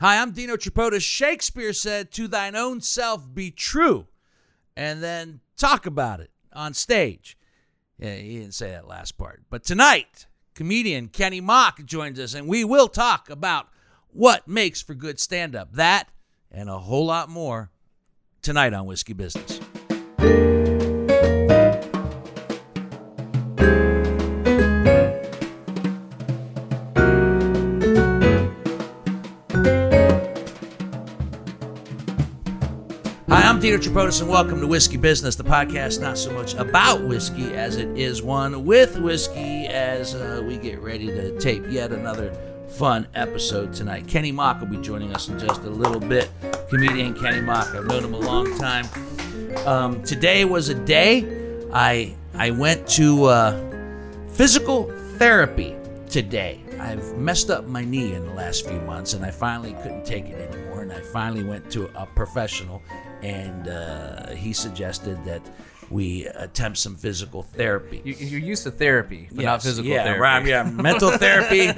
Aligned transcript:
Hi, 0.00 0.22
I'm 0.22 0.30
Dino 0.30 0.56
Tripodis. 0.56 1.02
Shakespeare 1.02 1.72
said, 1.72 2.12
To 2.12 2.28
thine 2.28 2.54
own 2.54 2.80
self 2.80 3.34
be 3.34 3.50
true, 3.50 4.06
and 4.76 5.02
then 5.02 5.40
talk 5.56 5.86
about 5.86 6.20
it 6.20 6.30
on 6.52 6.72
stage. 6.72 7.36
Yeah, 7.98 8.14
he 8.14 8.38
didn't 8.38 8.54
say 8.54 8.70
that 8.70 8.86
last 8.86 9.18
part. 9.18 9.42
But 9.50 9.64
tonight, 9.64 10.26
comedian 10.54 11.08
Kenny 11.08 11.40
Mock 11.40 11.84
joins 11.84 12.20
us, 12.20 12.34
and 12.34 12.46
we 12.46 12.62
will 12.62 12.86
talk 12.86 13.28
about 13.28 13.70
what 14.12 14.46
makes 14.46 14.80
for 14.80 14.94
good 14.94 15.18
stand 15.18 15.56
up. 15.56 15.72
That 15.72 16.08
and 16.52 16.70
a 16.70 16.78
whole 16.78 17.06
lot 17.06 17.28
more 17.28 17.72
tonight 18.40 18.72
on 18.72 18.86
Whiskey 18.86 19.14
Business. 19.14 19.58
I'm 33.68 33.80
Tripodis, 33.80 34.22
and 34.22 34.30
welcome 34.30 34.60
to 34.62 34.66
Whiskey 34.66 34.96
Business, 34.96 35.36
the 35.36 35.44
podcast 35.44 36.00
not 36.00 36.16
so 36.16 36.32
much 36.32 36.54
about 36.54 37.02
whiskey 37.02 37.54
as 37.54 37.76
it 37.76 37.86
is 37.98 38.22
one 38.22 38.64
with 38.64 38.98
whiskey 38.98 39.66
as 39.66 40.14
uh, 40.14 40.42
we 40.48 40.56
get 40.56 40.80
ready 40.80 41.08
to 41.08 41.38
tape 41.38 41.62
yet 41.68 41.92
another 41.92 42.32
fun 42.68 43.06
episode 43.14 43.74
tonight. 43.74 44.08
Kenny 44.08 44.32
Mock 44.32 44.60
will 44.60 44.68
be 44.68 44.78
joining 44.78 45.14
us 45.14 45.28
in 45.28 45.38
just 45.38 45.60
a 45.64 45.70
little 45.70 46.00
bit. 46.00 46.30
Comedian 46.70 47.12
Kenny 47.12 47.42
Mock, 47.42 47.74
I've 47.74 47.84
known 47.84 48.04
him 48.04 48.14
a 48.14 48.18
long 48.18 48.58
time. 48.58 48.86
Um, 49.66 50.02
today 50.02 50.46
was 50.46 50.70
a 50.70 50.74
day 50.74 51.68
I 51.70 52.16
I 52.34 52.52
went 52.52 52.88
to 52.92 53.24
uh, 53.24 54.28
physical 54.30 54.90
therapy 55.18 55.76
today. 56.08 56.62
I've 56.80 57.18
messed 57.18 57.50
up 57.50 57.66
my 57.66 57.84
knee 57.84 58.14
in 58.14 58.24
the 58.24 58.32
last 58.32 58.66
few 58.66 58.80
months, 58.80 59.12
and 59.12 59.24
I 59.24 59.30
finally 59.30 59.74
couldn't 59.82 60.06
take 60.06 60.26
it 60.26 60.38
anymore. 60.38 60.82
And 60.82 60.92
I 60.92 61.00
finally 61.00 61.44
went 61.44 61.70
to 61.72 61.90
a 62.00 62.06
professional, 62.06 62.82
and 63.22 63.68
uh, 63.68 64.30
he 64.30 64.52
suggested 64.52 65.22
that 65.24 65.42
we 65.90 66.26
attempt 66.26 66.78
some 66.78 66.96
physical 66.96 67.42
therapy. 67.42 68.02
You, 68.04 68.14
you're 68.14 68.40
used 68.40 68.64
to 68.64 68.70
therapy, 68.70 69.28
but 69.32 69.44
not 69.44 69.62
physical 69.62 69.90
yeah, 69.90 70.04
therapy. 70.04 70.20
Right, 70.20 70.46
yeah, 70.46 70.62
mental 70.64 71.10
therapy. 71.18 71.70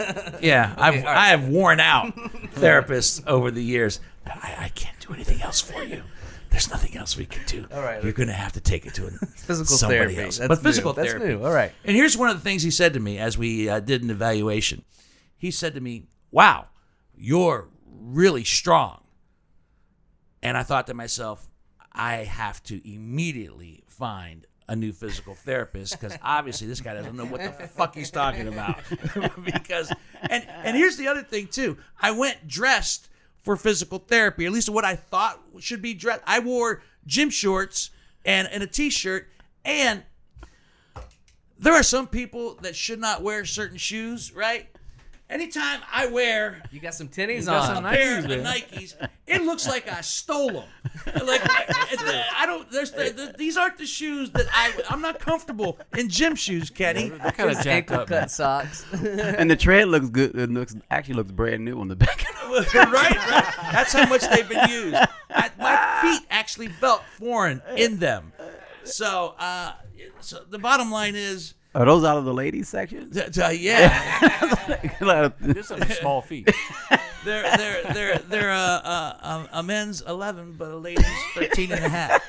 Yeah, 0.44 0.74
I've 0.76 0.96
right. 0.96 1.06
I 1.06 1.26
have 1.28 1.48
worn 1.48 1.80
out 1.80 2.14
therapists 2.54 3.24
over 3.26 3.50
the 3.50 3.62
years. 3.62 4.00
I, 4.26 4.56
I 4.58 4.68
can't 4.74 4.98
do 5.00 5.14
anything 5.14 5.40
else 5.42 5.60
for 5.60 5.82
you. 5.84 6.02
There's 6.50 6.68
nothing 6.68 6.96
else 6.96 7.16
we 7.16 7.26
can 7.26 7.44
do. 7.46 7.66
All 7.72 7.80
right. 7.80 8.02
you're 8.02 8.12
gonna 8.12 8.32
have 8.32 8.52
to 8.52 8.60
take 8.60 8.84
it 8.84 8.94
to 8.94 9.06
a, 9.06 9.10
Physical 9.10 9.76
somebody 9.76 10.14
therapy. 10.14 10.22
else. 10.22 10.38
That's 10.38 10.48
but 10.48 10.58
new. 10.58 10.68
physical 10.68 10.92
That's 10.92 11.14
new. 11.14 11.44
All 11.44 11.52
right. 11.52 11.72
And 11.84 11.96
here's 11.96 12.16
one 12.16 12.30
of 12.30 12.36
the 12.36 12.42
things 12.42 12.62
he 12.64 12.72
said 12.72 12.94
to 12.94 13.00
me 13.00 13.18
as 13.18 13.38
we 13.38 13.68
uh, 13.68 13.78
did 13.78 14.02
an 14.02 14.10
evaluation. 14.10 14.84
He 15.36 15.52
said 15.52 15.74
to 15.74 15.80
me, 15.80 16.06
"Wow, 16.32 16.66
you're 17.16 17.68
really 17.88 18.42
strong." 18.44 18.99
And 20.42 20.56
I 20.56 20.62
thought 20.62 20.86
to 20.86 20.94
myself, 20.94 21.48
I 21.92 22.16
have 22.16 22.62
to 22.64 22.80
immediately 22.88 23.82
find 23.86 24.46
a 24.68 24.76
new 24.76 24.92
physical 24.92 25.34
therapist 25.34 26.00
because 26.00 26.16
obviously 26.22 26.68
this 26.68 26.80
guy 26.80 26.94
doesn't 26.94 27.16
know 27.16 27.24
what 27.26 27.42
the 27.42 27.66
fuck 27.66 27.94
he's 27.94 28.10
talking 28.10 28.46
about. 28.46 28.78
because 29.44 29.92
and 30.22 30.46
and 30.48 30.76
here's 30.76 30.96
the 30.96 31.08
other 31.08 31.22
thing 31.22 31.48
too. 31.48 31.76
I 32.00 32.12
went 32.12 32.46
dressed 32.46 33.08
for 33.42 33.56
physical 33.56 33.98
therapy, 33.98 34.46
at 34.46 34.52
least 34.52 34.68
what 34.68 34.84
I 34.84 34.94
thought 34.94 35.40
should 35.58 35.82
be 35.82 35.92
dressed. 35.92 36.22
I 36.24 36.38
wore 36.38 36.82
gym 37.04 37.30
shorts 37.30 37.90
and, 38.24 38.46
and 38.48 38.62
a 38.62 38.66
t-shirt 38.66 39.28
and 39.64 40.04
there 41.58 41.74
are 41.74 41.82
some 41.82 42.06
people 42.06 42.54
that 42.62 42.74
should 42.74 43.00
not 43.00 43.22
wear 43.22 43.44
certain 43.44 43.76
shoes, 43.76 44.32
right? 44.32 44.68
Anytime 45.30 45.80
I 45.92 46.06
wear 46.06 46.60
You 46.72 46.80
got 46.80 46.94
some 46.94 47.08
tinnies 47.08 47.46
got 47.46 47.70
on. 47.70 47.76
some 47.76 47.84
pair 47.84 48.18
of 48.18 48.24
Nikes. 48.24 48.94
It 49.28 49.42
looks 49.42 49.68
like 49.68 49.90
I 49.90 50.00
stole 50.00 50.50
them. 50.50 50.68
Like 51.24 51.40
I 51.46 52.44
don't. 52.46 52.68
There's 52.70 52.90
the, 52.90 53.10
the, 53.10 53.34
these 53.38 53.56
aren't 53.56 53.78
the 53.78 53.86
shoes 53.86 54.30
that 54.32 54.46
I. 54.52 54.72
I'm 54.90 55.00
not 55.00 55.20
comfortable 55.20 55.78
in 55.96 56.08
gym 56.08 56.34
shoes, 56.34 56.68
Kenny. 56.68 57.10
They 57.10 57.30
kind 57.30 57.50
of 57.50 57.56
jacked 57.56 57.66
ankle 57.90 58.00
up. 58.00 58.08
cut 58.08 58.30
socks. 58.30 58.84
And 58.92 59.50
the 59.50 59.56
tread 59.56 59.88
looks 59.88 60.08
good. 60.08 60.34
It 60.36 60.50
looks 60.50 60.74
actually 60.90 61.14
looks 61.14 61.30
brand 61.30 61.64
new 61.64 61.80
on 61.80 61.88
the 61.88 61.96
back. 61.96 62.24
right, 62.50 62.74
right. 62.74 63.54
That's 63.72 63.92
how 63.92 64.06
much 64.08 64.22
they've 64.28 64.48
been 64.48 64.68
used. 64.68 64.96
I, 65.30 65.50
my 65.58 66.00
feet 66.02 66.26
actually 66.30 66.68
felt 66.68 67.02
foreign 67.18 67.62
in 67.76 67.98
them. 67.98 68.32
So, 68.82 69.34
uh, 69.38 69.72
so 70.20 70.40
the 70.48 70.58
bottom 70.58 70.90
line 70.90 71.14
is, 71.14 71.54
Are 71.72 71.84
those 71.84 72.02
out 72.04 72.18
of 72.18 72.24
the 72.24 72.34
ladies 72.34 72.68
section? 72.68 73.10
yeah, 73.50 74.90
Just 75.54 75.68
some 75.68 75.82
small 75.82 76.20
feet. 76.20 76.50
they're 77.24 77.56
they're 77.56 77.82
they're 77.92 78.18
they're 78.18 78.50
uh, 78.50 78.56
uh, 78.56 79.46
a, 79.52 79.58
a 79.60 79.62
men's 79.62 80.00
11, 80.00 80.54
but 80.58 80.72
a 80.72 80.76
lady's 80.76 81.06
13 81.34 81.70
and 81.70 81.84
a 81.84 81.88
half. 81.88 82.22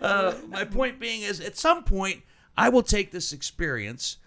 uh, 0.00 0.34
my 0.48 0.64
point 0.64 1.00
being 1.00 1.22
is, 1.22 1.40
at 1.40 1.56
some 1.56 1.82
point, 1.82 2.22
I 2.56 2.68
will 2.68 2.84
take 2.84 3.10
this 3.10 3.32
experience 3.32 4.18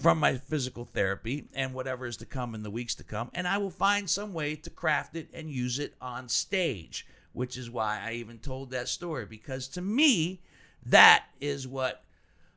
from 0.00 0.20
my 0.20 0.36
physical 0.36 0.84
therapy 0.84 1.48
and 1.52 1.74
whatever 1.74 2.06
is 2.06 2.16
to 2.18 2.26
come 2.26 2.54
in 2.54 2.62
the 2.62 2.70
weeks 2.70 2.94
to 2.96 3.04
come, 3.04 3.28
and 3.34 3.48
I 3.48 3.58
will 3.58 3.70
find 3.70 4.08
some 4.08 4.32
way 4.32 4.54
to 4.54 4.70
craft 4.70 5.16
it 5.16 5.30
and 5.34 5.50
use 5.50 5.80
it 5.80 5.94
on 6.00 6.28
stage, 6.28 7.08
which 7.32 7.56
is 7.56 7.68
why 7.68 8.00
I 8.00 8.12
even 8.12 8.38
told 8.38 8.70
that 8.70 8.88
story 8.88 9.26
because 9.26 9.66
to 9.68 9.82
me, 9.82 10.40
that 10.86 11.24
is 11.40 11.66
what 11.66 12.04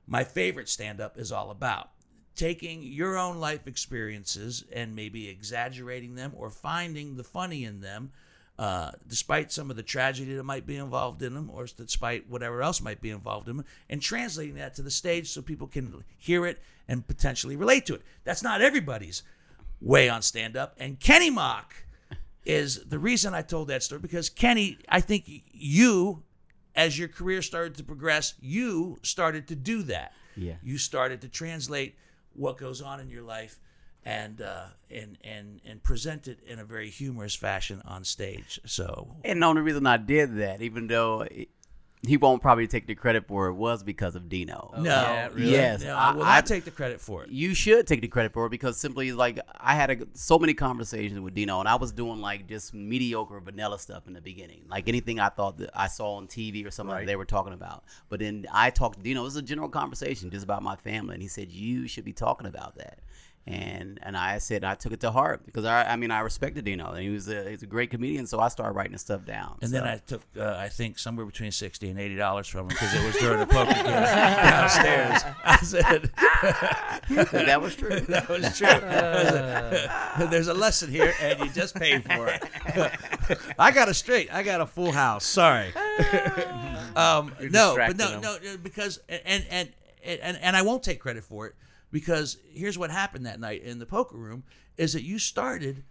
my 0.08 0.24
favorite 0.24 0.70
stand 0.70 1.02
up 1.02 1.18
is 1.18 1.32
all 1.32 1.52
about. 1.52 1.90
Taking 2.36 2.84
your 2.84 3.18
own 3.18 3.38
life 3.40 3.68
experiences 3.68 4.66
and 4.72 4.96
maybe 4.96 5.30
exaggerating 5.30 6.16
them 6.16 6.34
or 6.36 6.50
finding 6.50 7.16
the 7.16 7.24
funny 7.24 7.64
in 7.64 7.80
them, 7.80 8.12
uh, 8.60 8.92
despite 9.08 9.52
some 9.52 9.70
of 9.70 9.78
the 9.78 9.84
tragedy 9.84 10.34
that 10.34 10.44
might 10.44 10.66
be 10.66 10.76
involved 10.76 11.22
in 11.22 11.34
them, 11.34 11.50
or 11.54 11.66
despite 11.66 12.30
whatever 12.30 12.62
else 12.62 12.82
might 12.82 13.02
be 13.02 13.10
involved 13.10 13.48
in 13.48 13.58
them, 13.58 13.66
and 13.90 14.02
translating 14.02 14.56
that 14.56 14.76
to 14.76 14.82
the 14.82 14.92
stage 14.92 15.30
so 15.30 15.42
people 15.42 15.68
can 15.68 16.04
hear 16.18 16.46
it 16.46 16.62
and 16.88 17.08
potentially 17.08 17.56
relate 17.56 17.86
to 17.86 17.96
it. 17.96 18.02
That's 18.24 18.44
not 18.44 18.62
everybody's 18.62 19.24
way 19.82 20.10
on 20.10 20.22
stand 20.22 20.58
up. 20.58 20.76
And 20.78 21.00
Kenny 21.00 21.30
Mock 21.30 21.74
is 22.46 22.86
the 22.86 23.00
reason 23.00 23.34
I 23.34 23.42
told 23.42 23.70
that 23.70 23.84
story 23.84 24.00
because 24.00 24.30
Kenny, 24.30 24.78
I 24.90 25.02
think 25.02 25.24
you, 25.52 26.24
as 26.76 27.00
your 27.00 27.08
career 27.08 27.42
started 27.42 27.76
to 27.76 27.84
progress, 27.84 28.34
you 28.40 29.00
started 29.02 29.48
to 29.48 29.56
do 29.56 29.84
that. 29.84 30.14
Yeah. 30.36 30.56
You 30.62 30.78
started 30.78 31.22
to 31.22 31.30
translate 31.30 31.96
what 32.34 32.58
goes 32.58 32.82
on 32.82 33.00
in 33.00 33.10
your 33.10 33.24
life 33.24 33.60
and 34.04 34.42
uh, 34.42 34.66
and 34.92 35.18
and 35.24 35.62
and 35.66 35.82
present 35.82 36.28
it 36.28 36.40
in 36.46 36.60
a 36.60 36.66
very 36.66 36.90
humorous 36.90 37.36
fashion 37.36 37.82
on 37.86 38.04
stage. 38.04 38.60
So 38.66 39.16
And 39.24 39.42
the 39.42 39.46
only 39.48 39.62
reason 39.62 39.88
I 39.88 39.98
did 39.98 40.38
that, 40.38 40.62
even 40.62 40.88
though 40.88 41.22
it, 41.22 41.50
he 42.08 42.18
won't 42.18 42.42
probably 42.42 42.68
take 42.68 42.88
the 42.88 42.96
credit 42.96 43.28
for 43.28 43.48
it, 43.48 43.54
was 43.54 43.84
because 43.84 44.16
of 44.16 44.30
Dino. 44.30 44.72
Oh, 44.76 44.82
no, 44.82 44.90
yeah, 44.90 45.28
really? 45.34 45.52
Yes, 45.52 45.82
no, 45.84 45.96
I- 45.96 46.10
I 46.10 46.14
will 46.14 46.24
I- 46.24 46.42
take 46.42 46.64
the 46.66 46.72
credit 46.72 47.00
for 47.02 47.24
it. 47.24 47.30
You 47.30 47.54
should 47.54 47.88
take 47.88 48.02
the 48.02 48.08
credit 48.08 48.34
for 48.34 48.46
it 48.46 48.50
because 48.50 48.78
simply 48.78 49.12
like 49.12 49.40
I 49.60 49.76
had 49.76 49.90
a, 49.92 50.08
so 50.14 50.38
many 50.40 50.54
conversations 50.54 51.20
with 51.20 51.34
Dino 51.34 51.60
and 51.60 51.70
I 51.70 51.76
was 51.76 51.92
doing 51.92 52.20
like 52.22 52.48
just 52.48 52.74
mediocre 52.74 53.40
vanilla 53.40 53.80
stuff 53.80 54.08
in 54.08 54.14
the 54.14 54.22
beginning, 54.22 54.64
like 54.70 54.88
anything 54.88 55.20
I 55.20 55.30
thought 55.30 55.58
that 55.58 55.70
I 55.74 55.88
saw 55.88 56.16
on 56.16 56.28
TV 56.28 56.66
or 56.66 56.72
something 56.72 56.96
that 56.96 57.06
they 57.06 57.16
were 57.16 57.26
talking 57.26 57.54
about. 57.54 57.84
But 58.10 58.20
then 58.20 58.46
I 58.54 58.70
talked 58.70 58.98
to 58.98 59.04
Dino. 59.04 59.22
It 59.22 59.24
was 59.26 59.36
a 59.36 59.42
general 59.42 59.70
conversation 59.70 60.30
just 60.30 60.44
about 60.44 60.64
my 60.64 60.76
family, 60.76 61.14
and 61.16 61.22
he 61.22 61.28
said 61.28 61.52
you 61.52 61.88
should 61.88 62.06
be 62.06 62.14
talking 62.14 62.48
about 62.48 62.78
that. 62.78 63.00
And 63.48 64.00
and 64.02 64.18
I 64.18 64.40
said 64.40 64.64
I 64.64 64.74
took 64.74 64.92
it 64.92 65.02
to 65.02 65.12
heart 65.12 65.46
because 65.46 65.66
I 65.66 65.84
I 65.84 65.98
mean 65.98 66.10
I 66.10 66.22
respected 66.22 66.66
Dino 66.66 66.90
and 66.94 67.04
he 67.04 67.10
was 67.10 67.30
a 67.30 67.48
he's 67.48 67.62
a 67.62 67.68
great 67.68 67.92
comedian, 67.92 68.26
so 68.26 68.40
I 68.40 68.48
started 68.48 68.74
writing 68.76 68.98
stuff 68.98 69.24
down. 69.24 69.60
And 69.62 69.70
So- 69.70 69.76
then 69.78 69.88
I 69.88 69.98
took, 69.98 70.24
uh, 70.36 70.56
I 70.58 70.68
think, 70.68 70.98
somewhere 70.98 71.28
between 71.28 71.52
sixty 71.52 71.90
and 71.92 72.00
eighty 72.00 72.16
dollars 72.16 72.48
from 72.48 72.62
him 72.62 72.68
because 72.70 72.92
it 72.96 73.06
was 73.06 73.16
during 73.18 73.38
the 73.40 73.46
poker 73.46 73.72
game 73.76 73.84
downstairs. 73.86 75.22
I 75.44 75.58
said, 75.58 76.12
that 77.46 77.62
was 77.62 77.76
true. 77.76 78.00
That 78.08 78.28
was 78.30 78.58
true. 78.58 78.68
I 78.68 80.14
said, 80.18 80.32
There's 80.32 80.48
a 80.48 80.54
lesson 80.56 80.90
here, 80.90 81.14
and 81.22 81.40
you 81.40 81.50
just 81.52 81.76
paid 81.76 82.04
for 82.04 82.28
it. 82.28 82.44
I 83.60 83.70
got 83.72 83.90
a 83.90 83.94
straight. 83.94 84.34
I 84.34 84.42
got 84.42 84.60
a 84.62 84.66
full 84.66 84.92
house. 84.92 85.24
Sorry. 85.26 85.68
um, 86.96 87.32
no, 87.40 87.40
but 87.40 87.52
no, 87.52 87.76
distracting 87.76 88.22
no, 88.22 88.38
because 88.64 89.00
and 89.08 89.46
and 89.50 89.70
and 90.04 90.38
and 90.42 90.56
I 90.56 90.62
won't 90.64 90.82
take 90.84 91.00
credit 91.00 91.24
for 91.24 91.48
it. 91.48 91.56
Because 91.92 92.38
here's 92.54 92.78
what 92.78 92.92
happened 92.92 93.26
that 93.26 93.40
night 93.40 93.64
in 93.64 93.80
the 93.80 93.86
poker 93.86 94.18
room 94.18 94.44
is 94.78 94.94
that 94.94 95.04
you 95.04 95.20
started 95.20 95.84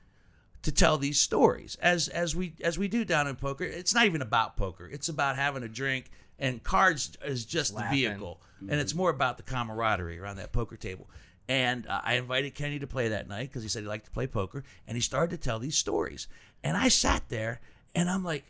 to 0.62 0.72
tell 0.72 0.98
these 0.98 1.20
stories. 1.20 1.76
As 1.80 2.08
as 2.08 2.34
we 2.34 2.54
as 2.62 2.78
we 2.78 2.88
do 2.88 3.04
down 3.04 3.26
in 3.26 3.36
poker 3.36 3.64
it's 3.64 3.94
not 3.94 4.06
even 4.06 4.22
about 4.22 4.56
poker. 4.56 4.88
It's 4.90 5.08
about 5.08 5.36
having 5.36 5.62
a 5.62 5.68
drink 5.68 6.10
and 6.38 6.62
cards 6.62 7.16
is 7.24 7.44
just 7.44 7.74
the 7.76 7.84
vehicle. 7.90 8.40
And 8.60 8.80
it's 8.80 8.94
more 8.94 9.10
about 9.10 9.36
the 9.36 9.42
camaraderie 9.42 10.18
around 10.18 10.36
that 10.36 10.52
poker 10.52 10.76
table. 10.76 11.08
And 11.48 11.86
uh, 11.86 12.00
i 12.02 12.14
invited 12.14 12.54
kenny 12.54 12.78
to 12.78 12.86
play 12.86 13.08
that 13.08 13.28
night 13.28 13.50
because 13.50 13.62
he 13.62 13.68
said 13.68 13.82
he 13.82 13.88
liked 13.88 14.06
to 14.06 14.10
play 14.10 14.26
poker 14.26 14.64
and 14.88 14.96
he 14.96 15.02
started 15.02 15.38
to 15.38 15.42
tell 15.42 15.58
these 15.58 15.76
stories. 15.76 16.28
And 16.62 16.76
i 16.76 16.88
sat 16.88 17.28
there 17.28 17.60
and 17.94 18.08
i'm 18.08 18.24
like 18.24 18.44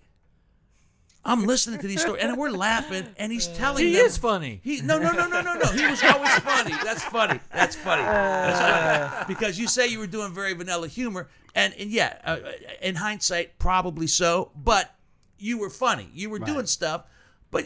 I'm 1.26 1.46
listening 1.46 1.80
to 1.80 1.86
these 1.86 2.02
stories, 2.02 2.22
and 2.22 2.36
we're 2.36 2.50
laughing, 2.50 3.06
and 3.16 3.32
he's 3.32 3.46
telling 3.48 3.84
He 3.86 3.94
them. 3.96 4.04
is 4.06 4.18
funny. 4.18 4.60
He 4.62 4.80
no 4.82 4.98
no 4.98 5.10
no 5.12 5.26
no 5.26 5.40
no 5.40 5.54
no. 5.54 5.66
He 5.72 5.86
was 5.86 6.02
always 6.02 6.30
funny. 6.40 6.74
That's 6.84 7.02
funny. 7.04 7.40
That's 7.52 7.74
funny. 7.76 8.02
That's 8.02 8.60
funny. 8.60 9.24
Because 9.34 9.58
you 9.58 9.66
say 9.66 9.86
you 9.88 9.98
were 9.98 10.06
doing 10.06 10.34
very 10.34 10.52
vanilla 10.52 10.86
humor, 10.88 11.28
and 11.54 11.72
and 11.78 11.90
yeah, 11.90 12.18
uh, 12.24 12.38
in 12.82 12.94
hindsight, 12.96 13.58
probably 13.58 14.06
so. 14.06 14.50
But 14.54 14.94
you 15.38 15.58
were 15.58 15.70
funny. 15.70 16.10
You 16.12 16.28
were 16.30 16.38
doing 16.38 16.66
stuff, 16.66 17.04
but 17.50 17.64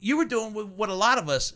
you 0.00 0.16
were 0.16 0.24
doing 0.24 0.54
what 0.54 0.68
what 0.68 0.88
a 0.88 0.94
lot 0.94 1.18
of 1.18 1.28
us 1.28 1.52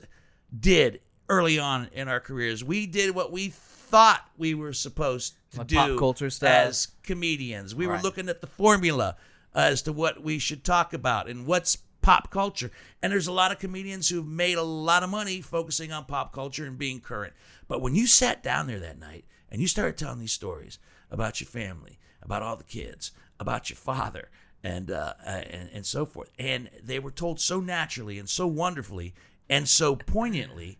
did 0.58 1.00
early 1.28 1.58
on 1.58 1.88
in 1.92 2.08
our 2.08 2.20
careers. 2.20 2.64
We 2.64 2.86
did 2.86 3.14
what 3.14 3.30
we 3.30 3.48
thought 3.50 4.28
we 4.36 4.54
were 4.54 4.72
supposed 4.72 5.34
to 5.52 5.58
Like 5.58 5.66
do 5.68 5.76
pop 5.76 5.98
culture 5.98 6.30
stuff. 6.30 6.50
as 6.50 6.88
comedians. 7.04 7.72
We 7.74 7.86
were 7.86 7.98
looking 7.98 8.28
at 8.28 8.40
the 8.40 8.46
formula 8.48 9.16
as 9.56 9.82
to 9.82 9.92
what 9.92 10.22
we 10.22 10.38
should 10.38 10.62
talk 10.62 10.92
about 10.92 11.28
and 11.28 11.46
what's 11.46 11.78
pop 12.02 12.30
culture. 12.30 12.70
And 13.02 13.12
there's 13.12 13.26
a 13.26 13.32
lot 13.32 13.50
of 13.50 13.58
comedians 13.58 14.08
who've 14.08 14.26
made 14.26 14.58
a 14.58 14.62
lot 14.62 15.02
of 15.02 15.10
money 15.10 15.40
focusing 15.40 15.90
on 15.90 16.04
pop 16.04 16.32
culture 16.32 16.64
and 16.64 16.78
being 16.78 17.00
current. 17.00 17.32
But 17.66 17.80
when 17.80 17.96
you 17.96 18.06
sat 18.06 18.42
down 18.42 18.68
there 18.68 18.78
that 18.78 19.00
night 19.00 19.24
and 19.50 19.60
you 19.60 19.66
started 19.66 19.96
telling 19.96 20.20
these 20.20 20.32
stories 20.32 20.78
about 21.10 21.40
your 21.40 21.48
family, 21.48 21.98
about 22.22 22.42
all 22.42 22.56
the 22.56 22.64
kids, 22.64 23.10
about 23.40 23.70
your 23.70 23.76
father, 23.76 24.28
and 24.62 24.90
uh, 24.90 25.14
and, 25.24 25.68
and 25.72 25.86
so 25.86 26.06
forth, 26.06 26.30
and 26.38 26.70
they 26.82 26.98
were 26.98 27.10
told 27.10 27.40
so 27.40 27.60
naturally 27.60 28.18
and 28.18 28.28
so 28.28 28.46
wonderfully 28.46 29.14
and 29.48 29.68
so 29.68 29.96
poignantly, 29.96 30.78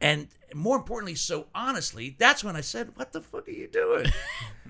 and 0.00 0.28
more 0.54 0.76
importantly, 0.76 1.14
so 1.14 1.46
honestly, 1.54 2.16
that's 2.18 2.42
when 2.44 2.56
I 2.56 2.60
said, 2.60 2.90
"What 2.96 3.12
the 3.12 3.20
fuck 3.20 3.48
are 3.48 3.52
you 3.52 3.68
doing?" 3.68 4.06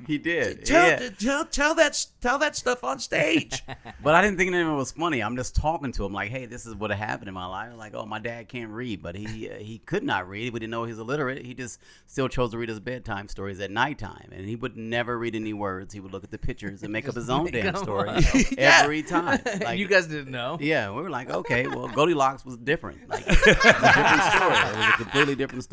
He 0.06 0.16
did. 0.16 0.64
tell, 0.64 0.88
yeah. 0.88 1.10
tell 1.10 1.44
tell 1.44 1.74
that 1.74 2.06
tell 2.22 2.38
that 2.38 2.56
stuff 2.56 2.82
on 2.84 2.98
stage. 3.00 3.62
But 4.02 4.14
I 4.14 4.22
didn't 4.22 4.38
think 4.38 4.48
any 4.48 4.62
of 4.62 4.68
it 4.68 4.72
was 4.72 4.92
funny. 4.92 5.20
I'm 5.20 5.36
just 5.36 5.54
talking 5.54 5.92
to 5.92 6.06
him 6.06 6.14
like, 6.14 6.30
"Hey, 6.30 6.46
this 6.46 6.64
is 6.64 6.74
what 6.74 6.90
happened 6.90 7.28
in 7.28 7.34
my 7.34 7.44
life." 7.44 7.72
Like, 7.76 7.92
"Oh, 7.94 8.06
my 8.06 8.18
dad 8.18 8.48
can't 8.48 8.70
read, 8.70 9.02
but 9.02 9.14
he 9.14 9.50
uh, 9.50 9.56
he 9.56 9.76
could 9.78 10.02
not 10.02 10.26
read. 10.26 10.54
We 10.54 10.58
didn't 10.58 10.70
know 10.70 10.84
he 10.84 10.92
was 10.92 10.98
illiterate. 10.98 11.44
He 11.44 11.52
just 11.52 11.80
still 12.06 12.28
chose 12.28 12.52
to 12.52 12.58
read 12.58 12.70
his 12.70 12.80
bedtime 12.80 13.28
stories 13.28 13.60
at 13.60 13.70
nighttime, 13.70 14.30
and 14.32 14.48
he 14.48 14.56
would 14.56 14.74
never 14.74 15.18
read 15.18 15.34
any 15.36 15.52
words. 15.52 15.92
He 15.92 16.00
would 16.00 16.12
look 16.12 16.24
at 16.24 16.30
the 16.30 16.38
pictures 16.38 16.82
and 16.82 16.90
make 16.90 17.06
up 17.10 17.14
his 17.14 17.28
own 17.36 17.50
damn 17.50 17.76
story 17.76 18.08
up. 18.08 18.24
every 18.56 19.02
time. 19.02 19.40
Like, 19.60 19.78
you 19.78 19.86
guys 19.86 20.06
didn't 20.06 20.30
know. 20.30 20.56
yeah, 20.60 20.90
we 20.90 21.02
were 21.02 21.10
like, 21.10 21.28
okay, 21.28 21.66
well, 21.66 21.88
Goldilocks 21.88 22.42
was 22.44 22.56
different. 22.56 23.06
Like, 23.06 23.24
it 23.26 23.28
was 23.28 23.46
a 23.46 23.52
different 23.52 24.22
story. 24.32 24.56
It 24.56 24.76
was 24.76 24.86
a 24.94 24.96
completely 24.96 25.34
different 25.36 25.64
story. 25.64 25.69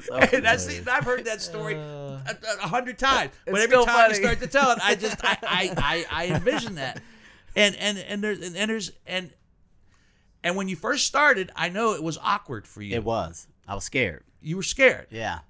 So, 0.00 0.18
That's 0.40 0.66
the, 0.66 0.84
I've 0.90 1.04
heard 1.04 1.24
that 1.26 1.42
story 1.42 1.74
uh. 1.74 1.78
a, 2.26 2.36
a 2.62 2.68
hundred 2.68 2.98
times, 2.98 3.32
but 3.44 3.60
every 3.60 3.76
time 3.76 3.86
funny. 3.86 4.14
you 4.14 4.22
start 4.22 4.40
to 4.40 4.46
tell 4.46 4.70
it, 4.72 4.78
I 4.82 4.94
just 4.94 5.16
I 5.24 5.38
I, 5.42 5.74
I, 5.76 6.06
I 6.10 6.26
envision 6.34 6.76
that, 6.76 7.02
and 7.56 7.76
and 7.76 7.98
and 7.98 8.22
there's 8.22 8.40
and 8.40 8.70
there's 8.70 8.92
and 9.06 9.30
and 10.42 10.56
when 10.56 10.68
you 10.68 10.76
first 10.76 11.06
started, 11.06 11.50
I 11.56 11.68
know 11.68 11.94
it 11.94 12.02
was 12.02 12.18
awkward 12.22 12.66
for 12.66 12.82
you. 12.82 12.94
it 12.94 13.04
was. 13.04 13.46
I 13.66 13.74
was 13.74 13.84
scared. 13.84 14.24
You 14.40 14.56
were 14.56 14.62
scared. 14.62 15.06
Yeah. 15.10 15.40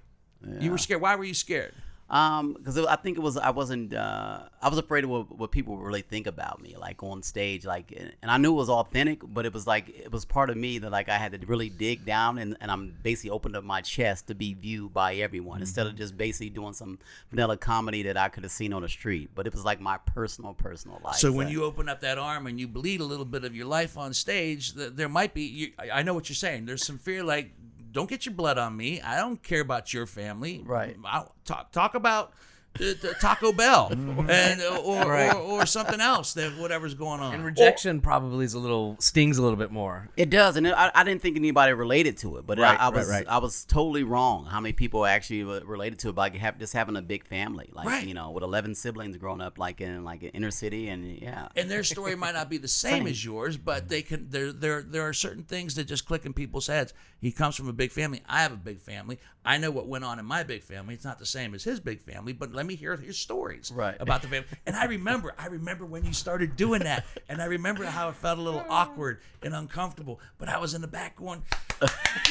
You 0.61 0.71
were 0.71 0.79
scared. 0.79 1.01
Why 1.01 1.17
were 1.17 1.25
you 1.25 1.35
scared? 1.35 1.75
Um, 2.11 2.53
because 2.53 2.79
I 2.79 2.97
think 2.97 3.17
it 3.17 3.23
was 3.23 3.39
I 3.39 3.51
wasn't 3.51 3.95
uh 3.95 4.41
I 4.61 4.69
was 4.69 4.79
afraid 4.79 5.05
of 5.05 5.11
what, 5.11 5.39
what 5.39 5.51
people 5.51 5.77
would 5.77 5.85
really 5.85 6.03
think 6.03 6.27
about 6.27 6.61
me 6.61 6.77
like 6.79 7.03
on 7.03 7.23
stage 7.23 7.65
like 7.65 7.93
and 7.97 8.31
I 8.31 8.37
knew 8.37 8.53
it 8.53 8.57
was 8.57 8.69
authentic 8.69 9.21
but 9.25 9.47
it 9.47 9.55
was 9.55 9.67
like 9.67 9.89
it 9.89 10.13
was 10.13 10.27
part 10.27 10.51
of 10.51 10.57
me 10.59 10.79
that 10.79 10.91
like 10.91 11.09
I 11.09 11.17
had 11.17 11.33
to 11.33 11.47
really 11.47 11.71
dig 11.71 12.05
down 12.05 12.37
and, 12.39 12.59
and 12.61 12.71
I'm 12.71 12.95
basically 13.03 13.31
opened 13.31 13.57
up 13.57 13.65
my 13.65 13.81
chest 13.81 14.27
to 14.27 14.35
be 14.35 14.53
viewed 14.53 14.93
by 14.93 15.15
everyone 15.17 15.61
instead 15.61 15.87
of 15.87 15.97
just 15.97 16.17
basically 16.17 16.51
doing 16.51 16.75
some 16.75 16.99
vanilla 17.31 17.57
comedy 17.57 18.03
that 18.03 18.19
I 18.19 18.29
could 18.29 18.43
have 18.43 18.53
seen 18.53 18.75
on 18.75 18.83
the 18.83 18.89
street 18.89 19.31
but 19.35 19.47
it 19.47 19.55
was 19.55 19.65
like 19.65 19.81
my 19.81 19.97
personal 19.97 20.53
personal 20.53 21.01
life 21.03 21.17
So 21.17 21.33
when 21.33 21.49
you 21.49 21.65
open 21.65 21.89
up 21.89 22.01
that 22.03 22.19
arm 22.19 22.47
and 22.47 22.61
you 22.61 22.69
bleed 22.69 23.01
a 23.01 23.05
little 23.05 23.25
bit 23.25 23.45
of 23.45 23.57
your 23.57 23.67
life 23.67 23.97
on 23.97 24.13
stage, 24.13 24.75
there 24.75 25.09
might 25.09 25.33
be. 25.35 25.43
You, 25.43 25.73
I 25.93 26.03
know 26.03 26.15
what 26.15 26.29
you're 26.29 26.37
saying. 26.37 26.67
There's 26.67 26.85
some 26.87 26.99
fear, 26.99 27.23
like, 27.25 27.53
don't 27.95 28.11
get 28.11 28.27
your 28.27 28.35
blood 28.35 28.59
on 28.59 28.77
me. 28.77 29.01
I 29.01 29.17
don't 29.17 29.43
care 29.43 29.63
about 29.63 29.95
your 29.95 30.05
family. 30.07 30.63
Right. 30.67 30.97
I'll 31.05 31.35
talk 31.47 31.73
talk 31.73 31.95
about 31.95 32.35
the, 32.79 32.95
the 33.01 33.15
Taco 33.21 33.53
Bell 33.53 33.89
and 33.91 34.61
uh, 34.61 34.77
or, 34.85 35.05
Right. 35.11 35.33
or 35.35 35.63
or 35.63 35.67
something 35.67 36.01
else 36.01 36.35
that 36.35 36.53
whatever's 36.59 36.95
going 36.95 37.21
on. 37.21 37.35
And 37.35 37.45
rejection 37.45 38.01
probably 38.01 38.45
is 38.45 38.55
a 38.55 38.59
little 38.59 38.97
stings 38.99 39.39
a 39.39 39.43
little 39.43 39.57
bit 39.57 39.71
more. 39.71 40.09
It 40.17 40.31
does, 40.31 40.57
and 40.57 40.67
I, 40.69 40.91
I 40.95 41.05
didn't 41.05 41.23
think 41.23 41.37
anybody 41.37 41.73
related 41.73 42.17
to 42.19 42.37
it, 42.39 42.47
but 42.47 42.59
Right, 42.59 42.79
I, 42.79 42.85
I 42.87 42.89
right, 42.89 42.95
was 42.95 43.09
right. 43.09 43.27
I 43.29 43.39
was 43.39 43.65
totally 43.65 44.03
wrong. 44.03 44.47
How 44.47 44.61
many 44.61 44.73
people 44.73 45.07
actually 45.07 45.45
were 45.45 45.61
related 45.65 45.99
to 46.01 46.09
it? 46.09 46.15
By 46.15 46.25
like 46.25 46.35
have, 46.37 46.59
just 46.59 46.73
having 46.73 46.97
a 46.97 47.03
big 47.03 47.27
family, 47.27 47.71
like 47.73 47.87
Right. 47.87 48.07
you 48.07 48.15
know, 48.15 48.31
with 48.31 48.43
eleven 48.43 48.75
siblings 48.75 49.17
growing 49.17 49.41
up, 49.41 49.59
like 49.59 49.81
in 49.81 50.03
like 50.05 50.23
an 50.23 50.31
inner 50.31 50.51
city, 50.51 50.89
and 50.89 51.05
yeah, 51.21 51.49
and 51.57 51.71
their 51.71 51.85
story 51.85 52.17
might 52.17 52.35
not 52.35 52.51
be 52.51 52.59
the 52.59 52.69
same 52.85 52.91
Same. 52.95 53.07
as 53.07 53.25
yours, 53.25 53.57
but 53.57 53.89
they 53.89 54.03
can. 54.03 54.29
There, 54.31 54.53
there, 54.53 54.83
there 54.83 55.03
are 55.09 55.13
certain 55.13 55.45
things 55.45 55.75
that 55.77 55.85
just 55.85 56.07
click 56.07 56.25
in 56.27 56.33
people's 56.33 56.67
heads. 56.67 56.93
He 57.21 57.31
comes 57.33 57.57
from 57.57 57.69
a 57.69 57.73
big 57.73 57.93
family. 57.93 58.21
I 58.29 58.43
have 58.43 58.53
a 58.53 58.57
big 58.57 58.81
family. 58.81 59.19
I 59.45 59.59
know 59.59 59.71
what 59.71 59.87
went 59.89 60.05
on 60.05 60.19
in 60.19 60.25
my 60.27 60.43
big 60.43 60.63
family. 60.63 60.95
It's 60.95 61.05
not 61.05 61.19
the 61.19 61.27
same 61.27 61.55
as 61.55 61.65
his 61.65 61.81
big 61.81 62.01
family, 62.03 62.33
but 62.33 62.53
let 62.53 62.64
me 62.67 62.75
hear 62.75 62.97
his 62.97 63.17
stories 63.19 63.71
Right. 63.75 63.97
about 64.01 64.23
the 64.23 64.29
family. 64.29 64.49
And 64.67 64.75
I 64.77 64.85
remember, 64.87 65.35
I 65.39 65.47
remember 65.47 65.85
when 65.87 66.05
you 66.05 66.13
started 66.13 66.57
doing 66.57 66.83
that, 66.83 67.05
and 67.29 67.41
I 67.43 67.47
remember 67.47 67.85
how 67.85 68.09
it 68.09 68.17
felt 68.17 68.39
a 68.39 68.43
little 68.43 68.65
awkward 68.69 69.21
and 69.43 69.55
uncomfortable. 69.55 70.21
But 70.39 70.49
I 70.49 70.59
was 70.59 70.75
in 70.75 70.81
the 70.81 70.89
back 70.89 71.17
going, 71.17 71.43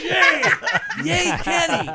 "Yay, 0.01 0.43
yay, 1.03 1.37
Kenny, 1.43 1.89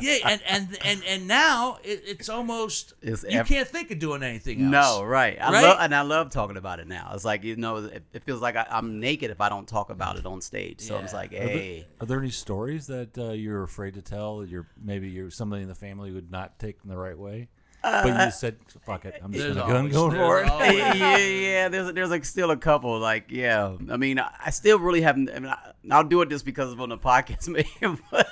yay!" 0.00 0.20
And 0.24 0.40
and 0.48 0.78
and 0.84 1.02
and 1.06 1.28
now 1.28 1.78
it, 1.84 2.02
it's 2.06 2.28
almost 2.28 2.94
It's 3.02 3.22
you 3.24 3.40
ev- 3.40 3.46
can't 3.46 3.68
think 3.68 3.90
of 3.90 3.98
doing 3.98 4.22
anything 4.22 4.60
else. 4.62 4.70
No, 4.98 5.04
right. 5.04 5.40
I 5.40 5.52
Right? 5.52 5.62
love 5.62 5.76
and 5.80 5.94
I 5.94 6.02
love 6.02 6.30
talking 6.30 6.56
about 6.56 6.80
it 6.80 6.88
now. 6.88 7.12
It's 7.14 7.24
like 7.24 7.44
you 7.44 7.56
know, 7.56 7.76
it, 7.76 8.02
it 8.12 8.22
feels 8.24 8.40
like 8.40 8.56
I, 8.56 8.66
I'm 8.70 9.00
naked 9.00 9.30
if 9.30 9.40
I 9.40 9.48
don't 9.48 9.68
talk 9.68 9.90
about 9.90 10.16
it 10.18 10.26
on 10.26 10.40
stage. 10.40 10.80
So 10.80 10.98
it's 10.98 11.12
Yeah. 11.12 11.18
like, 11.18 11.32
Are 11.32 11.36
there- 11.38 11.48
hey, 11.48 11.86
Are 12.00 12.06
there 12.06 12.18
any 12.18 12.30
stories 12.30 12.86
that 12.88 13.16
uh, 13.18 13.30
you're 13.32 13.62
afraid 13.62 13.94
to 13.94 14.02
tell? 14.02 14.38
That 14.38 14.48
you're 14.48 14.66
maybe 14.82 15.08
you're 15.08 15.30
somebody 15.30 15.62
in 15.62 15.68
the 15.68 15.74
family 15.74 16.10
would 16.12 16.30
not 16.30 16.58
take 16.58 16.78
in 16.82 16.90
the 16.90 16.96
right 16.96 17.18
way, 17.18 17.48
but 17.84 18.06
you 18.06 18.12
uh, 18.12 18.30
said, 18.30 18.56
"Fuck 18.86 19.04
it, 19.04 19.20
I'm 19.22 19.32
just 19.32 19.44
There's 19.44 19.56
gonna 19.56 19.72
go 19.72 19.76
and 19.78 19.94
always- 19.96 20.14
go 20.14 20.26
for 20.26 20.40
it." 20.42 20.74
yeah, 20.96 21.16
yeah. 21.16 21.68
There's 21.68 21.92
there's 21.92 22.10
like 22.10 22.24
still 22.24 22.50
a 22.50 22.56
couple. 22.56 22.98
Like, 22.98 23.26
yeah. 23.30 23.76
I 23.90 23.96
mean, 23.98 24.18
I, 24.18 24.30
I 24.46 24.50
still 24.50 24.78
really 24.78 25.02
haven't. 25.02 25.30
I 25.30 25.38
mean, 25.38 25.50
I, 25.50 25.72
I'll 25.90 26.04
do 26.04 26.22
it 26.22 26.30
just 26.30 26.44
because 26.44 26.72
of 26.72 26.80
on 26.80 26.88
the 26.88 26.98
podcast, 26.98 27.48
man. 27.82 27.98
but, 28.10 28.28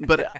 but 0.00 0.32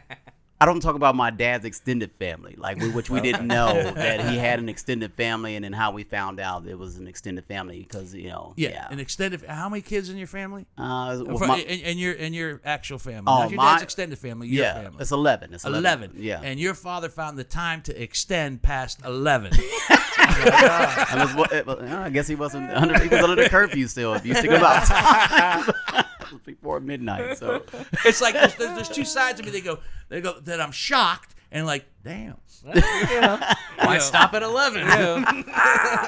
I 0.64 0.66
don't 0.66 0.80
talk 0.80 0.94
about 0.96 1.14
my 1.14 1.28
dad's 1.28 1.66
extended 1.66 2.10
family, 2.18 2.54
like 2.56 2.78
we, 2.78 2.88
which 2.88 3.10
we 3.10 3.20
didn't 3.20 3.46
know 3.56 3.92
that 3.92 4.30
he 4.30 4.38
had 4.38 4.58
an 4.60 4.70
extended 4.70 5.12
family, 5.12 5.56
and 5.56 5.64
then 5.66 5.74
how 5.74 5.90
we 5.92 6.04
found 6.04 6.40
out 6.40 6.66
it 6.66 6.78
was 6.78 6.96
an 6.96 7.06
extended 7.06 7.44
family 7.44 7.80
because 7.82 8.14
you 8.14 8.30
know, 8.30 8.54
Yeah, 8.56 8.70
yeah. 8.70 8.88
an 8.90 8.98
extended. 8.98 9.42
How 9.46 9.68
many 9.68 9.82
kids 9.82 10.08
in 10.08 10.16
your 10.16 10.26
family? 10.26 10.64
uh, 10.78 11.22
For- 11.36 11.46
my- 11.48 11.58
and, 11.58 11.82
and 11.82 12.00
your 12.00 12.14
and 12.18 12.34
your 12.34 12.62
actual 12.64 12.98
family. 12.98 13.24
Oh, 13.26 13.40
Not 13.42 13.50
your 13.50 13.56
my- 13.58 13.72
dad's 13.72 13.82
extended 13.82 14.18
family. 14.18 14.48
Your 14.48 14.64
yeah, 14.64 14.82
family. 14.84 14.98
it's 15.00 15.10
eleven. 15.12 15.52
It's 15.52 15.64
eleven. 15.66 15.84
eleven. 15.84 16.16
Yeah. 16.18 16.40
And 16.42 16.58
your 16.58 16.72
father 16.72 17.10
found 17.10 17.36
the 17.36 17.44
time 17.44 17.82
to 17.82 18.02
extend 18.02 18.62
past 18.62 19.00
eleven. 19.04 19.52
And 19.52 21.20
it's 21.20 21.34
what- 21.34 21.66
was- 21.66 21.90
I 21.90 22.08
guess 22.08 22.26
he 22.26 22.36
wasn't 22.36 22.70
under. 22.70 22.98
He 22.98 23.08
was 23.08 23.20
under 23.22 23.42
the 23.42 23.50
curfew 23.50 23.86
still. 23.86 24.14
If 24.14 24.24
you 24.24 24.32
think 24.32 24.48
about 24.54 24.86
time, 24.86 26.04
before 26.44 26.80
midnight. 26.80 27.38
So 27.38 27.62
it's 28.04 28.20
like 28.20 28.34
there's, 28.34 28.54
there's, 28.56 28.74
there's 28.74 28.88
two 28.88 29.04
sides 29.04 29.40
of 29.40 29.46
me. 29.46 29.52
They 29.52 29.60
go, 29.60 29.78
they 30.08 30.20
go 30.20 30.38
that 30.40 30.60
I'm 30.60 30.72
shocked 30.72 31.34
and 31.50 31.66
like, 31.66 31.86
damn. 32.02 32.36
Why 32.62 33.98
stop 33.98 34.34
at 34.34 34.42
eleven? 34.42 34.86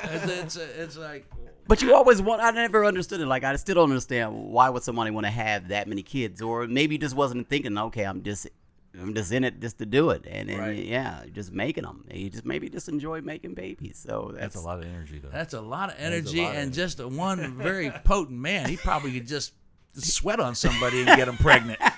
It's, 0.08 0.26
it's, 0.26 0.56
it's 0.56 0.96
like, 0.96 1.26
But 1.68 1.82
you 1.82 1.94
always 1.94 2.22
want. 2.22 2.40
I 2.42 2.50
never 2.50 2.84
understood 2.84 3.20
it. 3.20 3.26
Like 3.26 3.44
I 3.44 3.54
still 3.56 3.74
don't 3.76 3.90
understand 3.90 4.34
why 4.50 4.68
would 4.70 4.82
somebody 4.82 5.10
want 5.10 5.26
to 5.26 5.30
have 5.30 5.68
that 5.68 5.88
many 5.88 6.02
kids, 6.02 6.40
or 6.42 6.66
maybe 6.66 6.94
you 6.94 6.98
just 6.98 7.14
wasn't 7.16 7.48
thinking. 7.48 7.76
Okay, 7.76 8.04
I'm 8.04 8.22
just, 8.22 8.48
I'm 8.98 9.14
just 9.14 9.32
in 9.32 9.44
it 9.44 9.60
just 9.60 9.78
to 9.78 9.86
do 9.86 10.10
it, 10.10 10.26
and, 10.28 10.48
then 10.48 10.58
Right. 10.58 10.84
yeah, 10.84 11.24
just 11.32 11.52
making 11.52 11.84
them. 11.84 12.04
You 12.10 12.30
just 12.30 12.44
maybe 12.46 12.68
just 12.70 12.88
enjoy 12.88 13.20
making 13.20 13.54
babies. 13.54 14.02
So 14.06 14.30
that's, 14.32 14.54
That's 14.54 14.64
a 14.64 14.66
lot 14.66 14.78
of 14.78 14.84
energy, 14.86 15.18
though. 15.18 15.28
that's 15.30 15.54
a 15.54 15.60
lot 15.60 15.90
of 15.90 15.96
energy 15.98 16.40
lot 16.40 16.52
of 16.52 16.56
and 16.56 16.72
just 16.72 17.04
one 17.04 17.56
very 17.58 17.90
potent 18.04 18.38
man. 18.38 18.68
He 18.68 18.76
probably 18.76 19.12
could 19.12 19.26
just 19.26 19.52
sweat 20.02 20.40
on 20.40 20.54
somebody 20.54 20.98
and 21.00 21.06
get 21.08 21.26
them 21.26 21.36
pregnant. 21.36 21.80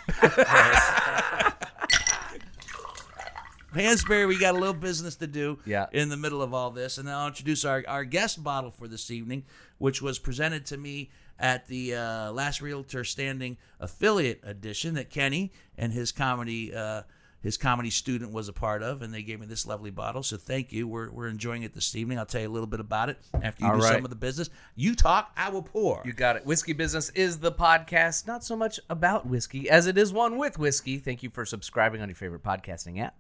Hansberry, 3.75 4.27
we 4.27 4.39
got 4.39 4.55
a 4.55 4.59
little 4.59 4.75
business 4.75 5.17
to 5.17 5.27
do 5.27 5.59
Yeah. 5.67 5.87
in 5.93 6.09
the 6.09 6.17
middle 6.17 6.41
of 6.43 6.55
all 6.55 6.71
this. 6.71 6.99
And 6.99 7.07
then 7.07 7.15
I'll 7.15 7.29
introduce 7.29 7.65
our, 7.65 7.85
our 7.87 8.05
guest 8.05 8.43
bottle 8.43 8.71
for 8.71 8.89
this 8.89 9.11
evening, 9.11 9.45
which 9.77 10.01
was 10.01 10.19
presented 10.19 10.65
to 10.67 10.77
me 10.77 11.11
at 11.39 11.67
the 11.69 11.95
uh, 11.95 12.33
Last 12.33 12.61
Realtor 12.63 13.05
Standing 13.05 13.57
affiliate 13.79 14.41
edition 14.43 14.95
that 14.95 15.11
Kenny 15.11 15.53
and 15.77 15.93
his 15.93 16.11
comedy 16.13 16.75
uh, 16.75 17.03
his 17.41 17.57
comedy 17.57 17.91
student 17.91 18.33
was 18.33 18.49
a 18.49 18.53
part 18.53 18.83
of, 18.83 19.01
and 19.03 19.15
they 19.15 19.23
gave 19.23 19.39
me 19.41 19.47
this 19.47 19.67
lovely 19.67 19.91
bottle. 19.91 20.23
So 20.23 20.37
thank 20.37 20.73
you. 20.73 20.89
We're, 20.89 21.11
we're 21.11 21.29
enjoying 21.29 21.63
it 21.63 21.73
this 21.73 21.95
evening. 21.95 22.19
I'll 22.19 22.27
tell 22.27 22.41
you 22.41 22.49
a 22.49 22.51
little 22.51 22.67
bit 22.67 22.81
about 22.81 23.11
it 23.11 23.19
after 23.43 23.65
you 23.65 23.71
All 23.71 23.77
do 23.79 23.83
right. 23.85 23.93
some 23.95 24.05
of 24.05 24.11
the 24.11 24.17
business. 24.17 24.51
You 24.75 24.95
talk, 24.97 25.31
I 25.37 25.49
will 25.51 25.63
pour. 25.63 26.03
You 26.05 26.13
got 26.13 26.37
it. 26.37 26.45
Whiskey 26.45 26.73
Business 26.73 27.11
is 27.11 27.39
the 27.39 27.53
podcast, 27.53 28.27
not 28.27 28.43
so 28.43 28.57
much 28.57 28.81
about 28.91 29.27
whiskey 29.27 29.71
as 29.71 29.87
it 29.87 29.97
is 29.97 30.13
one 30.13 30.37
with 30.37 30.59
whiskey. 30.59 30.99
Thank 30.99 31.23
you 31.23 31.31
for 31.31 31.45
subscribing 31.45 32.01
on 32.03 32.09
your 32.09 32.17
favorite 32.17 32.43
podcasting 32.43 33.01
app. 33.01 33.15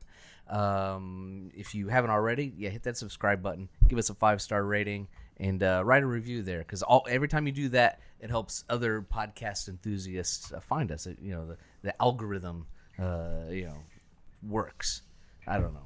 Um, 0.59 1.51
if 1.55 1.75
you 1.75 1.89
haven't 1.89 2.11
already, 2.11 2.53
yeah, 2.57 2.71
hit 2.71 2.83
that 2.85 2.97
subscribe 2.97 3.43
button. 3.43 3.69
Give 3.87 3.99
us 3.99 4.11
a 4.11 4.15
five 4.15 4.41
star 4.43 4.65
rating 4.65 5.09
and 5.39 5.63
uh, 5.63 5.83
write 5.85 6.03
a 6.03 6.07
review 6.07 6.43
there 6.43 6.59
because 6.61 6.83
all 6.83 7.07
every 7.09 7.29
time 7.29 7.47
you 7.47 7.53
do 7.53 7.69
that, 7.71 8.01
it 8.21 8.31
helps 8.31 8.65
other 8.69 9.03
podcast 9.03 9.69
enthusiasts 9.69 10.53
uh, 10.53 10.61
find 10.61 10.91
us. 10.91 11.07
It- 11.07 11.19
you 11.23 11.33
know, 11.35 11.47
the 11.47 11.57
the 11.83 12.03
algorithm, 12.03 12.67
uh, 12.99 13.51
you 13.51 13.67
know, 13.67 13.77
works. 14.42 15.02
I 15.47 15.59
don't 15.59 15.75
know. 15.75 15.80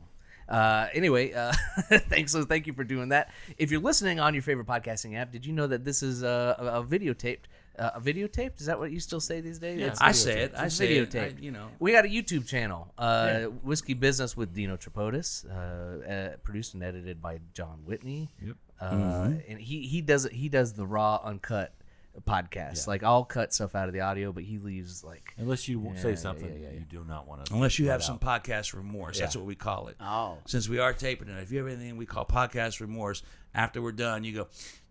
Uh, 0.49 0.89
anyway, 0.93 1.33
uh, 1.33 1.53
thanks. 2.09 2.33
So 2.33 2.45
thank 2.45 2.67
you 2.67 2.73
for 2.73 2.85
doing 2.85 3.11
that. 3.11 3.31
If 3.59 3.71
you're 3.71 3.81
listening 3.81 4.21
on 4.21 4.35
your 4.35 4.43
favorite 4.43 4.67
podcasting 4.67 5.17
app, 5.17 5.33
did 5.33 5.47
you 5.47 5.53
know 5.53 5.67
that 5.67 5.85
this 5.85 6.03
is 6.03 6.23
a, 6.23 6.57
a, 6.59 6.81
a 6.81 6.85
videotaped? 6.85 7.45
Uh, 7.79 7.91
a 7.95 8.01
videotaped? 8.01 8.61
Is 8.61 8.67
that 8.67 8.79
what 8.79 8.91
you 8.93 9.01
still 9.01 9.21
say 9.21 9.41
these 9.41 9.59
days? 9.59 9.81
Yeah, 9.81 9.95
I 9.99 10.13
say 10.13 10.41
it. 10.43 10.53
I 10.55 10.69
say 10.69 10.97
it. 10.97 11.09
videotaped. 11.11 11.39
I- 11.39 11.41
you 11.41 11.53
know. 11.53 11.69
we 11.79 11.93
got 11.93 12.05
a 12.05 12.09
YouTube 12.09 12.47
channel, 12.47 12.93
uh, 12.99 13.45
Whiskey 13.63 13.95
Business 13.95 14.37
with 14.37 14.53
Dino 14.53 14.77
Tripodis, 14.77 15.47
uh, 15.49 16.07
uh, 16.07 16.37
produced 16.43 16.75
and 16.75 16.83
edited 16.83 17.23
by 17.23 17.41
John 17.55 17.79
Whitney. 17.87 18.31
Yep. 18.45 18.57
Uh, 18.81 19.31
And 19.49 19.59
he 19.61 19.87
he 19.87 20.03
does 20.03 20.25
it. 20.27 20.33
He 20.33 20.49
does 20.51 20.73
the 20.75 20.85
raw, 20.85 21.21
uncut 21.25 21.73
podcast. 22.21 22.87
Like 22.87 23.03
I'll 23.03 23.25
cut 23.25 23.53
stuff 23.55 23.75
out 23.75 23.89
of 23.89 23.95
the 23.95 24.01
audio, 24.03 24.33
but 24.33 24.43
he 24.45 24.59
leaves 24.59 25.03
like 25.03 25.33
Unless 25.39 25.67
you 25.69 25.83
Yeah, 25.95 26.01
say 26.01 26.15
something 26.15 26.47
yeah, 26.53 26.69
yeah, 26.69 26.79
you 26.79 26.85
do 26.89 27.05
not 27.09 27.27
want 27.27 27.47
to. 27.47 27.55
Unless 27.55 27.79
you 27.79 27.89
have 27.89 28.03
some 28.05 28.19
podcast 28.19 28.75
remorse. 28.75 29.19
That's 29.19 29.35
what 29.37 29.47
we 29.47 29.55
call 29.55 29.89
it. 29.89 29.97
Oh. 30.01 30.39
Since 30.47 30.69
we 30.69 30.79
are 30.79 30.93
taping 30.93 31.29
it, 31.29 31.43
if 31.43 31.51
you 31.51 31.59
have 31.59 31.69
anything 31.69 31.97
we 31.97 32.07
call 32.07 32.25
podcast 32.27 32.81
remorse, 32.81 33.23
after 33.55 33.81
we're 33.83 33.93
done, 33.93 34.25
you 34.25 34.33
go, 34.35 34.49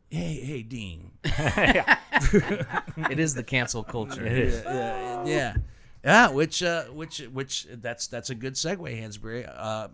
hey, 0.10 0.34
hey, 0.44 0.64
Dean. 0.64 1.12
it 1.24 3.20
is 3.20 3.34
the 3.34 3.44
cancel 3.44 3.84
culture. 3.84 4.26
It 4.26 4.34
is. 4.38 4.64
yeah, 4.64 5.26
yeah, 5.26 5.56
yeah. 6.04 6.30
Which, 6.30 6.64
uh, 6.64 6.86
which, 6.86 7.20
which? 7.32 7.68
That's 7.72 8.08
that's 8.08 8.30
a 8.30 8.36
good 8.36 8.56
segue, 8.56 8.80
Hansberry. 9.00 9.48
Uh, 9.56 9.90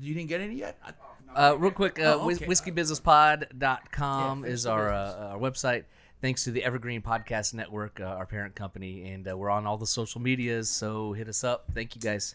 you 0.00 0.14
didn't 0.14 0.28
get 0.28 0.40
any 0.40 0.54
yet. 0.56 0.78
I- 0.84 0.92
Uh, 1.32 1.54
real 1.56 1.70
quick, 1.70 2.00
uh, 2.00 2.18
Oh, 2.18 2.26
whis- 2.26 2.38
okay. 2.42 2.46
whiskeybusinesspod.com 2.46 4.44
Yeah, 4.44 4.50
is 4.50 4.66
our, 4.66 4.90
uh, 4.92 5.28
our 5.32 5.38
website. 5.38 5.84
Thanks 6.20 6.44
to 6.44 6.50
the 6.50 6.62
Evergreen 6.62 7.00
Podcast 7.00 7.54
Network, 7.54 7.98
uh, 7.98 8.04
our 8.04 8.26
parent 8.26 8.54
company, 8.54 9.08
and 9.10 9.26
uh, 9.26 9.36
we're 9.36 9.48
on 9.48 9.66
all 9.66 9.78
the 9.78 9.86
social 9.86 10.20
medias. 10.20 10.68
So 10.68 11.14
hit 11.14 11.28
us 11.28 11.44
up. 11.44 11.64
Thank 11.74 11.94
you 11.96 12.00
guys. 12.02 12.34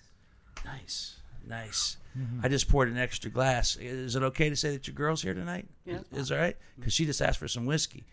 Nice, 0.66 1.18
nice. 1.48 1.98
I 2.42 2.48
just 2.48 2.68
poured 2.70 2.88
an 2.90 2.98
extra 2.98 3.30
glass. 3.30 3.76
Is 3.76 4.16
it 4.16 4.24
okay 4.24 4.50
to 4.50 4.56
say 4.56 4.72
that 4.72 4.88
your 4.88 4.96
girl's 4.96 5.22
here 5.22 5.34
tonight? 5.34 5.68
Yeah, 5.86 6.00
Is, 6.14 6.20
is 6.22 6.32
all 6.32 6.38
right? 6.40 6.56
Because 6.80 6.94
she 6.94 7.06
just 7.06 7.22
asked 7.22 7.38
for 7.38 7.48
some 7.48 7.66
whiskey. 7.66 8.06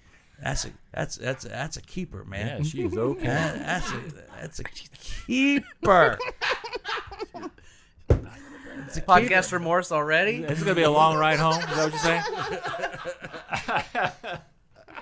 That's 0.42 0.64
a 0.66 0.70
that's 0.92 1.16
that's 1.16 1.44
that's 1.44 1.76
a 1.76 1.82
keeper, 1.82 2.24
man. 2.24 2.58
Yeah, 2.58 2.62
she's 2.68 2.96
okay. 2.96 3.26
That- 3.28 3.58
that's 3.58 3.90
a 3.92 4.00
that's 4.40 4.58
a 4.58 4.64
keeper. 4.64 6.18
It's 8.88 8.96
a 8.96 9.02
podcast 9.02 9.52
remorse 9.52 9.92
already. 9.92 10.42
This 10.42 10.58
is 10.58 10.64
gonna 10.64 10.74
be 10.74 10.82
a 10.82 10.90
long 10.90 11.16
ride 11.16 11.38
home. 11.38 11.60
Is 11.62 11.76
that 11.76 11.92
what 11.92 11.92
you're 13.94 14.22
saying? 14.22 14.38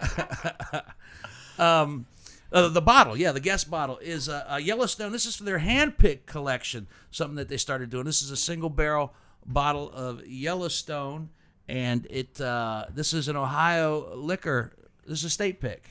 um, 1.59 2.07
uh, 2.53 2.69
the 2.69 2.81
bottle, 2.81 3.17
yeah, 3.17 3.33
the 3.33 3.41
guest 3.41 3.71
bottle 3.71 3.99
is 3.99 4.29
a, 4.29 4.45
a 4.49 4.61
Yellowstone. 4.61 5.13
This 5.13 5.27
is 5.27 5.37
for 5.37 5.45
their 5.45 5.59
hand-picked 5.59 6.27
collection, 6.27 6.89
something 7.11 7.37
that 7.37 7.49
they 7.49 7.57
started 7.57 7.91
doing. 7.91 8.05
This 8.05 8.23
is 8.23 8.31
a 8.31 8.37
single 8.37 8.71
barrel 8.71 9.15
bottle 9.47 9.91
of 9.91 10.27
Yellowstone, 10.27 11.31
and 11.69 12.07
it 12.11 12.41
uh, 12.41 12.87
this 12.93 13.13
is 13.13 13.29
an 13.29 13.37
Ohio 13.37 14.15
liquor. 14.17 14.73
This 15.07 15.21
is 15.21 15.25
a 15.27 15.31
state 15.31 15.61
pick. 15.61 15.91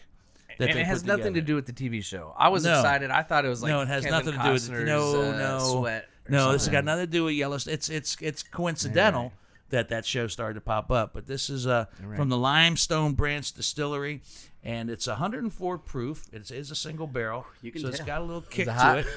that 0.57 0.69
And 0.69 0.79
it 0.79 0.85
has 0.85 1.05
nothing 1.05 1.33
to 1.35 1.41
do 1.41 1.55
with 1.55 1.65
the 1.65 1.73
TV 1.73 2.03
show. 2.03 2.33
I 2.37 2.49
was 2.49 2.63
No. 2.65 2.73
excited. 2.79 3.09
I 3.09 3.23
thought 3.23 3.45
it 3.45 3.49
was 3.49 3.63
like 3.63 3.69
no, 3.69 3.81
it 3.81 3.87
has 3.87 4.03
Kevin 4.03 4.17
nothing 4.17 4.33
to 4.39 4.45
do 4.45 4.51
with 4.51 4.69
Costner's, 4.69 4.85
no, 4.85 5.21
uh, 5.21 5.37
no, 5.37 6.01
no. 6.27 6.51
This 6.51 6.65
has 6.65 6.71
got 6.71 6.83
nothing 6.83 7.05
to 7.05 7.11
do 7.11 7.23
with 7.25 7.35
Yellowstone. 7.35 7.73
It's 7.73 7.89
it's 7.89 8.17
it's 8.21 8.43
coincidental 8.43 9.31
that 9.69 9.89
that 9.89 10.05
show 10.05 10.27
started 10.27 10.55
to 10.55 10.61
pop 10.61 10.91
up. 10.91 11.11
But 11.13 11.27
this 11.27 11.49
is 11.49 11.65
uh, 11.67 11.85
from 12.15 12.29
the 12.29 12.37
Limestone 12.37 13.13
Branch 13.13 13.51
Distillery, 13.51 14.21
and 14.63 14.89
it's 14.89 15.07
104 15.07 15.77
proof. 15.77 16.25
It 16.31 16.49
is 16.51 16.71
a 16.71 16.75
single 16.75 17.07
barrel, 17.07 17.45
You 17.61 17.71
can 17.71 17.81
so 17.81 17.87
it's 17.89 17.99
got 18.01 18.21
a 18.21 18.23
little 18.23 18.41
kick 18.41 18.67
it 18.67 18.71
to 18.71 18.97
it. 18.99 19.07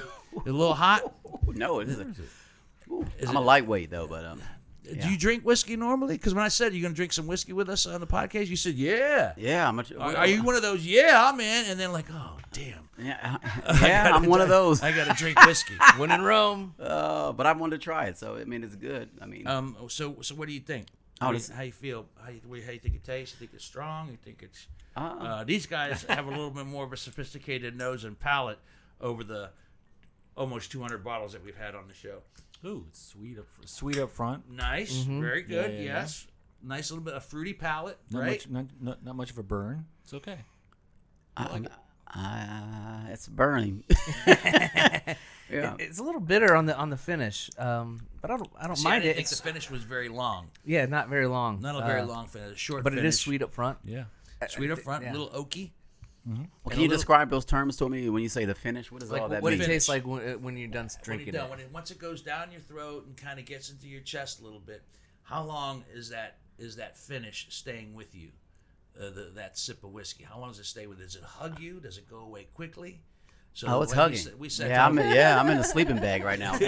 A 0.47 0.51
little 0.51 0.75
hot. 0.75 1.03
No, 1.55 1.81
it 1.81 1.89
isn't. 1.89 2.17
Is 3.19 3.29
I'm 3.29 3.37
it- 3.37 3.39
a 3.39 3.41
lightweight 3.41 3.91
though, 3.91 4.07
but 4.07 4.25
um, 4.25 4.41
Do 4.85 5.09
you 5.09 5.17
drink 5.17 5.45
whiskey 5.45 5.77
normally? 5.77 6.15
Because 6.17 6.35
when 6.35 6.45
I 6.45 6.49
said 6.49 6.73
you're 6.75 6.83
going 6.83 6.93
to 6.93 6.97
drink 6.97 7.13
some 7.13 7.27
whiskey 7.27 7.53
with 7.53 7.69
us 7.69 7.87
on 7.87 8.01
the 8.01 8.07
podcast, 8.07 8.49
you 8.49 8.57
said 8.57 8.75
yeah. 8.75 9.33
yeah, 9.37 9.69
I'm 9.69 9.79
a, 9.79 9.85
Are, 9.99 10.17
are 10.17 10.27
you 10.27 10.43
one 10.43 10.55
of 10.57 10.63
those? 10.63 10.85
Yeah, 10.85 11.31
I'm 11.31 11.39
in. 11.41 11.67
And 11.71 11.79
then 11.79 11.93
like, 11.93 12.07
oh 12.11 12.39
damn. 12.53 12.89
Yeah, 12.99 13.37
yeah, 13.83 14.11
I'm 14.13 14.27
one 14.27 14.41
of 14.41 14.49
those. 14.49 14.83
I 14.83 14.93
got 14.93 15.07
to 15.09 15.15
drink 15.15 15.41
whiskey. 15.47 15.75
When 15.97 16.11
in 16.11 16.23
Rome. 16.23 16.75
Uh, 16.81 17.33
but 17.33 17.47
I 17.47 17.53
wanted 17.53 17.81
to 17.81 17.85
try 17.85 18.07
it, 18.07 18.19
so 18.19 18.37
I 18.37 18.45
mean, 18.45 18.65
it's 18.65 18.75
good. 18.77 19.09
I 19.21 19.27
mean, 19.27 19.47
Um. 19.47 19.77
So, 19.89 20.17
so 20.21 20.35
what 20.35 20.49
do 20.49 20.55
you 20.55 20.61
think? 20.61 20.87
Oh, 21.21 21.27
How, 21.27 21.33
do 21.33 21.39
you, 21.39 21.45
how 21.55 21.63
you 21.63 21.73
feel? 21.73 22.07
How 22.21 22.31
you, 22.31 22.41
how 22.63 22.73
you 22.73 22.79
think 22.81 22.97
it 22.97 23.05
tastes? 23.05 23.35
You 23.35 23.39
think 23.47 23.53
it's 23.55 23.65
strong? 23.65 24.09
You 24.11 24.19
think 24.25 24.43
it's? 24.43 24.67
Uh, 24.97 25.01
Uh, 25.01 25.45
these 25.45 25.67
guys 25.67 26.03
have 26.09 26.27
a 26.27 26.31
little 26.31 26.51
bit 26.51 26.67
more 26.67 26.85
of 26.85 26.93
a 26.93 26.97
sophisticated 26.97 27.77
nose 27.77 28.03
and 28.05 28.19
palate 28.19 28.59
over 29.01 29.23
the 29.23 29.51
almost 30.37 30.73
200 30.73 31.05
bottles 31.05 31.33
that 31.33 31.45
we've 31.45 31.57
had 31.57 31.75
on 31.75 31.87
the 31.87 31.95
show. 31.95 32.23
Ooh, 32.65 32.85
it's 32.89 33.09
sweet 33.09 33.39
up, 33.39 33.47
sweet 33.65 33.99
up 33.99 34.11
front. 34.11 34.49
Nice, 34.51 34.93
Mm-hmm. 34.99 35.21
very 35.21 35.43
good. 35.43 35.73
Yeah, 35.73 35.79
yeah, 35.79 35.85
yeah. 35.85 36.01
yes, 36.01 36.27
nice 36.63 36.91
little 36.91 37.05
bit 37.05 37.15
of 37.15 37.25
fruity 37.25 37.55
palate, 37.55 37.99
Not 38.11 38.21
right? 38.21 38.31
much, 38.31 38.49
not, 38.49 38.67
not, 38.81 39.05
not 39.05 39.17
much 39.17 39.31
of 39.31 39.39
a 39.39 39.43
burn. 39.43 39.87
It's 40.05 40.15
okay. 40.15 40.39
I, 41.37 41.61
uh, 42.15 43.11
it's 43.13 43.27
burning. 43.27 43.85
yeah. 44.27 45.17
It's 45.79 45.99
a 45.99 46.03
little 46.03 46.21
bitter 46.21 46.55
on 46.55 46.67
the 46.67 46.77
on 46.77 46.91
the 46.91 46.97
finish, 46.97 47.51
um, 47.59 48.01
but 48.21 48.31
I 48.31 48.37
don't 48.37 48.51
I 48.59 48.67
don't 48.67 48.77
See, 48.77 48.87
I 48.87 48.91
mind 48.93 49.03
didn't 49.05 49.13
it. 49.13 49.17
think 49.17 49.29
the 49.29 49.37
finish 49.43 49.71
was 49.71 49.83
very 49.83 50.09
long. 50.09 50.49
yeah, 50.65 50.87
not 50.87 51.09
very 51.09 51.27
long. 51.27 51.61
Not 51.61 51.83
a 51.83 51.87
very 51.87 52.01
Uh, 52.03 52.07
long 52.07 52.27
finish, 52.27 52.53
a 52.53 52.57
short. 52.57 52.85
but 52.85 52.93
it 52.93 52.99
is 52.99 53.03
finish. 53.03 53.17
sweet 53.21 53.43
up 53.43 53.53
front. 53.53 53.79
Yeah. 53.85 54.05
Sweet 54.49 54.71
up 54.73 54.81
front, 54.81 55.05
yeah. 55.05 55.13
little 55.13 55.29
oaky. 55.31 55.71
Well, 56.25 56.37
And 56.37 56.51
can 56.71 56.73
you 56.81 56.83
little- 56.89 56.97
describe 56.97 57.31
those 57.31 57.45
terms 57.45 57.77
to 57.79 57.89
me 57.89 58.09
when 58.09 58.23
you 58.23 58.29
say 58.29 58.45
the 58.45 58.55
finish? 58.55 58.93
What 58.93 59.01
does 59.01 59.11
Like 59.11 59.23
all 59.23 59.29
that 59.31 59.43
what 59.43 59.53
it 59.53 59.57
mean? 59.59 59.67
finish. 59.67 59.75
tastes 59.77 59.89
like 59.89 60.07
when, 60.07 60.29
uh, 60.29 60.33
when 60.35 60.57
you're 60.57 60.69
done 60.69 60.85
When, 60.85 60.91
you 60.99 61.05
drinking 61.05 61.33
done, 61.35 61.47
it. 61.47 61.51
when 61.51 61.61
it 61.61 61.73
once 61.73 61.91
it 61.91 61.99
goes 61.99 62.23
down 62.23 62.53
your 62.53 62.61
throat 62.61 63.07
and 63.07 63.17
kind 63.17 63.41
of 63.41 63.45
gets 63.47 63.71
into 63.71 63.89
your 63.89 64.03
chest 64.03 64.41
a 64.41 64.45
little 64.45 64.61
bit, 64.61 64.83
how 65.23 65.43
long 65.45 65.85
is 65.93 66.09
that 66.11 66.39
is 66.59 66.77
that 66.77 66.97
finish 66.97 67.47
staying 67.51 67.95
with 67.95 68.15
you? 68.15 68.31
Uh, 68.97 69.09
the, 69.11 69.33
that 69.35 69.57
sip 69.59 69.83
of 69.85 69.91
whiskey. 69.91 70.23
How 70.23 70.39
long 70.39 70.51
does 70.51 70.59
it 70.61 70.67
stay 70.67 70.87
with? 70.87 70.99
you? 70.99 71.05
Does 71.07 71.17
it 71.17 71.23
hug 71.25 71.59
you? 71.59 71.81
Does 71.81 71.97
it 71.99 72.09
go 72.09 72.19
away 72.19 72.45
quickly? 72.55 73.01
So 73.55 73.67
Oh, 73.69 73.83
it's 73.83 73.95
when 73.95 74.11
we 74.13 74.17
hugging. 74.19 74.39
We 74.39 74.49
said, 74.49 74.71
yeah, 74.71 74.87
I'm 74.87 74.99
in, 74.99 75.15
yeah, 75.15 75.39
I'm 75.41 75.49
in 75.51 75.59
a 75.59 75.65
sleeping 75.65 75.97
bag 75.97 76.25
right 76.25 76.39
now. 76.39 76.53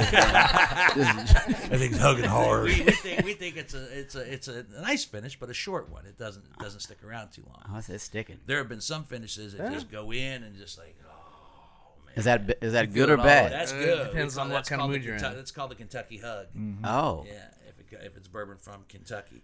This 0.94 1.08
I 1.08 1.76
think 1.78 1.92
it's 1.92 1.98
hugging 1.98 2.24
hard. 2.26 2.64
we, 2.66 2.82
we 2.82 2.90
think 2.92 3.24
we 3.24 3.32
think 3.34 3.56
it's 3.56 3.74
a 3.74 3.98
it's 3.98 4.14
a 4.14 4.20
it's 4.32 4.48
a 4.48 4.64
nice 4.82 5.04
finish, 5.04 5.38
but 5.38 5.48
a 5.50 5.54
short 5.54 5.88
one. 5.90 6.04
It 6.06 6.18
doesn't 6.18 6.44
it 6.44 6.58
doesn't 6.62 6.80
stick 6.80 7.02
around 7.02 7.30
too 7.32 7.42
long. 7.46 7.62
oh, 7.72 7.78
it's, 7.78 7.88
it's 7.88 8.04
sticking. 8.04 8.38
There 8.46 8.58
have 8.58 8.68
been 8.68 8.80
some 8.82 9.04
finishes 9.04 9.54
that 9.56 9.72
just 9.72 9.90
go 9.90 10.12
in 10.12 10.42
and 10.44 10.56
just 10.56 10.78
like, 10.78 10.94
oh 11.08 12.04
man, 12.06 12.14
Is 12.16 12.24
that 12.26 12.58
is 12.62 12.74
that 12.74 12.92
good 12.92 13.08
or 13.10 13.16
bad? 13.16 13.50
that's 13.50 13.72
Uh, 13.72 13.76
good. 13.78 14.06
depends 14.08 14.36
on 14.38 14.48
what 14.50 14.56
that's 14.56 14.68
kind 14.68 14.80
of 14.80 14.84
called 14.84 14.92
mood 14.92 15.04
you're 15.04 15.14
in. 15.14 15.20
Kentucky- 15.20 15.36
That's 15.36 15.50
called 15.50 15.70
the 15.70 15.74
Kentucky 15.76 16.18
hug. 16.18 16.46
oh, 16.84 17.24
Yeah, 17.26 17.46
if 17.68 17.78
it, 17.80 17.98
if 18.04 18.16
it's 18.16 18.28
bourbon 18.28 18.58
from 18.58 18.84
Kentucky. 18.88 19.42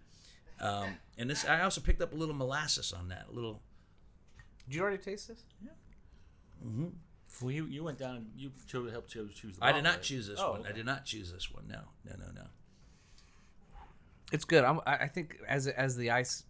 Um, 0.61 0.97
and 1.16 1.30
this, 1.30 1.47
I 1.47 1.62
also 1.62 1.80
picked 1.80 2.02
up 2.02 2.12
a 2.12 2.16
little 2.16 2.35
molasses 2.35 2.92
on 2.92 3.09
that. 3.09 3.26
A 3.30 3.35
little. 3.35 3.62
Did 4.68 4.75
you 4.76 4.82
already 4.82 4.99
taste 4.99 5.26
this? 5.28 5.42
Well, 7.41 7.51
you, 7.51 7.65
you 7.67 7.83
went 7.85 7.99
down 7.99 8.17
and 8.17 8.27
you 8.37 8.51
chose, 8.67 8.91
helped 8.93 9.11
chose, 9.11 9.33
choose 9.35 9.57
the 9.57 9.65
I 9.65 9.73
did 9.73 9.83
not 9.85 9.95
right? 9.95 10.03
choose 10.03 10.27
this 10.29 10.39
Oh, 10.41 10.53
one. 10.53 10.67
I 10.67 10.73
did 10.73 10.85
not 10.87 11.05
choose 11.05 11.33
this 11.33 11.51
one. 11.51 11.65
No, 11.69 11.81
no, 12.05 12.17
no, 12.19 12.33
no. 12.35 12.47
It's 14.33 14.45
good. 14.45 14.65
I'm, 14.65 14.81
I 14.87 14.97
I 14.97 15.07
think 15.09 15.39
as 15.49 15.67
as 15.67 15.97
the 15.97 16.11
ice, 16.11 16.45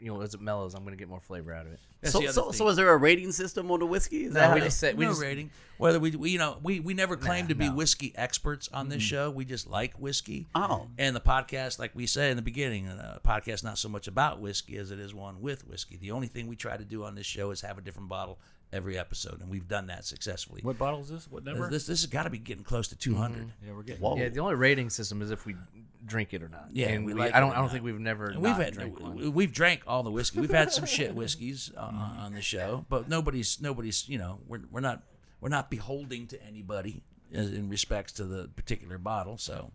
you 0.00 0.12
know, 0.12 0.20
as 0.20 0.34
it 0.34 0.40
mellows, 0.40 0.74
I'm 0.74 0.84
gonna 0.84 0.96
get 0.96 1.08
more 1.08 1.20
flavor 1.20 1.54
out 1.54 1.66
of 1.66 1.72
it. 1.72 1.80
That's 2.02 2.12
so 2.12 2.20
the 2.20 2.32
so, 2.32 2.50
so 2.50 2.68
is 2.68 2.76
there 2.76 2.90
a 2.90 2.96
rating 2.96 3.32
system 3.32 3.70
on 3.70 3.80
the 3.80 3.86
whiskey? 3.86 4.24
Is 4.24 4.34
No, 4.34 4.40
that 4.40 4.54
we 4.54 4.60
how- 4.60 4.66
just 4.66 4.78
said 4.78 4.98
we 4.98 5.04
no 5.06 5.12
just 5.12 5.22
rating. 5.22 5.50
Whether 5.78 5.98
we, 6.00 6.10
we, 6.12 6.30
you 6.30 6.38
know, 6.38 6.56
we, 6.62 6.80
we 6.80 6.94
never 6.94 7.16
claim 7.18 7.48
to 7.48 7.54
be 7.54 7.68
no. 7.68 7.74
whiskey 7.74 8.12
experts 8.16 8.66
on 8.72 8.88
this 8.88 9.02
show. 9.02 9.30
We 9.30 9.44
just 9.44 9.66
like 9.68 9.94
whiskey. 10.00 10.46
Oh. 10.54 10.86
And 10.96 11.14
the 11.14 11.20
podcast, 11.20 11.78
like 11.78 11.94
we 11.94 12.06
said 12.06 12.30
in 12.30 12.36
the 12.36 12.42
beginning, 12.42 12.88
uh, 12.88 13.18
podcast 13.22 13.62
not 13.62 13.76
so 13.76 13.90
much 13.90 14.08
about 14.08 14.40
whiskey 14.40 14.78
as 14.78 14.90
it 14.90 14.98
is 14.98 15.14
one 15.14 15.42
with 15.42 15.66
whiskey. 15.68 15.98
The 15.98 16.12
only 16.12 16.28
thing 16.28 16.46
we 16.46 16.56
try 16.56 16.78
to 16.78 16.84
do 16.84 17.04
on 17.04 17.14
this 17.14 17.26
show 17.26 17.50
is 17.50 17.60
have 17.60 17.76
a 17.76 17.82
different 17.82 18.08
bottle 18.08 18.38
every 18.72 18.98
episode, 18.98 19.40
and 19.40 19.48
we've 19.48 19.68
done 19.68 19.86
that 19.86 20.04
successfully. 20.04 20.60
What 20.62 20.78
bottle 20.78 21.00
is 21.00 21.08
this? 21.08 21.30
What 21.30 21.44
number? 21.44 21.70
This 21.70 21.86
this 21.86 22.02
has 22.02 22.10
got 22.10 22.24
to 22.24 22.30
be 22.30 22.38
getting 22.38 22.64
close 22.64 22.88
to 22.88 22.96
200. 22.96 23.52
yeah, 23.64 23.72
we're 23.72 23.82
getting. 23.82 24.02
Whoa. 24.02 24.16
Yeah, 24.16 24.28
the 24.28 24.40
only 24.40 24.54
rating 24.54 24.90
system 24.90 25.22
is 25.22 25.30
if 25.30 25.46
we 25.46 25.56
drink 26.04 26.34
it 26.34 26.42
or 26.42 26.48
not. 26.48 26.68
Yeah, 26.72 26.88
and 26.88 27.04
we 27.06 27.14
we 27.14 27.20
like 27.20 27.34
I 27.34 27.40
don't. 27.40 27.52
I 27.52 27.56
don't 27.56 27.68
think 27.70 27.84
we've 27.84 27.98
never. 27.98 28.26
And 28.30 28.40
we've 28.42 28.54
had 28.56 28.74
drank 28.74 29.00
one. 29.00 29.16
we- 29.16 29.28
we've 29.28 29.52
drank 29.52 29.82
all 29.86 30.02
the 30.02 30.10
whiskey. 30.10 30.40
We've 30.40 30.50
had 30.50 30.72
some 30.72 30.86
shit 30.86 31.14
whiskeys 31.14 31.70
uh, 31.76 31.80
on 31.80 32.32
the 32.34 32.42
show, 32.42 32.84
but 32.88 33.08
nobody's 33.08 33.60
nobody's 33.60 34.08
you 34.08 34.18
know 34.18 34.38
we're 34.46 34.62
we're 34.70 34.80
not 34.80 35.02
we're 35.40 35.48
not 35.48 35.70
beholding 35.70 36.26
to 36.28 36.42
anybody 36.44 37.02
in 37.32 37.68
respects 37.68 38.12
to 38.12 38.24
the 38.24 38.48
particular 38.56 38.98
bottle. 38.98 39.36
So. 39.38 39.72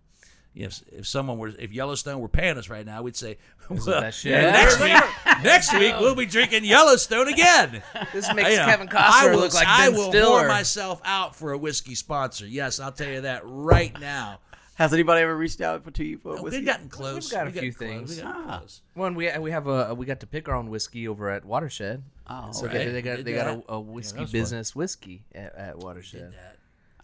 If, 0.53 0.81
if 0.91 1.08
someone 1.08 1.38
were 1.38 1.48
if 1.58 1.72
Yellowstone 1.72 2.20
were 2.20 2.27
paying 2.27 2.58
us 2.58 2.70
right 2.70 2.86
now, 2.86 3.01
we'd 3.03 3.15
say, 3.15 3.38
well, 3.70 3.79
that 4.01 4.13
shit? 4.13 4.31
next 4.34 4.81
week 4.81 5.43
next 5.43 5.74
week 5.74 5.96
we'll 6.00 6.13
be 6.15 6.25
drinking 6.25 6.65
Yellowstone 6.65 7.29
again. 7.29 7.81
This 8.13 8.34
makes 8.34 8.50
You 8.50 8.58
know, 8.58 8.65
Kevin 8.65 8.89
I 8.91 8.91
Costner 9.27 9.31
will, 9.31 9.39
look 9.39 9.53
like 9.53 9.67
I 9.67 9.88
Ben 9.89 9.98
will 9.98 10.12
Stiller. 10.12 10.43
whore 10.43 10.48
myself 10.50 11.01
out 11.05 11.36
for 11.38 11.53
a 11.53 11.58
whiskey 11.58 11.96
sponsor. 11.96 12.46
Yes, 12.46 12.79
I'll 12.81 12.91
tell 12.91 13.08
you 13.08 13.22
that 13.22 13.43
right 13.46 13.98
now. 14.01 14.39
Has 14.75 14.93
anybody 14.93 15.22
ever 15.22 15.36
reached 15.38 15.62
out 15.62 15.84
for 15.84 15.91
to 15.91 16.03
you 16.03 16.17
for 16.17 16.36
no, 16.36 16.43
whiskey? 16.43 16.58
We've 16.60 16.65
gotten 16.65 16.89
close. 16.89 17.25
We've 17.25 17.31
got 17.31 17.43
a 17.43 17.50
We 17.50 17.51
got 17.53 17.62
few 17.62 17.74
close. 17.74 17.89
things. 17.89 18.17
We 18.17 18.24
Ah. 18.25 18.58
close. 18.60 18.81
One 18.96 19.15
we 19.15 19.31
we 19.38 19.51
have 19.51 19.67
a 19.67 19.93
we 19.96 20.05
got 20.05 20.20
to 20.22 20.27
pick 20.27 20.50
our 20.50 20.55
own 20.55 20.70
whiskey 20.70 21.08
over 21.08 21.29
at 21.29 21.46
Watershed. 21.46 22.03
Oh, 22.27 22.51
So 22.51 22.65
right. 22.65 22.74
they, 22.74 22.89
they 22.89 23.01
got 23.01 23.17
Did 23.17 23.25
they 23.25 23.34
got 23.34 23.48
a, 23.48 23.74
a 23.74 23.79
whiskey 23.79 24.15
that 24.17 24.22
was 24.24 24.31
fun. 24.31 24.39
business 24.41 24.75
whiskey 24.75 25.24
at, 25.34 25.55
at 25.55 25.77
Watershed. 25.77 26.34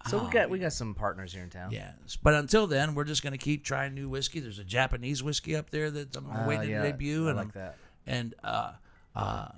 So 0.09 0.23
we 0.23 0.29
got 0.31 0.49
we 0.49 0.59
got 0.59 0.73
some 0.73 0.93
partners 0.95 1.33
here 1.33 1.43
in 1.43 1.49
town. 1.49 1.71
Yeah, 1.71 1.91
but 2.23 2.33
until 2.33 2.67
then, 2.67 2.95
we're 2.95 3.03
just 3.03 3.23
gonna 3.23 3.37
keep 3.37 3.63
trying 3.65 3.93
new 3.93 4.07
whiskey. 4.09 4.39
There's 4.39 4.59
a 4.59 4.63
Japanese 4.63 5.21
whiskey 5.23 5.55
up 5.55 5.69
there 5.69 5.89
that 5.91 6.15
I'm 6.15 6.29
Uh, 6.29 6.45
waiting 6.47 6.69
yeah, 6.69 6.83
to 6.83 6.91
debut, 6.91 7.25
I 7.25 7.29
and 7.29 7.37
like 7.37 7.45
I'm- 7.47 7.51
that. 7.55 7.77
And 8.05 8.35
uh, 8.43 8.71
uh, 9.15 9.49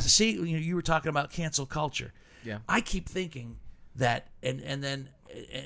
see, 0.00 0.32
you, 0.32 0.44
you 0.44 0.74
were 0.74 0.82
talking 0.82 1.08
about 1.08 1.30
cancel 1.30 1.64
culture. 1.64 2.12
Yeah. 2.44 2.58
I 2.68 2.80
keep 2.82 3.08
thinking 3.08 3.56
that, 3.96 4.28
and 4.42 4.60
and 4.60 4.82
then 4.84 5.08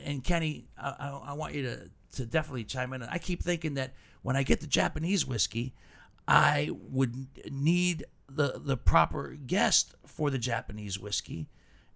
and 0.05 0.23
Kenny, 0.23 0.69
I, 0.81 0.89
I, 0.99 1.21
I 1.31 1.33
want 1.33 1.55
you 1.55 1.63
to 1.63 1.91
to 2.17 2.27
definitely 2.27 2.65
chime 2.65 2.93
in. 2.93 3.03
I 3.03 3.19
keep 3.19 3.43
thinking 3.43 3.75
that 3.75 3.93
when 4.23 4.37
I 4.37 4.43
get 4.45 4.61
the 4.61 4.67
Japanese 4.69 5.27
whiskey, 5.27 5.75
I 6.29 6.71
would 6.91 7.27
need 7.51 8.05
the 8.29 8.61
the 8.63 8.77
proper 8.77 9.35
guest 9.35 9.95
for 10.07 10.31
the 10.31 10.39
Japanese 10.39 10.99
whiskey. 10.99 11.49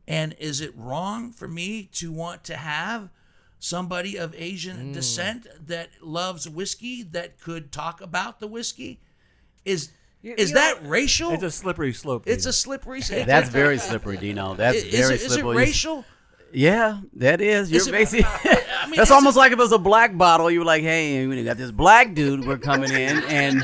And 0.09 0.35
is 0.39 0.61
it 0.61 0.73
wrong 0.77 1.31
for 1.33 1.47
me 1.49 1.89
to 1.95 2.11
want 2.13 2.45
to 2.45 2.57
have 2.57 3.09
somebody 3.61 4.17
of 4.17 4.35
Asian 4.37 4.91
Mm. 4.91 4.95
descent 4.95 5.47
that 5.69 5.91
loves 6.01 6.49
whiskey 6.49 7.03
that 7.03 7.41
could 7.41 7.71
talk 7.71 8.01
about 8.01 8.41
the 8.41 8.49
whiskey? 8.49 8.99
Is 9.65 9.91
You- 10.21 10.35
is 10.37 10.51
you 10.51 10.55
know- 10.57 10.61
that 10.61 10.87
racial? 10.87 11.31
It's 11.33 11.43
a 11.45 11.51
slippery 11.51 11.93
slope. 11.93 12.25
It's 12.27 12.43
Peter. 12.45 12.51
a 12.51 12.53
slippery. 12.53 13.01
Slope. 13.03 13.27
That's 13.27 13.49
very 13.49 13.79
slippery, 13.79 14.17
Dino. 14.17 14.55
That's 14.55 14.79
is, 14.83 14.85
very 14.85 15.15
it, 15.15 15.21
is 15.21 15.27
it 15.27 15.31
slippery. 15.35 15.57
racial? 15.57 16.05
Yeah, 16.53 17.01
that 17.15 17.41
is. 17.41 17.71
You're 17.71 17.81
Is 17.81 17.87
it- 17.89 17.93
basically. 17.93 18.27
I 18.83 18.87
mean, 18.87 18.97
that's 18.97 19.11
almost 19.11 19.37
it- 19.37 19.41
like 19.41 19.53
if 19.53 19.59
it 19.59 19.63
was 19.63 19.73
a 19.73 19.79
black 19.79 20.17
bottle. 20.19 20.51
You 20.51 20.61
were 20.61 20.65
like, 20.65 20.83
"Hey, 20.83 21.27
we 21.27 21.43
got 21.45 21.57
this 21.57 21.71
black 21.71 22.15
dude. 22.15 22.47
We're 22.47 22.59
coming 22.59 22.91
in, 22.91 23.23
and 23.25 23.63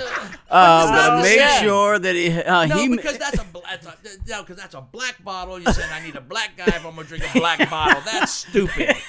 uh, 0.51 1.21
make 1.23 1.41
sure 1.61 1.99
that 1.99 2.15
he, 2.15 2.31
uh, 2.43 2.67
No, 2.67 2.77
he 2.79 2.89
because 2.89 3.19
that's 3.19 3.39
a, 3.39 3.47
that's 3.69 3.87
a 3.87 3.95
no, 4.29 4.43
because 4.43 4.57
that's 4.57 4.75
a 4.75 4.81
black 4.81 5.23
bottle. 5.25 5.59
You're 5.59 5.73
saying 5.73 5.91
I 5.93 6.05
need 6.05 6.17
a 6.17 6.21
black 6.21 6.57
guy 6.57 6.65
if 6.67 6.85
I'm 6.87 6.95
gonna 6.95 7.07
drink 7.07 7.25
a 7.35 7.39
black 7.39 7.69
bottle. 7.71 8.01
That's 8.05 8.33
stupid. 8.33 8.95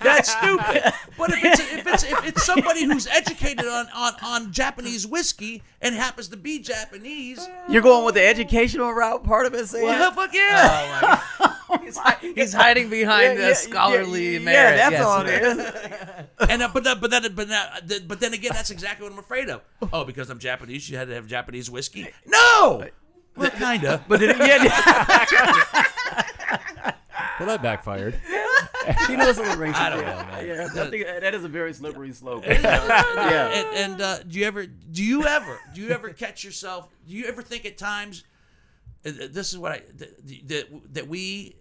That's 0.00 0.30
stupid. 0.32 0.82
But 1.18 1.30
if 1.30 1.44
it's 1.44 1.60
if 1.60 1.86
it's 1.86 2.02
if 2.04 2.26
it's 2.26 2.42
somebody 2.44 2.84
who's 2.84 3.06
educated 3.06 3.66
on 3.66 3.86
on 3.94 4.14
on 4.22 4.52
Japanese 4.52 5.06
whiskey 5.06 5.62
and 5.82 5.94
happens 5.94 6.28
to 6.28 6.36
be 6.38 6.58
Japanese, 6.60 7.46
You're 7.68 7.82
going 7.82 8.06
with 8.06 8.14
the 8.14 8.24
educational 8.26 8.92
route 8.92 9.24
part 9.24 9.44
of 9.44 9.52
it. 9.54 9.66
Saying, 9.68 9.84
well, 9.84 10.12
fuck 10.12 10.32
yeah. 10.32 11.20
He's, 11.82 11.98
hi- 11.98 12.16
he's 12.34 12.54
hiding 12.54 12.88
behind 12.88 13.38
Yeah, 13.38 13.48
the 13.50 13.54
scholarly 13.54 14.34
yeah, 14.34 14.38
merit. 14.38 14.76
Yeah, 14.78 14.88
that's 14.88 14.92
yes. 14.92 15.04
all 15.04 15.20
it 15.20 15.28
is. 15.28 15.37
And 16.48 16.62
uh, 16.62 16.68
but 16.72 16.84
that, 16.84 17.00
but 17.00 17.10
that, 17.10 17.34
but 17.34 17.48
that, 17.48 18.08
but 18.08 18.20
then 18.20 18.32
again, 18.32 18.52
that's 18.54 18.70
exactly 18.70 19.04
what 19.04 19.12
I'm 19.12 19.18
afraid 19.18 19.50
of. 19.50 19.60
Oh, 19.92 20.04
because 20.04 20.30
I'm 20.30 20.38
Japanese, 20.38 20.88
you 20.88 20.96
had 20.96 21.08
to 21.08 21.14
have 21.14 21.26
Japanese 21.26 21.70
whiskey. 21.70 22.08
No. 22.26 22.84
Well, 23.36 23.50
kinda. 23.50 24.02
But 24.08 24.20
then, 24.20 24.38
yeah, 24.38 24.64
well, 27.38 27.48
that 27.48 27.62
backfired. 27.62 28.14
he 29.06 29.16
knows 29.16 29.38
what 29.38 29.58
racist. 29.58 29.74
I 29.74 29.90
don't 29.90 30.00
know, 30.00 30.06
man. 30.06 30.46
Yeah, 30.46 30.68
I 30.82 30.90
think 30.90 31.06
that 31.06 31.34
is 31.34 31.44
a 31.44 31.48
very 31.48 31.72
slippery 31.74 32.12
slope. 32.12 32.44
yeah. 32.46 33.04
yeah. 33.16 33.48
And, 33.48 33.92
and 33.92 34.00
uh, 34.00 34.18
do 34.22 34.38
you 34.38 34.46
ever, 34.46 34.66
do 34.66 35.04
you 35.04 35.24
ever, 35.24 35.58
do 35.74 35.80
you 35.80 35.90
ever 35.90 36.10
catch 36.10 36.44
yourself? 36.44 36.88
Do 37.06 37.14
you 37.14 37.26
ever 37.26 37.42
think 37.42 37.64
at 37.64 37.78
times, 37.78 38.24
uh, 39.06 39.10
this 39.30 39.52
is 39.52 39.58
what 39.58 39.72
I 39.72 39.82
that 39.98 40.48
that, 40.48 40.94
that 40.94 41.08
we, 41.08 41.56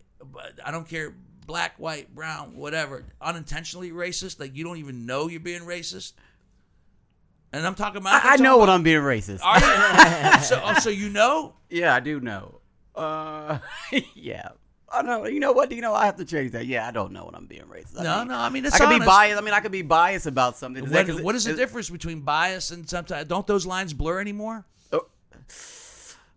I 0.66 0.72
don't 0.72 0.88
care, 0.88 1.14
black, 1.48 1.80
white, 1.80 2.14
brown, 2.14 2.56
whatever, 2.56 3.06
unintentionally 3.22 3.92
racist. 3.92 4.40
Like 4.40 4.56
you 4.56 4.64
don't 4.64 4.78
even 4.78 5.06
know 5.06 5.28
you're 5.28 5.40
being 5.40 5.62
racist. 5.64 6.14
And 7.54 7.66
I'm 7.66 7.76
talking 7.76 8.02
about. 8.02 8.24
I, 8.26 8.34
I 8.34 8.36
know 8.36 8.58
what 8.58 8.70
I'm 8.70 8.84
being 8.84 9.02
racist. 9.02 9.40
Are 9.44 9.58
you? 9.58 10.42
so, 10.44 10.62
oh, 10.64 10.80
so 10.80 10.90
you 10.90 11.10
know? 11.10 11.56
Yeah, 11.70 11.96
I 11.96 12.02
do 12.02 12.20
know. 12.20 12.60
Uh, 12.94 13.60
yeah. 14.14 14.50
Oh 14.94 15.02
no, 15.02 15.26
you 15.26 15.40
know 15.40 15.52
what? 15.52 15.72
You 15.72 15.82
know 15.82 15.94
I 15.94 16.06
have 16.06 16.16
to 16.18 16.26
change 16.26 16.52
that. 16.52 16.66
Yeah, 16.66 16.88
I 16.88 16.92
don't 16.92 17.12
know 17.12 17.26
when 17.26 17.36
I'm 17.36 17.46
being 17.46 17.64
racist. 17.64 18.00
I 18.00 18.04
No, 18.04 18.20
mean, 18.20 18.28
no. 18.30 18.36
I 18.38 18.50
mean, 18.50 18.66
it's 18.66 18.76
I 18.76 18.80
could 18.80 19.00
be 19.00 19.06
biased. 19.06 19.38
I 19.38 19.44
mean, 19.44 19.54
I 19.54 19.60
could 19.60 19.72
be 19.72 19.82
biased 19.82 20.28
about 20.28 20.58
something. 20.58 20.84
Is 20.86 20.92
that 20.92 21.08
What, 21.08 21.16
'cause 21.16 21.22
what 21.24 21.36
is 21.36 21.44
the 21.46 21.54
difference 21.56 21.90
between 21.90 22.22
bias 22.22 22.72
and 22.72 22.90
sometimes? 22.90 23.28
Don't 23.28 23.46
those 23.48 23.66
lines 23.66 23.94
blur 23.94 24.20
anymore? 24.22 24.66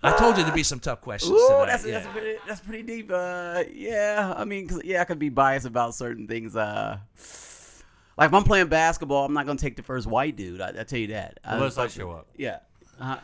I 0.03 0.17
told 0.17 0.37
you 0.39 0.43
there'd 0.45 0.55
be 0.55 0.63
some 0.63 0.81
tough 0.81 1.01
questions. 1.03 1.33
Ooh, 1.33 1.47
tonight, 1.49 1.67
that's 1.67 1.85
yeah. 1.87 1.93
that's 2.01 2.07
pretty, 2.09 2.39
that's 2.49 2.61
pretty 2.61 2.83
deep. 2.83 3.11
Uh, 3.13 3.65
yeah, 3.73 4.33
I 4.37 4.45
mean, 4.45 4.67
'cause, 4.69 4.81
yeah, 4.85 5.03
I 5.03 5.05
could 5.05 5.19
be 5.19 5.29
biased 5.29 5.67
about 5.67 5.95
certain 5.95 6.27
things. 6.27 6.57
Uh, 6.57 6.99
like 8.17 8.29
if 8.29 8.35
I'm 8.35 8.45
playing 8.45 8.69
basketball, 8.69 9.25
I'm 9.27 9.33
not 9.35 9.47
gonna 9.47 9.59
take 9.59 9.77
the 9.77 9.83
first 9.83 10.07
white 10.07 10.37
dude. 10.37 10.61
I, 10.61 10.69
I 10.81 10.85
tell 10.85 10.99
you 10.99 11.09
that. 11.09 11.39
Unless 11.45 11.79
I 11.79 11.89
show 11.89 12.11
up. 12.13 12.27
Yeah. 12.37 12.59
Uh, 13.01 13.17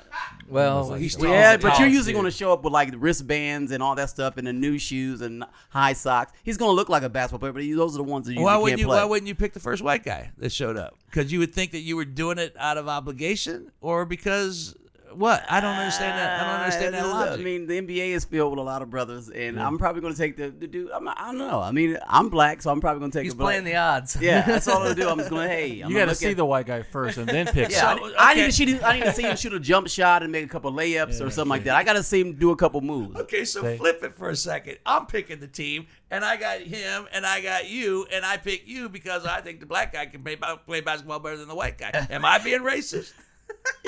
Well, 0.48 0.94
He's 0.94 1.14
tall. 1.16 1.26
yeah, 1.28 1.56
Tallest- 1.56 1.62
but 1.62 1.78
you're 1.78 1.88
usually 1.88 2.14
going 2.14 2.24
to 2.24 2.30
show 2.30 2.50
up 2.50 2.64
with 2.64 2.72
like 2.72 2.94
wristbands 2.96 3.72
and 3.72 3.82
all 3.82 3.94
that 3.96 4.08
stuff, 4.08 4.38
and 4.38 4.46
the 4.46 4.52
new 4.54 4.78
shoes 4.78 5.20
and 5.20 5.44
high 5.68 5.92
socks. 5.92 6.32
He's 6.44 6.56
going 6.56 6.70
to 6.70 6.74
look 6.74 6.88
like 6.88 7.02
a 7.02 7.10
basketball 7.10 7.40
player, 7.40 7.52
but 7.52 7.62
he- 7.62 7.74
those 7.74 7.94
are 7.94 7.98
the 7.98 8.02
ones 8.04 8.26
that 8.26 8.32
you 8.32 8.40
Why 8.40 8.56
wouldn't 8.56 8.70
can't 8.70 8.80
you? 8.80 8.86
play. 8.86 8.96
Why 8.96 9.04
wouldn't 9.04 9.28
you 9.28 9.34
pick 9.34 9.52
the 9.52 9.60
first 9.60 9.82
white 9.82 10.02
guy 10.02 10.30
that 10.38 10.50
showed 10.50 10.78
up? 10.78 10.94
Because 11.10 11.30
you 11.30 11.40
would 11.40 11.52
think 11.54 11.72
that 11.72 11.80
you 11.80 11.94
were 11.94 12.06
doing 12.06 12.38
it 12.38 12.54
out 12.58 12.78
of 12.78 12.88
obligation, 12.88 13.70
or 13.82 14.06
because 14.06 14.74
what? 15.16 15.44
I 15.50 15.60
don't 15.60 15.74
understand 15.76 16.18
that. 16.18 16.40
I 16.40 16.44
don't 16.44 16.54
ah, 16.54 16.64
understand 16.64 16.94
that 16.94 17.06
logic. 17.06 17.40
I 17.40 17.42
mean, 17.42 17.66
the 17.66 17.80
NBA 17.80 18.08
is 18.08 18.24
filled 18.24 18.52
with 18.52 18.58
a 18.58 18.62
lot 18.62 18.82
of 18.82 18.90
brothers, 18.90 19.28
and 19.28 19.58
I'm 19.60 19.78
probably 19.78 20.00
going 20.02 20.12
to 20.14 20.18
take 20.18 20.36
the, 20.36 20.50
the 20.50 20.66
dude. 20.66 20.90
I'm 20.90 21.08
I 21.08 21.14
don't 21.26 21.38
know. 21.38 21.60
I 21.60 21.72
mean, 21.72 21.98
I'm 22.08 22.28
black, 22.28 22.62
so 22.62 22.70
I'm 22.70 22.80
probably 22.80 23.00
going 23.00 23.10
to 23.10 23.18
take. 23.18 23.24
he's 23.24 23.32
a 23.32 23.36
black. 23.36 23.46
playing 23.52 23.64
the 23.64 23.76
odds. 23.76 24.16
Yeah, 24.20 24.42
that's 24.42 24.68
all 24.68 24.78
I'm 24.78 24.82
gonna 24.84 24.94
do. 24.94 25.08
I'm 25.08 25.18
just 25.18 25.30
going 25.30 25.48
to 25.48 25.54
hey. 25.54 25.80
I'm 25.80 25.90
You 25.90 25.96
got 25.96 26.06
to 26.06 26.14
see 26.14 26.30
at- 26.30 26.36
the 26.36 26.44
white 26.44 26.66
guy 26.66 26.82
first 26.82 27.18
and 27.18 27.28
then 27.28 27.46
pick. 27.52 27.70
Yeah, 27.70 27.76
I, 27.76 27.96
some. 27.96 27.98
So, 27.98 28.14
I 28.18 28.34
need 28.34 28.44
to 28.44 28.52
see. 28.52 28.80
I 28.80 28.98
need 28.98 29.04
to 29.04 29.12
see 29.12 29.22
him 29.22 29.36
shoot 29.36 29.52
a 29.52 29.60
jump 29.60 29.88
shot 29.88 30.22
and 30.22 30.32
make 30.32 30.44
a 30.44 30.48
couple 30.48 30.72
layups 30.72 31.24
or 31.24 31.30
something 31.30 31.48
like 31.50 31.64
that. 31.64 31.76
I 31.76 31.84
got 31.84 31.94
to 31.94 32.02
see 32.02 32.20
him 32.20 32.34
do 32.34 32.50
a 32.50 32.56
couple 32.56 32.80
moves. 32.80 33.16
okay, 33.16 33.44
so 33.44 33.62
Say- 33.62 33.78
flip 33.78 34.02
it 34.02 34.14
for 34.14 34.30
a 34.30 34.36
second. 34.36 34.78
I'm 34.84 35.06
picking 35.06 35.40
the 35.40 35.48
team, 35.48 35.86
and 36.10 36.24
I 36.24 36.36
got 36.36 36.60
him, 36.60 37.06
and 37.12 37.24
I 37.26 37.40
got 37.40 37.68
you, 37.68 38.06
and 38.12 38.24
I 38.24 38.36
pick 38.36 38.66
you 38.66 38.88
because 38.88 39.24
I 39.24 39.40
think 39.40 39.60
the 39.60 39.66
black 39.66 39.92
guy 39.92 40.06
can 40.06 40.22
play, 40.22 40.36
play 40.66 40.80
basketball 40.80 41.20
better 41.20 41.36
than 41.36 41.48
the 41.48 41.54
white 41.54 41.78
guy. 41.78 42.06
Am 42.10 42.24
I 42.24 42.38
being 42.38 42.60
racist? 42.60 43.12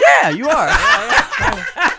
Yeah, 0.09 0.29
you 0.31 0.49
are. 0.49 0.69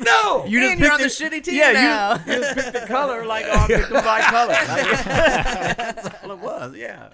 No. 0.00 0.44
You 0.46 0.62
And 0.70 0.80
you're 0.80 0.92
on 0.92 1.00
the 1.00 1.06
shitty 1.06 1.42
team 1.42 1.56
yeah, 1.56 1.72
now. 1.72 2.14
You, 2.26 2.34
you 2.34 2.40
just 2.40 2.54
picked 2.54 2.72
the 2.72 2.86
color 2.86 3.24
like 3.24 3.46
oh, 3.48 3.58
I 3.58 3.66
picked 3.66 3.90
them 3.90 4.04
by 4.04 4.20
color. 4.20 4.52
That's 4.64 6.08
all 6.22 6.32
it 6.32 6.38
was. 6.38 6.76
Yeah. 6.76 7.08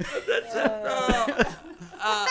uh, 2.00 2.26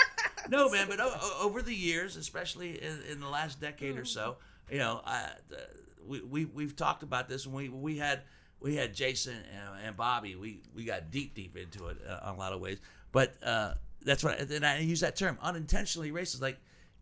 no, 0.50 0.70
man, 0.70 0.88
but 0.88 1.00
o- 1.00 1.40
over 1.42 1.62
the 1.62 1.76
years, 1.76 2.16
especially 2.16 2.82
in, 2.82 3.00
in 3.12 3.20
the 3.20 3.28
last 3.28 3.60
decade 3.60 3.98
or 3.98 4.06
so, 4.06 4.38
you 4.72 4.80
know, 4.80 5.02
I, 5.06 5.24
uh, 5.24 5.56
we, 6.08 6.22
we 6.22 6.46
we've 6.46 6.76
talked 6.76 7.04
about 7.04 7.30
this, 7.30 7.46
and 7.46 7.54
we 7.54 7.70
we 7.70 7.98
had 7.98 8.22
we 8.60 8.76
had 8.76 8.94
Jason 8.94 9.36
and, 9.36 9.86
and 9.86 9.98
Bobby. 9.98 10.36
We 10.36 10.62
we 10.76 10.86
got 10.86 11.12
deep 11.12 11.36
deep 11.36 11.56
into 11.56 11.88
it 11.88 11.98
uh, 12.08 12.20
on 12.24 12.36
a 12.36 12.38
lot 12.38 12.54
of 12.54 12.62
ways, 12.62 12.80
but 13.12 13.36
uh, 13.44 13.74
that's 14.04 14.24
what. 14.24 14.40
I, 14.40 14.56
And 14.56 14.66
I 14.66 14.80
use 14.80 15.00
that 15.02 15.16
term 15.16 15.38
unintentionally 15.42 16.12
racist. 16.12 16.42
Like, 16.42 16.58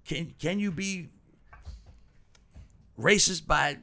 can 0.05 0.33
can 0.39 0.59
you 0.59 0.71
be 0.71 1.09
racist 2.99 3.45
by 3.47 3.77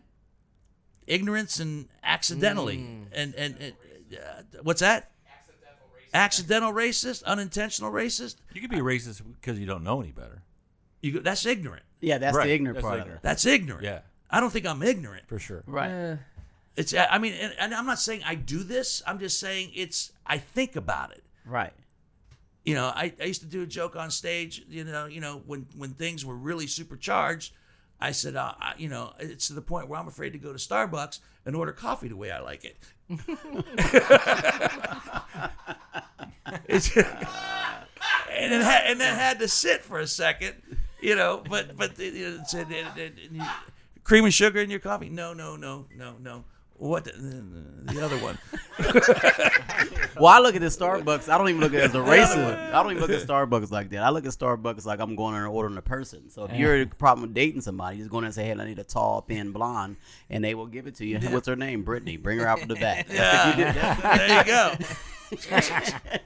ignorance 1.07 1.61
and 1.61 1.89
accidentally 2.03 2.77
and 3.13 3.35
and, 3.35 3.57
and 3.61 3.73
uh, 4.17 4.43
what's 4.63 4.81
that? 4.81 5.11
Accidental 6.13 6.73
racist, 6.73 7.25
unintentional 7.25 7.91
racist. 7.91 8.37
You 8.53 8.61
could 8.61 8.71
be 8.71 8.77
racist 8.79 9.21
because 9.41 9.59
you 9.59 9.67
don't 9.67 9.83
know 9.83 10.01
any 10.01 10.13
better. 10.13 10.43
You 11.03 11.13
go, 11.13 11.21
that's 11.21 11.45
ignorant. 11.45 11.83
Yeah, 12.01 12.19
that's 12.19 12.37
Right, 12.37 12.47
the 12.47 12.53
ignorant 12.53 12.77
that's 12.77 12.87
part 12.87 13.01
ignorant. 13.01 13.23
That's 13.23 13.47
ignorant. 13.47 13.83
Yeah, 13.85 14.01
I 14.31 14.39
don't 14.41 14.51
think 14.51 14.65
I'm 14.67 14.83
ignorant. 14.83 15.27
for 15.27 15.39
sure. 15.41 15.65
Right. 15.67 15.91
Eh, 15.91 16.17
It's 16.77 16.95
I 16.95 17.19
mean, 17.19 17.33
and, 17.35 17.53
and 17.59 17.75
I'm 17.75 17.87
not 17.87 17.99
saying 17.99 18.23
I 18.25 18.37
do 18.37 18.63
this. 18.63 19.03
I'm 19.07 19.19
just 19.19 19.41
saying 19.41 19.73
it's 19.75 20.13
I 20.25 20.39
think 20.39 20.77
about 20.77 21.11
it. 21.11 21.25
Right. 21.45 21.73
You 22.65 22.75
know, 22.75 22.87
I, 22.87 23.13
I 23.21 23.25
used 23.25 23.43
to 23.43 23.47
do 23.47 23.63
a 23.63 23.67
joke 23.67 23.95
on 23.95 24.11
stage. 24.11 24.65
You 24.69 24.85
know, 24.85 25.07
you 25.07 25.21
know 25.21 25.43
when 25.47 25.67
when 25.77 25.91
things 25.91 26.25
were 26.25 26.37
really 26.37 26.67
supercharged, 26.67 27.53
I 28.01 28.13
said, 28.13 28.37
uh, 28.37 28.55
I, 28.59 28.75
you 28.79 28.89
know, 28.89 29.13
it's 29.19 29.49
to 29.49 29.55
the 29.55 29.63
point 29.63 29.89
where 29.89 29.99
I'm 29.99 30.09
afraid 30.09 30.33
to 30.33 30.39
go 30.39 30.53
to 30.53 30.59
Starbucks 30.59 31.21
and 31.47 31.55
order 31.55 31.73
coffee 31.73 32.09
the 32.09 32.17
way 32.17 32.31
I 32.31 32.41
like 32.41 32.65
it. 32.65 32.77
And 38.37 38.53
it 38.53 38.63
had, 38.63 38.87
and 38.87 39.01
then 39.01 39.15
had 39.15 39.39
to 39.39 39.49
sit 39.49 39.83
for 39.83 40.01
a 40.01 40.07
second, 40.07 40.55
you 41.01 41.15
know. 41.15 41.43
But 41.49 41.77
but 41.77 41.99
it, 41.99 42.17
it 42.17 42.49
said 42.49 42.67
it, 42.71 43.13
cream 44.03 44.25
and 44.25 44.35
sugar 44.35 44.61
in 44.61 44.71
your 44.71 44.81
coffee. 44.81 45.09
No, 45.09 45.33
no, 45.33 45.57
no, 45.57 45.87
no, 45.97 46.15
no. 46.21 46.45
What 46.77 47.05
the, 47.05 47.13
the 47.85 48.05
other 48.05 48.19
one? 48.19 48.39
Well, 50.17 50.27
I 50.33 50.39
look 50.39 50.55
at 50.55 50.61
the 50.61 50.69
Starbucks. 50.69 51.29
I 51.29 51.37
don't 51.37 51.49
even 51.49 51.61
look 51.61 51.75
at 51.75 51.81
it 51.81 51.85
as 51.87 51.95
a 51.95 51.99
racist. 51.99 52.73
I 52.73 52.83
don't 52.83 52.93
even 52.93 53.03
look 53.03 53.11
at 53.11 53.27
Starbucks 53.27 53.73
like 53.73 53.91
that. 53.91 54.05
I 54.05 54.11
look 54.11 54.25
at 54.25 54.31
Starbucks 54.33 54.85
like 54.85 55.01
I'm 55.01 55.17
going 55.17 55.35
in 55.35 55.43
and 55.43 55.51
ordering 55.51 55.77
a 55.77 55.83
person. 55.83 56.31
So 56.31 56.45
if 56.45 56.53
you're 56.55 56.83
a 56.83 56.87
problem 56.87 57.23
with 57.23 57.35
dating 57.35 57.63
somebody, 57.63 57.99
just 57.99 58.11
go 58.11 58.19
in 58.19 58.25
and 58.25 58.33
say, 58.33 58.45
"Hey, 58.45 58.53
I 58.53 58.65
need 58.65 58.79
a 58.79 58.85
tall, 58.85 59.23
thin 59.23 59.51
blonde," 59.51 59.97
and 60.31 60.45
they 60.45 60.55
will 60.55 60.67
give 60.69 60.87
it 60.87 60.95
to 60.97 61.05
you. 61.07 61.19
What's 61.19 61.49
her 61.49 61.57
name? 61.57 61.83
Brittany. 61.83 62.17
Bring 62.17 62.39
her 62.39 62.47
out 62.47 62.61
from 62.61 62.69
the 62.69 62.77
back. 62.77 63.09
That's 63.09 63.57
what 63.57 63.59
you 63.59 63.73
do. 63.73 63.81
There 64.19 64.39
you 64.39 64.45
go. 64.45 66.19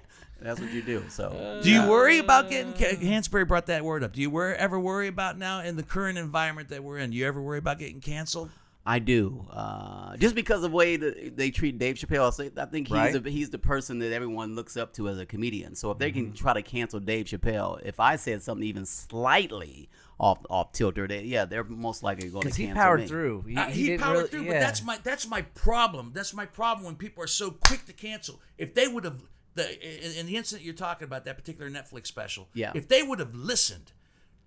That's 0.43 0.61
what 0.61 0.71
you 0.71 0.83
do. 0.83 1.05
So 1.09 1.29
uh, 1.29 1.63
Do 1.63 1.71
you 1.71 1.89
worry 1.89 2.19
about 2.19 2.51
getting? 2.51 2.75
Hansberry 2.75 3.49
brought 3.49 3.67
that 3.67 3.85
word 3.85 4.05
up. 4.05 4.13
Do 4.13 4.21
you 4.21 4.43
ever 4.43 4.79
worry 4.79 5.09
about 5.09 5.39
now 5.39 5.61
in 5.61 5.77
the 5.77 5.83
current 5.83 6.19
environment 6.19 6.69
that 6.69 6.85
we're 6.85 6.99
in? 6.99 7.11
Do 7.11 7.17
you 7.17 7.27
ever 7.27 7.41
worry 7.41 7.59
about 7.59 7.79
getting 7.79 8.01
canceled? 8.01 8.51
I 8.91 8.99
do. 9.01 9.47
Uh, 9.51 10.17
just 10.17 10.35
because 10.35 10.65
of 10.65 10.71
the 10.71 10.77
way 10.77 10.97
that 10.97 11.37
they 11.37 11.51
treat 11.51 11.79
Dave 11.79 11.97
Chappelle, 11.97 12.33
I 12.57 12.63
I 12.63 12.67
think 12.67 12.89
he's 12.89 12.95
Right. 12.97 13.23
the, 13.23 13.31
he's 13.31 13.51
the 13.51 13.59
person 13.59 13.99
that 13.99 14.13
everyone 14.13 14.55
looks 14.55 14.77
up 14.77 14.95
to 14.95 15.09
as 15.09 15.19
a 15.19 15.27
comedian. 15.27 15.75
So 15.75 15.91
if 15.91 15.99
they 15.99 16.11
can 16.11 16.33
try 16.33 16.55
to 16.55 16.63
cancel 16.63 16.99
Dave 16.99 17.27
Chappelle, 17.27 17.81
if 17.85 18.01
I 18.01 18.17
said 18.17 18.43
something 18.43 18.67
even 18.67 18.87
slightly 18.87 19.91
off 20.19 20.39
off 20.49 20.73
tilter, 20.73 21.07
they, 21.07 21.23
yeah, 21.25 21.45
they're 21.45 21.65
most 21.65 22.03
likely 22.03 22.29
going 22.29 22.43
to 22.43 22.47
Because 22.49 22.57
cancel 22.57 22.75
he 22.75 22.81
powered 22.81 23.01
me. 23.01 23.07
through. 23.09 23.43
He, 23.43 23.57
Uh, 23.57 23.67
he 23.67 23.91
he 23.91 23.99
powered 23.99 24.17
really- 24.17 24.29
through, 24.31 24.43
yeah. 24.45 24.53
but 24.55 24.61
that's 24.61 24.83
my 24.83 24.99
that's 25.05 25.29
my 25.29 25.43
problem. 25.43 26.13
That's 26.15 26.33
my 26.33 26.47
problem 26.47 26.87
when 26.87 26.97
people 26.97 27.23
are 27.23 27.27
so 27.43 27.51
quick 27.51 27.85
to 27.87 27.93
cancel. 27.93 28.41
If 28.57 28.75
they 28.75 28.89
would 28.89 29.05
have 29.05 29.21
the 29.55 29.67
in, 30.07 30.13
in 30.21 30.27
the 30.27 30.37
incident 30.37 30.65
you're 30.65 30.75
talking 30.75 31.05
about, 31.05 31.25
that 31.27 31.37
particular 31.37 31.71
Netflix 31.71 32.07
special, 32.07 32.49
Yeah. 32.55 32.73
if 32.75 32.89
they 32.89 33.03
would 33.03 33.19
have 33.19 33.35
listened 33.35 33.93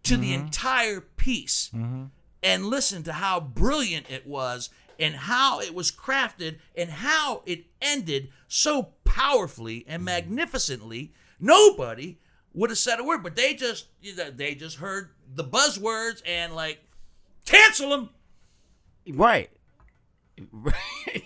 to 0.04 0.18
the 0.18 0.34
entire 0.34 1.00
piece 1.02 1.70
and 2.44 2.66
listen 2.66 3.04
to 3.04 3.14
how 3.14 3.40
brilliant 3.40 4.10
it 4.10 4.26
was 4.26 4.70
and 5.00 5.16
how 5.16 5.60
it 5.60 5.74
was 5.74 5.92
crafted 5.92 6.60
and 6.76 6.90
how 6.90 7.42
it 7.46 7.66
ended 7.82 8.30
so 8.48 8.90
powerfully 9.04 9.84
and 9.88 10.00
mm-hmm. 10.00 10.06
magnificently, 10.06 11.14
nobody 11.40 12.18
would 12.54 12.70
have 12.70 12.80
said 12.80 13.00
a 13.00 13.04
word. 13.04 13.24
But 13.24 13.36
they 13.36 13.54
just 13.54 13.88
they 14.02 14.56
just 14.56 14.78
heard 14.78 15.10
the 15.34 15.44
buzzwords 15.44 16.22
and 16.26 16.54
like 16.54 16.80
cancel 17.46 17.90
them. 17.90 18.10
Right. 19.08 19.50
Right. 20.52 21.26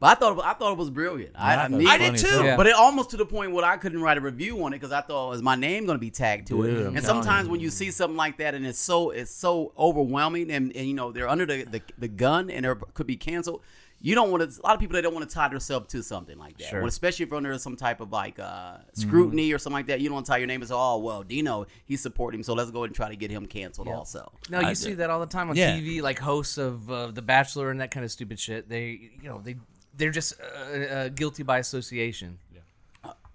But 0.00 0.06
I 0.08 0.14
thought 0.14 0.44
I 0.44 0.52
thought 0.54 0.72
it 0.72 0.78
was 0.78 0.90
brilliant. 0.90 1.32
I, 1.36 1.54
I 1.54 1.64
I, 1.64 1.68
thought 1.68 1.70
me- 1.72 1.86
I 1.86 1.98
did 1.98 2.16
too. 2.16 2.44
Yeah. 2.44 2.56
But 2.56 2.66
it 2.66 2.74
almost 2.74 3.10
to 3.10 3.16
the 3.16 3.26
point 3.26 3.52
where 3.52 3.64
I 3.64 3.76
couldn't 3.76 4.00
write 4.00 4.18
a 4.18 4.20
review 4.20 4.62
on 4.64 4.72
it 4.72 4.76
because 4.76 4.92
I 4.92 5.00
thought 5.00 5.30
was 5.30 5.42
my 5.42 5.56
name 5.56 5.86
going 5.86 5.96
to 5.96 6.00
be 6.00 6.10
tagged 6.10 6.48
to 6.48 6.62
Dude, 6.62 6.78
it. 6.80 6.86
I'm 6.88 6.96
and 6.96 7.04
sometimes 7.04 7.46
you. 7.46 7.50
when 7.52 7.60
you 7.60 7.70
see 7.70 7.90
something 7.90 8.16
like 8.16 8.38
that 8.38 8.54
and 8.54 8.66
it's 8.66 8.78
so 8.78 9.10
it's 9.10 9.30
so 9.30 9.72
overwhelming 9.78 10.50
and, 10.50 10.74
and 10.76 10.86
you 10.86 10.94
know 10.94 11.12
they're 11.12 11.28
under 11.28 11.46
the, 11.46 11.64
the, 11.64 11.82
the 11.98 12.08
gun 12.08 12.50
and 12.50 12.64
they 12.64 12.72
could 12.94 13.06
be 13.06 13.16
canceled. 13.16 13.62
You 14.00 14.14
don't 14.14 14.30
want 14.30 14.48
to. 14.48 14.60
A 14.60 14.62
lot 14.64 14.74
of 14.74 14.80
people 14.80 14.94
they 14.94 15.02
don't 15.02 15.12
want 15.12 15.28
to 15.28 15.34
tie 15.34 15.48
themselves 15.48 15.88
to 15.88 16.04
something 16.04 16.38
like 16.38 16.56
that. 16.58 16.68
Sure. 16.68 16.78
Well, 16.82 16.88
especially 16.88 17.24
if 17.24 17.30
you're 17.30 17.36
under 17.36 17.58
some 17.58 17.74
type 17.74 18.00
of 18.00 18.12
like 18.12 18.38
uh, 18.38 18.76
scrutiny 18.92 19.52
or 19.52 19.58
something 19.58 19.74
like 19.74 19.86
that. 19.88 20.00
You 20.00 20.08
don't 20.08 20.14
want 20.14 20.26
to 20.26 20.30
tie 20.30 20.38
your 20.38 20.46
name 20.46 20.62
as 20.62 20.70
oh 20.70 20.98
well 20.98 21.24
Dino 21.24 21.66
he's 21.84 22.00
supporting 22.00 22.38
him 22.38 22.44
so 22.44 22.54
let's 22.54 22.70
go 22.70 22.84
and 22.84 22.94
try 22.94 23.08
to 23.08 23.16
get 23.16 23.32
him 23.32 23.46
canceled 23.46 23.88
also. 23.88 24.30
No, 24.50 24.60
you 24.60 24.68
I 24.68 24.72
see 24.74 24.90
did. 24.90 24.98
that 24.98 25.10
all 25.10 25.18
the 25.18 25.26
time 25.26 25.50
on 25.50 25.56
Yeah. 25.56 25.76
TV, 25.76 26.00
like 26.00 26.20
hosts 26.20 26.58
of 26.58 26.88
uh, 26.88 27.08
The 27.08 27.22
Bachelor 27.22 27.72
and 27.72 27.80
that 27.80 27.90
kind 27.90 28.04
of 28.04 28.12
stupid 28.12 28.38
shit. 28.38 28.68
They, 28.68 29.10
you 29.20 29.28
know, 29.28 29.40
they 29.42 29.56
they're 29.98 30.10
just 30.10 30.34
uh, 30.40 30.78
uh, 30.78 31.08
guilty 31.10 31.42
by 31.42 31.58
association. 31.58 32.38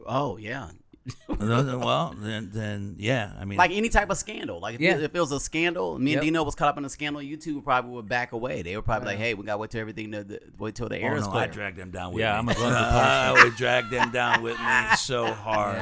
Oh 0.05 0.37
yeah. 0.37 0.69
well, 1.27 2.15
then, 2.17 2.49
then 2.53 2.95
yeah. 2.97 3.33
I 3.37 3.43
mean, 3.43 3.57
like 3.57 3.71
any 3.71 3.89
type 3.89 4.09
of 4.09 4.17
scandal. 4.17 4.61
Like 4.61 4.75
if, 4.75 4.81
Yeah. 4.81 4.95
it, 4.95 5.03
if 5.03 5.15
it 5.15 5.19
was 5.19 5.33
a 5.33 5.39
scandal, 5.39 5.99
me 5.99 6.13
and 6.13 6.17
Yep. 6.19 6.23
Dino 6.23 6.43
was 6.43 6.55
caught 6.55 6.69
up 6.69 6.77
in 6.77 6.85
a 6.85 6.89
scandal. 6.89 7.21
YouTube 7.21 7.65
probably 7.65 7.91
would 7.91 8.07
back 8.07 8.31
away. 8.31 8.61
They 8.61 8.75
were 8.77 8.81
probably 8.81 9.07
like, 9.09 9.17
"Hey, 9.17 9.33
we 9.33 9.43
got 9.43 9.53
to 9.53 9.57
wait 9.57 9.69
till 9.71 9.81
everything 9.81 10.11
to 10.13 10.23
the, 10.23 10.39
wait 10.57 10.75
till 10.75 10.87
the 10.87 10.97
air 10.97 11.13
oh, 11.13 11.17
is 11.17 11.25
no, 11.25 11.31
clear." 11.31 11.43
I 11.43 11.47
dragged 11.47 11.77
them 11.77 11.91
down 11.91 12.13
with 12.13 12.21
Yeah, 12.21 12.31
me. 12.33 12.37
I'm 12.39 12.49
a 12.49 12.53
glutton 12.55 12.77
I 12.77 13.43
would 13.43 13.55
drag 13.57 13.89
them 13.89 14.11
down 14.11 14.41
with 14.43 14.57
me 14.57 14.95
so 14.97 15.25
hard. 15.25 15.75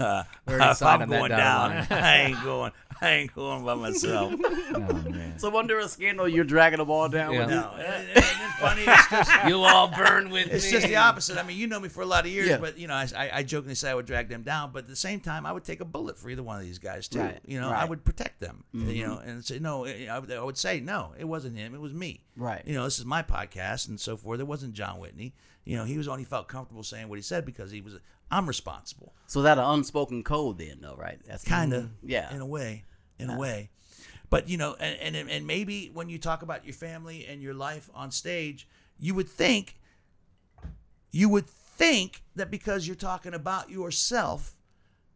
Yeah. 0.00 0.24
We 0.48 0.54
already 0.54 0.70
if 0.72 0.82
I'm 0.82 1.08
going 1.08 1.30
dotted 1.30 1.88
down. 1.88 2.02
I 2.02 2.22
ain't 2.24 2.42
going. 2.42 2.72
I 3.00 3.10
ain't 3.10 3.34
going 3.34 3.64
by 3.64 3.74
myself. 3.74 4.34
Oh, 4.76 4.92
man. 5.08 5.38
so 5.38 5.56
under 5.56 5.78
a 5.78 5.88
scandal, 5.88 6.28
you're 6.28 6.44
dragging 6.44 6.78
them 6.78 6.90
all 6.90 7.08
down. 7.08 7.32
Yeah. 7.32 7.40
With 7.40 7.50
No, 7.50 7.70
and, 7.76 7.84
and 7.86 8.08
it's 8.14 8.54
funny. 8.60 8.82
It's 8.86 9.08
just, 9.08 9.30
You'll 9.48 9.64
all 9.64 9.88
burn 9.88 10.28
with 10.30 10.46
me. 10.48 10.52
it's 10.52 10.70
just 10.70 10.86
the 10.86 10.96
opposite. 10.96 11.38
I 11.38 11.42
mean, 11.44 11.56
you 11.56 11.66
know 11.66 11.80
me 11.80 11.88
for 11.88 12.02
a 12.02 12.06
lot 12.06 12.26
of 12.26 12.30
years, 12.30 12.48
Yeah. 12.48 12.58
but 12.58 12.76
you 12.78 12.86
know, 12.88 12.94
I, 12.94 13.06
I, 13.16 13.30
I 13.34 13.42
jokingly 13.42 13.74
say 13.74 13.90
I 13.90 13.94
would 13.94 14.04
drag 14.06 14.28
them 14.28 14.42
down, 14.42 14.72
but 14.72 14.80
at 14.84 14.88
the 14.88 14.96
same 14.96 15.20
time, 15.20 15.46
I 15.46 15.52
would 15.52 15.64
take 15.64 15.80
a 15.80 15.84
bullet 15.86 16.18
for 16.18 16.28
either 16.28 16.42
one 16.42 16.56
of 16.58 16.62
these 16.62 16.78
guys 16.78 17.08
too. 17.08 17.20
Right, 17.20 17.38
You 17.46 17.58
know, 17.60 17.68
I 17.68 17.70
right. 17.72 17.80
Mm-hmm. 17.80 17.90
would 17.90 18.04
protect 18.04 18.40
them. 18.40 18.64
You 18.72 19.06
know, 19.06 19.18
and 19.18 19.42
say 19.44 19.58
no. 19.60 19.86
I 19.86 20.18
would, 20.18 20.30
I 20.30 20.42
would 20.42 20.58
say 20.58 20.80
no. 20.80 21.14
It 21.18 21.24
wasn't 21.24 21.56
him. 21.56 21.74
It 21.74 21.80
was 21.80 21.94
me. 21.94 22.20
Right. 22.36 22.62
You 22.66 22.74
know, 22.74 22.84
this 22.84 22.98
is 22.98 23.04
my 23.06 23.22
podcast 23.22 23.88
and 23.88 23.98
so 23.98 24.16
forth. 24.18 24.40
It 24.40 24.46
wasn't 24.46 24.74
John 24.74 24.98
Whitney. 25.00 25.34
You 25.64 25.76
know, 25.78 25.84
he 25.84 25.96
was 25.98 26.06
only 26.06 26.24
felt 26.24 26.46
comfortable 26.48 26.82
saying 26.84 27.08
what 27.08 27.16
he 27.16 27.22
said 27.22 27.44
because 27.46 27.70
he 27.70 27.80
was. 27.80 27.94
I'm 28.30 28.46
responsible. 28.46 29.12
So 29.26 29.42
that 29.42 29.58
an 29.58 29.64
unspoken 29.64 30.22
code, 30.24 30.58
then, 30.58 30.78
though, 30.80 30.96
right? 30.96 31.18
That's 31.26 31.44
kind 31.44 31.72
of 31.72 31.90
Yeah. 32.02 32.34
in 32.34 32.40
a 32.40 32.46
way 32.46 32.84
in 33.18 33.30
a 33.30 33.38
way 33.38 33.70
but 34.28 34.46
you 34.46 34.58
know 34.58 34.74
and, 34.78 35.16
and 35.16 35.30
and 35.30 35.46
maybe 35.46 35.90
when 35.94 36.10
you 36.10 36.18
talk 36.18 36.42
about 36.42 36.66
your 36.66 36.74
family 36.74 37.24
and 37.26 37.40
your 37.40 37.54
life 37.54 37.88
on 37.94 38.10
stage 38.10 38.68
you 38.98 39.14
would 39.14 39.26
think 39.28 39.76
you 41.12 41.28
would 41.30 41.46
think 41.46 42.22
that 42.34 42.50
because 42.50 42.86
you're 42.86 42.94
talking 42.96 43.32
about 43.32 43.70
yourself 43.70 44.54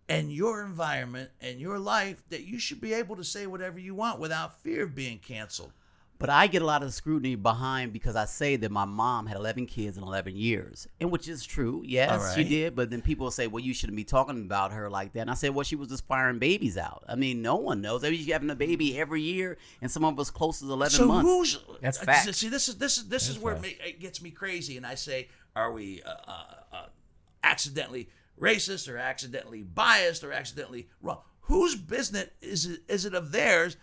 and 0.09 0.33
your 0.33 0.62
environment 0.64 1.29
and 1.42 1.61
your 1.61 1.79
life 1.79 2.23
that 2.31 2.44
you 2.44 2.59
should 2.59 2.81
be 2.81 2.94
able 2.94 3.16
to 3.16 3.25
say 3.25 3.46
whatever 3.46 3.79
you 3.79 3.94
want 3.94 4.18
without 4.18 4.59
fear 4.62 4.85
of 4.85 4.94
being 4.94 5.18
canceled 5.18 5.73
But 6.20 6.28
I 6.28 6.48
get 6.48 6.61
a 6.61 6.66
lot 6.66 6.83
of 6.83 6.92
scrutiny 6.92 7.35
behind 7.35 7.94
because 7.94 8.14
I 8.14 8.26
say 8.26 8.56
that 8.56 8.70
my 8.70 8.85
mom 8.85 9.26
had 9.26 9.38
11 9.38 9.64
kids 9.64 9.96
in 9.96 10.02
11 10.02 10.37
years, 10.37 10.87
and 11.00 11.11
which 11.11 11.26
is 11.26 11.46
true. 11.46 11.83
Yes, 11.83 12.11
All 12.22 12.35
she 12.35 12.44
did. 12.44 12.76
But 12.76 12.90
then 12.90 13.00
people 13.00 13.30
say, 13.30 13.46
"Well, 13.46 13.64
you 13.64 13.72
shouldn't 13.72 13.96
be 13.96 14.04
talking 14.04 14.44
about 14.44 14.70
her 14.72 14.90
like 14.90 15.14
that." 15.14 15.20
And 15.20 15.30
I 15.30 15.35
said, 15.35 15.54
"Well, 15.54 15.64
she 15.64 15.76
was 15.76 15.88
just 15.88 16.06
firing 16.06 16.38
babies 16.38 16.76
out. 16.76 17.04
I 17.09 17.14
mean, 17.14 17.40
no 17.40 17.56
one 17.56 17.80
knows. 17.80 18.04
I 18.04 18.11
mean, 18.11 18.18
she's 18.18 18.30
having 18.30 18.50
a 18.50 18.54
baby 18.54 18.98
every 18.98 19.22
year, 19.22 19.56
and 19.80 19.90
some 19.90 20.04
of 20.04 20.20
us 20.20 20.28
close 20.28 20.59
to 20.59 20.70
11 20.70 20.90
so 20.90 21.06
months." 21.06 21.26
who's 21.26 21.59
That's 21.80 21.98
uh, 22.02 22.04
fact. 22.04 22.35
See, 22.35 22.50
this 22.50 22.68
is 22.68 22.76
this 22.76 22.98
is 22.98 23.09
this 23.09 23.30
is 23.30 23.38
where 23.38 23.56
it, 23.56 23.78
it 23.83 24.00
gets 24.00 24.20
me 24.20 24.30
crazy, 24.30 24.76
and 24.76 24.85
I 24.85 24.96
say, 24.96 25.28
are 25.56 25.72
we 25.72 26.02
uh, 26.02 26.11
uh, 26.11 26.44
uh, 26.70 26.87
accidentally 27.42 28.11
racist 28.38 28.92
or 28.92 28.98
accidentally 28.98 29.62
biased 29.62 30.22
or 30.22 30.33
accidentally 30.33 30.88
wrong? 31.00 31.20
Whose 31.42 31.76
business 31.76 32.28
is 32.42 32.66
it, 32.66 32.80
is 32.88 33.06
it 33.06 33.14
of 33.14 33.33
theirs 33.33 33.78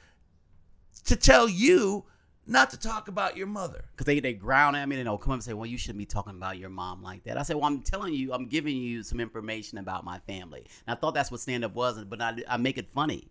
to 1.05 1.15
tell 1.15 1.49
you 1.49 2.05
not 2.47 2.69
to 2.71 2.77
talk 2.79 3.07
about 3.07 3.35
your 3.37 3.47
mother? 3.47 3.83
because 3.91 4.05
they, 4.05 4.19
they 4.19 4.33
ground 4.33 4.75
at 4.75 4.87
me 4.87 4.97
and 4.97 5.05
they'll 5.05 5.17
come 5.17 5.31
up 5.31 5.35
and 5.35 5.43
say, 5.43 5.53
Well, 5.53 5.65
you 5.65 5.77
shouldn't 5.77 5.99
be 5.99 6.05
talking 6.05 6.35
about 6.35 6.57
your 6.57 6.69
mom 6.69 7.03
like 7.03 7.23
that. 7.25 7.37
I 7.37 7.43
said, 7.43 7.55
Well, 7.57 7.65
I'm 7.65 7.81
telling 7.81 8.13
you, 8.13 8.33
I'm 8.33 8.45
giving 8.47 8.77
you 8.77 9.03
some 9.03 9.19
information 9.19 9.77
about 9.77 10.03
my 10.05 10.19
family. 10.19 10.65
And 10.87 10.95
I 10.97 10.99
thought 10.99 11.13
that's 11.13 11.29
what 11.31 11.39
stand 11.41 11.63
up 11.65 11.75
was, 11.75 12.03
but 12.05 12.21
I, 12.21 12.37
I 12.47 12.57
make 12.57 12.77
it 12.77 12.87
funny. 12.89 13.27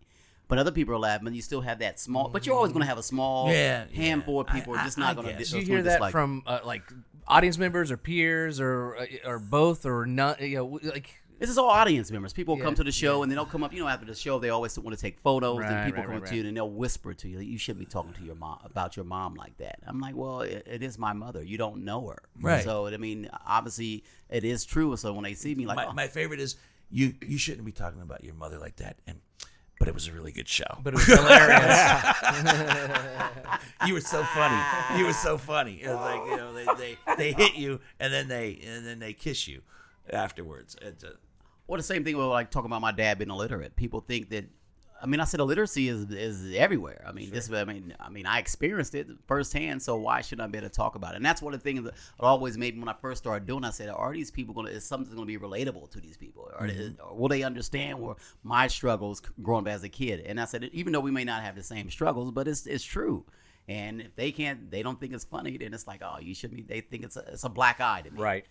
But 0.48 0.58
other 0.58 0.70
people 0.70 0.94
are 0.94 0.98
laughing, 0.98 1.24
but 1.24 1.34
you 1.34 1.42
still 1.42 1.60
have 1.62 1.80
that 1.80 1.98
small, 1.98 2.28
but 2.28 2.46
you're 2.46 2.54
always 2.54 2.70
going 2.70 2.82
to 2.82 2.86
have 2.86 2.98
a 2.98 3.02
small 3.02 3.50
Yeah, 3.50 3.86
handful 3.92 4.38
of 4.40 4.46
people 4.46 4.74
who 4.74 4.78
I- 4.78 4.82
are 4.82 4.84
just 4.84 4.96
I- 4.98 5.00
not 5.00 5.10
I 5.10 5.14
going 5.14 5.26
to 5.26 5.32
guess. 5.38 5.50
Do 5.50 5.58
you 5.58 5.66
hear 5.66 5.82
that 5.82 6.12
from 6.12 6.44
uh, 6.46 6.60
like 6.64 6.82
audience 7.26 7.58
members 7.58 7.90
or 7.90 7.96
peers 7.96 8.60
or 8.60 8.96
uh, 8.96 9.06
or 9.28 9.38
both 9.40 9.84
or 9.84 10.06
not? 10.06 10.40
You 10.40 10.56
know, 10.58 10.80
like 10.84 11.14
This 11.38 11.50
is 11.50 11.58
all 11.58 11.68
audience 11.68 12.10
members. 12.10 12.32
People 12.32 12.56
Yeah, 12.56 12.64
come 12.64 12.74
to 12.76 12.84
the 12.84 12.92
show 12.92 13.22
and 13.22 13.30
then 13.30 13.36
they'll 13.36 13.44
come 13.44 13.62
up. 13.62 13.72
You 13.72 13.80
know, 13.80 13.88
after 13.88 14.06
the 14.06 14.14
show, 14.14 14.38
they 14.38 14.48
always 14.48 14.78
want 14.78 14.96
to 14.96 15.00
take 15.00 15.18
photos. 15.20 15.58
Right, 15.58 15.70
and 15.70 15.84
people 15.86 15.98
right, 16.02 16.06
come 16.06 16.14
right, 16.14 16.22
up 16.22 16.28
to 16.30 16.36
you 16.36 16.46
and 16.46 16.56
they'll 16.56 16.70
whisper 16.70 17.12
to 17.14 17.28
you, 17.28 17.40
"You 17.40 17.58
shouldn't 17.58 17.80
be 17.80 17.90
talking 17.90 18.14
to 18.14 18.22
your 18.22 18.36
mom 18.36 18.60
about 18.64 18.96
your 18.96 19.04
mom 19.04 19.34
like 19.34 19.56
that." 19.58 19.78
I'm 19.86 20.00
like, 20.00 20.16
"Well, 20.16 20.40
it, 20.40 20.66
it 20.66 20.82
is 20.82 20.98
my 20.98 21.12
mother. 21.12 21.42
You 21.42 21.58
don't 21.58 21.84
know 21.84 22.08
her, 22.08 22.22
Right. 22.40 22.64
So 22.64 22.86
I 22.86 22.96
mean, 22.96 23.28
obviously, 23.46 24.04
it 24.30 24.44
is 24.44 24.64
true. 24.64 24.96
So 24.96 25.12
when 25.12 25.24
they 25.24 25.34
see 25.34 25.54
me, 25.54 25.66
like, 25.66 25.76
My, 25.76 25.86
oh, 25.86 25.92
my 25.92 26.06
favorite 26.08 26.40
is 26.40 26.56
you. 26.90 27.14
You 27.26 27.38
shouldn't 27.38 27.66
be 27.66 27.72
talking 27.72 28.00
about 28.00 28.24
your 28.24 28.34
mother 28.34 28.58
like 28.58 28.76
that, 28.76 28.96
and 29.06 29.20
but 29.78 29.88
it 29.88 29.94
was 29.94 30.08
a 30.08 30.12
really 30.12 30.32
good 30.32 30.48
show. 30.48 30.78
but 30.82 30.94
it 30.94 30.96
was 30.96 31.06
hilarious. 31.06 31.78
you 33.86 33.92
were 33.94 34.00
so 34.00 34.22
funny. 34.24 34.98
You 34.98 35.06
were 35.06 35.12
so 35.12 35.36
funny. 35.36 35.82
It 35.82 35.88
was 35.88 36.00
like 36.00 36.30
you 36.30 36.36
know 36.36 36.52
they, 36.54 36.64
they, 36.78 37.14
they 37.16 37.32
hit 37.32 37.56
you 37.56 37.80
and 38.00 38.12
then 38.12 38.28
they 38.28 38.58
and 38.66 38.86
then 38.86 38.98
they 39.00 39.12
kiss 39.12 39.46
you 39.46 39.60
afterwards. 40.10 40.76
It's 40.80 41.04
a, 41.04 41.12
Or 41.68 41.76
the 41.76 41.82
same 41.82 42.04
thing 42.04 42.16
with 42.16 42.26
like 42.26 42.50
talking 42.50 42.66
about 42.66 42.80
my 42.80 42.92
dad 42.92 43.18
being 43.18 43.30
illiterate. 43.30 43.76
People 43.76 44.00
think 44.00 44.30
that 44.30 44.44
I 45.00 45.06
mean, 45.06 45.20
I 45.20 45.24
said 45.24 45.40
illiteracy 45.40 45.88
is 45.88 46.10
is 46.10 46.54
everywhere. 46.54 47.04
I 47.06 47.12
mean, 47.12 47.30
this. 47.30 47.50
I 47.52 47.64
mean, 47.64 47.94
I 48.00 48.08
mean, 48.08 48.26
I 48.26 48.38
experienced 48.38 48.94
it 48.94 49.06
firsthand. 49.26 49.82
So 49.82 49.96
why 49.96 50.20
should 50.22 50.40
I 50.40 50.46
be 50.46 50.58
able 50.58 50.68
to 50.68 50.74
talk 50.74 50.94
about 50.94 51.12
it? 51.12 51.16
And 51.16 51.24
that's 51.24 51.42
one 51.42 51.52
of 51.52 51.60
the 51.60 51.64
things 51.64 51.84
that 51.84 51.94
always 52.18 52.56
made 52.56 52.74
me 52.74 52.80
when 52.80 52.88
I 52.88 52.94
first 52.94 53.22
started 53.22 53.46
doing. 53.46 53.64
I 53.64 53.70
said, 53.70 53.88
are 53.90 54.12
these 54.12 54.30
people 54.30 54.54
going 54.54 54.66
to? 54.66 54.72
Is 54.72 54.84
something 54.84 55.14
going 55.14 55.28
to 55.28 55.38
be 55.38 55.44
relatable 55.44 55.90
to 55.90 56.00
these 56.00 56.16
people? 56.16 56.50
Or, 56.58 56.66
is, 56.66 56.92
or 56.98 57.14
will 57.14 57.28
they 57.28 57.42
understand 57.42 58.00
where 58.00 58.16
my 58.42 58.68
struggles 58.68 59.20
growing 59.42 59.66
up 59.66 59.72
as 59.72 59.84
a 59.84 59.88
kid? 59.88 60.20
And 60.20 60.40
I 60.40 60.46
said, 60.46 60.64
even 60.72 60.92
though 60.92 61.00
we 61.00 61.10
may 61.10 61.24
not 61.24 61.42
have 61.42 61.56
the 61.56 61.62
same 61.62 61.90
struggles, 61.90 62.30
but 62.30 62.48
it's 62.48 62.66
it's 62.66 62.84
true. 62.84 63.24
And 63.68 64.00
if 64.00 64.14
they 64.14 64.30
can't, 64.30 64.70
they 64.70 64.82
don't 64.82 64.98
think 64.98 65.12
it's 65.12 65.24
funny, 65.24 65.56
then 65.58 65.74
it's 65.74 65.86
like, 65.86 66.00
oh, 66.02 66.18
you 66.20 66.34
should 66.34 66.52
be. 66.52 66.62
They 66.62 66.80
think 66.80 67.04
it's 67.04 67.16
a, 67.16 67.24
it's 67.32 67.44
a 67.44 67.48
black 67.48 67.80
eye 67.80 68.02
to 68.02 68.10
me. 68.10 68.20
Right. 68.20 68.46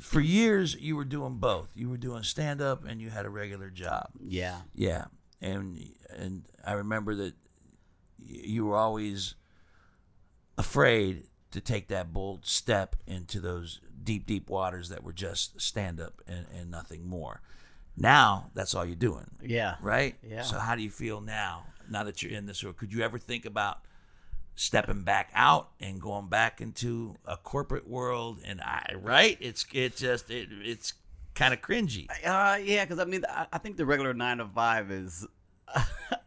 For 0.00 0.20
years, 0.20 0.74
you 0.76 0.96
were 0.96 1.04
doing 1.04 1.36
both. 1.36 1.68
You 1.74 1.88
were 1.90 1.96
doing 1.96 2.22
stand 2.22 2.60
up 2.62 2.84
and 2.84 3.00
you 3.00 3.10
had 3.10 3.26
a 3.26 3.30
regular 3.30 3.70
job. 3.70 4.08
Yeah. 4.22 4.60
Yeah, 4.74 5.04
and 5.40 5.78
and 6.16 6.44
I 6.66 6.72
remember 6.72 7.14
that 7.16 7.34
you 8.18 8.66
were 8.66 8.76
always 8.76 9.34
afraid 10.58 11.24
to 11.52 11.60
take 11.60 11.88
that 11.88 12.12
bold 12.12 12.46
step 12.46 12.96
into 13.06 13.40
those 13.40 13.80
deep, 14.04 14.26
deep 14.26 14.48
waters 14.48 14.88
that 14.88 15.02
were 15.02 15.12
just 15.12 15.60
stand 15.60 16.00
up 16.00 16.20
and, 16.26 16.46
and 16.56 16.70
nothing 16.70 17.08
more. 17.08 17.40
Now 17.96 18.50
that's 18.54 18.74
all 18.74 18.84
you're 18.84 18.94
doing, 18.94 19.26
Yeah. 19.42 19.76
right? 19.82 20.16
Yeah. 20.22 20.42
So 20.42 20.58
how 20.58 20.76
do 20.76 20.82
you 20.82 20.90
feel 20.90 21.20
now? 21.20 21.66
Now 21.90 22.04
that 22.04 22.22
you're 22.22 22.32
in 22.32 22.46
this, 22.46 22.62
or 22.62 22.72
could 22.72 22.92
you 22.92 23.02
ever 23.02 23.18
think 23.18 23.44
about 23.44 23.80
stepping 24.60 25.02
back 25.02 25.30
out 25.34 25.70
and 25.80 26.00
going 26.00 26.28
back 26.28 26.60
into 26.60 27.16
a 27.24 27.36
corporate 27.36 27.88
world? 27.88 28.40
And 28.44 28.60
I, 28.60 28.94
right? 29.00 29.38
It's 29.40 29.64
it 29.72 29.96
just 29.96 30.30
it, 30.30 30.48
it's 30.50 30.92
kind 31.34 31.54
of 31.54 31.60
cringy. 31.62 32.08
Uh, 32.24 32.58
yeah, 32.62 32.84
because 32.84 32.98
I 32.98 33.04
mean, 33.04 33.24
I, 33.28 33.46
I 33.52 33.58
think 33.58 33.76
the 33.76 33.86
regular 33.86 34.14
nine 34.14 34.38
to 34.38 34.46
five 34.46 34.90
is. 34.90 35.26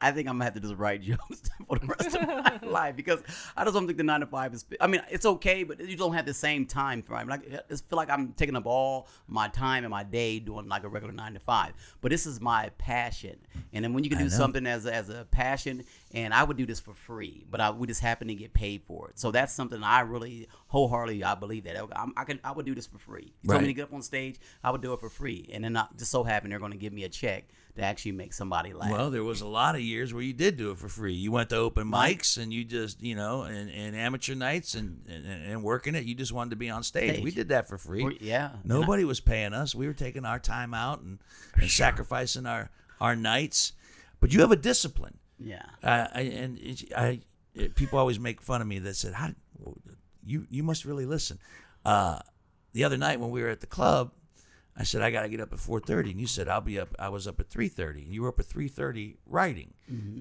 I 0.02 0.12
think 0.12 0.28
I'm 0.28 0.36
gonna 0.36 0.46
have 0.46 0.54
to 0.56 0.60
just 0.60 0.76
write 0.76 1.02
jokes 1.04 1.44
for 1.68 1.80
the 1.80 1.86
rest 1.88 2.16
of 2.16 2.28
my 2.28 2.60
life 2.68 2.96
because 2.96 3.22
I 3.56 3.64
just 3.64 3.74
don't 3.74 3.86
think 3.86 3.98
the 3.98 4.04
nine 4.04 4.20
to 4.22 4.26
five 4.26 4.54
is. 4.54 4.66
I 4.80 4.88
mean, 4.88 5.02
it's 5.10 5.26
okay, 5.26 5.64
but 5.64 5.80
you 5.80 5.96
don't 5.98 6.14
have 6.14 6.26
the 6.26 6.34
same 6.34 6.66
time 6.66 7.02
frame. 7.02 7.28
Like, 7.28 7.42
I 7.54 7.60
just 7.70 7.90
feel 7.90 7.98
like 7.98 8.10
I'm 8.10 8.34
taking 8.34 8.56
up 8.56 8.66
all 8.66 9.08
my 9.28 9.48
time 9.50 9.84
and 9.84 9.92
my 9.92 10.04
day 10.04 10.40
doing 10.40 10.68
like 10.68 10.84
a 10.84 10.90
regular 10.90 11.14
nine 11.14 11.34
to 11.34 11.40
five. 11.40 11.74
But 12.02 12.12
this 12.12 12.26
is 12.26 12.40
my 12.42 12.70
passion, 12.78 13.38
and 13.74 13.84
then 13.84 13.94
when 13.94 14.04
you 14.04 14.10
can 14.10 14.20
do 14.20 14.30
something 14.30 14.66
as 14.68 14.86
a, 14.86 14.94
as 14.94 15.10
a 15.10 15.26
passion, 15.32 15.84
and 16.14 16.34
I 16.34 16.44
would 16.44 16.58
do 16.58 16.66
this 16.66 16.80
for 16.80 16.94
free, 16.94 17.46
but 17.50 17.60
I 17.62 17.70
would 17.70 17.90
just 17.90 18.02
happen 18.02 18.28
to 18.28 18.36
get 18.36 18.54
paid 18.54 18.84
for 18.86 19.10
it. 19.10 19.20
So 19.20 19.32
that's 19.32 19.54
something 19.54 19.82
I 19.84 20.02
really 20.02 20.48
wholeheartedly 20.68 21.24
I 21.24 21.36
believe 21.36 21.64
that 21.66 21.78
I'm, 21.96 22.14
I 22.18 22.24
can 22.24 22.40
I 22.44 22.52
would 22.52 22.66
do 22.66 22.76
this 22.76 22.88
for 22.88 22.98
free. 22.98 23.34
You 23.42 23.50
told 23.50 23.62
me 23.62 23.68
Right. 23.68 23.68
to 23.68 23.74
get 23.74 23.84
up 23.84 23.94
on 23.94 24.02
stage, 24.02 24.40
I 24.64 24.72
would 24.72 24.82
do 24.82 24.94
it 24.94 25.00
for 25.00 25.10
free, 25.10 25.50
and 25.54 25.64
then 25.64 25.78
I 25.78 25.88
just 25.98 26.12
so 26.12 26.24
happen 26.24 26.50
they're 26.50 26.60
going 26.60 26.72
to 26.72 26.78
give 26.78 26.94
me 26.94 27.04
a 27.04 27.10
check 27.10 27.46
to 27.76 27.82
actually 27.82 28.12
make 28.12 28.34
somebody 28.34 28.72
laugh. 28.72 28.92
Well, 28.92 29.10
there 29.10 29.24
was 29.24 29.42
a 29.42 29.48
lot 29.48 29.74
of 29.76 29.82
years 29.82 30.14
where 30.14 30.22
you 30.22 30.34
did 30.34 30.58
do 30.58 30.72
it 30.72 30.78
for 30.78 30.88
free. 30.90 31.14
You 31.14 31.32
went 31.32 31.50
to 31.50 31.56
open 31.58 31.90
mics 31.90 32.38
and 32.42 32.54
you 32.54 32.64
just, 32.64 33.02
you 33.02 33.16
know, 33.16 33.42
and, 33.44 33.70
and 33.72 33.96
amateur 33.96 34.36
nights 34.36 34.76
and, 34.76 35.02
and 35.08 35.26
and 35.26 35.64
working 35.64 35.96
it. 35.96 36.04
You 36.06 36.14
just 36.14 36.32
wanted 36.32 36.52
to 36.52 36.56
be 36.56 36.70
on 36.70 36.84
stage. 36.84 37.24
We 37.24 37.32
did 37.32 37.48
that 37.50 37.68
for 37.68 37.78
free. 37.78 38.18
Yeah. 38.22 38.52
Nobody 38.64 39.06
was 39.06 39.20
paying 39.20 39.54
us. 39.54 39.74
We 39.74 39.88
were 39.88 39.94
taking 39.94 40.24
our 40.26 40.38
time 40.40 40.74
out 40.74 41.02
and, 41.02 41.18
and 41.56 41.70
sacrificing 41.70 42.46
our 42.46 42.70
our 43.02 43.16
nights. 43.16 43.74
But 44.20 44.32
you 44.34 44.42
have 44.42 44.52
a 44.52 44.56
discipline. 44.56 45.18
yeah. 45.40 45.64
Uh, 45.84 46.08
I, 46.14 46.22
and 46.22 46.58
it, 46.60 46.94
I, 46.96 47.20
it, 47.56 47.76
people 47.76 48.00
always 48.00 48.20
make 48.20 48.42
fun 48.42 48.62
of 48.62 48.68
me. 48.68 48.80
That 48.80 48.96
said, 48.96 49.14
"How 49.16 49.32
you 50.24 50.48
you 50.50 50.64
must 50.64 50.86
really 50.86 51.06
listen." 51.06 51.40
Uh, 51.84 52.20
the 52.74 52.84
other 52.84 52.98
night 52.98 53.20
when 53.20 53.32
we 53.32 53.42
were 53.42 53.50
at 53.50 53.60
the 53.62 53.68
club, 53.68 54.12
I 54.76 54.84
said 54.84 55.04
I 55.04 55.12
got 55.12 55.22
to 55.22 55.30
get 55.30 55.40
up 55.40 55.54
at 55.54 55.60
four 55.60 55.80
thirty, 55.80 56.10
and 56.12 56.20
you 56.20 56.26
said 56.26 56.48
I'll 56.48 56.60
be 56.60 56.80
up. 56.80 56.96
I 56.98 57.10
was 57.10 57.28
up 57.28 57.40
at 57.40 57.48
three 57.50 57.68
thirty. 57.68 58.02
and 58.04 58.14
You 58.14 58.24
were 58.24 58.30
up 58.30 58.40
at 58.40 58.48
three 58.48 58.68
thirty 58.68 59.18
writing. 59.28 59.74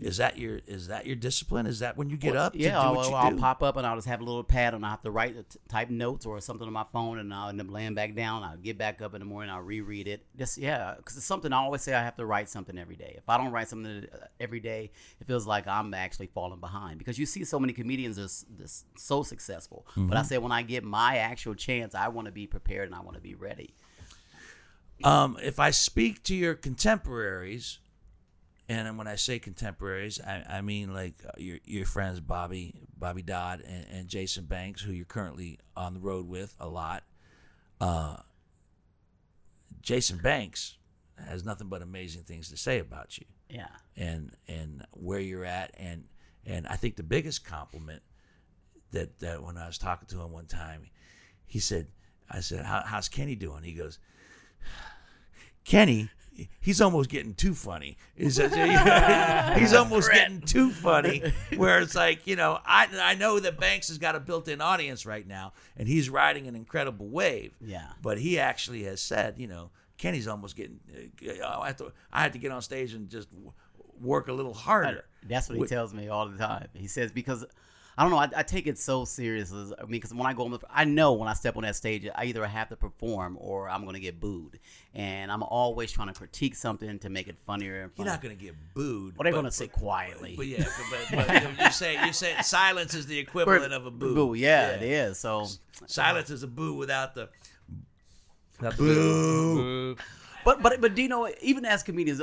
Is 0.02 0.18
that 0.18 0.36
your 0.36 0.60
is 0.66 0.88
that 0.88 1.06
your 1.06 1.16
discipline? 1.16 1.66
Is 1.66 1.78
that 1.78 1.96
when 1.96 2.10
you 2.10 2.18
get 2.18 2.36
up? 2.36 2.52
Mm-hmm. 2.52 2.62
Yeah, 2.62 2.70
to 2.70 2.74
do 2.74 2.78
I'll, 2.88 2.94
what 2.94 3.08
you 3.08 3.14
I'll 3.14 3.38
pop 3.38 3.62
up 3.62 3.76
and 3.78 3.86
I'll 3.86 3.96
just 3.96 4.08
have 4.08 4.20
a 4.20 4.24
little 4.24 4.44
pad 4.44 4.74
and 4.74 4.84
I'll 4.84 4.90
have 4.90 5.02
to 5.02 5.10
write, 5.10 5.36
type 5.68 5.88
notes 5.88 6.26
or 6.26 6.38
something 6.42 6.66
on 6.66 6.72
my 6.74 6.84
phone, 6.92 7.18
and 7.18 7.32
I'll 7.32 7.48
end 7.48 7.60
up 7.62 7.70
laying 7.70 7.94
back 7.94 8.14
down. 8.14 8.42
I'll 8.42 8.58
get 8.58 8.76
back 8.76 9.00
up 9.00 9.14
in 9.14 9.20
the 9.20 9.24
morning, 9.24 9.50
I'll 9.50 9.62
reread 9.62 10.08
it. 10.08 10.26
Just 10.36 10.58
yeah, 10.58 10.94
because 10.98 11.16
it's 11.16 11.24
something 11.24 11.50
I 11.52 11.56
always 11.58 11.80
say 11.80 11.94
I 11.94 12.02
have 12.02 12.16
to 12.16 12.26
write 12.26 12.50
something 12.50 12.76
every 12.76 12.96
day. 12.96 13.14
If 13.16 13.30
I 13.30 13.38
don't 13.38 13.52
write 13.52 13.68
something 13.68 14.06
uh, 14.12 14.26
every 14.38 14.60
day, 14.60 14.90
it 15.18 15.26
feels 15.26 15.46
like 15.46 15.66
I'm 15.66 15.94
actually 15.94 16.26
falling 16.26 16.60
behind. 16.60 16.98
Because 16.98 17.18
you 17.18 17.24
see 17.24 17.44
so 17.44 17.58
many 17.58 17.72
comedians 17.72 18.18
are 18.18 18.28
so 18.98 19.22
successful, 19.22 19.86
but 19.94 20.02
Mm-hmm. 20.02 20.16
I 20.16 20.22
said 20.22 20.42
when 20.42 20.52
I 20.52 20.60
get 20.62 20.84
my 20.84 21.16
actual 21.18 21.54
chance, 21.54 21.94
I 21.94 22.08
want 22.08 22.26
to 22.26 22.32
be 22.32 22.46
prepared 22.46 22.88
and 22.88 22.94
I 22.94 23.00
want 23.00 23.14
to 23.16 23.22
be 23.22 23.34
ready. 23.34 23.74
Um, 25.04 25.36
if 25.42 25.58
I 25.60 25.70
speak 25.70 26.22
to 26.24 26.34
your 26.34 26.54
contemporaries, 26.54 27.78
and 28.68 28.96
when 28.96 29.06
I 29.06 29.16
say 29.16 29.38
contemporaries, 29.38 30.20
I, 30.20 30.44
I 30.48 30.60
mean 30.62 30.92
like 30.94 31.14
uh, 31.26 31.32
your 31.36 31.58
your 31.64 31.84
friends 31.86 32.20
Bobby 32.20 32.74
Bobby 32.96 33.22
Dodd 33.22 33.60
and, 33.66 33.86
and 33.90 34.08
Jason 34.08 34.44
Banks, 34.44 34.80
who 34.82 34.92
you're 34.92 35.04
currently 35.04 35.58
on 35.76 35.94
the 35.94 36.00
road 36.00 36.28
with 36.28 36.54
a 36.60 36.68
lot. 36.68 37.02
Uh, 37.80 38.16
Jason 39.80 40.18
Banks 40.18 40.76
has 41.26 41.44
nothing 41.44 41.68
but 41.68 41.82
amazing 41.82 42.22
things 42.22 42.48
to 42.50 42.56
say 42.56 42.78
about 42.78 43.18
you 43.18 43.24
Yeah. 43.48 43.66
and 43.96 44.32
and 44.48 44.84
where 44.92 45.20
you're 45.20 45.44
at 45.44 45.72
and 45.76 46.04
and 46.46 46.66
I 46.66 46.76
think 46.76 46.96
the 46.96 47.02
biggest 47.02 47.44
compliment 47.44 48.02
that 48.92 49.18
that 49.20 49.42
when 49.42 49.56
I 49.56 49.66
was 49.66 49.78
talking 49.78 50.08
to 50.08 50.20
him 50.20 50.32
one 50.32 50.46
time, 50.46 50.86
he 51.46 51.58
said, 51.58 51.88
I 52.30 52.40
said, 52.40 52.64
How, 52.64 52.82
"How's 52.84 53.08
Kenny 53.08 53.34
doing?" 53.36 53.62
He 53.62 53.72
goes, 53.72 53.98
"Kenny." 55.64 56.10
He's 56.60 56.80
almost 56.80 57.10
getting 57.10 57.34
too 57.34 57.54
funny. 57.54 57.98
He 58.16 58.30
says, 58.30 58.54
he's 59.60 59.74
almost 59.74 60.10
getting 60.10 60.40
too 60.40 60.70
funny. 60.70 61.22
Where 61.56 61.80
it's 61.80 61.94
like, 61.94 62.26
you 62.26 62.36
know, 62.36 62.58
I 62.64 62.88
I 63.00 63.14
know 63.16 63.38
that 63.38 63.60
Banks 63.60 63.88
has 63.88 63.98
got 63.98 64.16
a 64.16 64.20
built-in 64.20 64.60
audience 64.60 65.04
right 65.04 65.26
now, 65.26 65.52
and 65.76 65.86
he's 65.86 66.08
riding 66.08 66.46
an 66.46 66.56
incredible 66.56 67.06
wave. 67.08 67.52
Yeah. 67.60 67.88
But 68.00 68.18
he 68.18 68.38
actually 68.38 68.84
has 68.84 69.00
said, 69.00 69.38
you 69.38 69.46
know, 69.46 69.70
Kenny's 69.98 70.26
almost 70.26 70.56
getting. 70.56 70.80
Uh, 71.22 71.60
I 71.60 71.66
have 71.68 71.76
to. 71.76 71.92
I 72.12 72.22
had 72.22 72.32
to 72.32 72.38
get 72.38 72.50
on 72.50 72.62
stage 72.62 72.94
and 72.94 73.08
just 73.08 73.28
work 74.00 74.28
a 74.28 74.32
little 74.32 74.54
harder. 74.54 75.04
That's 75.28 75.48
what 75.48 75.58
he 75.58 75.66
tells 75.66 75.94
me 75.94 76.08
all 76.08 76.28
the 76.28 76.38
time. 76.38 76.68
He 76.74 76.88
says 76.88 77.12
because 77.12 77.44
I 77.96 78.02
don't 78.04 78.10
know. 78.10 78.18
I, 78.18 78.28
I 78.36 78.42
take 78.42 78.66
it 78.66 78.78
so 78.78 79.04
seriously. 79.04 79.72
I 79.78 79.82
mean, 79.82 79.90
because 79.92 80.14
when 80.14 80.26
I 80.26 80.32
go 80.32 80.46
on, 80.46 80.52
the, 80.52 80.60
I 80.70 80.84
know 80.84 81.12
when 81.12 81.28
I 81.28 81.34
step 81.34 81.56
on 81.58 81.62
that 81.64 81.76
stage, 81.76 82.08
I 82.14 82.24
either 82.24 82.46
have 82.46 82.70
to 82.70 82.76
perform 82.76 83.36
or 83.38 83.68
I'm 83.68 83.82
going 83.82 83.94
to 83.94 84.00
get 84.00 84.18
booed, 84.18 84.58
and 84.94 85.30
I'm 85.30 85.42
always 85.42 85.92
trying 85.92 86.08
to 86.08 86.14
critique 86.14 86.54
something 86.54 86.98
to 87.00 87.10
make 87.10 87.28
it 87.28 87.36
funnier 87.46 87.82
and 87.82 87.90
You're 87.96 88.06
not 88.06 88.22
going 88.22 88.34
to 88.36 88.42
get 88.42 88.54
booed. 88.74 89.16
Well, 89.18 89.24
they're 89.24 89.32
but- 89.32 89.36
going 89.36 89.44
to 89.44 89.50
say 89.50 89.68
quietly. 89.68 90.34
But 90.36 90.46
yeah, 90.46 90.64
but, 90.90 91.26
but, 91.26 91.26
but 91.28 91.64
you 91.66 91.70
say 91.70 92.06
you 92.06 92.12
say 92.14 92.34
silence 92.42 92.94
is 92.94 93.06
the 93.06 93.18
equivalent 93.18 93.72
of 93.74 93.84
a 93.84 93.90
boo. 93.90 94.14
Boo, 94.14 94.34
yeah, 94.34 94.68
it 94.70 94.82
is. 94.82 95.18
So, 95.18 95.40
uh, 95.42 95.46
Silence 95.86 96.30
is 96.30 96.42
a 96.42 96.48
boo 96.48 96.74
without 96.74 97.14
the 97.14 97.28
That's 98.60 98.76
boo. 98.76 99.96
but 100.44 100.62
but 100.62 100.80
but 100.80 100.94
do 100.94 101.02
you 101.02 101.08
know? 101.08 101.28
Even 101.42 101.64
as 101.64 101.82
comedians, 101.82 102.22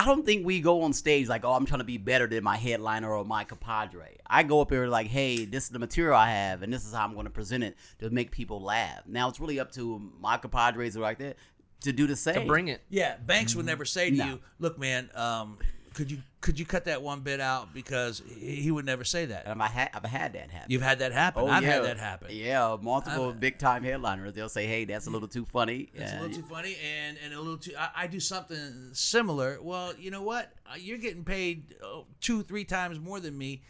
I 0.00 0.04
don't 0.04 0.24
think 0.24 0.46
we 0.46 0.60
go 0.60 0.82
on 0.82 0.92
stage 0.92 1.26
like, 1.28 1.44
oh, 1.44 1.52
I'm 1.52 1.66
trying 1.66 1.80
to 1.80 1.84
be 1.84 1.98
better 1.98 2.28
than 2.28 2.44
my 2.44 2.56
headliner 2.56 3.12
or 3.12 3.24
my 3.24 3.42
compadre. 3.42 4.16
I 4.26 4.44
go 4.44 4.60
up 4.60 4.70
here 4.70 4.86
like, 4.86 5.08
hey, 5.08 5.44
this 5.44 5.64
is 5.64 5.70
the 5.70 5.80
material 5.80 6.14
I 6.16 6.30
have, 6.30 6.62
and 6.62 6.72
this 6.72 6.86
is 6.86 6.92
how 6.92 7.04
I'm 7.04 7.14
going 7.14 7.24
to 7.24 7.30
present 7.30 7.64
it 7.64 7.76
to 7.98 8.08
make 8.10 8.30
people 8.30 8.62
laugh. 8.62 9.02
Now 9.08 9.28
it's 9.28 9.40
really 9.40 9.58
up 9.58 9.72
to 9.72 10.00
my 10.20 10.36
compadres 10.36 10.96
or 10.96 11.00
like 11.00 11.18
that 11.18 11.36
to 11.80 11.92
do 11.92 12.06
the 12.06 12.14
same. 12.16 12.34
to 12.34 12.46
bring 12.46 12.68
it. 12.68 12.80
Yeah, 12.90 13.16
Banks 13.16 13.56
would 13.56 13.66
never 13.66 13.84
say 13.84 14.10
to 14.10 14.16
No. 14.16 14.24
you, 14.26 14.40
"Look, 14.60 14.78
man, 14.78 15.10
um, 15.14 15.58
could 15.98 16.12
you 16.12 16.18
could 16.40 16.60
you 16.60 16.64
cut 16.64 16.84
that 16.84 17.02
one 17.02 17.20
bit 17.22 17.40
out?" 17.40 17.74
Because 17.74 18.22
he 18.38 18.54
he 18.62 18.70
would 18.70 18.86
never 18.86 19.02
say 19.02 19.24
that. 19.26 19.46
And 19.46 19.60
I've 19.60 19.72
had, 19.72 19.90
I've 19.92 20.04
had 20.04 20.32
that 20.34 20.52
happen. 20.52 20.70
You've 20.70 20.80
had 20.82 21.00
that 21.00 21.10
happen. 21.10 21.42
Oh, 21.42 21.48
I've 21.48 21.64
yeah. 21.64 21.72
had 21.72 21.84
that 21.84 21.98
happen. 21.98 22.28
Yeah, 22.30 22.76
multiple 22.80 23.32
big 23.32 23.58
time 23.58 23.82
headliners. 23.82 24.32
They'll 24.32 24.48
say, 24.48 24.68
"Hey, 24.68 24.84
that's 24.84 25.08
a 25.08 25.10
little 25.10 25.26
too 25.26 25.44
funny." 25.44 25.88
It's 25.92 26.12
a 26.12 26.20
little 26.20 26.36
too 26.36 26.48
funny 26.48 26.76
and, 26.76 27.18
and 27.24 27.34
a 27.34 27.40
little 27.40 27.58
too. 27.58 27.72
I, 27.76 28.04
I 28.04 28.06
do 28.06 28.20
something 28.20 28.90
similar. 28.92 29.58
Well, 29.60 29.92
you 29.98 30.12
know 30.12 30.22
what? 30.22 30.52
Uh, 30.70 30.76
You're 30.78 30.98
getting 30.98 31.24
paid 31.24 31.74
oh, 31.82 32.06
two, 32.20 32.44
three 32.44 32.64
times 32.64 33.00
more 33.00 33.18
than 33.18 33.36
me. 33.36 33.62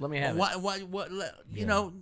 Let 0.00 0.10
me 0.10 0.18
have 0.18 0.36
it. 0.36 0.38
What, 0.38 0.60
what, 0.60 0.82
what, 0.88 1.12
le- 1.12 1.32
you 1.52 1.66
know, 1.66 1.92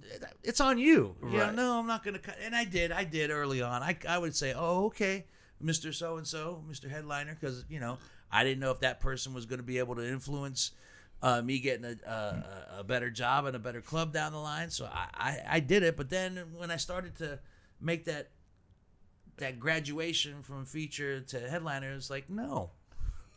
it's 0.42 0.60
on 0.60 0.78
you. 0.78 1.14
You 1.22 1.28
know, 1.28 1.44
Right. 1.44 1.54
no, 1.54 1.78
I'm 1.78 1.86
not 1.86 2.02
going 2.02 2.14
to 2.14 2.20
cut. 2.20 2.36
And 2.42 2.56
I 2.56 2.64
did. 2.64 2.90
I 2.90 3.04
did 3.04 3.30
early 3.30 3.60
on. 3.60 3.82
I, 3.82 3.96
I 4.08 4.16
would 4.16 4.34
say, 4.34 4.54
oh, 4.56 4.86
okay, 4.86 5.26
Mr. 5.62 5.92
So 5.94 6.16
and 6.16 6.26
so, 6.26 6.64
Mr. 6.70 6.90
Headliner, 6.90 7.36
because, 7.38 7.66
you 7.68 7.80
know, 7.80 7.98
I 8.32 8.44
didn't 8.44 8.60
know 8.60 8.70
if 8.70 8.80
that 8.80 8.98
person 9.00 9.34
was 9.34 9.46
going 9.46 9.58
to 9.58 9.64
be 9.64 9.78
able 9.78 9.94
to 9.96 10.08
influence 10.08 10.72
uh, 11.22 11.42
me 11.42 11.60
getting 11.60 11.84
a, 11.84 12.10
a, 12.10 12.78
a 12.80 12.84
better 12.84 13.10
job 13.10 13.44
and 13.44 13.54
a 13.54 13.58
better 13.58 13.80
club 13.80 14.12
down 14.12 14.32
the 14.32 14.38
line. 14.38 14.70
So 14.70 14.86
I, 14.86 15.06
I, 15.14 15.38
I 15.56 15.60
did 15.60 15.82
it. 15.82 15.96
But 15.96 16.10
then 16.10 16.38
when 16.56 16.70
I 16.70 16.76
started 16.76 17.16
to 17.18 17.38
make 17.80 18.06
that 18.06 18.30
that 19.38 19.58
graduation 19.58 20.42
from 20.42 20.64
feature 20.64 21.20
to 21.20 21.48
headliner, 21.48 21.92
it's 21.92 22.10
like, 22.10 22.28
no, 22.28 22.70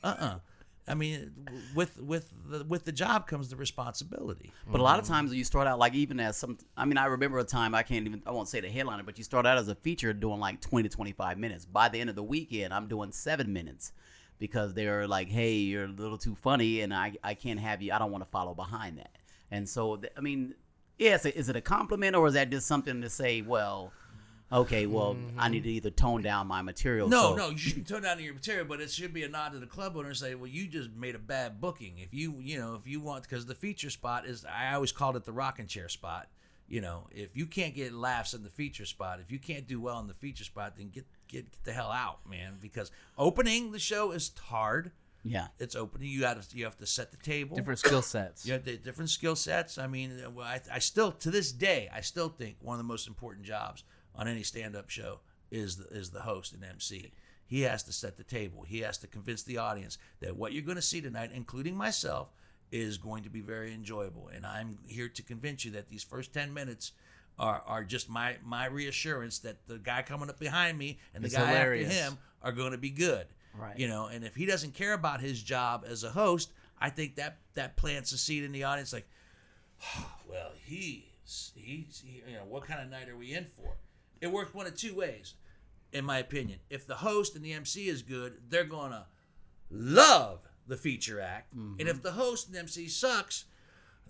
uh 0.03 0.15
uh 0.19 0.39
I 0.87 0.93
mean, 0.93 1.31
with 1.73 1.99
with 1.99 2.31
the 2.47 2.63
with 2.63 2.85
the 2.85 2.91
job 2.91 3.25
comes 3.27 3.49
the 3.49 3.55
responsibility. 3.55 4.51
But 4.71 4.79
a 4.81 4.83
lot 4.83 4.99
of 4.99 5.05
times 5.05 5.33
you 5.33 5.43
start 5.43 5.67
out 5.67 5.79
like 5.79 5.95
even 5.95 6.19
as 6.19 6.37
some. 6.37 6.59
I 6.77 6.85
mean, 6.85 6.99
I 6.99 7.05
remember 7.05 7.39
a 7.39 7.43
time 7.43 7.73
I 7.73 7.81
can't 7.81 8.05
even. 8.05 8.21
I 8.25 8.31
won't 8.31 8.47
say 8.47 8.61
the 8.61 8.69
headliner, 8.69 9.01
but 9.01 9.17
you 9.17 9.23
start 9.23 9.47
out 9.47 9.57
as 9.57 9.67
a 9.67 9.73
feature 9.73 10.13
doing 10.13 10.39
like 10.39 10.61
twenty 10.61 10.87
to 10.87 10.95
twenty 10.95 11.11
five 11.11 11.39
minutes. 11.39 11.65
By 11.65 11.89
the 11.89 11.99
end 11.99 12.11
of 12.11 12.15
the 12.15 12.23
weekend, 12.23 12.71
I'm 12.71 12.87
doing 12.87 13.11
seven 13.11 13.51
minutes 13.51 13.93
because 14.39 14.73
they're 14.73 15.07
like, 15.07 15.29
hey, 15.29 15.53
you're 15.55 15.85
a 15.85 15.87
little 15.87 16.17
too 16.17 16.35
funny, 16.35 16.81
and 16.81 16.93
I 16.93 17.13
I 17.23 17.33
can't 17.33 17.59
have 17.59 17.81
you. 17.81 17.93
I 17.93 17.99
don't 17.99 18.11
want 18.11 18.23
to 18.23 18.29
follow 18.29 18.53
behind 18.53 18.97
that. 18.97 19.11
And 19.51 19.67
so 19.67 20.01
I 20.17 20.21
mean, 20.21 20.55
yes, 20.97 21.25
is 21.25 21.49
it 21.49 21.55
a 21.55 21.61
compliment 21.61 22.15
or 22.15 22.27
is 22.27 22.33
that 22.33 22.49
just 22.49 22.67
something 22.67 23.01
to 23.01 23.09
say? 23.09 23.41
Well, 23.41 23.93
okay, 24.51 24.85
well, 24.85 25.17
I 25.37 25.49
need 25.49 25.63
to 25.63 25.69
either 25.69 25.89
tone 25.89 26.21
down 26.21 26.47
my 26.47 26.61
material. 26.61 27.07
No, 27.07 27.31
so- 27.31 27.35
no, 27.35 27.49
you 27.49 27.57
should 27.57 27.87
tone 27.87 28.01
down 28.03 28.19
your 28.21 28.33
material, 28.33 28.65
but 28.65 28.81
it 28.81 28.91
should 28.91 29.13
be 29.13 29.23
a 29.23 29.29
nod 29.29 29.53
to 29.53 29.59
the 29.59 29.65
club 29.67 29.95
owner 29.97 30.09
and 30.09 30.17
say, 30.17 30.35
"Well, 30.35 30.47
you 30.47 30.67
just 30.67 30.91
made 30.91 31.15
a 31.15 31.19
bad 31.19 31.59
booking. 31.61 31.99
If 31.99 32.13
you, 32.13 32.35
you 32.39 32.59
know, 32.59 32.75
if 32.75 32.87
you 32.87 32.99
want, 32.99 33.23
because 33.23 33.45
the 33.45 33.55
feature 33.55 33.89
spot 33.89 34.25
is, 34.25 34.45
I 34.45 34.73
always 34.73 34.91
called 34.91 35.15
it 35.15 35.25
the 35.25 35.33
rocking 35.33 35.67
chair 35.67 35.89
spot. 35.89 36.27
You 36.67 36.81
know, 36.81 37.07
if 37.11 37.37
you 37.37 37.45
can't 37.45 37.75
get 37.75 37.93
laughs 37.93 38.33
in 38.33 38.41
the 38.41 38.49
feature 38.49 38.85
spot, 38.85 39.19
if 39.19 39.31
you 39.31 39.37
can't 39.37 39.67
do 39.67 39.79
well 39.79 39.99
in 39.99 40.07
the 40.07 40.15
feature 40.15 40.43
spot, 40.43 40.73
then 40.77 40.89
get 40.89 41.05
get, 41.27 41.51
get 41.51 41.63
the 41.63 41.73
hell 41.73 41.91
out, 41.91 42.19
man. 42.29 42.57
Because 42.61 42.91
opening 43.17 43.71
the 43.71 43.79
show 43.79 44.11
is 44.11 44.31
hard. 44.37 44.91
Yeah. 45.23 45.47
It's 45.59 45.75
opening. 45.75 46.07
You 46.09 46.21
got 46.21 46.41
to 46.41 46.57
you 46.57 46.65
have 46.65 46.77
to 46.77 46.85
set 46.85 47.11
the 47.11 47.17
table. 47.17 47.55
Different 47.57 47.79
skill 47.79 48.03
sets. 48.03 48.45
You 48.45 48.53
have 48.53 48.63
the 48.63 48.77
different 48.77 49.09
skill 49.09 49.35
sets. 49.35 49.77
I 49.77 49.87
mean, 49.87 50.11
well, 50.33 50.45
I, 50.45 50.61
I 50.71 50.79
still 50.79 51.11
to 51.11 51.31
this 51.31 51.51
day, 51.51 51.89
I 51.91 52.01
still 52.01 52.29
think 52.29 52.57
one 52.61 52.75
of 52.75 52.77
the 52.79 52.87
most 52.87 53.07
important 53.07 53.45
jobs 53.45 53.83
on 54.13 54.27
any 54.27 54.43
stand-up 54.43 54.89
show 54.89 55.19
is 55.51 55.77
the, 55.77 55.85
is 55.87 56.11
the 56.11 56.21
host 56.21 56.53
and 56.53 56.63
MC. 56.63 57.11
He 57.47 57.61
has 57.61 57.83
to 57.83 57.93
set 57.93 58.17
the 58.17 58.23
table. 58.23 58.63
He 58.63 58.79
has 58.79 58.97
to 58.99 59.07
convince 59.07 59.43
the 59.43 59.57
audience 59.57 59.97
that 60.19 60.35
what 60.35 60.53
you're 60.53 60.63
going 60.63 60.77
to 60.77 60.81
see 60.81 61.01
tonight, 61.01 61.31
including 61.33 61.75
myself, 61.75 62.29
is 62.71 62.97
going 62.97 63.23
to 63.23 63.29
be 63.29 63.41
very 63.41 63.73
enjoyable. 63.73 64.29
And 64.33 64.45
I'm 64.45 64.79
here 64.87 65.09
to 65.09 65.23
convince 65.23 65.65
you 65.65 65.71
that 65.71 65.89
these 65.89 66.03
first 66.03 66.33
ten 66.33 66.53
minutes 66.53 66.91
are, 67.37 67.61
are 67.65 67.83
just 67.83 68.09
my 68.09 68.35
my 68.43 68.65
reassurance 68.65 69.39
that 69.39 69.67
the 69.67 69.77
guy 69.77 70.01
coming 70.01 70.29
up 70.29 70.39
behind 70.39 70.77
me 70.77 70.99
and 71.13 71.23
the 71.23 71.27
It's 71.27 71.35
guy 71.35 71.45
hilarious. 71.45 71.89
after 71.89 72.11
him 72.11 72.17
are 72.41 72.51
going 72.51 72.71
to 72.71 72.77
be 72.77 72.89
good. 72.89 73.27
Right. 73.57 73.77
You 73.77 73.87
know, 73.87 74.07
and 74.07 74.23
if 74.23 74.35
he 74.35 74.45
doesn't 74.45 74.73
care 74.73 74.93
about 74.93 75.21
his 75.21 75.41
job 75.41 75.85
as 75.87 76.03
a 76.03 76.09
host, 76.09 76.51
I 76.79 76.89
think 76.89 77.15
that 77.15 77.37
that 77.53 77.77
plants 77.77 78.11
a 78.11 78.17
seed 78.17 78.43
in 78.43 78.51
the 78.51 78.63
audience. 78.63 78.93
Like, 78.93 79.07
well, 80.29 80.51
he's 80.63 81.51
he's 81.55 82.03
he, 82.05 82.21
you 82.27 82.35
know 82.35 82.45
what 82.47 82.63
kind 82.65 82.81
of 82.81 82.89
night 82.89 83.09
are 83.09 83.17
we 83.17 83.33
in 83.33 83.45
for? 83.45 83.77
It 84.21 84.31
works 84.31 84.53
one 84.53 84.65
of 84.65 84.75
two 84.75 84.95
ways, 84.95 85.35
in 85.91 86.05
my 86.05 86.19
opinion. 86.19 86.59
If 86.69 86.87
the 86.87 86.95
host 86.95 87.35
and 87.35 87.43
the 87.43 87.53
MC 87.53 87.87
is 87.87 88.01
good, 88.01 88.37
they're 88.49 88.63
gonna 88.63 89.07
love 89.69 90.39
the 90.67 90.77
feature 90.77 91.21
act, 91.21 91.53
and 91.53 91.81
if 91.81 91.87
mm-hmm. 91.87 92.01
the 92.01 92.11
host 92.11 92.47
and 92.47 92.57
MC 92.57 92.87
sucks, 92.87 93.45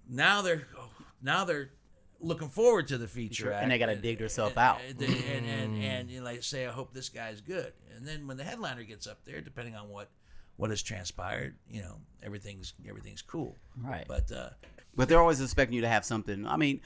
now 0.09 0.41
they're 0.41 0.67
oh, 0.77 0.89
now 1.21 1.45
they're 1.45 1.71
looking 2.19 2.49
forward 2.49 2.87
to 2.87 2.97
the 2.97 3.07
feature 3.07 3.51
act, 3.51 3.63
And 3.63 3.71
they 3.71 3.77
gotta 3.77 3.95
dig 3.95 4.19
themselves 4.19 4.57
out. 4.57 4.79
and, 4.87 5.01
and, 5.01 5.13
and, 5.13 5.45
and, 5.45 5.83
and 5.83 6.09
you 6.09 6.19
know, 6.19 6.25
like 6.25 6.43
say, 6.43 6.65
I 6.65 6.71
hope 6.71 6.93
this 6.93 7.09
guy's 7.09 7.41
good. 7.41 7.73
And 7.95 8.07
then 8.07 8.27
when 8.27 8.37
the 8.37 8.43
headliner 8.43 8.83
gets 8.83 9.07
up 9.07 9.23
there, 9.25 9.41
depending 9.41 9.75
on 9.75 9.89
what 9.89 10.09
what 10.57 10.69
has 10.69 10.81
transpired, 10.81 11.55
you 11.69 11.81
know, 11.81 11.97
everything's 12.23 12.73
everything's 12.87 13.21
cool. 13.21 13.55
Right. 13.81 14.05
But 14.07 14.31
uh, 14.31 14.49
But 14.95 15.09
they're 15.09 15.19
always 15.19 15.41
expecting 15.41 15.75
you 15.75 15.81
to 15.81 15.89
have 15.89 16.05
something. 16.05 16.47
I 16.47 16.55
mean, 16.57 16.81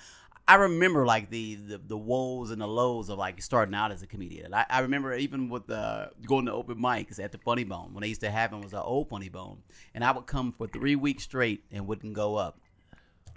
I 0.48 0.56
remember 0.56 1.06
like 1.06 1.30
the 1.30 1.56
the, 1.56 1.78
the 1.78 1.98
woes 1.98 2.50
and 2.50 2.60
the 2.60 2.68
lows 2.68 3.10
of 3.10 3.20
like 3.20 3.39
starting 3.42 3.76
out 3.76 3.92
as 3.92 4.02
a 4.02 4.08
comedian. 4.08 4.54
I, 4.54 4.65
I 4.70 4.80
remember 4.80 5.13
even 5.13 5.50
with 5.50 5.70
uh, 5.70 6.08
going 6.26 6.48
to 6.48 6.52
open 6.54 6.78
mics 6.82 7.20
at 7.24 7.32
the 7.32 7.38
Funny 7.38 7.63
Bone 7.63 7.94
when 7.94 8.02
they 8.02 8.08
used 8.08 8.22
to 8.22 8.32
have 8.32 8.50
them 8.50 8.62
was 8.62 8.74
an 8.74 8.80
old 8.80 9.10
Funny 9.10 9.30
Bone, 9.30 9.60
and 9.94 10.04
I 10.04 10.12
would 10.12 10.26
come 10.26 10.52
for 10.52 10.68
three 10.68 10.96
weeks 10.96 11.24
straight 11.24 11.63
and 11.72 11.86
wouldn't 11.86 12.13
go 12.13 12.36
up 12.36 12.60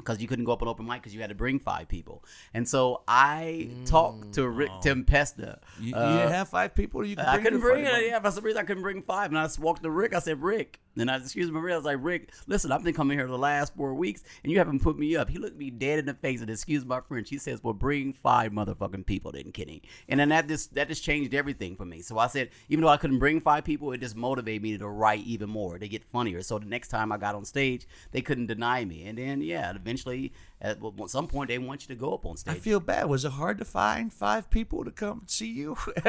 because 0.03 0.21
you 0.21 0.29
couldn't 0.29 0.45
go 0.45 0.53
up 0.53 0.63
an 0.63 0.69
open 0.69 0.87
mic 0.87 1.01
because 1.01 1.15
you 1.15 1.21
had 1.21 1.31
to 1.31 1.35
bring 1.35 1.59
five 1.59 1.89
people. 1.89 2.25
And 2.53 2.69
so 2.69 3.03
I 3.09 3.71
talked 3.87 4.35
to 4.35 4.49
Rick 4.49 4.71
Tempesta. 4.83 5.59
you, 5.81 5.95
uh, 5.95 6.11
you 6.13 6.19
didn't 6.19 6.33
have 6.33 6.49
five 6.49 6.75
people. 6.75 7.05
You 7.05 7.17
could 7.17 7.25
I 7.25 7.35
bring 7.35 7.45
couldn't 7.45 7.61
bring 7.61 7.87
it. 7.87 8.07
Yeah, 8.07 8.21
for 8.21 8.31
some 8.31 8.45
reason 8.45 8.61
I 8.61 8.65
couldn't 8.65 8.83
bring 8.83 9.03
five. 9.03 9.31
And 9.31 9.39
I 9.39 9.45
just 9.45 9.59
walked 9.59 9.83
to 9.85 9.91
Rick. 9.91 10.15
I 10.15 10.19
said, 10.19 10.43
Rick. 10.43 10.81
Then 10.95 11.09
I 11.09 11.17
excuse 11.17 11.51
Maria. 11.51 11.75
I 11.75 11.79
was 11.79 11.85
like, 11.85 11.99
Rick, 12.01 12.31
listen, 12.47 12.71
I've 12.71 12.85
been 12.85 12.95
coming 12.95 13.19
here 13.19 13.27
the 13.27 13.39
last 13.39 13.75
four 13.75 13.95
weeks 13.95 14.23
and 14.43 14.53
you 14.53 14.59
haven't 14.59 14.81
put 14.81 14.99
me 14.99 15.17
up. 15.17 15.29
He 15.29 15.39
looked 15.39 15.57
me 15.57 15.71
dead 15.71 15.99
in 15.99 16.07
the 16.07 16.15
face 16.15 16.41
and 16.41 16.51
excuse 16.51 16.85
my 16.85 17.01
French. 17.01 17.31
He 17.31 17.39
says, 17.39 17.63
Well, 17.63 17.75
bring 17.75 18.13
five 18.13 18.53
motherfucking 18.53 19.07
people 19.07 19.33
then, 19.33 19.53
Kenny. 19.53 19.83
And 20.09 20.21
then 20.21 20.29
that 20.31 20.49
just 20.49 20.75
that 20.75 20.89
just 20.89 21.03
changed 21.03 21.35
everything 21.35 21.77
for 21.77 21.85
me. 21.85 22.03
So 22.03 22.19
I 22.19 22.27
said, 22.27 22.51
even 22.69 22.85
though 22.85 22.91
I 22.91 22.97
couldn't 22.97 23.19
bring 23.19 23.41
five 23.41 23.65
people, 23.65 23.93
it 23.93 24.01
just 24.01 24.17
motivated 24.17 24.63
me 24.63 24.77
to 24.79 24.89
write 24.89 25.25
even 25.25 25.49
more, 25.49 25.79
to 25.79 25.89
get 25.89 26.05
funnier. 26.05 26.43
So 26.43 26.59
the 26.59 26.67
next 26.67 26.89
time 26.89 27.11
I 27.11 27.17
got 27.17 27.35
on 27.35 27.45
stage, 27.45 27.87
they 28.11 28.21
couldn't 28.21 28.47
deny 28.47 28.85
me. 28.85 29.07
And 29.07 29.17
then 29.17 29.41
yeah, 29.41 29.71
eventually 29.75 30.33
at 30.61 30.79
some 31.07 31.27
point 31.27 31.49
they 31.49 31.59
want 31.59 31.83
you 31.83 31.89
to 31.89 31.99
go 31.99 32.15
up 32.15 32.27
on 32.27 32.37
stage. 32.37 32.55
I 32.55 32.59
feel 32.59 32.81
bad. 32.81 33.09
Was 33.09 33.25
it 33.25 33.33
hard 33.33 33.59
to 33.59 33.65
find 33.65 34.13
five 34.13 34.51
people 34.51 34.85
to 34.85 34.91
come 34.91 35.23
see 35.27 35.51
you? 35.51 35.75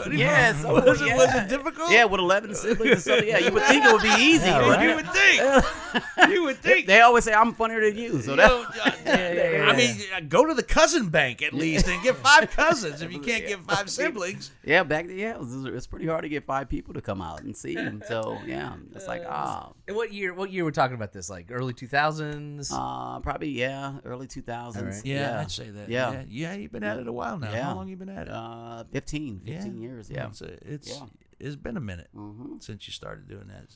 funny 0.00 0.16
Yeah, 0.16 0.54
so 0.54 0.74
was, 0.74 1.00
it, 1.00 1.14
was 1.14 1.34
it 1.34 1.48
difficult? 1.48 1.90
Yeah, 1.90 2.04
with 2.04 2.20
eleven 2.20 2.54
siblings 2.54 2.92
and 2.92 3.00
stuff. 3.02 3.24
Yeah, 3.24 3.38
you 3.38 3.52
would 3.52 3.64
think 3.64 3.84
it 3.84 3.92
would 3.92 4.02
be 4.02 4.08
easy. 4.08 4.27
Yeah, 4.32 4.60
but 4.60 4.68
right. 4.76 4.88
you 4.88 4.94
would 4.96 5.10
think. 5.12 6.32
you 6.34 6.42
would 6.44 6.56
think. 6.58 6.86
They 6.86 7.00
always 7.00 7.24
say 7.24 7.32
I'm 7.32 7.54
funnier 7.54 7.80
than 7.80 7.96
you. 7.96 8.20
So 8.20 8.32
You 8.32 8.36
that, 8.36 8.48
know, 8.48 8.64
uh, 9.66 9.70
I 9.72 9.76
mean, 9.76 9.96
uh, 10.14 10.20
go 10.20 10.44
to 10.46 10.54
the 10.54 10.62
cousin 10.62 11.08
bank 11.08 11.42
at 11.42 11.52
least 11.52 11.88
and 11.88 12.02
get 12.02 12.16
five 12.16 12.50
cousins 12.56 13.02
if 13.02 13.12
you 13.12 13.20
can't 13.20 13.46
get 13.46 13.60
five 13.64 13.88
siblings. 13.90 14.50
yeah, 14.64 14.82
back 14.82 15.06
then, 15.06 15.18
yeah, 15.18 15.30
it 15.34 15.38
was, 15.40 15.64
it's 15.64 15.86
pretty 15.86 16.06
hard 16.06 16.22
to 16.22 16.28
get 16.28 16.44
five 16.44 16.68
people 16.68 16.94
to 16.94 17.00
come 17.00 17.20
out 17.22 17.42
and 17.42 17.56
see 17.56 17.74
him. 17.74 18.02
So 18.06 18.38
yeah, 18.46 18.74
it's 18.94 19.06
like 19.06 19.22
ah, 19.28 19.72
And 19.86 19.96
what 19.96 20.12
year? 20.12 20.34
What 20.34 20.50
year 20.50 20.64
we're 20.64 20.70
talking 20.70 20.94
about 20.96 21.12
this? 21.12 21.28
Like 21.30 21.46
early 21.50 21.72
two 21.74 21.86
thousands. 21.88 22.70
uh, 22.72 23.20
probably 23.20 23.50
yeah, 23.50 23.98
early 24.04 24.26
two 24.26 24.42
thousands. 24.42 24.82
All 24.84 24.90
right. 24.90 25.04
Yeah, 25.06 25.40
I'd 25.40 25.50
say 25.50 25.70
that. 25.70 25.88
Yeah. 25.88 26.12
yeah, 26.12 26.22
yeah. 26.28 26.54
You've 26.54 26.72
been 26.72 26.84
at 26.84 26.98
it 26.98 27.06
a 27.08 27.12
while 27.12 27.38
now. 27.38 27.50
Yeah. 27.52 27.64
How 27.64 27.74
long 27.74 27.88
you 27.88 27.96
been 27.96 28.08
at 28.08 28.28
it? 28.28 28.32
Uh, 28.32 28.84
15, 28.92 29.40
15 29.46 29.78
years. 29.78 30.10
Yeah. 30.10 30.26
It's, 30.28 30.40
a- 30.42 30.58
it's 30.74 30.88
Yeah. 30.88 31.06
it's 31.40 31.56
been 31.56 31.76
a 31.76 31.80
minute 31.80 32.08
Mhm. 32.16 32.62
since 32.62 32.86
you 32.86 32.92
started 32.92 33.28
doing 33.28 33.48
that. 33.48 33.66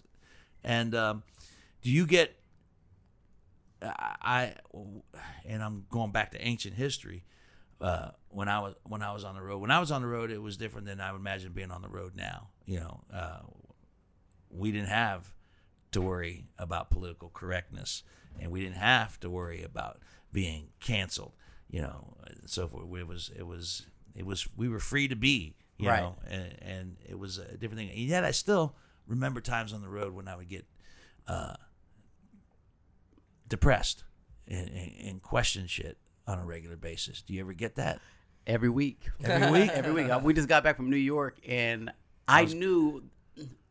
And 0.65 0.95
um, 0.95 1.23
do 1.83 1.91
you 1.91 2.07
get? 2.07 2.37
I, 3.83 4.55
and 5.45 5.63
I'm 5.63 5.87
going 5.91 6.13
back 6.13 6.33
to 6.33 6.41
ancient 6.47 6.75
history. 6.75 7.25
Uh, 7.81 8.11
when 8.29 8.49
I 8.49 8.61
was 8.61 8.75
when 8.85 9.03
I 9.03 9.13
was 9.13 9.25
on 9.25 9.35
the 9.35 9.43
road, 9.43 9.59
when 9.61 9.73
I 9.73 9.81
was 9.81 9.91
on 9.91 10.03
the 10.03 10.09
road, 10.09 10.31
it 10.31 10.41
was 10.41 10.57
different 10.57 10.87
than 10.87 11.01
I 11.01 11.11
would 11.11 11.19
imagine 11.21 11.53
being 11.53 11.73
on 11.73 11.83
the 11.83 11.89
road 11.89 12.13
now. 12.15 12.51
You 12.65 12.79
know, 12.79 13.01
uh, 13.13 13.41
we 14.51 14.71
didn't 14.71 14.89
have 14.89 15.33
to 15.91 16.01
worry 16.01 16.47
about 16.59 16.91
political 16.91 17.29
correctness, 17.35 18.05
and 18.41 18.53
we 18.53 18.61
didn't 18.61 18.77
have 18.77 19.19
to 19.21 19.31
worry 19.31 19.65
about 19.65 19.99
being 20.33 20.69
canceled. 20.79 21.33
You 21.69 21.81
know, 21.83 22.17
and 22.27 22.49
so 22.49 22.69
forth. 22.69 22.85
It 22.97 23.09
was 23.09 23.33
it 23.37 23.47
was 23.49 23.87
it 24.15 24.25
was 24.25 24.47
we 24.57 24.69
were 24.69 24.79
free 24.81 25.09
to 25.09 25.17
be. 25.17 25.57
You 25.79 25.89
Right. 25.89 26.01
know, 26.03 26.17
and, 26.31 26.57
and 26.63 26.97
it 27.09 27.19
was 27.19 27.39
a 27.39 27.57
different 27.57 27.79
thing. 27.79 27.89
And 27.91 27.99
yet, 27.99 28.25
I 28.25 28.31
still 28.31 28.77
remember 29.13 29.41
times 29.43 29.73
on 29.73 29.83
the 29.83 29.89
road 29.89 30.15
when 30.15 30.27
I 30.27 30.37
would 30.37 30.49
get 30.49 30.65
uh, 31.29 31.55
depressed 33.47 34.05
and, 34.49 34.69
and, 34.69 34.93
and 35.07 35.23
question 35.23 35.67
shit 35.67 35.99
on 36.27 36.39
a 36.39 36.45
regular 36.45 36.77
basis. 36.77 37.21
Do 37.23 37.35
you 37.35 37.41
ever 37.41 37.53
get 37.53 37.77
that? 37.77 38.01
Every 38.47 38.71
week. 38.71 38.99
Every 39.23 39.61
week? 39.61 39.71
Every 39.75 39.93
week. 39.93 40.11
Uh, 40.11 40.19
We 40.23 40.33
just 40.35 40.49
got 40.49 40.65
back 40.65 40.77
from 40.77 40.91
New 40.91 40.97
York, 40.97 41.37
and 41.47 41.93
I 42.27 42.47
knew 42.47 43.05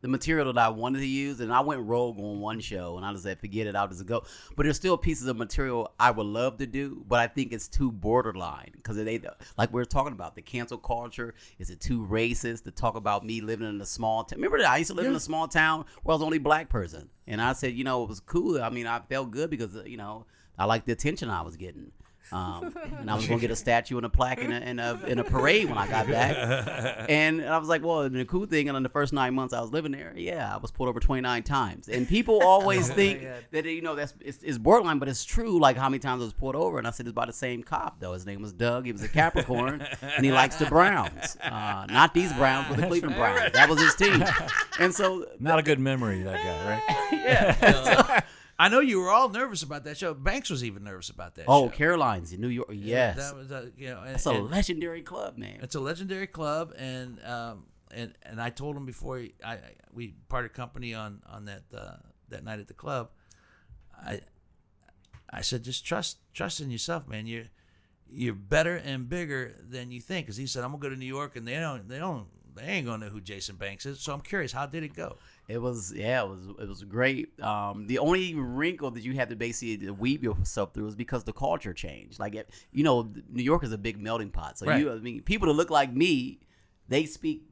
the 0.00 0.08
material 0.08 0.52
that 0.52 0.60
I 0.60 0.68
wanted 0.68 0.98
to 0.98 1.06
use, 1.06 1.40
and 1.40 1.52
I 1.52 1.60
went 1.60 1.82
rogue 1.82 2.18
on 2.18 2.40
one 2.40 2.60
show, 2.60 2.96
and 2.96 3.06
I 3.06 3.12
just 3.12 3.22
said, 3.22 3.38
forget 3.38 3.66
it, 3.66 3.76
I'll 3.76 3.88
just 3.88 4.04
go. 4.04 4.24
But 4.56 4.64
there's 4.64 4.76
still 4.76 4.96
pieces 4.96 5.28
of 5.28 5.36
material 5.36 5.92
I 5.98 6.10
would 6.10 6.26
love 6.26 6.58
to 6.58 6.66
do, 6.66 7.04
but 7.06 7.20
I 7.20 7.28
think 7.28 7.52
it's 7.52 7.68
too 7.68 7.92
borderline 7.92 8.70
because 8.74 8.96
they, 8.96 9.20
like 9.56 9.72
we 9.72 9.80
are 9.80 9.86
talking 9.86 10.12
about, 10.12 10.34
the 10.34 10.42
cancel 10.42 10.78
culture. 10.78 11.34
Is 11.58 11.70
it 11.70 11.80
too 11.80 12.04
racist 12.04 12.64
to 12.64 12.72
talk 12.72 12.96
about 12.96 13.24
me 13.24 13.40
living 13.40 13.68
in 13.68 13.80
a 13.80 13.86
small 13.86 14.24
town? 14.24 14.38
Remember 14.38 14.58
that 14.58 14.70
I 14.70 14.78
used 14.78 14.90
to 14.90 14.96
live 14.96 15.06
in 15.06 15.14
a 15.14 15.20
small 15.20 15.46
town 15.46 15.84
where 16.02 16.12
I 16.12 16.14
was 16.14 16.20
the 16.20 16.26
only 16.26 16.38
black 16.38 16.68
person, 16.68 17.08
and 17.26 17.40
I 17.40 17.52
said, 17.52 17.74
you 17.74 17.84
know, 17.84 18.02
it 18.02 18.08
was 18.08 18.20
cool. 18.20 18.60
I 18.60 18.70
mean, 18.70 18.86
I 18.86 19.00
felt 19.00 19.30
good 19.30 19.50
because 19.50 19.76
you 19.86 19.96
know 19.96 20.26
I 20.58 20.64
liked 20.64 20.86
the 20.86 20.92
attention 20.92 21.30
I 21.30 21.42
was 21.42 21.56
getting. 21.56 21.92
Um, 22.30 22.74
and 22.98 23.10
I 23.10 23.14
was 23.14 23.26
gonna 23.26 23.40
get 23.46 23.50
a 23.50 23.56
statue 23.56 23.96
and 23.96 24.06
a 24.06 24.08
plaque 24.08 24.38
in 24.38 24.52
a, 24.52 24.60
in 24.60 24.78
a 24.78 25.00
in 25.06 25.18
a 25.18 25.24
parade 25.24 25.68
when 25.68 25.76
I 25.78 25.86
got 25.86 26.06
back. 26.08 27.06
And 27.08 27.44
I 27.44 27.58
was 27.58 27.68
like, 27.68 27.82
well, 27.84 28.08
the 28.08 28.24
cool 28.24 28.46
thing, 28.46 28.68
and 28.68 28.76
in 28.76 28.82
the 28.82 28.88
first 28.88 29.12
nine 29.12 29.34
months 29.34 29.52
I 29.52 29.60
was 29.60 29.70
living 29.70 29.92
there, 29.92 30.12
yeah, 30.16 30.54
I 30.54 30.58
was 30.58 30.70
pulled 30.70 30.88
over 30.88 31.00
29 31.00 31.42
times. 31.42 31.88
And 31.88 32.08
people 32.08 32.42
always 32.46 32.88
think 32.88 33.26
that 33.50 33.64
you 33.64 33.82
know 33.82 33.94
that's 33.94 34.14
it's, 34.20 34.42
it's 34.42 34.58
borderline, 34.58 34.98
but 34.98 35.08
it's 35.08 35.24
true. 35.24 35.58
Like 35.58 35.76
how 35.76 35.88
many 35.88 35.98
times 35.98 36.22
I 36.22 36.24
was 36.24 36.32
pulled 36.32 36.54
over, 36.56 36.78
and 36.78 36.86
I 36.86 36.90
said 36.90 37.06
it's 37.06 37.14
by 37.14 37.26
the 37.26 37.32
same 37.32 37.62
cop 37.62 38.00
though. 38.00 38.12
His 38.12 38.24
name 38.24 38.40
was 38.42 38.52
Doug. 38.52 38.86
He 38.86 38.92
was 38.92 39.02
a 39.02 39.08
Capricorn, 39.08 39.86
and 40.00 40.24
he 40.24 40.32
likes 40.32 40.56
the 40.56 40.66
Browns, 40.66 41.36
uh, 41.42 41.86
not 41.90 42.14
these 42.14 42.32
Browns, 42.34 42.66
but 42.68 42.78
the 42.78 42.86
Cleveland 42.86 43.16
Browns. 43.16 43.52
That 43.52 43.68
was 43.68 43.80
his 43.80 43.94
team. 43.94 44.24
And 44.78 44.94
so 44.94 45.26
Not 45.38 45.58
a 45.58 45.62
good 45.62 45.80
memory, 45.80 46.22
that 46.22 46.42
guy, 46.42 46.82
right? 48.10 48.24
I 48.62 48.68
know 48.68 48.78
you 48.78 49.00
were 49.00 49.10
all 49.10 49.28
nervous 49.28 49.64
about 49.64 49.82
that 49.84 49.98
show. 49.98 50.14
Banks 50.14 50.48
was 50.48 50.62
even 50.62 50.84
nervous 50.84 51.10
about 51.10 51.34
that. 51.34 51.46
Oh, 51.48 51.66
show. 51.66 51.76
Caroline's 51.76 52.32
in 52.32 52.40
New 52.40 52.46
York. 52.48 52.68
Yes, 52.72 53.16
that 53.16 53.34
was 53.34 53.50
uh, 53.50 53.70
you 53.76 53.88
know, 53.88 54.02
and, 54.02 54.14
it's 54.14 54.26
a 54.26 54.30
and 54.30 54.50
legendary 54.50 55.02
club, 55.02 55.36
man. 55.36 55.58
it's 55.62 55.74
a 55.74 55.80
legendary 55.80 56.28
club, 56.28 56.72
and 56.78 57.18
um, 57.24 57.66
and 57.92 58.14
and 58.22 58.40
I 58.40 58.50
told 58.50 58.76
him 58.76 58.86
before 58.86 59.18
he- 59.18 59.34
I, 59.44 59.54
I 59.54 59.60
we 59.92 60.14
parted 60.28 60.52
company 60.52 60.94
on 60.94 61.22
on 61.28 61.46
that 61.46 61.64
uh, 61.76 61.96
that 62.28 62.44
night 62.44 62.60
at 62.60 62.68
the 62.68 62.74
club. 62.74 63.10
I 64.00 64.20
I 65.28 65.40
said 65.40 65.64
just 65.64 65.84
trust 65.84 66.18
trust 66.32 66.60
in 66.60 66.70
yourself, 66.70 67.08
man. 67.08 67.26
You're 67.26 67.46
you're 68.08 68.34
better 68.34 68.76
and 68.76 69.08
bigger 69.08 69.56
than 69.68 69.90
you 69.90 70.00
think. 70.00 70.26
Because 70.26 70.36
he 70.36 70.46
said 70.46 70.62
I'm 70.62 70.70
gonna 70.70 70.82
go 70.82 70.88
to 70.88 70.96
New 70.96 71.04
York, 71.04 71.34
and 71.34 71.48
they 71.48 71.58
don't 71.58 71.88
they 71.88 71.98
don't 71.98 72.28
they 72.54 72.62
ain't 72.62 72.86
gonna 72.86 73.06
know 73.06 73.10
who 73.10 73.20
Jason 73.20 73.56
Banks 73.56 73.86
is. 73.86 73.98
So 74.00 74.12
I'm 74.12 74.20
curious, 74.20 74.52
how 74.52 74.66
did 74.66 74.84
it 74.84 74.94
go? 74.94 75.16
It 75.48 75.58
was 75.58 75.92
yeah, 75.94 76.22
it 76.22 76.28
was 76.28 76.48
it 76.60 76.68
was 76.68 76.84
great. 76.84 77.38
Um, 77.40 77.86
the 77.86 77.98
only 77.98 78.34
wrinkle 78.34 78.90
that 78.92 79.02
you 79.02 79.12
had 79.14 79.28
to 79.30 79.36
basically 79.36 79.90
weave 79.90 80.22
yourself 80.22 80.72
through 80.72 80.84
was 80.84 80.94
because 80.96 81.24
the 81.24 81.32
culture 81.32 81.74
changed. 81.74 82.20
Like 82.20 82.34
it, 82.34 82.48
you 82.72 82.84
know, 82.84 83.12
New 83.28 83.42
York 83.42 83.64
is 83.64 83.72
a 83.72 83.78
big 83.78 84.00
melting 84.00 84.30
pot. 84.30 84.58
So 84.58 84.66
Right. 84.66 84.80
you, 84.80 84.92
I 84.92 84.98
mean, 84.98 85.22
people 85.22 85.48
that 85.48 85.54
look 85.54 85.68
like 85.70 85.92
me, 85.92 86.38
they 86.88 87.04
speak 87.06 87.42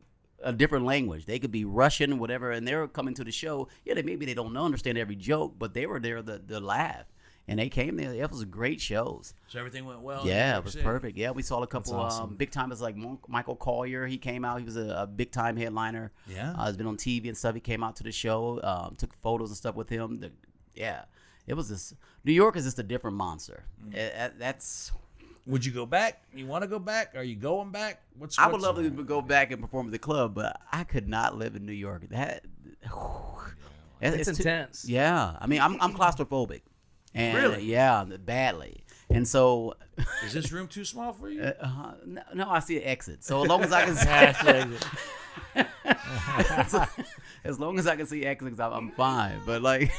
a 0.42 0.52
different 0.52 0.86
language. 0.86 1.26
They 1.26 1.38
could 1.38 1.50
be 1.50 1.64
Russian, 1.64 2.18
whatever, 2.18 2.50
and 2.52 2.66
they're 2.66 2.86
coming 2.88 3.12
to 3.14 3.24
the 3.24 3.32
show. 3.32 3.68
Yeah, 3.84 3.94
they 3.94 4.02
maybe 4.02 4.24
they 4.24 4.34
don't 4.34 4.52
know, 4.52 4.64
understand 4.64 4.96
every 4.96 5.16
joke, 5.16 5.54
but 5.58 5.74
they 5.74 5.84
were 5.84 6.00
there 6.00 6.22
to, 6.22 6.38
to 6.38 6.60
laugh, 6.60 7.06
and 7.50 7.58
they 7.58 7.68
came 7.68 7.96
there. 7.96 8.14
It 8.14 8.30
was 8.30 8.44
great 8.44 8.80
shows. 8.80 9.34
So 9.48 9.58
everything 9.58 9.84
went 9.84 10.02
well. 10.02 10.24
Yeah, 10.24 10.58
it 10.58 10.62
was 10.62 10.74
City? 10.74 10.84
perfect. 10.84 11.18
Yeah, 11.18 11.32
we 11.32 11.42
saw 11.42 11.60
a 11.64 11.66
couple 11.66 11.94
awesome. 11.94 12.26
um, 12.26 12.36
big 12.36 12.52
timers 12.52 12.80
like 12.80 12.94
Michael 13.26 13.56
Colyar. 13.56 14.08
He 14.08 14.18
came 14.18 14.44
out. 14.44 14.60
He 14.60 14.64
was 14.64 14.76
a, 14.76 15.00
a 15.00 15.06
big 15.08 15.32
time 15.32 15.56
headliner. 15.56 16.12
Yeah. 16.28 16.52
uh, 16.52 16.66
has 16.66 16.76
been 16.76 16.86
on 16.86 16.96
TV 16.96 17.26
and 17.26 17.36
stuff. 17.36 17.56
He 17.56 17.60
came 17.60 17.82
out 17.82 17.96
to 17.96 18.04
the 18.04 18.12
show, 18.12 18.60
um, 18.62 18.94
took 18.94 19.12
photos 19.14 19.50
and 19.50 19.56
stuff 19.56 19.74
with 19.74 19.88
him. 19.88 20.20
The, 20.20 20.30
yeah, 20.76 21.06
it 21.48 21.54
was 21.54 21.68
this. 21.68 21.92
New 22.24 22.32
York 22.32 22.54
is 22.54 22.62
just 22.62 22.78
a 22.78 22.84
different 22.84 23.16
monster. 23.16 23.64
Mm. 23.84 23.96
Eh, 23.96 24.10
eh, 24.14 24.28
that's. 24.38 24.92
Would 25.46 25.64
you 25.64 25.72
go 25.72 25.86
back? 25.86 26.22
You 26.32 26.46
want 26.46 26.62
to 26.62 26.68
go 26.68 26.78
back? 26.78 27.16
Are 27.16 27.24
you 27.24 27.34
going 27.34 27.72
back? 27.72 28.00
What's 28.16 28.38
I 28.38 28.46
would 28.46 28.60
love 28.60 28.76
to 28.76 28.90
go 28.90 29.20
back 29.20 29.50
and 29.50 29.60
perform 29.60 29.86
at 29.86 29.92
the 29.92 29.98
club, 29.98 30.36
but 30.36 30.60
I 30.70 30.84
could 30.84 31.08
not 31.08 31.36
live 31.36 31.56
in 31.56 31.66
New 31.66 31.72
York. 31.72 32.08
That. 32.10 32.44
It's, 34.02 34.24
too- 34.24 34.30
intense. 34.30 34.86
yeah, 34.88 35.36
I 35.38 35.46
mean, 35.46 35.60
I'm 35.60 35.78
I'm 35.78 35.92
claustrophobic, 35.92 36.62
and 37.14 37.36
Really? 37.36 37.64
yeah, 37.64 38.04
badly. 38.24 38.84
And 39.08 39.26
so, 39.26 39.74
Is 40.24 40.32
this 40.32 40.52
room 40.52 40.68
too 40.68 40.84
small 40.84 41.12
for 41.12 41.28
you? 41.28 41.42
uh, 41.42 41.92
no, 42.06 42.22
no, 42.34 42.48
I 42.48 42.60
see 42.60 42.76
an 42.78 42.84
exit. 42.84 43.24
So 43.24 43.42
as 43.42 43.48
long 43.48 43.62
as 43.62 43.72
I 43.72 43.84
can 43.84 43.96
see, 45.56 45.64
as 47.44 47.58
long 47.58 47.78
as 47.78 47.86
I 47.86 47.96
can 47.96 48.06
see 48.06 48.24
exits, 48.24 48.60
I'm, 48.60 48.72
I'm 48.72 48.90
fine. 48.92 49.40
But 49.44 49.62
like 49.62 49.90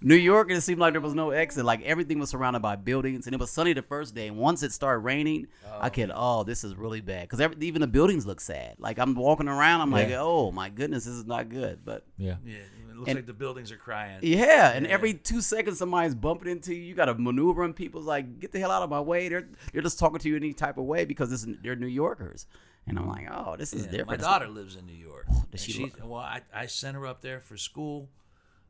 New 0.00 0.14
York, 0.14 0.50
it 0.50 0.60
seemed 0.62 0.80
like 0.80 0.92
there 0.94 1.00
was 1.00 1.14
no 1.14 1.30
exit. 1.30 1.64
Like 1.64 1.82
everything 1.82 2.18
was 2.18 2.30
surrounded 2.30 2.60
by 2.62 2.76
buildings, 2.76 3.26
and 3.26 3.34
it 3.34 3.40
was 3.40 3.50
sunny 3.50 3.72
the 3.72 3.82
first 3.82 4.14
day. 4.14 4.28
And 4.28 4.36
once 4.36 4.62
it 4.62 4.72
started 4.72 5.00
raining, 5.00 5.48
I 5.80 5.90
could, 5.90 6.10
oh, 6.14 6.44
this 6.44 6.64
is 6.64 6.74
really 6.76 7.00
bad 7.00 7.28
because 7.28 7.46
even 7.60 7.80
the 7.80 7.86
buildings 7.86 8.26
look 8.26 8.40
sad. 8.40 8.76
Like 8.78 8.98
I'm 8.98 9.14
walking 9.14 9.48
around, 9.48 9.80
I'm 9.80 9.90
like, 9.90 10.10
oh 10.12 10.50
my 10.52 10.68
goodness, 10.70 11.04
this 11.04 11.14
is 11.14 11.24
not 11.26 11.48
good. 11.48 11.80
But 11.84 12.06
Yeah. 12.16 12.36
yeah, 12.44 12.56
it 12.94 12.98
looks 12.98 13.08
and- 13.10 13.18
like 13.18 13.26
the 13.26 13.32
buildings 13.32 13.70
are 13.72 13.76
crying. 13.76 14.18
yeah, 14.22 14.70
and 14.72 14.86
every 14.86 15.14
two 15.14 15.40
seconds 15.40 15.78
somebody's 15.78 16.14
bumping 16.14 16.50
into 16.50 16.74
you. 16.74 16.82
You 16.82 16.94
got 16.94 17.06
to 17.06 17.14
maneuver, 17.14 17.62
and 17.64 17.74
people's 17.74 18.06
like, 18.06 18.40
"Get 18.40 18.52
the 18.52 18.60
hell 18.60 18.70
out 18.70 18.82
of 18.82 18.90
my 18.90 19.00
way!" 19.00 19.28
They're 19.28 19.48
they're 19.72 19.82
just 19.82 19.98
talking 19.98 20.18
to 20.18 20.28
you 20.28 20.36
any 20.36 20.52
type 20.52 20.78
of 20.78 20.84
way 20.84 21.04
because 21.04 21.30
this, 21.30 21.46
they're 21.62 21.76
New 21.76 21.86
Yorkers. 21.86 22.46
And 22.86 22.98
I'm 22.98 23.08
like, 23.08 23.26
"Oh, 23.30 23.56
this 23.56 23.72
is 23.72 23.86
Yeah, 23.86 23.90
different." 23.90 24.20
My 24.20 24.26
daughter 24.28 24.48
lives 24.48 24.76
in 24.76 24.86
New 24.86 24.92
York. 24.92 25.26
does 25.50 25.62
she 25.62 25.90
well, 26.02 26.20
I, 26.20 26.42
I 26.54 26.66
sent 26.66 26.96
her 26.96 27.06
up 27.06 27.20
there 27.22 27.40
for 27.40 27.56
school. 27.56 28.08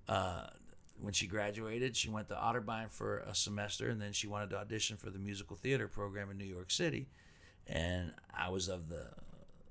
Uh, 0.08 0.46
when 1.00 1.12
she 1.12 1.26
graduated, 1.26 1.96
she 1.96 2.08
went 2.08 2.28
to 2.28 2.34
Otterbein 2.34 2.90
for 2.90 3.18
a 3.18 3.34
semester, 3.34 3.88
and 3.88 4.00
then 4.00 4.12
she 4.12 4.26
wanted 4.28 4.50
to 4.50 4.56
audition 4.58 4.96
for 4.96 5.10
the 5.10 5.18
musical 5.18 5.56
theater 5.56 5.88
program 5.88 6.30
in 6.30 6.38
New 6.38 6.44
York 6.44 6.70
City. 6.70 7.08
And 7.66 8.12
I 8.36 8.50
was 8.50 8.68
of 8.68 8.88
the 8.88 9.08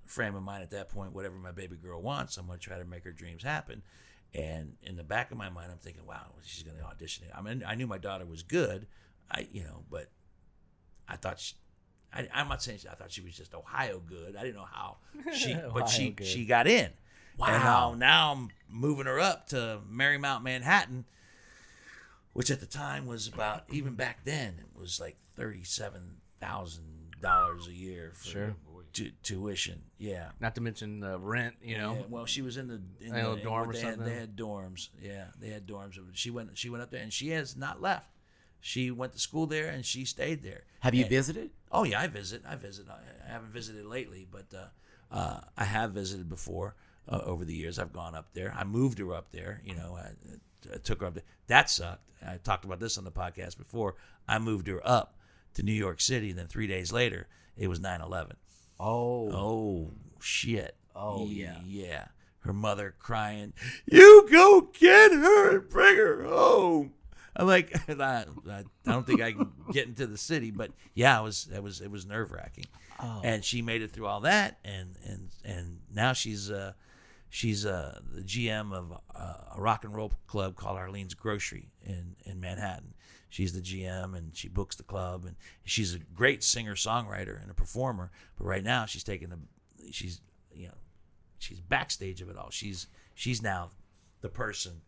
frame 0.05 0.35
of 0.35 0.43
mind 0.43 0.63
at 0.63 0.71
that 0.71 0.89
point, 0.89 1.13
whatever 1.13 1.35
my 1.37 1.51
baby 1.51 1.77
girl 1.77 2.01
wants, 2.01 2.35
I'm 2.37 2.45
going 2.47 2.59
to 2.59 2.63
try 2.63 2.77
to 2.77 2.85
make 2.85 3.03
her 3.05 3.11
dreams 3.13 3.43
happen. 3.43 3.81
And 4.33 4.77
in 4.81 4.95
the 4.95 5.03
back 5.03 5.31
of 5.31 5.37
my 5.37 5.49
mind, 5.49 5.71
I'm 5.71 5.77
thinking, 5.77 6.05
wow, 6.07 6.25
she's 6.43 6.63
going 6.63 6.77
to 6.77 6.83
audition. 6.83 7.25
It. 7.27 7.33
I 7.37 7.41
mean, 7.41 7.63
I 7.67 7.75
knew 7.75 7.85
my 7.85 7.99
daughter 7.99 8.25
was 8.25 8.41
good, 8.41 8.87
I 9.29 9.47
you 9.51 9.63
know, 9.63 9.83
but 9.91 10.09
I 11.07 11.17
thought 11.17 11.39
she, 11.39 11.55
I, 12.13 12.27
I'm 12.33 12.47
not 12.47 12.63
saying 12.63 12.79
she, 12.79 12.87
I 12.87 12.95
thought 12.95 13.11
she 13.11 13.21
was 13.21 13.35
just 13.35 13.53
Ohio 13.53 13.99
good. 13.99 14.35
I 14.35 14.41
didn't 14.41 14.55
know 14.55 14.67
how 14.71 14.97
she, 15.35 15.55
but 15.73 15.87
she 15.87 16.09
good. 16.11 16.25
she 16.25 16.45
got 16.45 16.67
in. 16.67 16.89
Wow. 17.37 17.47
And 17.47 17.63
now, 17.63 17.93
now 17.95 18.31
I'm 18.33 18.49
moving 18.69 19.05
her 19.05 19.19
up 19.19 19.47
to 19.49 19.79
Marymount, 19.91 20.43
Manhattan, 20.43 21.05
which 22.33 22.49
at 22.49 22.59
the 22.59 22.65
time 22.65 23.05
was 23.05 23.27
about 23.27 23.63
even 23.69 23.93
back 23.95 24.23
then 24.23 24.55
it 24.59 24.79
was 24.79 24.99
like 24.99 25.17
thirty-seven 25.35 26.17
thousand 26.39 27.15
dollars 27.21 27.67
a 27.67 27.73
year 27.73 28.11
for 28.15 28.27
Sure. 28.27 28.55
Tu- 28.93 29.11
tuition. 29.23 29.81
Yeah. 29.97 30.29
Not 30.39 30.55
to 30.55 30.61
mention 30.61 30.99
the 30.99 31.17
rent, 31.19 31.55
you 31.61 31.77
know. 31.77 31.95
Yeah, 31.95 32.01
well, 32.09 32.25
she 32.25 32.41
was 32.41 32.57
in 32.57 32.67
the 32.67 32.81
in 33.01 33.07
In 33.07 33.23
the, 33.23 33.31
in 33.33 33.43
dorm 33.43 33.67
what 33.67 33.75
or 33.75 33.79
they 33.79 33.85
had, 33.85 33.99
they 34.05 34.15
had 34.15 34.35
dorms. 34.35 34.89
Yeah, 35.01 35.25
they 35.39 35.49
had 35.49 35.67
dorms. 35.67 35.99
She 36.13 36.29
went. 36.29 36.57
She 36.57 36.69
went 36.69 36.83
up 36.83 36.91
there, 36.91 37.01
and 37.01 37.11
she 37.11 37.29
has 37.29 37.55
not 37.57 37.81
left. 37.81 38.09
She 38.61 38.91
went 38.91 39.11
to 39.13 39.19
school 39.19 39.45
there, 39.45 39.67
and 39.67 39.85
she 39.85 40.05
stayed 40.05 40.41
there. 40.43 40.63
Have 40.79 40.93
you 40.95 41.01
And- 41.03 41.09
visited? 41.09 41.49
Oh 41.71 41.83
yeah, 41.83 41.99
I 42.01 42.07
visit. 42.07 42.43
I 42.47 42.55
visit. 42.55 42.87
I, 42.89 42.99
I 43.27 43.31
haven't 43.31 43.51
visited 43.51 43.85
lately, 43.85 44.25
but 44.29 44.45
uh, 44.55 45.13
uh, 45.13 45.41
I 45.57 45.65
have 45.65 45.91
visited 45.91 46.29
before 46.29 46.75
uh, 47.09 47.19
over 47.25 47.43
the 47.45 47.53
years. 47.53 47.77
I've 47.79 47.91
gone 47.93 48.15
up 48.15 48.33
there. 48.33 48.53
I 48.57 48.63
moved 48.63 48.99
her 48.99 49.13
up 49.13 49.31
there. 49.31 49.61
You 49.65 49.75
know, 49.75 49.97
I, 49.99 50.11
I 50.73 50.77
took 50.77 51.01
her 51.01 51.07
up 51.07 51.15
there. 51.15 51.23
That 51.47 51.69
sucked. 51.69 52.09
I 52.25 52.37
talked 52.37 52.63
about 52.63 52.79
this 52.79 52.97
on 52.97 53.03
the 53.03 53.11
podcast 53.11 53.57
before. 53.57 53.95
I 54.29 54.39
moved 54.39 54.67
her 54.67 54.79
up 54.87 55.17
to 55.55 55.63
New 55.63 55.73
York 55.73 55.99
City. 55.99 56.29
And 56.29 56.39
then 56.39 56.47
three 56.47 56.67
days 56.67 56.93
later, 56.93 57.27
it 57.57 57.67
was 57.67 57.79
9/11. 57.81 58.33
Oh, 58.83 59.31
Oh 59.31 59.91
shit. 60.19 60.75
Oh, 60.95 61.25
yeah. 61.27 61.57
Yeah. 61.65 62.05
Her 62.39 62.53
mother 62.53 62.93
crying, 62.99 63.53
"You 63.89 64.27
go 64.29 64.69
get 64.73 65.11
her 65.13 65.57
and 65.59 65.69
bring 65.69 65.95
her 65.95 66.23
home." 66.25 66.93
I'm 67.35 67.47
like, 67.47 67.73
I, 67.89 68.25
I 68.49 68.63
don't 68.85 69.07
think 69.07 69.21
I 69.21 69.31
can 69.31 69.51
get 69.71 69.87
into 69.87 70.05
the 70.05 70.17
city, 70.17 70.51
but 70.51 70.71
yeah, 70.93 71.19
it 71.19 71.23
was 71.23 71.47
it 71.53 71.63
was 71.63 71.79
it 71.81 71.89
was 71.89 72.05
nerve 72.05 72.31
wracking. 72.31 72.65
Oh. 72.99 73.21
And 73.23 73.43
she 73.43 73.61
made 73.61 73.81
it 73.81 73.91
through 73.91 74.07
all 74.07 74.21
that, 74.21 74.59
and 74.65 74.97
and 75.05 75.29
and 75.45 75.79
now 75.93 76.11
she's 76.13 76.51
uh 76.51 76.73
she's 77.29 77.65
uh 77.65 77.99
the 78.13 78.21
GM 78.21 78.73
of 78.73 78.91
uh, 79.15 79.55
a 79.55 79.61
rock 79.61 79.83
and 79.85 79.95
roll 79.95 80.11
club 80.27 80.55
called 80.55 80.77
Arlene's 80.77 81.13
Grocery 81.13 81.71
in 81.81 82.15
in 82.25 82.39
Manhattan. 82.39 82.93
She's 83.33 83.51
the 83.51 83.61
GM 83.61 84.15
and 84.15 84.35
she 84.35 84.47
books 84.47 84.75
the 84.75 84.83
club, 84.83 85.25
and 85.25 85.35
she's 85.63 85.95
a 85.95 85.97
great 85.97 86.43
singer 86.43 86.75
songwriter 86.75 87.41
and 87.41 87.49
a 87.49 87.55
performer. 87.55 88.11
But 88.37 88.45
right 88.45 88.63
now, 88.63 88.85
she's 88.85 89.03
taking 89.03 89.29
the 89.29 89.39
she's 89.91 90.21
you 90.53 90.67
know 90.67 90.75
she's 91.39 91.59
backstage 91.59 92.21
of 92.21 92.29
it 92.29 92.37
all. 92.37 92.51
She's 92.51 92.85
she's 93.15 93.41
now 93.41 93.71
the 94.21 94.29
person 94.29 94.81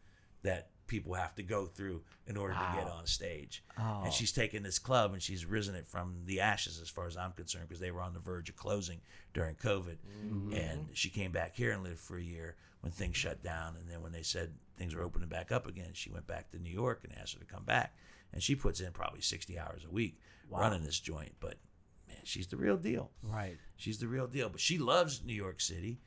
that 0.44 0.70
people 0.86 1.16
have 1.16 1.34
to 1.38 1.42
go 1.42 1.66
through 1.66 2.04
in 2.28 2.38
order 2.38 2.54
to 2.54 2.76
get 2.76 2.88
on 2.88 3.08
stage. 3.08 3.64
And 3.78 4.08
oh. 4.08 4.12
she's 4.12 4.32
taken 4.32 4.62
this 4.62 4.78
club 4.78 5.14
and 5.14 5.24
she's 5.24 5.44
risen 5.44 5.74
it 5.74 5.88
from 5.88 6.14
the 6.28 6.42
ashes, 6.42 6.80
as 6.80 6.88
far 6.88 7.08
as 7.08 7.18
I'm 7.18 7.32
concerned, 7.32 7.66
because 7.68 7.80
they 7.80 7.90
were 7.90 8.02
on 8.02 8.14
the 8.14 8.20
verge 8.20 8.50
of 8.50 8.56
closing 8.56 9.02
during 9.34 9.56
COVID. 9.56 9.98
Mm-hmm. 10.24 10.54
And 10.54 10.88
she 10.94 11.10
came 11.10 11.32
back 11.32 11.56
here 11.56 11.72
and 11.72 11.82
lived 11.82 11.98
for 12.00 12.20
a 12.20 12.22
year 12.22 12.58
when 12.82 12.92
things 12.92 13.18
shut 13.18 13.42
down. 13.42 13.76
And 13.80 13.90
then 13.90 14.04
when 14.04 14.12
they 14.12 14.22
said 14.22 14.54
things 14.78 14.94
were 14.94 15.02
opening 15.02 15.30
back 15.30 15.52
up 15.52 15.66
again, 15.66 15.90
she 15.94 16.12
went 16.12 16.28
back 16.28 16.52
to 16.52 16.60
New 16.60 16.70
York 16.70 17.02
and 17.04 17.18
asked 17.20 17.34
her 17.34 17.40
to 17.40 17.46
come 17.46 17.64
back. 17.64 17.96
And 18.36 18.44
she 18.44 18.54
puts 18.56 18.80
in 18.82 18.92
probably 18.92 19.22
60 19.22 19.58
hours 19.58 19.84
a 19.84 19.90
week 19.92 20.20
running 20.52 20.84
this 20.84 21.00
joint. 21.00 21.34
But 21.40 21.56
man, 22.08 22.18
she's 22.24 22.48
the 22.48 22.58
real 22.58 22.78
deal. 22.78 23.10
right. 23.24 23.58
She's 23.78 23.98
the 23.98 24.08
real 24.08 24.28
deal. 24.28 24.50
But 24.50 24.60
she 24.62 24.78
loves 24.78 25.24
New 25.26 25.34
York 25.34 25.60
City, 25.62 26.00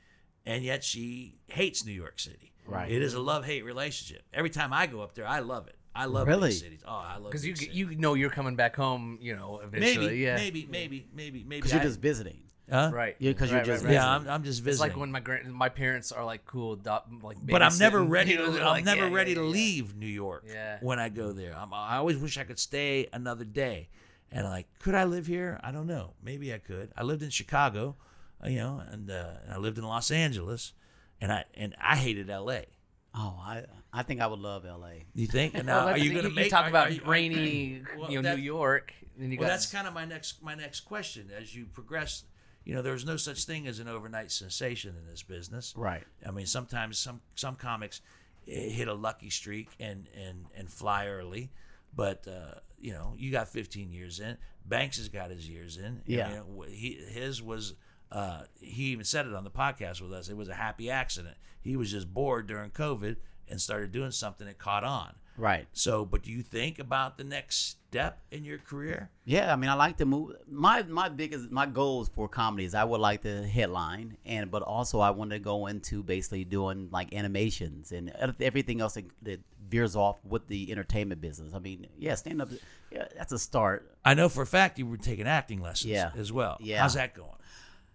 and 0.46 0.62
yet 0.62 0.84
she 0.84 1.38
hates 1.48 1.84
New 1.84 1.92
York 1.92 2.18
City. 2.20 2.52
Right. 2.66 2.90
It 2.90 3.02
is 3.02 3.14
a 3.14 3.20
love 3.20 3.44
hate 3.46 3.64
relationship. 3.64 4.22
Every 4.32 4.50
time 4.50 4.72
I 4.72 4.86
go 4.86 5.00
up 5.00 5.14
there, 5.14 5.26
I 5.26 5.40
love 5.40 5.66
it. 5.68 5.74
I 5.94 6.04
love 6.04 6.28
Really? 6.28 6.50
big 6.50 6.58
cities. 6.58 6.82
Oh, 6.86 6.92
I 6.92 7.16
love 7.16 7.24
Because 7.32 7.44
you 7.46 7.56
cities. 7.56 7.74
you 7.74 7.94
know 7.96 8.14
you're 8.14 8.30
coming 8.30 8.54
back 8.56 8.76
home, 8.76 9.18
you 9.20 9.34
know, 9.34 9.58
eventually. 9.64 10.06
maybe, 10.06 10.18
yeah. 10.18 10.36
maybe, 10.36 10.68
maybe, 10.70 11.06
maybe, 11.12 11.44
maybe. 11.44 11.56
Because 11.60 11.72
you're 11.72 11.82
just 11.82 11.98
visiting. 11.98 12.38
Huh? 12.70 12.90
Right. 12.92 13.16
Yeah, 13.18 13.32
'cause 13.32 13.50
you're 13.50 13.58
Right, 13.58 13.66
just 13.66 13.84
right, 13.84 13.88
right. 13.90 13.94
Yeah, 13.94 14.08
I'm, 14.14 14.28
I'm 14.28 14.42
just 14.44 14.58
It's 14.58 14.64
visiting. 14.64 14.90
like 14.90 14.96
when 15.00 15.10
my 15.10 15.20
grand 15.20 15.52
my 15.52 15.68
parents 15.68 16.12
are 16.12 16.24
like 16.24 16.44
cool, 16.44 16.74
adopt, 16.74 17.10
like. 17.22 17.36
but 17.44 17.62
I'm 17.62 17.76
never 17.78 18.02
ready 18.02 18.36
to. 18.36 18.44
I'm 18.44 18.54
like, 18.64 18.84
never 18.84 19.08
yeah, 19.08 19.14
ready 19.14 19.30
yeah, 19.32 19.38
to 19.38 19.44
yeah. 19.44 19.50
leave 19.52 19.96
New 19.96 20.06
York. 20.06 20.44
Yeah. 20.46 20.78
When 20.80 20.98
I 20.98 21.08
go 21.08 21.32
there, 21.32 21.56
I'm, 21.56 21.72
I 21.74 21.96
always 21.96 22.16
wish 22.18 22.36
I 22.38 22.44
could 22.44 22.58
stay 22.58 23.08
another 23.12 23.44
day. 23.44 23.88
And 24.30 24.44
like, 24.46 24.66
could 24.80 24.94
I 24.94 25.04
live 25.04 25.26
here? 25.26 25.58
I 25.62 25.72
don't 25.72 25.86
know. 25.86 26.12
Maybe 26.22 26.52
I 26.52 26.58
could. 26.58 26.90
I 26.96 27.02
lived 27.02 27.22
in 27.22 27.30
Chicago, 27.30 27.96
uh, 28.44 28.48
you 28.48 28.58
know, 28.58 28.82
and, 28.90 29.10
uh, 29.10 29.30
and 29.44 29.52
I 29.54 29.56
lived 29.56 29.78
in 29.78 29.84
Los 29.84 30.10
Angeles, 30.10 30.74
and 31.20 31.32
I 31.32 31.44
and 31.54 31.74
I 31.80 31.96
hated 31.96 32.28
L.A. 32.28 32.66
Oh, 33.14 33.40
I 33.40 33.64
I 33.90 34.02
think 34.02 34.20
I 34.20 34.26
would 34.26 34.38
love 34.38 34.66
L.A. 34.66 35.06
You 35.14 35.26
think? 35.26 35.54
And 35.58 35.66
Well, 35.68 35.88
are 35.88 35.96
you 35.96 36.12
going 36.12 36.24
to 36.24 36.30
make? 36.30 36.50
talk 36.50 36.66
are- 36.66 36.68
about 36.68 36.88
are 36.88 36.90
you- 36.92 37.00
are- 37.04 37.10
rainy, 37.10 37.82
Well, 37.96 38.10
you 38.10 38.18
know, 38.20 38.28
that- 38.28 38.36
New 38.36 38.42
York, 38.44 38.92
and 39.18 39.32
you 39.32 39.38
Well, 39.38 39.48
got 39.48 39.54
that's 39.54 39.72
kind 39.72 39.88
of 39.88 39.94
my 39.94 40.04
next 40.04 40.42
my 40.42 40.54
next 40.54 40.80
question. 40.80 41.30
As 41.34 41.54
you 41.56 41.64
progress, 41.64 42.24
you 42.68 42.74
know, 42.74 42.82
there's 42.82 43.06
no 43.06 43.16
such 43.16 43.46
thing 43.46 43.66
as 43.66 43.78
an 43.78 43.88
overnight 43.88 44.30
sensation 44.30 44.94
in 45.00 45.10
this 45.10 45.22
business. 45.22 45.72
Right. 45.74 46.04
I 46.24 46.30
mean, 46.30 46.44
sometimes 46.44 46.98
some 46.98 47.22
some 47.34 47.56
comics 47.56 48.02
eh, 48.46 48.68
hit 48.68 48.88
a 48.88 48.92
lucky 48.92 49.30
streak 49.30 49.70
and 49.80 50.06
and 50.14 50.44
and 50.54 50.70
fly 50.70 51.06
early, 51.06 51.50
but 51.96 52.28
uh, 52.28 52.58
you 52.78 52.92
know, 52.92 53.14
you 53.16 53.32
got 53.32 53.48
15 53.48 53.90
years 53.90 54.20
in. 54.20 54.36
Banks 54.66 54.98
has 54.98 55.08
got 55.08 55.30
his 55.30 55.48
years 55.48 55.78
in. 55.78 56.02
Yeah. 56.04 56.28
Know, 56.28 56.44
wh- 56.60 56.70
he 56.70 57.00
his 57.08 57.42
was. 57.42 57.72
Uh, 58.12 58.42
he 58.60 58.84
even 58.84 59.04
said 59.04 59.26
it 59.26 59.34
on 59.34 59.44
the 59.44 59.50
podcast 59.50 60.02
with 60.02 60.12
us. 60.12 60.28
It 60.28 60.36
was 60.36 60.50
a 60.50 60.54
happy 60.54 60.90
accident. 60.90 61.36
He 61.62 61.74
was 61.74 61.90
just 61.90 62.12
bored 62.12 62.46
during 62.46 62.70
COVID 62.70 63.16
and 63.48 63.60
started 63.60 63.92
doing 63.92 64.10
something 64.10 64.46
that 64.46 64.58
caught 64.58 64.84
on. 64.84 65.14
Right. 65.38 65.66
So, 65.72 66.04
but 66.04 66.22
do 66.22 66.30
you 66.30 66.42
think 66.42 66.78
about 66.78 67.16
the 67.16 67.24
next 67.24 67.77
step 67.90 68.18
in 68.30 68.44
your 68.44 68.58
career? 68.58 69.10
Yeah, 69.24 69.52
I 69.52 69.56
mean, 69.56 69.70
I 69.70 69.74
like 69.74 69.96
to 69.98 70.04
move. 70.06 70.36
My 70.50 70.82
my 70.82 71.08
biggest 71.08 71.50
my 71.50 71.66
goals 71.66 72.08
for 72.08 72.28
comedy 72.28 72.64
is 72.64 72.74
I 72.74 72.84
would 72.84 73.00
like 73.00 73.22
to 73.22 73.46
headline, 73.46 74.16
and 74.26 74.50
but 74.50 74.62
also 74.62 75.00
I 75.00 75.10
want 75.10 75.30
to 75.30 75.38
go 75.38 75.66
into 75.66 76.02
basically 76.02 76.44
doing 76.44 76.88
like 76.92 77.14
animations 77.14 77.92
and 77.92 78.10
everything 78.40 78.80
else 78.80 78.94
that, 78.94 79.04
that 79.22 79.40
veers 79.68 79.96
off 79.96 80.16
with 80.24 80.46
the 80.48 80.70
entertainment 80.72 81.20
business. 81.20 81.52
I 81.54 81.58
mean, 81.58 81.86
yeah, 81.98 82.14
stand 82.14 82.40
up, 82.40 82.48
yeah, 82.90 83.06
that's 83.16 83.32
a 83.32 83.38
start. 83.38 83.90
I 84.04 84.14
know 84.14 84.28
for 84.28 84.42
a 84.42 84.46
fact 84.46 84.78
you 84.78 84.86
were 84.86 84.96
taking 84.96 85.26
acting 85.26 85.60
lessons 85.60 85.90
Yeah. 85.90 86.10
as 86.16 86.32
well. 86.32 86.56
Yeah. 86.60 86.80
How's 86.80 86.94
that 86.94 87.14
going? 87.14 87.28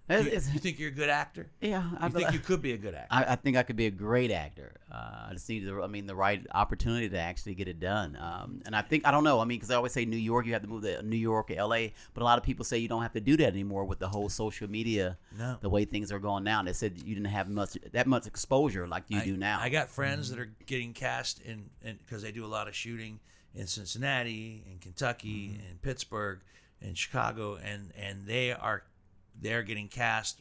It's- 0.09 0.25
you, 0.25 0.31
it's- 0.31 0.53
you 0.53 0.59
think 0.59 0.79
you're 0.79 0.89
a 0.89 0.93
good 0.93 1.09
actor? 1.09 1.47
yeah, 1.61 1.89
I, 1.97 2.07
You 2.07 2.11
think 2.11 2.33
you 2.33 2.39
could 2.39 2.61
be 2.61 2.73
a 2.73 2.77
good 2.77 2.93
actor? 2.93 3.07
I, 3.09 3.23
I 3.23 3.35
think 3.37 3.55
I 3.55 3.63
could 3.63 3.77
be 3.77 3.85
a 3.85 3.91
great 3.91 4.31
actor. 4.31 4.73
Uh, 4.91 5.27
I 5.29 5.33
just 5.33 5.47
need 5.47 5.65
the, 5.65 5.81
I 5.81 5.87
mean, 5.87 6.07
the 6.07 6.15
right 6.15 6.45
opportunity 6.53 7.07
to 7.09 7.17
actually 7.17 7.55
get 7.55 7.67
it 7.69 7.79
done. 7.79 8.17
Um, 8.19 8.61
and 8.65 8.75
I 8.75 8.81
think 8.81 9.07
I 9.07 9.11
don't 9.11 9.23
know. 9.23 9.39
I 9.39 9.45
mean, 9.45 9.57
because 9.59 9.71
I 9.71 9.75
always 9.75 9.93
say 9.93 10.03
New 10.05 10.17
York, 10.17 10.45
you 10.45 10.51
have 10.53 10.61
to 10.61 10.67
move 10.67 10.83
to 10.83 11.01
New 11.03 11.15
York 11.17 11.49
or 11.51 11.55
L.A., 11.55 11.93
but 12.13 12.21
a 12.21 12.25
lot 12.25 12.37
of 12.37 12.43
people 12.43 12.65
say 12.65 12.77
you 12.79 12.89
don't 12.89 13.01
have 13.01 13.13
to 13.13 13.21
do 13.21 13.37
that 13.37 13.47
anymore 13.47 13.85
with 13.85 13.99
the 13.99 14.09
whole 14.09 14.27
social 14.27 14.69
media, 14.69 15.17
No. 15.37 15.57
the 15.61 15.69
way 15.69 15.85
things 15.85 16.11
are 16.11 16.19
going 16.19 16.43
now. 16.43 16.61
They 16.63 16.73
said 16.73 17.01
you 17.03 17.15
didn't 17.15 17.27
have 17.31 17.49
much 17.49 17.77
that 17.93 18.05
much 18.05 18.27
exposure 18.27 18.85
like 18.87 19.03
you 19.07 19.19
I, 19.19 19.23
do 19.25 19.37
now. 19.37 19.59
I 19.61 19.69
got 19.69 19.89
friends 19.89 20.29
that 20.31 20.37
are 20.39 20.51
getting 20.65 20.91
cast 20.93 21.39
in 21.41 21.69
because 21.81 22.21
they 22.23 22.31
do 22.33 22.45
a 22.45 22.47
lot 22.47 22.67
of 22.67 22.75
shooting 22.75 23.19
in 23.55 23.67
Cincinnati, 23.67 24.63
in 24.69 24.79
Kentucky, 24.79 25.49
Mm-hmm. 25.53 25.71
in 25.71 25.77
Pittsburgh, 25.81 26.41
in 26.81 26.93
Chicago, 26.95 27.55
and 27.63 27.91
and 27.97 28.25
they 28.25 28.51
are 28.51 28.83
they're 29.39 29.63
getting 29.63 29.87
cast 29.87 30.39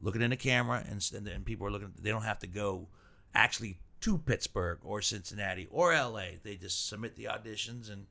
looking 0.00 0.22
in 0.22 0.30
the 0.30 0.36
camera, 0.36 0.84
and 0.88 1.04
and, 1.14 1.26
and 1.28 1.44
people 1.44 1.66
are 1.66 1.70
looking. 1.70 1.92
They 2.00 2.10
don't 2.10 2.22
have 2.22 2.38
to 2.40 2.46
go 2.46 2.88
actually 3.34 3.78
to 4.00 4.18
Pittsburgh 4.18 4.78
or 4.82 5.02
Cincinnati 5.02 5.66
or 5.70 5.92
L.A. 5.92 6.38
They 6.42 6.54
just 6.56 6.88
submit 6.88 7.16
the 7.16 7.24
auditions 7.24 7.90
and 7.92 8.06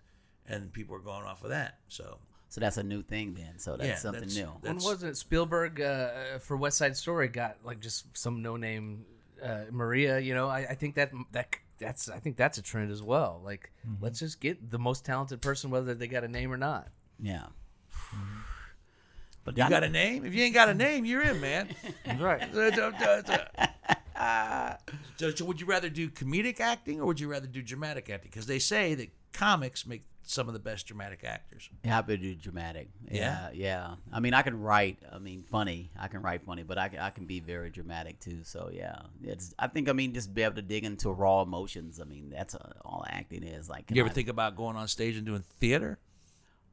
and 0.50 0.72
people 0.72 0.96
are 0.96 1.00
going 1.00 1.24
off 1.26 1.44
of 1.44 1.50
that. 1.50 1.80
So 1.88 2.20
so 2.50 2.62
that's 2.62 2.78
a 2.78 2.84
new 2.84 3.02
thing 3.04 3.34
then. 3.34 3.58
So 3.60 3.76
that's 3.78 3.88
Yeah, 3.90 3.96
something 3.96 4.22
that's- 4.22 4.36
new. 4.38 4.52
that- 4.62 4.76
When 4.76 4.84
wasn't 4.84 5.12
it 5.12 5.18
Spielberg 5.18 5.82
uh, 5.82 6.40
for 6.40 6.56
West 6.58 6.78
Side 6.78 6.96
Story 6.98 7.28
got 7.28 7.58
like 7.64 7.80
just 7.80 8.18
some 8.18 8.42
no 8.42 8.56
name 8.58 9.06
uh, 9.44 9.66
Maria? 9.72 10.20
You 10.20 10.34
know, 10.34 10.48
I, 10.50 10.60
I 10.70 10.76
think 10.76 10.96
that 10.96 11.12
that 11.32 11.56
that's 11.78 12.10
I 12.10 12.20
think 12.20 12.38
that's 12.38 12.58
a 12.58 12.62
trend 12.62 12.92
as 12.92 13.04
well. 13.04 13.42
Like, 13.46 13.72
let's 14.02 14.20
just 14.20 14.40
get 14.42 14.72
the 14.72 14.80
most 14.80 15.06
talented 15.06 15.42
person, 15.42 15.70
whether 15.70 15.94
they 15.94 16.08
got 16.08 16.24
a 16.24 16.28
name 16.28 16.52
or 16.52 16.58
not. 16.58 16.88
Yeah. 17.20 17.46
But 19.48 19.58
you 19.58 19.70
got 19.70 19.86
a 19.86 19.90
name? 19.90 20.26
If 20.26 20.36
you 20.36 20.44
ain't 20.44 20.54
got 20.54 20.68
a 20.68 20.74
name, 20.74 21.06
you're 21.06 21.22
in, 21.22 21.40
man. 21.40 21.70
right. 22.20 22.54
So, 25.16 25.32
so 25.32 25.46
would 25.46 25.62
you 25.62 25.66
rather 25.66 25.90
do 25.90 26.10
comedic 26.10 26.60
acting 26.60 27.00
or 27.00 27.06
would 27.06 27.22
you 27.22 27.30
rather 27.30 27.48
do 27.48 27.62
dramatic 27.62 28.10
acting? 28.10 28.30
Because 28.30 28.46
they 28.46 28.60
say 28.60 28.94
that 28.96 29.08
comics 29.32 29.86
make 29.88 30.04
some 30.24 30.50
of 30.50 30.54
the 30.54 30.60
best 30.60 30.86
dramatic 30.88 31.24
actors. 31.24 31.70
Yeah, 31.86 31.92
happy 31.92 32.18
to 32.18 32.22
do 32.22 32.36
dramatic. 32.36 32.90
Yeah? 33.10 33.22
Yeah, 33.22 33.50
yeah. 33.54 33.96
I 34.12 34.20
mean, 34.20 34.34
I 34.34 34.42
can 34.42 34.60
write. 34.60 35.00
I 35.14 35.18
mean, 35.18 35.44
funny. 35.50 35.92
I 35.98 36.10
can 36.10 36.22
write 36.22 36.44
funny, 36.44 36.64
but 36.64 36.78
I, 36.78 36.90
can- 36.90 37.00
I 37.00 37.12
can 37.12 37.26
be 37.26 37.40
very 37.40 37.70
dramatic 37.70 38.20
too. 38.20 38.44
So 38.44 38.70
yeah, 38.74 38.98
it's. 39.24 39.54
I 39.58 39.68
think 39.68 39.88
I 39.88 39.94
mean 39.94 40.14
just 40.14 40.34
be 40.34 40.42
able 40.42 40.56
to 40.56 40.62
dig 40.62 40.84
into 40.84 41.10
raw 41.10 41.42
emotions. 41.42 42.02
I 42.02 42.04
mean, 42.04 42.32
that's 42.36 42.54
uh, 42.54 42.74
all 42.84 43.06
acting 43.10 43.44
is. 43.44 43.70
Like, 43.70 43.90
You 43.92 44.02
ever 44.02 44.10
I, 44.10 44.14
think 44.14 44.28
about 44.28 44.58
going 44.58 44.76
on 44.76 44.90
stage 44.90 45.16
and 45.16 45.26
doing 45.26 45.46
theater? 45.62 46.00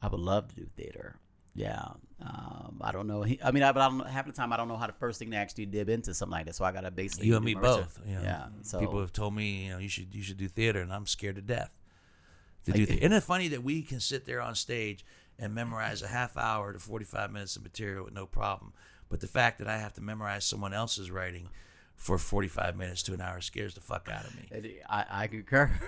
I 0.02 0.08
would 0.08 0.18
love 0.18 0.48
to 0.48 0.56
do 0.56 0.66
theater. 0.76 1.20
Yeah. 1.54 1.84
Um, 2.20 2.80
I 2.80 2.92
don't 2.92 3.06
know. 3.06 3.22
He, 3.22 3.38
I 3.44 3.50
mean, 3.50 3.62
I, 3.62 3.72
but 3.72 3.82
I 3.82 3.88
don't 3.88 3.98
know, 3.98 4.04
half 4.04 4.26
the 4.26 4.32
time 4.32 4.52
I 4.52 4.56
don't 4.56 4.68
know 4.68 4.76
how 4.76 4.86
the 4.86 4.92
first 4.94 5.18
thing 5.18 5.30
to 5.32 5.36
actually 5.36 5.66
dib 5.66 5.88
into 5.88 6.14
something 6.14 6.32
like 6.32 6.46
this. 6.46 6.56
So 6.56 6.64
I 6.64 6.72
got 6.72 6.82
to 6.82 6.90
basically 6.90 7.26
You 7.28 7.36
and 7.36 7.44
me 7.44 7.54
both. 7.54 8.00
You 8.06 8.16
know, 8.16 8.22
Yeah. 8.22 8.46
So 8.62 8.80
people 8.80 9.00
have 9.00 9.12
told 9.12 9.34
me, 9.34 9.66
you 9.66 9.70
know, 9.72 9.78
you 9.78 9.88
should 9.88 10.14
you 10.14 10.22
should 10.22 10.38
do 10.38 10.48
theater, 10.48 10.80
and 10.80 10.92
I'm 10.92 11.06
scared 11.06 11.36
to 11.36 11.42
death 11.42 11.70
to 12.64 12.72
do 12.72 12.86
theater. 12.86 13.00
Isn't 13.04 13.12
it 13.12 13.22
funny 13.22 13.48
that 13.48 13.62
we 13.62 13.82
can 13.82 14.00
sit 14.00 14.24
there 14.24 14.40
on 14.40 14.54
stage 14.54 15.04
and 15.38 15.54
memorize 15.54 16.02
a 16.02 16.08
half 16.08 16.36
hour 16.36 16.72
to 16.72 16.78
45 16.78 17.30
minutes 17.32 17.56
of 17.56 17.62
material 17.62 18.04
with 18.04 18.14
no 18.14 18.26
problem, 18.26 18.72
but 19.08 19.20
the 19.20 19.26
fact 19.26 19.58
that 19.58 19.68
I 19.68 19.78
have 19.78 19.92
to 19.94 20.00
memorize 20.00 20.44
someone 20.44 20.72
else's 20.72 21.10
writing 21.10 21.48
for 21.96 22.18
45 22.18 22.76
minutes 22.76 23.02
to 23.04 23.14
an 23.14 23.20
hour 23.20 23.40
scares 23.40 23.74
the 23.74 23.80
fuck 23.80 24.08
out 24.10 24.24
of 24.24 24.34
me. 24.36 24.76
I, 24.88 25.04
I 25.10 25.26
concur. 25.26 25.70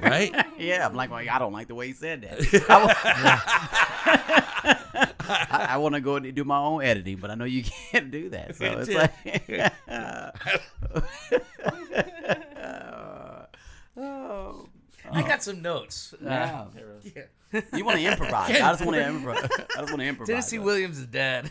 Right? 0.00 0.34
yeah, 0.58 0.84
I'm 0.84 0.94
like, 0.94 1.10
well, 1.10 1.20
I 1.20 1.38
don't 1.38 1.52
like 1.52 1.68
the 1.68 1.76
way 1.76 1.86
he 1.88 1.92
said 1.92 2.22
that. 2.22 2.40
I, 5.20 5.46
I, 5.50 5.66
I 5.74 5.76
want 5.76 5.94
to 5.94 6.00
go 6.00 6.16
and 6.16 6.34
do 6.34 6.42
my 6.42 6.58
own 6.58 6.82
editing, 6.82 7.18
but 7.18 7.30
I 7.30 7.36
know 7.36 7.44
you 7.44 7.62
can't 7.62 8.10
do 8.10 8.30
that. 8.30 8.56
So 8.56 8.64
it's 8.64 8.90
like, 8.90 9.12
oh, 13.96 14.66
I 15.12 15.22
got 15.22 15.42
some 15.42 15.62
notes. 15.62 16.14
Uh, 16.14 16.66
yeah. 17.04 17.22
You 17.74 17.84
want 17.84 17.98
to 17.98 18.04
improvise? 18.04 18.50
I 18.50 18.58
just 18.58 18.84
want 18.84 18.96
to 18.96 19.06
improvise. 19.06 19.48
I 19.76 19.80
just 19.80 19.90
want 19.90 20.00
to 20.00 20.06
improvise. 20.06 20.28
Tennessee 20.28 20.58
Williams 20.58 20.98
is 20.98 21.06
dead. 21.06 21.50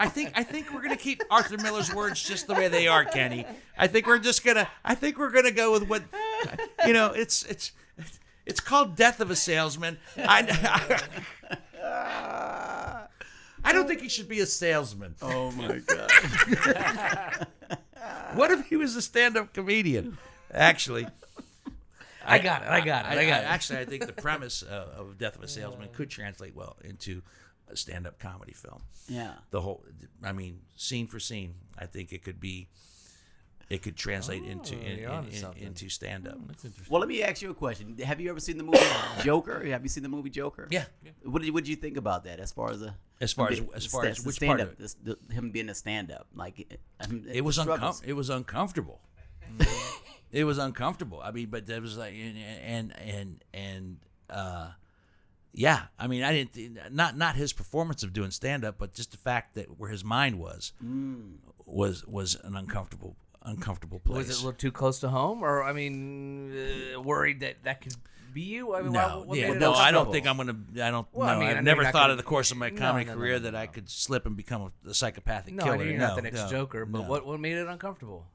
I 0.00 0.08
think 0.08 0.32
I 0.34 0.42
think 0.42 0.72
we're 0.72 0.80
gonna 0.80 0.96
keep 0.96 1.22
Arthur 1.30 1.58
Miller's 1.58 1.94
words 1.94 2.22
just 2.22 2.46
the 2.46 2.54
way 2.54 2.68
they 2.68 2.88
are, 2.88 3.04
Kenny. 3.04 3.44
I 3.76 3.86
think 3.86 4.06
we're 4.06 4.18
just 4.18 4.42
gonna 4.42 4.66
I 4.82 4.94
think 4.94 5.18
we're 5.18 5.30
gonna 5.30 5.50
go 5.50 5.72
with 5.72 5.86
what 5.88 6.02
you 6.86 6.94
know. 6.94 7.12
It's 7.12 7.42
it's 7.44 7.72
it's 8.46 8.60
called 8.60 8.96
Death 8.96 9.20
of 9.20 9.30
a 9.30 9.36
Salesman. 9.36 9.98
I, 10.16 11.02
I 13.62 13.72
don't 13.72 13.86
think 13.86 14.00
he 14.00 14.08
should 14.08 14.28
be 14.28 14.40
a 14.40 14.46
salesman. 14.46 15.16
Oh 15.20 15.50
my 15.52 15.80
god! 15.86 17.46
What 18.34 18.50
if 18.50 18.66
he 18.66 18.76
was 18.76 18.96
a 18.96 19.02
stand-up 19.02 19.52
comedian? 19.52 20.16
Actually, 20.54 21.06
I 22.24 22.38
got 22.38 22.62
it. 22.62 22.68
I 22.68 22.80
got 22.80 23.04
it. 23.04 23.18
I, 23.18 23.26
got 23.26 23.42
it. 23.42 23.46
Actually, 23.46 23.80
I 23.80 23.84
think 23.84 24.06
the 24.06 24.12
premise 24.12 24.62
uh, 24.62 24.86
of 24.96 25.18
Death 25.18 25.36
of 25.36 25.42
a 25.42 25.48
Salesman 25.48 25.88
could 25.92 26.08
translate 26.08 26.54
well 26.54 26.76
into 26.84 27.22
a 27.72 27.76
stand-up 27.76 28.18
comedy 28.18 28.52
film. 28.52 28.82
Yeah. 29.08 29.32
the 29.50 29.60
whole 29.60 29.84
i 30.22 30.32
mean 30.32 30.60
scene 30.76 31.06
for 31.08 31.18
scene 31.18 31.54
i 31.76 31.86
think 31.86 32.12
it 32.12 32.22
could 32.22 32.38
be 32.38 32.68
it 33.68 33.82
could 33.82 33.96
translate 33.96 34.42
into 34.44 34.74
in, 34.74 34.98
in- 34.98 35.26
in- 35.32 35.66
into 35.66 35.88
stand 35.88 36.26
up 36.28 36.36
Well, 36.88 37.00
let 37.00 37.08
me 37.08 37.22
ask 37.22 37.40
you 37.42 37.50
a 37.50 37.54
question. 37.54 37.96
Have 38.04 38.20
you 38.20 38.28
ever 38.30 38.40
seen 38.40 38.56
the 38.58 38.64
movie 38.64 38.78
Joker? 39.22 39.64
Have 39.66 39.82
you 39.84 39.88
seen 39.88 40.02
the 40.02 40.08
movie 40.08 40.30
Joker? 40.30 40.66
yeah 40.70 40.84
What 41.24 41.42
did, 41.42 41.52
what 41.54 41.62
did 41.64 41.70
you 41.70 41.76
think 41.76 41.96
about 41.96 42.24
that? 42.24 42.40
As 42.40 42.50
far 42.52 42.70
as 42.70 42.82
a 42.82 42.94
As 43.20 43.32
far 43.32 43.48
as- 43.50 43.58
him 43.58 43.68
as 43.74 43.86
far 43.86 44.02
the- 44.02 44.10
as 44.10 44.18
the 44.18 44.26
which 44.26 44.36
stand 44.36 44.48
part 44.50 44.60
up, 44.60 44.66
of 44.68 44.72
it? 44.74 44.78
this- 44.78 44.94
the- 45.02 45.18
him 45.34 45.50
being 45.52 45.68
a 45.68 45.74
stand 45.74 46.10
up, 46.10 46.26
like 46.34 46.56
him- 47.08 47.26
it 47.32 47.42
was 47.44 47.56
the 47.56 47.64
uncom- 47.64 48.02
it 48.04 48.12
was 48.14 48.28
uncomfortable 48.30 49.00
it 50.32 50.44
was 50.44 50.58
uncomfortable 50.58 51.20
i 51.22 51.30
mean 51.30 51.48
but 51.50 51.66
that 51.66 51.80
was 51.82 51.96
like 51.96 52.14
and 52.14 52.36
and 52.38 52.92
and, 53.00 53.44
and 53.54 53.96
uh 54.30 54.68
yeah 55.52 55.82
i 55.98 56.06
mean 56.06 56.22
i 56.22 56.32
didn't 56.32 56.78
not 56.94 57.16
not 57.16 57.34
his 57.36 57.52
performance 57.52 58.02
of 58.02 58.12
doing 58.12 58.30
stand 58.30 58.64
up 58.64 58.76
but 58.78 58.92
just 58.94 59.10
the 59.10 59.16
fact 59.16 59.54
that 59.54 59.78
where 59.78 59.90
his 59.90 60.04
mind 60.04 60.38
was 60.38 60.72
Mm. 60.84 61.36
was 61.66 62.06
was 62.06 62.36
an 62.44 62.54
uncomfortable 62.56 63.16
uncomfortable 63.42 63.98
place 64.00 64.28
Was 64.28 64.30
it 64.30 64.34
a 64.42 64.44
little 64.46 64.52
too 64.52 64.70
close 64.70 64.98
to 65.00 65.08
home, 65.08 65.42
or 65.42 65.62
I 65.62 65.72
mean, 65.72 66.52
uh, 66.94 67.00
worried 67.00 67.40
that 67.40 67.64
that 67.64 67.80
could 67.80 67.94
be 68.34 68.42
you? 68.42 68.74
I 68.74 68.82
mean, 68.82 68.92
why- 68.92 69.08
No, 69.08 69.22
what 69.22 69.38
yeah, 69.38 69.54
no, 69.54 69.72
I 69.72 69.90
don't 69.90 70.12
think 70.12 70.26
I'm 70.26 70.36
gonna. 70.36 70.56
I 70.86 70.90
don't. 70.90 71.08
Well, 71.10 71.26
I 71.26 71.38
mean, 71.38 71.48
I 71.48 71.50
I've 71.52 71.56
know 71.56 71.62
never 71.62 71.84
thought 71.84 71.92
gonna- 71.94 72.12
of 72.12 72.16
the 72.18 72.22
course 72.22 72.50
of 72.50 72.58
my 72.58 72.68
comedy 72.68 73.06
no, 73.06 73.12
no, 73.14 73.18
career 73.18 73.32
no, 73.34 73.38
that 73.50 73.54
I 73.54 73.66
could 73.66 73.88
slip 73.88 74.26
and 74.26 74.36
become 74.36 74.70
a, 74.86 74.90
a 74.90 74.94
psychopathic 74.94 75.54
No, 75.54 75.62
I 75.62 75.66
killer. 75.68 75.76
know 75.78 75.84
you're 75.84 75.98
no, 75.98 76.06
not 76.08 76.16
the 76.16 76.22
next 76.22 76.40
no, 76.42 76.48
Joker, 76.50 76.84
but 76.84 77.00
no. 77.02 77.08
what 77.08 77.24
what 77.26 77.40
made 77.40 77.56
it 77.56 77.66
uncomfortable? 77.66 78.26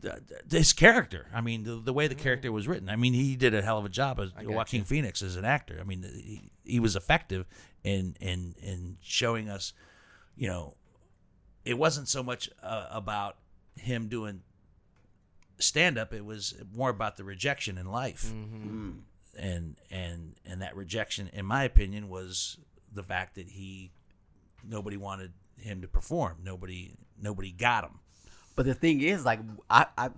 Th- 0.00 0.14
th- 0.28 0.42
his 0.50 0.72
character? 0.72 1.26
I 1.34 1.40
mean, 1.40 1.64
the, 1.64 1.76
the 1.76 1.92
way 1.92 2.06
the 2.06 2.14
mm. 2.14 2.20
character 2.20 2.52
was 2.52 2.68
written. 2.68 2.88
I 2.88 2.96
mean, 2.96 3.14
he 3.14 3.36
did 3.36 3.54
a 3.54 3.62
hell 3.62 3.78
of 3.78 3.84
a 3.84 3.88
job 3.88 4.20
as 4.20 4.32
Joaquin 4.44 4.80
you. 4.80 4.84
Phoenix 4.84 5.22
as 5.22 5.36
an 5.36 5.44
actor. 5.44 5.78
I 5.80 5.84
mean, 5.84 6.02
he, 6.02 6.50
he 6.64 6.80
was 6.80 6.96
effective 6.96 7.46
in 7.84 8.16
in 8.20 8.54
in 8.62 8.98
showing 9.00 9.48
us. 9.48 9.72
You 10.36 10.48
know, 10.48 10.74
it 11.64 11.76
wasn't 11.76 12.08
so 12.08 12.22
much 12.22 12.48
uh, 12.62 12.86
about 12.90 13.36
him 13.76 14.08
doing 14.08 14.42
stand 15.58 15.98
up. 15.98 16.14
It 16.14 16.24
was 16.24 16.54
more 16.72 16.90
about 16.90 17.16
the 17.16 17.24
rejection 17.24 17.76
in 17.76 17.90
life. 17.90 18.26
Mm-hmm. 18.26 18.68
Hmm. 18.68 18.90
and 19.36 19.76
and 19.90 20.34
and 20.44 20.62
that 20.62 20.76
rejection 20.76 21.28
in 21.32 21.44
my 21.44 21.64
opinion 21.64 22.08
was 22.08 22.58
the 22.92 23.02
fact 23.02 23.34
that 23.34 23.48
he 23.48 23.92
nobody 24.64 24.96
wanted 24.96 25.32
him 25.56 25.80
to 25.80 25.88
perform 25.88 26.36
nobody 26.42 26.94
nobody 27.20 27.52
got 27.52 27.84
him 27.84 28.00
But 28.58 28.66
the 28.66 28.74
thing 28.74 29.00
is, 29.02 29.24
like, 29.24 29.38
I, 29.70 29.86
I, 29.96 30.10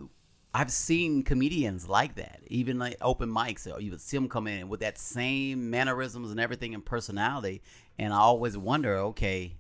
I've 0.55 0.73
seen 0.73 1.25
comedians 1.25 1.87
like 1.91 2.15
that, 2.15 2.41
even 2.47 2.79
like 2.79 2.97
open 3.03 3.29
mics. 3.29 3.71
Or 3.71 3.79
you 3.83 3.91
would 3.91 4.01
see 4.01 4.17
them 4.17 4.31
come 4.31 4.47
in 4.47 4.71
with 4.71 4.81
that 4.81 4.97
same 4.97 5.69
mannerisms 5.69 6.31
and 6.31 6.41
everything 6.41 6.73
and 6.73 6.83
personality, 6.83 7.61
and 7.99 8.15
I 8.15 8.17
always 8.17 8.57
wonder, 8.57 8.97
okay, 8.97 9.57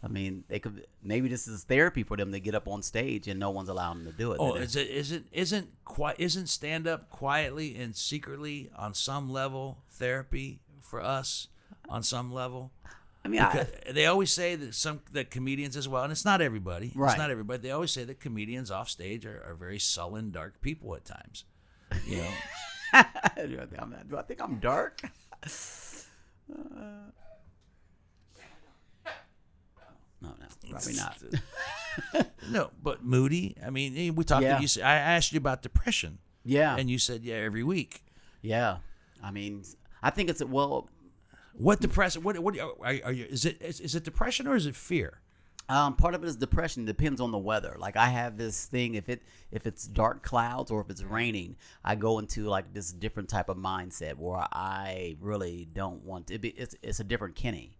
I 0.00 0.06
mean, 0.06 0.44
they 0.46 0.60
could 0.60 0.86
maybe 1.02 1.28
this 1.28 1.48
is 1.48 1.64
therapy 1.64 2.04
for 2.04 2.16
them 2.16 2.30
to 2.30 2.38
get 2.38 2.54
up 2.54 2.68
on 2.68 2.82
stage 2.82 3.26
and 3.26 3.40
no 3.40 3.50
one's 3.50 3.68
allowing 3.68 4.04
them 4.04 4.12
to 4.12 4.16
do 4.16 4.30
it. 4.30 4.36
oh 4.38 4.54
is 4.54 4.76
it 4.76 4.88
isn't 4.90 5.26
isn't 5.32 5.68
quite 5.84 6.20
isn't 6.20 6.46
stand 6.46 6.86
up 6.86 7.10
quietly 7.10 7.74
and 7.74 7.96
secretly 7.96 8.70
on 8.76 8.94
some 8.94 9.28
level 9.28 9.78
therapy 9.90 10.60
for 10.80 11.02
us 11.02 11.48
on 11.88 12.04
some 12.04 12.32
level 12.32 12.70
I 13.28 13.30
mean, 13.30 13.40
I, 13.42 13.66
they 13.92 14.06
always 14.06 14.30
say 14.30 14.54
that 14.56 14.74
some 14.74 15.00
that 15.12 15.30
comedians 15.30 15.76
as 15.76 15.86
well, 15.86 16.02
and 16.02 16.10
it's 16.10 16.24
not 16.24 16.40
everybody. 16.40 16.92
Right. 16.94 17.10
It's 17.10 17.18
not 17.18 17.30
everybody. 17.30 17.60
They 17.60 17.70
always 17.70 17.90
say 17.90 18.04
that 18.04 18.20
comedians 18.20 18.70
off 18.70 18.88
stage 18.88 19.26
are, 19.26 19.42
are 19.46 19.54
very 19.54 19.78
sullen, 19.78 20.30
dark 20.30 20.62
people 20.62 20.94
at 20.94 21.04
times. 21.04 21.44
You 22.06 22.18
know, 22.18 22.30
do, 23.46 23.60
I 23.60 23.66
think 23.66 23.82
I'm, 23.82 23.94
do 24.08 24.16
I 24.16 24.22
think 24.22 24.42
I'm 24.42 24.58
dark? 24.58 25.02
Uh, 26.50 27.10
no, 30.22 30.30
no, 30.30 30.70
probably 30.70 30.94
not. 30.94 32.26
no, 32.50 32.70
but 32.82 33.04
moody. 33.04 33.54
I 33.62 33.68
mean, 33.68 33.94
eh, 33.98 34.08
we 34.08 34.24
talked. 34.24 34.44
Yeah. 34.44 34.58
You, 34.58 34.66
I 34.82 34.94
asked 34.94 35.30
you 35.30 35.36
about 35.36 35.60
depression, 35.60 36.20
Yeah, 36.42 36.74
and 36.74 36.88
you 36.88 36.98
said 36.98 37.22
yeah 37.22 37.34
every 37.34 37.62
week. 37.62 38.02
yeah. 38.40 38.78
I 39.22 39.30
mean, 39.30 39.62
I 40.02 40.08
think 40.08 40.30
it's 40.30 40.40
a, 40.40 40.46
well. 40.46 40.88
What 41.58 41.80
depression? 41.80 42.22
What 42.22 42.38
what 42.38 42.58
are, 42.58 42.72
are 42.82 43.12
you? 43.12 43.24
Is 43.24 43.44
it 43.44 43.60
is, 43.60 43.80
is 43.80 43.94
it 43.94 44.04
depression 44.04 44.46
or 44.46 44.54
is 44.56 44.66
it 44.66 44.76
fear? 44.76 45.20
Um, 45.70 45.96
part 45.96 46.14
of 46.14 46.24
it 46.24 46.28
is 46.28 46.36
depression. 46.36 46.86
Depends 46.86 47.20
on 47.20 47.30
the 47.30 47.38
weather. 47.38 47.76
Like 47.78 47.96
I 47.96 48.06
have 48.06 48.38
this 48.38 48.64
thing. 48.64 48.94
If 48.94 49.08
it 49.08 49.22
if 49.50 49.66
it's 49.66 49.86
dark 49.86 50.22
clouds 50.22 50.70
or 50.70 50.80
if 50.80 50.88
it's 50.88 51.02
raining, 51.02 51.56
I 51.84 51.94
go 51.94 52.20
into 52.20 52.44
like 52.44 52.72
this 52.72 52.90
different 52.92 53.28
type 53.28 53.48
of 53.48 53.56
mindset 53.58 54.14
where 54.16 54.46
I 54.52 55.16
really 55.20 55.68
don't 55.72 56.04
want 56.04 56.28
to. 56.28 56.38
Be, 56.38 56.50
it's 56.50 56.74
it's 56.82 57.00
a 57.00 57.04
different 57.04 57.34
Kenny. 57.34 57.76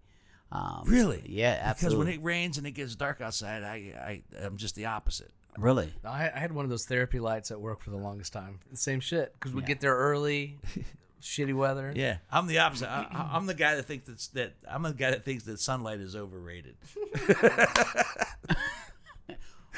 Um, 0.50 0.82
Really? 0.86 1.22
Yeah, 1.26 1.58
absolutely. 1.60 1.96
Because 1.96 2.06
when 2.06 2.20
it 2.20 2.24
rains 2.24 2.58
and 2.58 2.66
it 2.66 2.72
gets 2.72 2.94
dark 2.94 3.20
outside, 3.20 3.62
I 3.62 4.22
I 4.36 4.44
I'm 4.44 4.56
just 4.56 4.74
the 4.74 4.86
opposite. 4.86 5.30
really. 5.56 5.92
I, 6.04 6.30
I 6.34 6.38
had 6.38 6.52
one 6.52 6.64
of 6.64 6.70
those 6.70 6.84
therapy 6.84 7.20
lights 7.20 7.50
at 7.50 7.60
work 7.60 7.80
for 7.80 7.90
the 7.90 7.96
longest 7.96 8.32
time. 8.32 8.58
Same 8.74 9.00
shit 9.00 9.32
because 9.34 9.54
we 9.54 9.62
get 9.62 9.80
there 9.80 9.94
early, 9.96 10.58
shitty 11.20 11.54
weather. 11.54 11.92
Yeah, 11.94 12.18
I'm 12.30 12.46
the 12.46 12.58
opposite. 12.58 12.88
I, 12.90 13.06
I- 13.10 13.36
I'm 13.36 13.46
the 13.46 13.54
guy 13.54 13.76
that 13.76 13.84
thinks 13.84 14.06
that's, 14.08 14.28
that 14.28 14.54
I'm 14.68 14.82
the 14.82 14.92
guy 14.94 15.10
that 15.10 15.24
thinks 15.24 15.44
that 15.44 15.60
sunlight 15.60 16.00
is 16.00 16.14
overrated. 16.16 16.76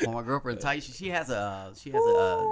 Well, 0.03 0.13
my 0.15 0.23
girlfriend 0.23 0.61
Taisha, 0.61 0.97
she 0.97 1.09
has 1.11 1.29
a 1.29 1.73
she 1.77 1.91
has 1.91 2.03
a 2.03 2.17
uh, 2.19 2.43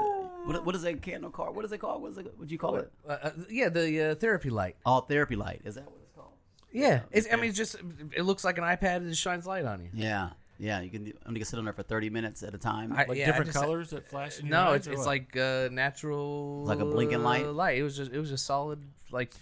what, 0.45 0.67
what 0.67 0.75
is 0.75 0.83
that 0.83 1.01
candle 1.01 1.31
called? 1.31 1.57
What 1.57 1.65
is 1.65 1.73
it 1.73 1.79
called? 1.79 2.03
What 2.03 2.11
is 2.13 2.19
it? 2.19 2.27
What 2.37 2.47
do 2.47 2.53
you 2.53 2.59
call 2.59 2.77
it? 2.77 2.93
Uh, 3.09 3.17
uh, 3.23 3.31
yeah, 3.49 3.71
the 3.71 4.11
uh, 4.11 4.15
therapy 4.17 4.51
light. 4.51 4.77
All 4.85 5.01
therapy 5.01 5.35
light. 5.35 5.63
Is 5.65 5.77
that 5.77 5.87
what 5.87 5.95
it's 6.03 6.13
called? 6.15 6.33
Yeah, 6.73 7.01
it's, 7.11 7.27
I 7.33 7.37
mean, 7.37 7.47
it's 7.49 7.57
just 7.57 7.77
it 8.15 8.25
looks 8.25 8.45
like 8.45 8.59
an 8.59 8.65
iPad 8.65 8.97
and 8.97 9.09
it 9.09 9.17
shines 9.17 9.47
light 9.47 9.65
on 9.65 9.81
you. 9.81 9.89
Yeah, 9.95 10.31
yeah. 10.59 10.81
You 10.81 10.91
can 10.91 11.05
do- 11.05 11.13
only 11.27 11.41
can 11.41 11.47
sit 11.47 11.59
on 11.59 11.65
there 11.65 11.73
for 11.75 11.83
thirty 11.83 12.11
minutes 12.11 12.43
at 12.43 12.55
a 12.55 12.59
time. 12.59 12.93
I- 12.93 13.05
Like 13.05 13.17
yeah, 13.19 13.27
different 13.27 13.53
just- 13.53 13.59
colors 13.65 13.91
that 13.91 14.07
flash. 14.09 14.41
In 14.41 14.49
No, 14.49 14.69
eyes, 14.71 14.77
it's 14.81 14.89
or 14.89 14.93
it's 14.93 15.07
like 15.07 15.37
uh, 15.37 15.69
natural, 15.73 16.65
Like 16.65 16.81
a 16.81 16.85
blinking 16.85 17.23
light? 17.23 17.45
uh, 17.45 17.53
Light. 17.53 17.79
It 17.79 17.83
was 17.83 17.97
just 17.97 18.13
it 18.13 18.19
was 18.19 18.29
just 18.31 18.45
solid 18.45 18.83
like 19.11 19.33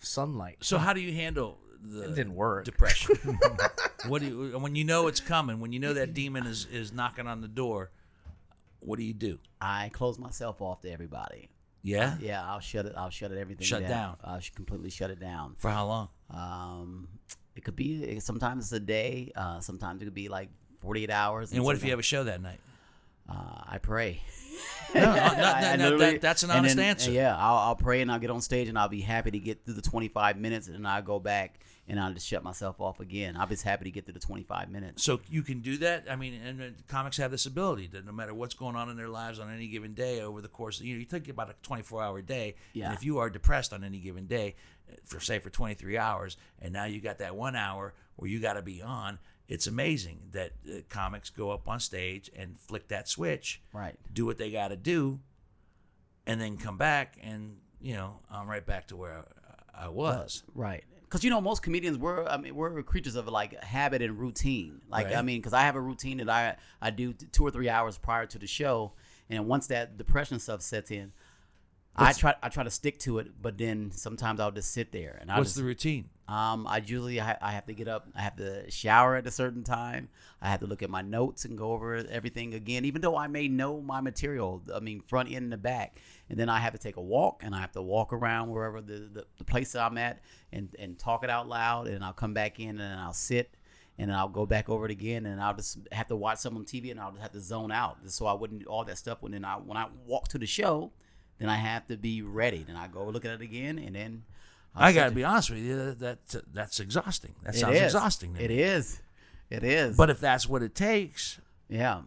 sunlight. 0.00 0.58
So 0.60 0.78
how 0.78 0.92
do 0.92 1.00
you 1.00 1.12
handle 1.12 1.58
the 1.82 2.04
It 2.04 2.14
didn't 2.14 2.34
work. 2.34 2.64
depression? 2.64 3.16
what 4.08 4.20
do 4.22 4.28
you 4.28 4.58
when 4.58 4.74
you 4.76 4.84
know 4.84 5.06
it's 5.08 5.20
coming? 5.20 5.60
When 5.60 5.72
you 5.72 5.80
know 5.80 5.94
that 5.94 6.14
demon 6.14 6.46
is 6.46 6.66
is 6.66 6.92
knocking 6.92 7.26
on 7.26 7.40
the 7.40 7.48
door, 7.48 7.90
what 8.80 8.98
do 8.98 9.04
you 9.04 9.14
do? 9.14 9.38
I 9.60 9.90
close 9.92 10.18
myself 10.18 10.60
off 10.60 10.80
to 10.82 10.90
everybody. 10.90 11.50
Yeah. 11.82 12.16
Yeah, 12.20 12.44
I'll 12.44 12.60
shut 12.60 12.84
it. 12.86 12.94
I'll 12.96 13.10
shut 13.10 13.30
it 13.30 13.38
everything 13.38 13.64
Shut 13.64 13.82
down. 13.82 13.90
down. 13.90 14.16
I'll 14.24 14.40
completely 14.54 14.90
shut 14.90 15.10
it 15.10 15.20
down. 15.20 15.54
For 15.58 15.70
how 15.70 15.86
long? 15.86 16.08
Um, 16.30 17.08
it 17.54 17.62
could 17.64 17.76
be 17.76 18.18
sometimes 18.20 18.64
it's 18.64 18.72
a 18.72 18.80
day. 18.80 19.30
Uh, 19.36 19.60
sometimes 19.60 20.02
it 20.02 20.06
could 20.06 20.14
be 20.14 20.28
like 20.28 20.48
forty 20.86 21.02
eight 21.02 21.10
hours. 21.10 21.52
And 21.52 21.64
what 21.64 21.74
if 21.76 21.82
you 21.84 21.90
have 21.90 21.98
a 21.98 22.02
show 22.02 22.24
that 22.24 22.40
night? 22.40 22.60
Uh, 23.28 23.34
I 23.66 23.78
pray. 23.78 24.22
No, 24.94 25.00
no, 25.02 25.14
no, 25.14 25.20
I- 25.20 25.34
no, 25.36 25.42
I 25.68 25.76
no, 25.76 25.84
literally- 25.90 26.12
that- 26.12 26.20
that's 26.22 26.42
an 26.44 26.50
honest 26.50 26.76
then- 26.76 26.86
answer. 26.86 27.10
Yeah, 27.10 27.36
I'll, 27.36 27.56
I'll 27.58 27.76
pray 27.76 28.00
and 28.00 28.10
I'll 28.10 28.20
get 28.20 28.30
on 28.30 28.40
stage 28.40 28.68
and 28.68 28.78
I'll 28.78 28.88
be 28.88 29.00
happy 29.02 29.32
to 29.32 29.38
get 29.38 29.64
through 29.64 29.74
the 29.74 29.82
25 29.82 30.38
minutes 30.38 30.68
and 30.68 30.76
then 30.76 30.86
I'll 30.86 31.02
go 31.02 31.18
back 31.18 31.58
and 31.88 32.00
I'll 32.00 32.14
just 32.14 32.26
shut 32.26 32.42
myself 32.42 32.80
off 32.80 32.98
again. 33.00 33.36
I'm 33.36 33.48
just 33.48 33.64
happy 33.64 33.84
to 33.84 33.90
get 33.90 34.04
through 34.06 34.14
the 34.14 34.20
25 34.20 34.70
minutes. 34.70 35.02
So 35.02 35.20
you 35.28 35.42
can 35.42 35.60
do 35.60 35.76
that. 35.78 36.04
I 36.08 36.16
mean, 36.16 36.34
and 36.40 36.62
uh, 36.62 36.64
comics 36.88 37.16
have 37.18 37.30
this 37.32 37.44
ability 37.46 37.88
that 37.88 38.06
no 38.06 38.12
matter 38.12 38.32
what's 38.32 38.54
going 38.54 38.76
on 38.76 38.88
in 38.88 38.96
their 38.96 39.08
lives 39.08 39.38
on 39.38 39.52
any 39.52 39.66
given 39.66 39.92
day 39.92 40.20
over 40.22 40.40
the 40.40 40.48
course, 40.48 40.78
of, 40.80 40.86
you 40.86 40.94
know, 40.94 41.00
you 41.00 41.04
think 41.06 41.28
about 41.28 41.50
a 41.50 41.54
24 41.62 42.02
hour 42.02 42.22
day. 42.22 42.54
Yeah. 42.72 42.86
And 42.86 42.94
if 42.96 43.04
you 43.04 43.18
are 43.18 43.28
depressed 43.28 43.72
on 43.74 43.84
any 43.84 43.98
given 43.98 44.26
day, 44.26 44.54
uh, 44.90 44.94
for 45.04 45.20
say 45.20 45.40
for 45.40 45.50
23 45.50 45.98
hours, 45.98 46.36
and 46.62 46.72
now 46.72 46.84
you 46.84 47.00
got 47.00 47.18
that 47.18 47.36
one 47.36 47.56
hour 47.56 47.92
where 48.14 48.30
you 48.30 48.40
got 48.40 48.54
to 48.54 48.62
be 48.62 48.80
on, 48.82 49.18
it's 49.48 49.66
amazing 49.66 50.20
that 50.32 50.52
uh, 50.68 50.78
comics 50.88 51.30
go 51.30 51.50
up 51.50 51.68
on 51.68 51.80
stage 51.80 52.30
and 52.36 52.58
flick 52.58 52.88
that 52.88 53.08
switch, 53.08 53.62
Right. 53.72 53.96
do 54.12 54.26
what 54.26 54.38
they 54.38 54.50
got 54.50 54.68
to 54.68 54.76
do, 54.76 55.20
and 56.26 56.40
then 56.40 56.56
come 56.56 56.76
back 56.76 57.16
and 57.22 57.58
you 57.80 57.94
know 57.94 58.20
I'm 58.30 58.48
right 58.48 58.64
back 58.64 58.88
to 58.88 58.96
where 58.96 59.24
I, 59.74 59.86
I 59.86 59.88
was. 59.88 60.42
Right. 60.54 60.84
Because 61.02 61.22
you 61.22 61.30
know 61.30 61.40
most 61.40 61.62
comedians 61.62 61.98
were 61.98 62.28
I 62.28 62.36
mean 62.36 62.54
we're 62.54 62.82
creatures 62.82 63.14
of 63.14 63.28
like 63.28 63.62
habit 63.62 64.02
and 64.02 64.18
routine. 64.18 64.80
Like 64.88 65.12
I 65.14 65.22
mean 65.22 65.38
because 65.38 65.52
I 65.52 65.62
have 65.62 65.76
a 65.76 65.80
routine 65.80 66.18
that 66.18 66.28
I 66.28 66.56
I 66.82 66.90
do 66.90 67.12
two 67.12 67.44
or 67.46 67.50
three 67.50 67.68
hours 67.68 67.96
prior 67.96 68.26
to 68.26 68.38
the 68.38 68.46
show, 68.48 68.92
and 69.30 69.46
once 69.46 69.68
that 69.68 69.96
depression 69.96 70.40
stuff 70.40 70.62
sets 70.62 70.90
in, 70.90 71.12
I 71.96 72.12
try 72.12 72.34
I 72.42 72.48
try 72.48 72.64
to 72.64 72.70
stick 72.70 72.98
to 73.00 73.18
it. 73.18 73.28
But 73.40 73.58
then 73.58 73.90
sometimes 73.92 74.40
I'll 74.40 74.50
just 74.50 74.72
sit 74.72 74.92
there 74.92 75.18
and 75.20 75.30
I 75.30 75.38
What's 75.38 75.50
just 75.50 75.56
the 75.56 75.64
routine? 75.64 76.08
Um, 76.28 76.66
I 76.66 76.78
usually 76.78 77.20
I, 77.20 77.36
I 77.40 77.52
have 77.52 77.66
to 77.66 77.72
get 77.72 77.86
up. 77.86 78.08
I 78.14 78.22
have 78.22 78.36
to 78.36 78.68
shower 78.70 79.14
at 79.14 79.26
a 79.26 79.30
certain 79.30 79.62
time. 79.62 80.08
I 80.42 80.48
have 80.48 80.60
to 80.60 80.66
look 80.66 80.82
at 80.82 80.90
my 80.90 81.02
notes 81.02 81.44
and 81.44 81.56
go 81.56 81.70
over 81.72 81.96
everything 82.10 82.54
again, 82.54 82.84
even 82.84 83.00
though 83.00 83.16
I 83.16 83.28
may 83.28 83.46
know 83.46 83.80
my 83.80 84.00
material. 84.00 84.62
I 84.74 84.80
mean, 84.80 85.00
front 85.00 85.28
end 85.28 85.44
and 85.44 85.52
the 85.52 85.56
back. 85.56 86.00
And 86.28 86.38
then 86.38 86.48
I 86.48 86.58
have 86.58 86.72
to 86.72 86.78
take 86.78 86.96
a 86.96 87.00
walk, 87.00 87.42
and 87.44 87.54
I 87.54 87.60
have 87.60 87.70
to 87.72 87.82
walk 87.82 88.12
around 88.12 88.50
wherever 88.50 88.80
the, 88.80 89.08
the, 89.12 89.26
the 89.38 89.44
place 89.44 89.76
I'm 89.76 89.96
at, 89.98 90.20
and 90.52 90.68
and 90.78 90.98
talk 90.98 91.22
it 91.22 91.30
out 91.30 91.48
loud. 91.48 91.86
And 91.86 92.04
I'll 92.04 92.12
come 92.12 92.34
back 92.34 92.58
in, 92.58 92.80
and 92.80 93.00
I'll 93.00 93.12
sit, 93.12 93.54
and 93.96 94.10
then 94.10 94.16
I'll 94.16 94.28
go 94.28 94.46
back 94.46 94.68
over 94.68 94.84
it 94.86 94.90
again, 94.90 95.26
and 95.26 95.40
I'll 95.40 95.54
just 95.54 95.78
have 95.92 96.08
to 96.08 96.16
watch 96.16 96.38
some 96.38 96.56
on 96.56 96.64
TV, 96.64 96.90
and 96.90 96.98
I'll 96.98 97.12
just 97.12 97.22
have 97.22 97.32
to 97.32 97.40
zone 97.40 97.70
out, 97.70 98.02
just 98.02 98.16
so 98.16 98.26
I 98.26 98.32
wouldn't 98.32 98.66
all 98.66 98.84
that 98.84 98.98
stuff. 98.98 99.18
When 99.22 99.30
then 99.30 99.44
I 99.44 99.54
when 99.54 99.76
I 99.76 99.86
walk 100.04 100.26
to 100.28 100.38
the 100.38 100.46
show, 100.46 100.90
then 101.38 101.48
I 101.48 101.56
have 101.56 101.86
to 101.88 101.96
be 101.96 102.22
ready. 102.22 102.64
Then 102.66 102.76
I 102.76 102.88
go 102.88 103.04
look 103.06 103.24
at 103.24 103.32
it 103.32 103.40
again, 103.40 103.78
and 103.78 103.94
then. 103.94 104.24
I'll 104.74 104.88
I 104.88 104.92
got 104.92 105.08
to 105.08 105.14
be 105.14 105.24
honest 105.24 105.48
with 105.50 105.60
you. 105.60 105.76
That, 105.94 105.98
that 106.28 106.52
that's 106.52 106.80
exhausting. 106.80 107.34
That 107.44 107.54
It 107.54 107.58
sounds 107.58 107.76
is. 107.76 107.82
exhausting. 107.84 108.34
To 108.34 108.44
It 108.44 108.50
me. 108.50 108.60
is. 108.62 109.00
It 109.48 109.64
is. 109.64 109.96
But 109.96 110.10
if 110.10 110.20
that's 110.20 110.46
what 110.48 110.62
it 110.62 110.74
takes 110.74 111.40
yeah, 111.70 112.02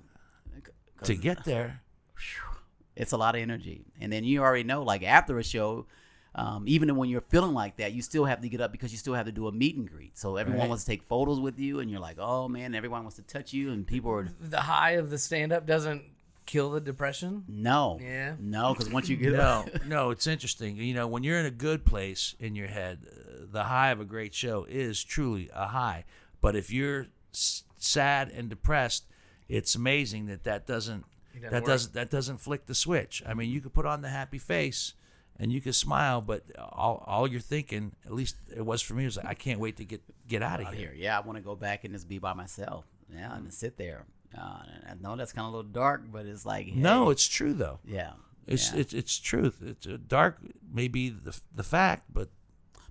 to 1.04 1.16
get 1.16 1.46
there, 1.46 1.82
it's 2.96 3.12
a 3.12 3.18
lot 3.18 3.36
of 3.36 3.42
energy. 3.42 3.86
And 4.00 4.12
then 4.12 4.24
you 4.24 4.42
already 4.42 4.64
know, 4.64 4.84
like 4.84 5.04
after 5.04 5.40
a 5.40 5.44
show, 5.44 5.88
um, 6.36 6.66
even 6.68 6.96
when 6.96 7.10
you're 7.10 7.22
feeling 7.22 7.54
like 7.54 7.78
that, 7.78 7.94
you 7.94 8.02
still 8.04 8.26
have 8.26 8.42
to 8.42 8.50
get 8.50 8.62
up 8.62 8.72
because 8.72 8.92
you 8.92 8.98
still 8.98 9.16
have 9.16 9.26
to 9.26 9.32
do 9.32 9.48
a 9.48 9.52
meet 9.52 9.76
and 9.76 9.90
greet. 9.90 10.18
So 10.18 10.36
everyone 10.38 10.62
Right. 10.62 10.70
wants 10.70 10.84
to 10.84 10.92
take 10.92 11.04
photos 11.04 11.40
with 11.40 11.58
you, 11.60 11.80
and 11.80 11.90
you're 11.90 12.00
like, 12.00 12.18
oh 12.20 12.48
man, 12.48 12.76
everyone 12.76 13.02
wants 13.02 13.16
to 13.16 13.24
touch 13.24 13.52
you, 13.52 13.72
and 13.72 13.86
people 13.88 14.12
are 14.12 14.28
The 14.40 14.62
high 14.62 14.92
of 14.92 15.10
the 15.10 15.18
stand 15.18 15.52
up 15.52 15.66
doesn't 15.66 16.04
kill 16.50 16.72
the 16.72 16.82
depression. 16.82 17.44
no, 17.48 18.00
Yeah. 18.02 18.36
no, 18.40 18.74
because 18.74 18.90
once 18.92 19.08
you 19.10 19.16
get 19.18 19.34
no, 19.34 19.40
up, 19.40 19.86
no, 19.86 20.10
it's 20.10 20.28
interesting. 20.28 20.78
You 20.78 20.94
know, 20.94 21.08
when 21.08 21.24
you're 21.24 21.40
in 21.40 21.46
a 21.46 21.52
good 21.52 21.86
place 21.86 22.36
in 22.40 22.56
your 22.56 22.68
head, 22.68 23.00
uh, 23.06 23.46
the 23.52 23.64
high 23.66 23.92
of 23.92 24.00
a 24.00 24.06
great 24.06 24.34
show 24.34 24.66
is 24.68 25.04
truly 25.04 25.50
a 25.54 25.68
high. 25.68 26.06
But 26.42 26.56
if 26.56 26.72
you're 26.72 27.08
s- 27.34 27.64
sad 27.78 28.30
and 28.32 28.50
depressed, 28.50 29.06
it's 29.48 29.76
amazing 29.76 30.26
that 30.28 30.44
that 30.44 30.66
doesn't 30.66 31.06
doesn't 31.34 31.52
that 31.52 31.62
work. 31.62 31.66
doesn't 31.66 31.94
that 31.94 32.10
doesn't 32.10 32.38
flick 32.40 32.66
the 32.66 32.76
switch. 32.76 33.22
I 33.28 33.34
mean, 33.34 33.50
you 33.52 33.62
could 33.62 33.74
put 33.74 33.86
on 33.86 34.02
the 34.02 34.10
happy 34.10 34.40
face 34.40 34.94
and 35.38 35.52
you 35.54 35.62
could 35.62 35.76
smile, 35.76 36.20
but 36.22 36.44
all, 36.58 37.04
all 37.08 37.28
you're 37.28 37.40
thinking, 37.42 37.94
at 38.06 38.14
least 38.14 38.36
it 38.56 38.66
was 38.66 38.82
for 38.82 38.94
me, 38.94 39.06
was 39.06 39.18
like, 39.18 39.26
I 39.28 39.34
can't 39.36 39.60
wait 39.60 39.78
to 39.78 39.86
get 39.86 40.02
get 40.28 40.42
out 40.44 40.60
of 40.62 40.68
here. 40.74 40.90
here, 40.90 40.94
yeah, 40.96 41.18
I 41.18 41.22
want 41.22 41.38
to 41.38 41.44
go 41.44 41.56
back 41.56 41.84
and 41.86 41.94
just 41.94 42.08
be 42.10 42.18
by 42.20 42.34
myself, 42.34 42.86
yeah, 43.14 43.36
and 43.36 43.54
sit 43.54 43.78
there. 43.78 44.06
Uh, 44.38 44.42
I 44.90 44.94
know 45.02 45.16
that's 45.16 45.34
kind 45.34 45.48
of 45.48 45.54
a 45.54 45.58
little 45.58 45.72
dark, 45.72 46.04
but 46.12 46.26
it's 46.26 46.46
like 46.46 46.74
No, 46.74 47.10
it's 47.10 47.28
true 47.28 47.54
though. 47.54 47.80
yeah, 47.86 48.12
It's 48.48 48.72
yeah. 48.74 48.80
it's 48.82 48.94
it's 48.94 49.18
truth. 49.18 49.62
It's 49.62 49.88
uh, 49.88 49.98
dark, 50.08 50.38
maybe 50.72 51.10
the 51.10 51.40
the 51.56 51.64
fact, 51.64 52.04
but 52.14 52.30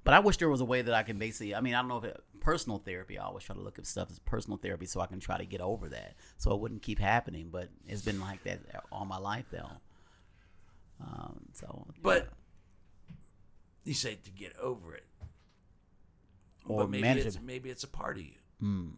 But 0.04 0.14
I 0.14 0.18
wish 0.20 0.36
there 0.38 0.48
was 0.48 0.60
a 0.60 0.64
way 0.64 0.82
that 0.82 0.94
I 0.94 1.02
can 1.04 1.18
basically. 1.18 1.54
I 1.54 1.60
mean, 1.60 1.74
I 1.74 1.80
don't 1.80 1.88
know 1.88 1.98
if 1.98 2.04
it, 2.04 2.20
personal 2.40 2.78
therapy. 2.78 3.18
I 3.18 3.24
always 3.24 3.44
try 3.44 3.54
to 3.54 3.60
look 3.62 3.78
at 3.78 3.86
stuff 3.86 4.08
as 4.10 4.18
personal 4.18 4.56
therapy, 4.58 4.86
so 4.86 5.00
I 5.00 5.06
can 5.06 5.20
try 5.20 5.36
to 5.38 5.44
get 5.44 5.60
over 5.60 5.88
that, 5.90 6.14
so 6.38 6.52
it 6.54 6.60
wouldn't 6.60 6.82
keep 6.82 6.98
happening. 6.98 7.50
But 7.52 7.68
it's 7.86 8.02
been 8.02 8.20
like 8.20 8.42
that 8.44 8.60
all 8.90 9.04
my 9.04 9.18
life, 9.18 9.44
though. 9.52 9.70
Um, 11.00 11.42
so, 11.52 11.86
But 12.02 12.28
you 13.84 13.94
say 13.94 14.16
to 14.24 14.30
get 14.30 14.56
over 14.58 14.94
it, 14.96 15.04
Or 16.66 16.80
but 16.80 16.90
maybe 16.90 17.02
manage 17.02 17.26
it's, 17.26 17.36
it. 17.36 17.42
maybe 17.42 17.70
it's 17.70 17.84
a 17.84 17.88
part 17.88 18.16
of 18.18 18.24
you. 18.24 18.92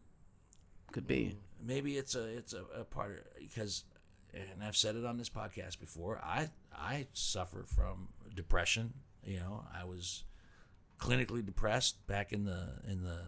could 0.92 1.06
be. 1.06 1.36
Maybe 1.62 1.96
it's 1.96 2.14
a 2.14 2.24
it's 2.24 2.52
a, 2.52 2.64
a 2.80 2.84
part 2.84 3.10
of 3.12 3.38
because, 3.38 3.84
and 4.32 4.62
I've 4.62 4.76
said 4.76 4.96
it 4.96 5.04
on 5.04 5.18
this 5.18 5.28
podcast 5.28 5.78
before. 5.80 6.20
I 6.22 6.48
I 6.74 7.06
suffer 7.12 7.64
from 7.66 8.08
depression. 8.34 8.94
You 9.24 9.40
know, 9.40 9.64
I 9.74 9.84
was 9.84 10.24
clinically 10.98 11.44
depressed 11.44 12.06
back 12.06 12.32
in 12.32 12.44
the 12.44 12.80
in 12.88 13.02
the 13.02 13.20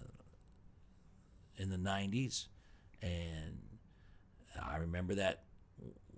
in 1.56 1.70
the 1.70 1.78
nineties, 1.78 2.48
and 3.00 3.58
I 4.60 4.76
remember 4.76 5.14
that 5.16 5.44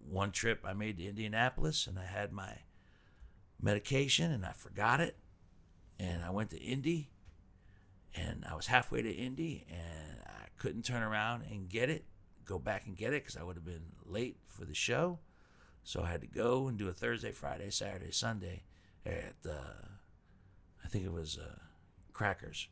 one 0.08 0.30
trip 0.30 0.64
I 0.64 0.74
made 0.74 0.98
to 0.98 1.06
Indianapolis, 1.06 1.86
and 1.86 1.98
I 1.98 2.04
had 2.04 2.32
my 2.32 2.58
medication, 3.60 4.30
and 4.30 4.44
I 4.44 4.52
forgot 4.52 5.00
it, 5.00 5.16
and 5.98 6.22
I 6.22 6.30
went 6.30 6.50
to 6.50 6.60
Indy, 6.60 7.10
and 8.14 8.44
I 8.48 8.54
was 8.54 8.66
halfway 8.66 9.02
to 9.02 9.10
Indy, 9.10 9.66
and 9.68 10.20
I 10.26 10.46
couldn't 10.58 10.84
turn 10.84 11.02
around 11.02 11.44
and 11.50 11.68
get 11.68 11.90
it, 11.90 12.04
go 12.44 12.58
back 12.58 12.86
and 12.86 12.96
get 12.96 13.12
it 13.12 13.24
because 13.24 13.36
I 13.36 13.42
would 13.42 13.56
have 13.56 13.64
been 13.64 13.92
late 14.04 14.36
for 14.46 14.64
the 14.64 14.74
show. 14.74 15.18
So 15.82 16.02
I 16.02 16.10
had 16.10 16.20
to 16.22 16.26
go 16.26 16.68
and 16.68 16.78
do 16.78 16.88
a 16.88 16.92
Thursday, 16.92 17.32
Friday, 17.32 17.70
Saturday, 17.70 18.10
Sunday 18.10 18.62
at 19.04 19.34
uh, 19.46 19.88
I 20.84 20.88
think 20.88 21.04
it 21.04 21.12
was 21.12 21.38
uh, 21.38 21.58
Crackers 22.12 22.68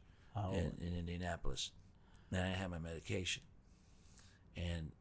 in, 0.53 0.73
in 0.81 0.99
Indianapolis. 0.99 1.73
Then 2.31 2.45
I 2.45 2.51
had 2.51 2.71
my 2.71 2.79
medication, 2.79 3.43
and 4.57 4.93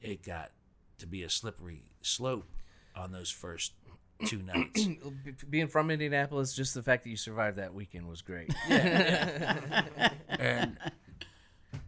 it 0.00 0.22
got 0.22 0.52
to 0.98 1.06
be 1.06 1.22
a 1.22 1.30
slippery 1.30 1.82
slope 2.02 2.48
on 2.94 3.10
those 3.12 3.30
first 3.30 3.72
two 4.26 4.42
nights. 4.42 4.86
Being 5.50 5.68
from 5.68 5.90
Indianapolis, 5.90 6.54
just 6.54 6.74
the 6.74 6.82
fact 6.82 7.04
that 7.04 7.10
you 7.10 7.16
survived 7.16 7.58
that 7.58 7.74
weekend 7.74 8.08
was 8.08 8.22
great. 8.22 8.52
and 8.68 10.76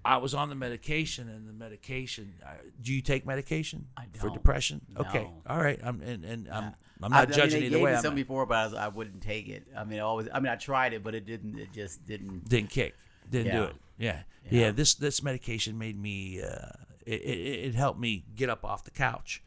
I 0.05 0.17
was 0.17 0.35
on 0.35 0.49
the 0.49 0.55
medication, 0.55 1.29
and 1.29 1.49
the 1.49 1.53
medication. 1.53 2.35
I, 2.45 2.55
do 2.83 2.93
you 2.93 3.03
take 3.03 3.27
medication 3.27 3.87
for 4.15 4.29
don't. 4.29 4.35
depression? 4.35 4.81
Okay, 4.97 5.29
all 5.47 5.59
right. 5.59 5.79
I'm 5.83 6.01
and, 6.01 6.25
and 6.25 6.49
I'm 6.49 6.75
I'm 7.03 7.13
I- 7.13 7.25
not 7.25 7.39
I 7.39 7.47
mean, 7.47 7.57
either 7.65 7.71
gave 7.71 7.81
way. 7.81 7.95
I'm 7.95 8.03
some 8.03 8.15
before, 8.15 8.47
but 8.47 8.57
I, 8.57 8.65
was, 8.65 8.75
I 8.75 8.89
wouldn't 8.89 9.23
take 9.23 9.49
it. 9.49 9.65
I 9.77 9.85
mean, 9.85 9.99
I 9.99 10.03
always. 10.03 10.29
I 10.33 10.41
mean, 10.41 10.53
I 10.53 10.57
tried 10.57 10.93
it, 10.93 11.05
but 11.05 11.15
it 11.15 11.27
didn't. 11.27 11.59
It 11.59 11.73
just 11.73 12.07
didn't. 12.07 12.49
didn't 12.49 12.71
kick, 12.71 12.95
didn't 13.31 13.53
do 13.53 13.59
Yeah. 13.59 13.65
it. 13.65 13.75
Yeah. 13.99 14.23
yeah, 14.51 14.71
This 14.73 14.95
this 14.95 15.23
medication 15.23 15.79
made 15.79 16.01
me. 16.01 16.43
Uh, 16.43 16.71
it, 17.07 17.21
it 17.21 17.65
it 17.67 17.75
helped 17.75 18.01
me 18.01 18.25
get 18.35 18.49
up 18.49 18.65
off 18.65 18.85
the 18.85 18.91
couch, 18.91 19.43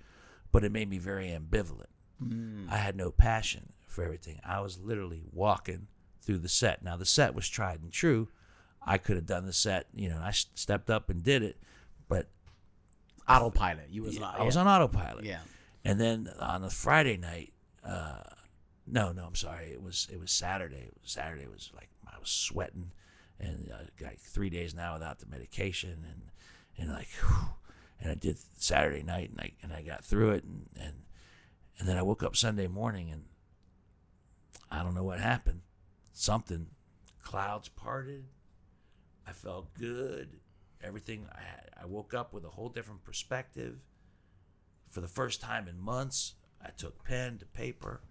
but 0.51 0.63
it 0.63 0.71
made 0.71 0.89
me 0.89 0.97
very 0.97 1.27
ambivalent. 1.27 1.85
I 2.69 2.77
had 2.77 2.95
no 2.95 3.11
passion 3.11 3.73
for 3.87 4.03
everything. 4.03 4.39
I 4.45 4.61
was 4.61 4.79
literally 4.79 5.23
walking 5.31 5.87
through 6.21 6.39
the 6.39 6.49
set. 6.49 6.83
Now 6.83 6.97
the 6.97 7.05
set 7.05 7.35
was 7.35 7.47
tried 7.47 7.81
and 7.81 7.91
true. 7.91 8.29
I 8.81 8.97
could 8.97 9.15
have 9.15 9.25
done 9.25 9.45
the 9.45 9.53
set. 9.53 9.87
You 9.93 10.09
know, 10.09 10.17
I 10.17 10.31
stepped 10.31 10.89
up 10.89 11.09
and 11.09 11.23
did 11.23 11.43
it, 11.43 11.57
but 12.07 12.27
Autopilot. 13.27 13.87
You 13.89 14.03
was. 14.03 14.19
I 14.21 14.43
was 14.43 14.55
on 14.55 14.67
autopilot. 14.67 15.25
Yeah. 15.25 15.39
And 15.83 15.99
then 15.99 16.29
on 16.39 16.63
a 16.63 16.69
Friday 16.69 17.17
night, 17.17 17.53
uh, 17.83 18.21
no, 18.85 19.11
no, 19.11 19.25
I'm 19.25 19.35
sorry. 19.35 19.71
It 19.71 19.81
was 19.81 20.07
it 20.11 20.19
was 20.19 20.31
Saturday. 20.31 20.87
It 20.87 20.93
was 21.01 21.11
Saturday 21.11 21.47
was 21.47 21.71
like 21.75 21.89
I 22.07 22.19
was 22.19 22.29
sweating, 22.29 22.91
and 23.39 23.71
uh, 23.73 23.85
like 24.01 24.19
three 24.19 24.49
days 24.49 24.75
now 24.75 24.93
without 24.93 25.19
the 25.19 25.25
medication, 25.25 26.05
and 26.07 26.21
and 26.77 26.93
like, 26.93 27.07
whew, 27.19 27.49
and 27.99 28.11
I 28.11 28.15
did 28.15 28.37
Saturday 28.57 29.01
night, 29.01 29.31
and 29.31 29.41
I 29.41 29.51
and 29.63 29.73
I 29.73 29.81
got 29.81 30.05
through 30.05 30.31
it, 30.31 30.43
and 30.43 30.67
and 30.79 30.93
and 31.79 31.87
then 31.87 31.97
I 31.97 32.01
woke 32.01 32.23
up 32.23 32.35
Sunday 32.35 32.67
morning, 32.67 33.09
and 33.11 33.23
I 34.71 34.83
don't 34.83 34.95
know 34.95 35.03
what 35.03 35.19
happened. 35.19 35.61
Something, 36.13 36.67
clouds 37.21 37.69
parted. 37.69 38.25
I 39.27 39.31
felt 39.31 39.73
good. 39.73 40.39
Everything. 40.83 41.27
I 41.33 41.41
had, 41.41 41.69
I 41.81 41.85
woke 41.85 42.13
up 42.13 42.33
with 42.33 42.45
a 42.45 42.49
whole 42.49 42.69
different 42.69 43.03
perspective 43.03 43.77
for 44.89 45.01
the 45.01 45.07
first 45.07 45.41
time 45.41 45.67
in 45.67 45.77
months, 45.79 46.35
I 46.63 46.69
took 46.69 47.03
pen 47.03 47.37
to 47.39 47.45
paper, 47.45 48.01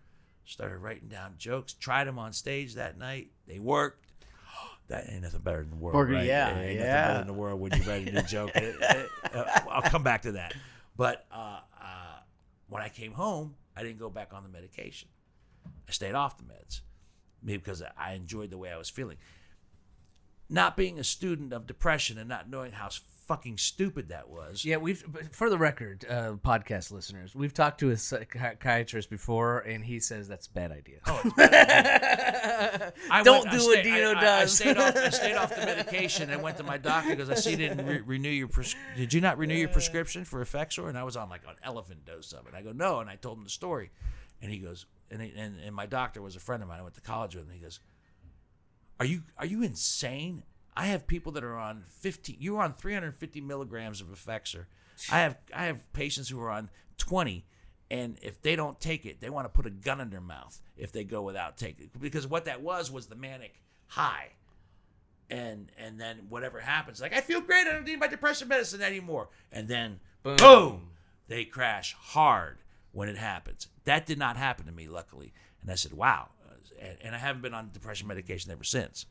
started 0.44 0.76
writing 0.78 1.08
down 1.08 1.36
jokes, 1.38 1.72
tried 1.72 2.04
them 2.04 2.18
on 2.18 2.32
stage 2.34 2.74
that 2.74 2.98
night. 2.98 3.30
They 3.46 3.58
worked. 3.58 4.06
That 4.88 5.08
ain't 5.10 5.22
nothing 5.22 5.40
better 5.40 5.60
than 5.62 5.70
the 5.70 5.76
world, 5.76 5.94
Worked, 5.96 6.12
right? 6.12 6.26
yeah, 6.26 6.60
ain't 6.60 6.78
nothing 6.78 6.92
better 6.92 7.18
than 7.20 7.26
the 7.26 7.32
world 7.32 7.58
when 7.58 7.72
you're 7.72 7.86
ready 7.86 8.04
to 8.12 8.22
joke. 8.22 8.50
It- 8.54 8.76
it- 8.82 9.10
uh, 9.34 9.60
I'll 9.70 9.80
come 9.80 10.02
back 10.02 10.20
to 10.22 10.32
that. 10.32 10.52
But 10.94 11.24
uh, 11.32 11.60
when 12.68 12.82
I 12.82 12.88
came 12.88 13.12
home, 13.12 13.54
I 13.76 13.82
didn't 13.82 13.98
go 13.98 14.10
back 14.10 14.32
on 14.32 14.42
the 14.42 14.48
medication. 14.48 15.08
I 15.88 15.92
stayed 15.92 16.14
off 16.14 16.38
the 16.38 16.44
meds, 16.44 16.80
maybe 17.42 17.58
because 17.58 17.82
I 17.96 18.12
enjoyed 18.12 18.50
the 18.50 18.58
way 18.58 18.70
I 18.70 18.76
was 18.76 18.90
feeling. 18.90 19.16
Not 20.48 20.76
being 20.76 20.98
a 20.98 21.04
student 21.04 21.52
of 21.52 21.66
depression 21.66 22.18
and 22.18 22.28
not 22.28 22.50
knowing 22.50 22.72
how 22.72 22.88
fucking 23.26 23.58
stupid 23.58 24.08
that 24.08 24.28
was. 24.28 24.64
Yeah, 24.64 24.76
we've 24.76 25.04
for 25.32 25.48
the 25.50 25.58
record, 25.58 26.04
uh, 26.08 26.32
podcast 26.44 26.90
listeners, 26.92 27.34
we've 27.34 27.54
talked 27.54 27.80
to 27.80 27.90
a 27.90 27.96
psychiatrist 27.96 29.10
before, 29.10 29.60
and 29.60 29.84
he 29.84 30.00
says 30.00 30.28
that's 30.28 30.46
a 30.46 30.50
bad 30.52 30.72
idea. 30.72 30.98
Oh, 31.06 31.20
I 33.10 33.22
Don't 33.22 33.44
went- 33.44 33.48
I 33.54 33.58
do 33.58 33.64
what 33.66 33.72
stayed- 33.72 33.82
Dino 33.84 33.96
I- 34.10 34.12
I- 34.12 34.18
I 34.18 34.20
does. 34.22 34.54
stayed 34.56 34.76
off. 34.76 34.96
I 34.96 35.08
stayed 35.10 35.34
off 35.34 35.54
the 35.54 35.64
medication 35.64 36.30
and 36.30 36.42
went 36.42 36.56
to 36.58 36.62
my 36.62 36.78
doctor 36.78 37.10
because 37.10 37.30
I 37.30 37.34
see 37.34 37.52
you 37.52 37.56
didn't 37.56 37.86
re- 37.86 38.00
renew 38.00 38.28
your. 38.30 38.48
Pres- 38.48 38.76
did 38.96 39.12
you 39.12 39.20
not 39.20 39.38
renew 39.38 39.54
your 39.54 39.68
prescription 39.68 40.24
for 40.24 40.44
Effexor? 40.44 40.88
And 40.88 40.98
I 40.98 41.04
was 41.04 41.16
on 41.16 41.28
like 41.28 41.42
an 41.48 41.56
elephant 41.62 42.04
dose 42.04 42.32
of 42.32 42.46
it. 42.46 42.54
I 42.54 42.62
go 42.62 42.72
no, 42.72 43.00
and 43.00 43.08
I 43.10 43.16
told 43.16 43.38
him 43.38 43.44
the 43.44 43.50
story, 43.50 43.90
and 44.42 44.50
he 44.50 44.58
goes, 44.58 44.86
and 45.10 45.22
he, 45.22 45.32
and, 45.36 45.58
and 45.60 45.74
my 45.74 45.86
doctor 45.86 46.20
was 46.22 46.36
a 46.36 46.40
friend 46.40 46.62
of 46.62 46.68
mine. 46.68 46.80
I 46.80 46.82
went 46.82 46.94
to 46.94 47.00
college 47.00 47.34
with, 47.34 47.44
and 47.44 47.52
he 47.52 47.60
goes, 47.60 47.80
"Are 49.00 49.06
you 49.06 49.22
are 49.38 49.46
you 49.46 49.62
insane? 49.62 50.42
I 50.76 50.86
have 50.86 51.06
people 51.06 51.32
that 51.32 51.44
are 51.44 51.56
on 51.56 51.84
15. 51.88 52.36
You're 52.38 52.62
on 52.62 52.72
350 52.72 53.40
milligrams 53.40 54.00
of 54.00 54.08
Effexor. 54.08 54.66
I 55.10 55.20
have 55.20 55.36
I 55.54 55.66
have 55.66 55.92
patients 55.92 56.28
who 56.28 56.40
are 56.40 56.50
on 56.50 56.70
20." 56.98 57.44
And 57.90 58.18
if 58.22 58.40
they 58.40 58.56
don't 58.56 58.80
take 58.80 59.04
it, 59.04 59.20
they 59.20 59.30
want 59.30 59.44
to 59.44 59.50
put 59.50 59.66
a 59.66 59.70
gun 59.70 60.00
in 60.00 60.10
their 60.10 60.20
mouth 60.20 60.60
if 60.76 60.90
they 60.90 61.04
go 61.04 61.22
without 61.22 61.56
taking 61.58 61.84
it. 61.84 62.00
Because 62.00 62.26
what 62.26 62.46
that 62.46 62.62
was 62.62 62.90
was 62.90 63.06
the 63.06 63.14
manic 63.14 63.60
high. 63.86 64.30
And 65.30 65.70
and 65.78 66.00
then 66.00 66.26
whatever 66.28 66.60
happens, 66.60 67.00
like 67.00 67.14
I 67.14 67.20
feel 67.20 67.40
great, 67.40 67.66
I 67.66 67.72
don't 67.72 67.84
need 67.84 68.00
my 68.00 68.08
depression 68.08 68.48
medicine 68.48 68.82
anymore. 68.82 69.28
And 69.52 69.68
then 69.68 70.00
boom, 70.22 70.90
they 71.28 71.44
crash 71.44 71.94
hard 71.98 72.58
when 72.92 73.08
it 73.08 73.16
happens. 73.16 73.68
That 73.84 74.06
did 74.06 74.18
not 74.18 74.36
happen 74.36 74.66
to 74.66 74.72
me, 74.72 74.88
luckily. 74.88 75.32
And 75.62 75.70
I 75.70 75.74
said, 75.74 75.92
wow. 75.92 76.28
And, 76.80 76.98
and 77.02 77.14
I 77.14 77.18
haven't 77.18 77.42
been 77.42 77.54
on 77.54 77.70
depression 77.72 78.08
medication 78.08 78.50
ever 78.52 78.64
since. 78.64 79.06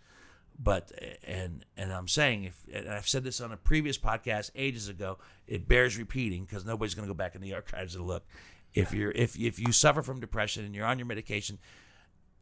But 0.62 0.91
and 1.24 1.66
and 1.76 1.91
I'm 1.91 2.08
saying 2.08 2.45
if 2.45 2.66
and 2.74 2.89
I've 2.89 3.08
said 3.08 3.24
this 3.24 3.41
on 3.41 3.51
a 3.51 3.58
previous 3.58 3.97
podcast 3.97 4.51
ages 4.56 4.88
ago, 4.88 5.18
it 5.47 5.68
bears 5.68 5.97
repeating 5.97 6.45
because 6.45 6.66
nobody's 6.66 6.93
going 6.93 7.08
to 7.08 7.14
go 7.14 7.18
back 7.18 7.36
in 7.36 7.41
the 7.41 7.54
archives 7.54 7.95
to 7.95 8.04
look. 8.04 8.26
If 8.74 8.93
you're 8.93 9.12
if 9.12 9.39
if 9.39 9.60
you 9.60 9.72
suffer 9.72 10.01
from 10.01 10.20
depression 10.20 10.66
and 10.66 10.76
you're 10.76 10.86
on 10.86 10.99
your 10.99 11.08
medication, 11.08 11.58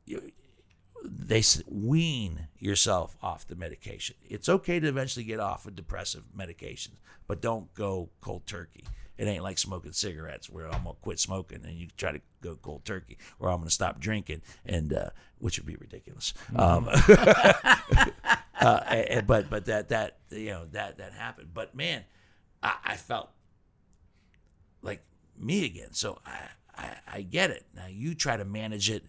you, 0.06 0.32
they 1.04 1.42
wean 1.68 2.48
yourself 2.60 3.16
off 3.22 3.48
the 3.48 3.56
medication. 3.56 4.16
It's 4.30 4.50
okay 4.50 4.80
to 4.80 4.88
eventually 4.88 5.26
get 5.26 5.40
off 5.40 5.66
of 5.66 5.76
depressive 5.76 6.24
medications, 6.38 6.98
but 7.28 7.42
don't 7.42 7.74
go 7.74 8.10
cold 8.22 8.46
turkey. 8.46 8.86
It 9.22 9.28
ain't 9.28 9.44
like 9.44 9.60
smoking 9.60 9.92
cigarettes 9.94 10.50
where 10.50 10.66
I'm 10.66 10.84
gonna 10.84 10.96
quit 11.00 11.20
smoking 11.20 11.64
and 11.64 11.74
you 11.76 11.90
try 11.96 12.12
to 12.12 12.22
go 12.42 12.56
cold 12.56 12.86
turkey, 12.86 13.20
or 13.40 13.50
I'm 13.50 13.60
gonna 13.60 13.70
stop 13.70 14.00
drinking, 14.00 14.42
and 14.66 14.92
uh, 14.94 15.10
which 15.38 15.60
would 15.60 15.68
be 15.68 15.76
ridiculous. 15.76 16.34
Um, 16.56 16.90
uh, 16.92 18.06
a- 18.60 19.18
a- 19.18 19.22
but 19.22 19.50
but 19.50 19.66
that 19.66 19.90
that 19.90 20.18
you 20.32 20.50
know 20.50 20.66
that 20.72 20.98
that 20.98 21.14
happened. 21.14 21.50
But 21.54 21.76
man, 21.76 22.04
I, 22.64 22.76
I 22.84 22.96
felt 22.96 23.30
like 24.82 25.04
me 25.38 25.66
again. 25.66 25.94
So 25.94 26.20
I, 26.26 26.48
I 26.76 26.96
I 27.18 27.22
get 27.22 27.52
it. 27.52 27.66
Now 27.76 27.88
you 27.88 28.16
try 28.16 28.38
to 28.38 28.46
manage 28.46 28.90
it 28.90 29.04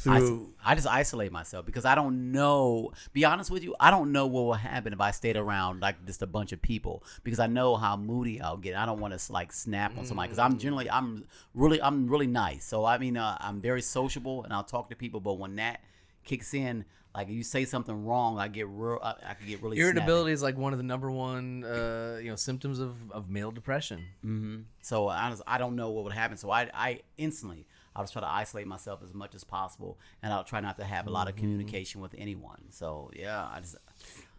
through. 0.00 0.54
I 0.64 0.74
just 0.74 0.86
isolate 0.86 1.32
myself 1.32 1.66
because 1.66 1.84
I 1.84 1.94
don't 1.94 2.32
know. 2.32 2.92
Be 3.12 3.24
honest 3.24 3.50
with 3.50 3.64
you, 3.64 3.74
I 3.78 3.90
don't 3.90 4.12
know 4.12 4.26
what 4.26 4.44
will 4.44 4.52
happen 4.54 4.92
if 4.92 5.00
I 5.00 5.10
stayed 5.10 5.36
around 5.36 5.80
like 5.80 6.04
just 6.06 6.22
a 6.22 6.26
bunch 6.26 6.52
of 6.52 6.60
people 6.60 7.04
because 7.24 7.38
I 7.38 7.46
know 7.46 7.76
how 7.76 7.96
moody 7.96 8.40
I'll 8.40 8.56
get. 8.56 8.76
I 8.76 8.86
don't 8.86 9.00
want 9.00 9.18
to 9.18 9.32
like 9.32 9.52
snap 9.52 9.96
on 9.98 10.04
somebody 10.04 10.28
because 10.28 10.38
I'm 10.38 10.58
generally 10.58 10.90
I'm 10.90 11.24
really 11.54 11.80
I'm 11.80 12.08
really 12.08 12.26
nice. 12.26 12.64
So 12.64 12.84
I 12.84 12.98
mean 12.98 13.16
uh, 13.16 13.36
I'm 13.40 13.60
very 13.60 13.82
sociable 13.82 14.44
and 14.44 14.52
I'll 14.52 14.64
talk 14.64 14.90
to 14.90 14.96
people. 14.96 15.20
But 15.20 15.34
when 15.34 15.56
that 15.56 15.80
kicks 16.24 16.54
in, 16.54 16.84
like 17.14 17.30
you 17.30 17.42
say 17.42 17.64
something 17.64 18.04
wrong, 18.04 18.38
I 18.38 18.48
get 18.48 18.68
real. 18.68 19.00
I, 19.02 19.14
I 19.30 19.34
can 19.34 19.46
get 19.46 19.62
really 19.62 19.76
snappy. 19.76 19.88
Irritability 19.88 20.32
is 20.32 20.42
like 20.42 20.58
one 20.58 20.74
of 20.74 20.78
the 20.78 20.82
number 20.84 21.10
one, 21.10 21.64
uh, 21.64 22.18
you 22.22 22.28
know, 22.28 22.36
symptoms 22.36 22.78
of, 22.78 23.10
of 23.10 23.30
male 23.30 23.50
depression. 23.50 24.04
Mm-hmm. 24.24 24.56
So 24.82 25.08
I, 25.08 25.34
I 25.46 25.56
don't 25.56 25.76
know 25.76 25.90
what 25.90 26.04
would 26.04 26.12
happen. 26.12 26.36
So 26.36 26.50
I, 26.50 26.68
I 26.74 27.00
instantly, 27.16 27.66
I'll 27.96 28.02
just 28.04 28.12
try 28.12 28.20
to 28.22 28.28
isolate 28.28 28.66
myself 28.66 29.00
as 29.02 29.14
much 29.14 29.34
as 29.34 29.42
possible, 29.42 29.98
and 30.22 30.32
I'll 30.32 30.44
try 30.44 30.60
not 30.60 30.76
to 30.78 30.84
have 30.84 31.06
a 31.06 31.10
lot 31.10 31.26
Mm-hmm. 31.26 31.36
of 31.36 31.36
communication 31.40 32.00
with 32.02 32.14
anyone. 32.18 32.60
So 32.70 33.10
yeah, 33.16 33.48
I 33.52 33.60
just, 33.60 33.76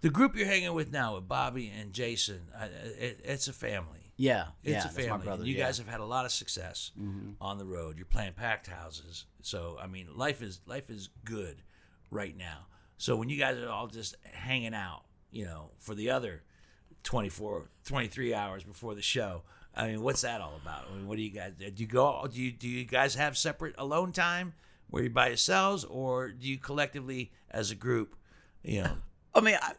The 0.01 0.09
group 0.11 0.35
you're 0.35 0.45
hanging 0.47 0.73
with 0.73 0.91
now 0.91 1.15
with 1.15 1.27
Bobby 1.27 1.69
and 1.77 1.91
Jason, 1.91 2.41
I, 2.57 2.65
it, 2.65 3.19
it's 3.25 3.47
a 3.47 3.53
family. 3.53 4.13
yeah, 4.15 4.45
It's 4.63 4.85
yeah, 4.85 4.85
a 4.85 4.89
family. 4.89 5.09
my 5.09 5.17
brother. 5.17 5.43
you 5.45 5.53
yeah. 5.53 5.59
Mm-hmm. 5.61 5.67
guys 5.67 5.77
have 5.79 5.87
had 5.87 5.99
a 5.99 6.05
lot 6.05 6.25
of 6.25 6.31
success 6.31 6.91
on 7.41 7.57
the 7.57 7.65
road. 7.65 7.97
You're 7.97 8.05
playing 8.05 8.33
packed 8.33 8.67
houses, 8.67 9.25
so 9.41 9.77
I 9.81 9.87
mean, 9.87 10.07
life 10.15 10.41
is 10.43 10.61
life 10.67 10.89
is 10.89 11.09
good 11.25 11.63
right 12.11 12.37
now. 12.37 12.67
So 12.99 13.15
when 13.15 13.27
you 13.29 13.37
guys 13.37 13.57
are 13.57 13.69
all 13.69 13.87
just 13.87 14.15
hanging 14.23 14.73
out, 14.73 15.03
you 15.31 15.45
know, 15.45 15.71
for 15.79 15.93
the 15.95 16.09
other 16.11 16.43
24, 17.03 17.69
23 17.85 18.33
hours 18.33 18.63
before 18.63 18.95
the 18.95 19.01
show, 19.01 19.43
I 19.77 19.87
mean, 19.87 20.01
what's 20.01 20.21
that 20.21 20.41
all 20.41 20.59
about? 20.59 20.85
I 20.91 20.95
mean, 20.95 21.07
what 21.07 21.17
do 21.17 21.23
you 21.23 21.29
guys 21.29 21.53
do? 21.57 21.71
You 21.75 21.85
go? 21.85 22.27
Do 22.29 22.41
you 22.41 22.51
do 22.51 22.67
you 22.67 22.83
guys 22.83 23.13
have 23.15 23.37
separate 23.37 23.75
alone 23.77 24.11
time 24.11 24.53
where 24.89 25.03
you're 25.03 25.11
by 25.11 25.27
yourselves, 25.27 25.83
or 25.83 26.29
do 26.29 26.47
you 26.47 26.57
collectively 26.57 27.31
as 27.51 27.69
a 27.69 27.75
group, 27.75 28.15
you 28.63 28.81
know? 28.83 28.93
I 29.35 29.41
mean, 29.41 29.55
I, 29.61 29.73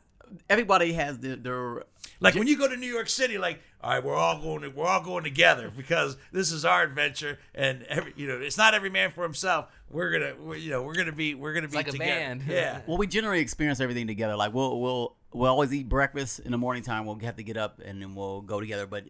everybody 0.48 0.92
has 0.92 1.18
their, 1.18 1.36
their 1.36 1.82
Like 2.20 2.34
when 2.34 2.46
you 2.46 2.56
go 2.56 2.68
to 2.68 2.76
New 2.76 2.86
York 2.86 3.08
City, 3.08 3.38
like 3.38 3.60
all 3.82 3.90
right, 3.90 4.04
we're 4.04 4.14
all 4.14 4.40
going 4.40 4.62
to, 4.62 4.68
we're 4.68 4.86
all 4.86 5.02
going 5.02 5.24
together 5.24 5.72
because 5.76 6.16
this 6.30 6.52
is 6.52 6.64
our 6.64 6.84
adventure, 6.84 7.40
and 7.52 7.82
every 7.84 8.12
you 8.16 8.28
know, 8.28 8.38
it's 8.38 8.58
not 8.58 8.74
every 8.74 8.90
man 8.90 9.10
for 9.10 9.24
himself. 9.24 9.66
We're 9.90 10.12
gonna, 10.12 10.34
we're, 10.40 10.56
you 10.56 10.70
know, 10.70 10.82
we're 10.82 10.94
gonna 10.94 11.12
be, 11.12 11.34
we're 11.34 11.54
gonna 11.54 11.68
be 11.68 11.76
like 11.76 11.92
a 11.92 11.98
band. 11.98 12.44
Yeah. 12.46 12.82
Well, 12.86 12.98
we 12.98 13.08
generally 13.08 13.40
experience 13.40 13.80
everything 13.80 14.06
together. 14.06 14.36
Like 14.36 14.54
we'll 14.54 14.80
we'll 14.80 15.16
we'll 15.32 15.50
always 15.50 15.72
eat 15.72 15.88
breakfast 15.88 16.38
in 16.40 16.52
the 16.52 16.58
morning 16.58 16.84
time. 16.84 17.04
We'll 17.04 17.18
have 17.18 17.36
to 17.36 17.42
get 17.42 17.56
up 17.56 17.80
and 17.84 18.00
then 18.00 18.14
we'll 18.14 18.42
go 18.42 18.60
together. 18.60 18.86
But 18.86 19.04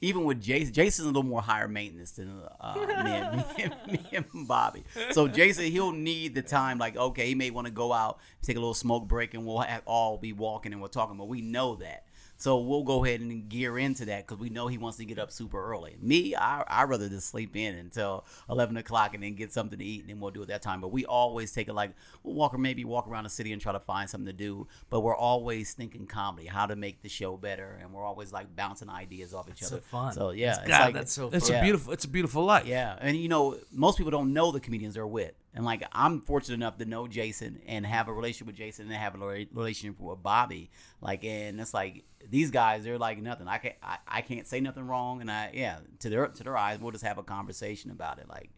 even 0.00 0.24
with 0.24 0.42
Jason, 0.42 0.74
Jason's 0.74 1.04
a 1.04 1.08
little 1.08 1.22
more 1.22 1.40
higher 1.40 1.68
maintenance 1.68 2.12
than 2.12 2.42
uh, 2.60 2.74
me, 2.74 2.84
and, 2.84 3.36
me, 3.86 3.92
me 3.92 4.06
and 4.12 4.26
Bobby. 4.46 4.84
So 5.10 5.26
Jason, 5.26 5.64
he'll 5.64 5.92
need 5.92 6.34
the 6.34 6.42
time. 6.42 6.78
Like 6.78 6.96
okay, 6.96 7.28
he 7.28 7.34
may 7.34 7.50
want 7.50 7.66
to 7.66 7.72
go 7.72 7.92
out, 7.92 8.18
take 8.42 8.56
a 8.56 8.60
little 8.60 8.74
smoke 8.74 9.08
break, 9.08 9.34
and 9.34 9.46
we'll 9.46 9.64
all 9.86 10.18
be 10.18 10.32
walking 10.32 10.72
and 10.72 10.82
we're 10.82 10.88
talking. 10.88 11.16
But 11.16 11.28
we 11.28 11.40
know 11.40 11.76
that. 11.76 12.04
So 12.38 12.58
we'll 12.58 12.82
go 12.82 13.04
ahead 13.04 13.20
and 13.20 13.48
gear 13.48 13.78
into 13.78 14.04
that 14.06 14.26
because 14.26 14.38
we 14.40 14.50
know 14.50 14.66
he 14.66 14.76
wants 14.78 14.98
to 14.98 15.04
get 15.04 15.18
up 15.18 15.30
super 15.30 15.72
early. 15.72 15.96
Me, 16.00 16.34
I 16.36 16.62
I 16.68 16.82
rather 16.84 17.08
just 17.08 17.28
sleep 17.28 17.56
in 17.56 17.74
until 17.76 18.24
eleven 18.50 18.76
o'clock 18.76 19.14
and 19.14 19.22
then 19.22 19.34
get 19.34 19.52
something 19.52 19.78
to 19.78 19.84
eat 19.84 20.00
and 20.02 20.10
then 20.10 20.20
we'll 20.20 20.30
do 20.30 20.42
it 20.42 20.48
that 20.48 20.60
time. 20.62 20.80
But 20.80 20.92
we 20.92 21.06
always 21.06 21.52
take 21.52 21.68
it 21.68 21.72
like 21.74 21.92
we'll 22.22 22.34
walk 22.34 22.52
or 22.54 22.58
maybe 22.58 22.84
walk 22.84 23.08
around 23.08 23.24
the 23.24 23.30
city 23.30 23.52
and 23.52 23.62
try 23.62 23.72
to 23.72 23.80
find 23.80 24.08
something 24.10 24.26
to 24.26 24.32
do. 24.32 24.66
But 24.90 25.00
we're 25.00 25.16
always 25.16 25.72
thinking 25.72 26.06
comedy, 26.06 26.46
how 26.46 26.66
to 26.66 26.76
make 26.76 27.02
the 27.02 27.08
show 27.08 27.36
better, 27.36 27.78
and 27.80 27.92
we're 27.92 28.04
always 28.04 28.32
like 28.32 28.54
bouncing 28.54 28.90
ideas 28.90 29.32
off 29.32 29.48
each 29.48 29.60
That's 29.60 29.72
other. 29.72 29.80
so 29.82 29.86
fun. 29.88 30.12
So 30.12 30.30
yeah, 30.30 30.58
it's 30.58 30.68
God, 30.68 30.80
like, 30.86 30.94
that's 30.94 31.12
so 31.12 31.30
It's 31.32 31.48
fun. 31.48 31.58
a 31.58 31.62
beautiful, 31.62 31.92
it's 31.92 32.04
a 32.04 32.08
beautiful 32.08 32.44
life. 32.44 32.66
yeah, 32.66 32.96
and 33.00 33.16
you 33.16 33.28
know, 33.28 33.56
most 33.72 33.96
people 33.96 34.10
don't 34.10 34.32
know 34.32 34.52
the 34.52 34.60
comedians 34.60 34.94
they're 34.94 35.06
with, 35.06 35.32
and 35.56 35.64
like 35.64 35.82
I'm 35.90 36.20
fortunate 36.20 36.54
enough 36.54 36.76
to 36.78 36.84
know 36.84 37.08
Jason 37.08 37.60
and 37.66 37.84
have 37.84 38.08
a 38.08 38.12
relationship 38.12 38.46
with 38.48 38.56
Jason 38.56 38.84
and 38.86 38.94
have 38.94 39.20
a 39.20 39.46
relationship 39.52 39.98
with 39.98 40.22
Bobby. 40.22 40.70
Like, 41.00 41.24
and 41.24 41.58
it's 41.60 41.72
like 41.72 42.04
these 42.28 42.50
guys, 42.50 42.84
they're 42.84 42.98
like 42.98 43.18
nothing. 43.18 43.48
I 43.48 43.58
can't, 43.58 43.74
I, 43.82 43.96
I 44.06 44.20
can't 44.20 44.46
say 44.46 44.60
nothing 44.60 44.86
wrong, 44.86 45.22
and 45.22 45.30
I, 45.30 45.50
yeah, 45.54 45.78
to 46.00 46.10
their 46.10 46.28
to 46.28 46.44
their 46.44 46.56
eyes, 46.56 46.78
we'll 46.78 46.92
just 46.92 47.04
have 47.04 47.16
a 47.18 47.22
conversation 47.22 47.90
about 47.90 48.18
it. 48.18 48.28
Like, 48.28 48.50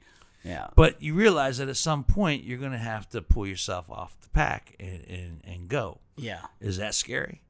yeah, 0.44 0.66
But 0.74 1.01
you 1.01 1.14
realize 1.14 1.59
that 1.59 1.68
at 1.68 1.76
some 1.76 2.03
point 2.05 2.42
you're 2.42 2.59
gonna 2.59 2.78
have 2.78 3.09
to 3.11 3.22
pull 3.22 3.46
yourself 3.46 3.88
off 3.88 4.20
the 4.20 4.28
pack 4.30 4.74
and 4.80 5.05
and, 5.09 5.40
and 5.44 5.68
go. 5.68 6.01
yeah. 6.16 6.42
Is 6.61 6.78
that 6.78 6.94
scary? 6.94 7.42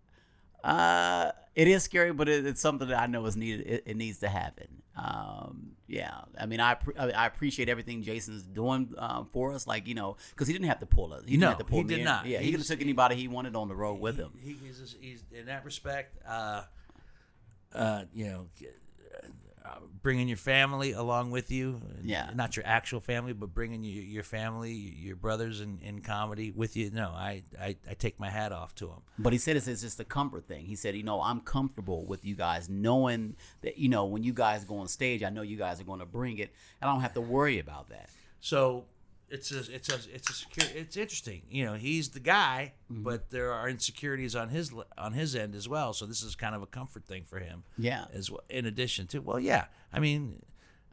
Uh, 0.64 1.30
it 1.54 1.68
is 1.68 1.82
scary, 1.82 2.12
but 2.12 2.28
it, 2.28 2.46
it's 2.46 2.60
something 2.60 2.88
that 2.88 2.98
I 3.00 3.06
know 3.06 3.24
is 3.26 3.36
needed. 3.36 3.66
It, 3.66 3.82
it 3.86 3.96
needs 3.96 4.18
to 4.18 4.28
happen. 4.28 4.82
Um, 4.96 5.72
yeah. 5.86 6.20
I 6.38 6.46
mean, 6.46 6.60
I 6.60 6.74
appre- 6.74 7.14
I 7.14 7.26
appreciate 7.26 7.68
everything 7.68 8.02
Jason's 8.02 8.42
doing 8.42 8.92
um, 8.98 9.28
for 9.32 9.52
us. 9.52 9.66
Like 9.66 9.86
you 9.86 9.94
know, 9.94 10.16
because 10.30 10.46
he 10.48 10.52
didn't 10.52 10.68
have 10.68 10.80
to 10.80 10.86
pull 10.86 11.12
us. 11.12 11.22
He 11.24 11.32
didn't 11.32 11.40
No, 11.42 11.48
have 11.50 11.58
to 11.58 11.64
pull 11.64 11.78
he 11.78 11.84
did 11.84 11.98
in. 12.00 12.04
not. 12.04 12.26
Yeah, 12.26 12.40
he 12.40 12.50
could 12.50 12.60
have 12.60 12.66
took 12.66 12.80
anybody 12.80 13.14
he 13.16 13.28
wanted 13.28 13.54
on 13.56 13.68
the 13.68 13.76
road 13.76 14.00
with 14.00 14.16
him. 14.16 14.30
He, 14.42 14.54
he's, 14.54 14.78
just- 14.78 14.96
he's 15.00 15.22
in 15.32 15.46
that 15.46 15.64
respect. 15.64 16.16
Uh, 16.26 16.62
uh, 17.74 18.04
you 18.12 18.26
know, 18.26 18.46
bringing 20.02 20.28
your 20.28 20.36
family 20.36 20.92
along 20.92 21.30
with 21.30 21.50
you. 21.50 21.80
Yeah. 22.02 22.30
Not 22.34 22.56
your 22.56 22.66
actual 22.66 23.00
family, 23.00 23.32
but 23.32 23.52
bringing 23.54 23.82
your, 23.82 24.04
your 24.04 24.22
family, 24.22 24.72
your 24.72 25.16
brothers 25.16 25.60
in, 25.60 25.78
in 25.82 26.00
comedy 26.00 26.50
with 26.50 26.76
you. 26.76 26.90
No, 26.90 27.10
I, 27.10 27.42
I, 27.60 27.76
I 27.88 27.94
take 27.94 28.18
my 28.18 28.30
hat 28.30 28.52
off 28.52 28.74
to 28.76 28.86
him. 28.86 29.02
But 29.18 29.32
he 29.32 29.38
said 29.38 29.56
it's, 29.56 29.66
it's 29.66 29.82
just 29.82 30.00
a 30.00 30.04
comfort 30.04 30.46
thing. 30.46 30.66
He 30.66 30.76
said, 30.76 30.94
you 30.94 31.02
know, 31.02 31.20
I'm 31.20 31.40
comfortable 31.40 32.06
with 32.06 32.24
you 32.24 32.34
guys 32.34 32.68
knowing 32.68 33.36
that, 33.62 33.78
you 33.78 33.88
know, 33.88 34.04
when 34.04 34.22
you 34.22 34.32
guys 34.32 34.64
go 34.64 34.78
on 34.78 34.88
stage, 34.88 35.22
I 35.22 35.30
know 35.30 35.42
you 35.42 35.56
guys 35.56 35.80
are 35.80 35.84
going 35.84 36.00
to 36.00 36.06
bring 36.06 36.38
it, 36.38 36.52
and 36.80 36.88
I 36.88 36.92
don't 36.92 37.02
have 37.02 37.14
to 37.14 37.20
worry 37.20 37.58
about 37.58 37.88
that. 37.90 38.10
So 38.40 38.84
it's 39.30 39.50
a, 39.52 39.58
it's 39.72 39.88
a, 39.88 39.98
it's 40.14 40.30
a 40.30 40.32
secure, 40.32 40.66
it's 40.74 40.96
interesting. 40.96 41.42
You 41.50 41.66
know, 41.66 41.74
he's 41.74 42.10
the 42.10 42.20
guy, 42.20 42.72
Mm-hmm. 42.92 43.02
but 43.02 43.30
there 43.30 43.52
are 43.52 43.68
insecurities 43.68 44.34
on 44.34 44.48
his 44.48 44.72
on 44.96 45.12
his 45.12 45.34
end 45.36 45.54
as 45.54 45.68
well. 45.68 45.92
So 45.92 46.06
this 46.06 46.22
is 46.22 46.34
kind 46.34 46.54
of 46.54 46.62
a 46.62 46.66
comfort 46.66 47.04
thing 47.04 47.24
for 47.24 47.38
him. 47.38 47.64
Yeah. 47.76 48.06
As 48.14 48.30
well, 48.30 48.40
in 48.48 48.64
addition 48.66 49.06
to, 49.08 49.18
well, 49.20 49.38
yeah. 49.38 49.66
I 49.92 50.00
mean, 50.00 50.42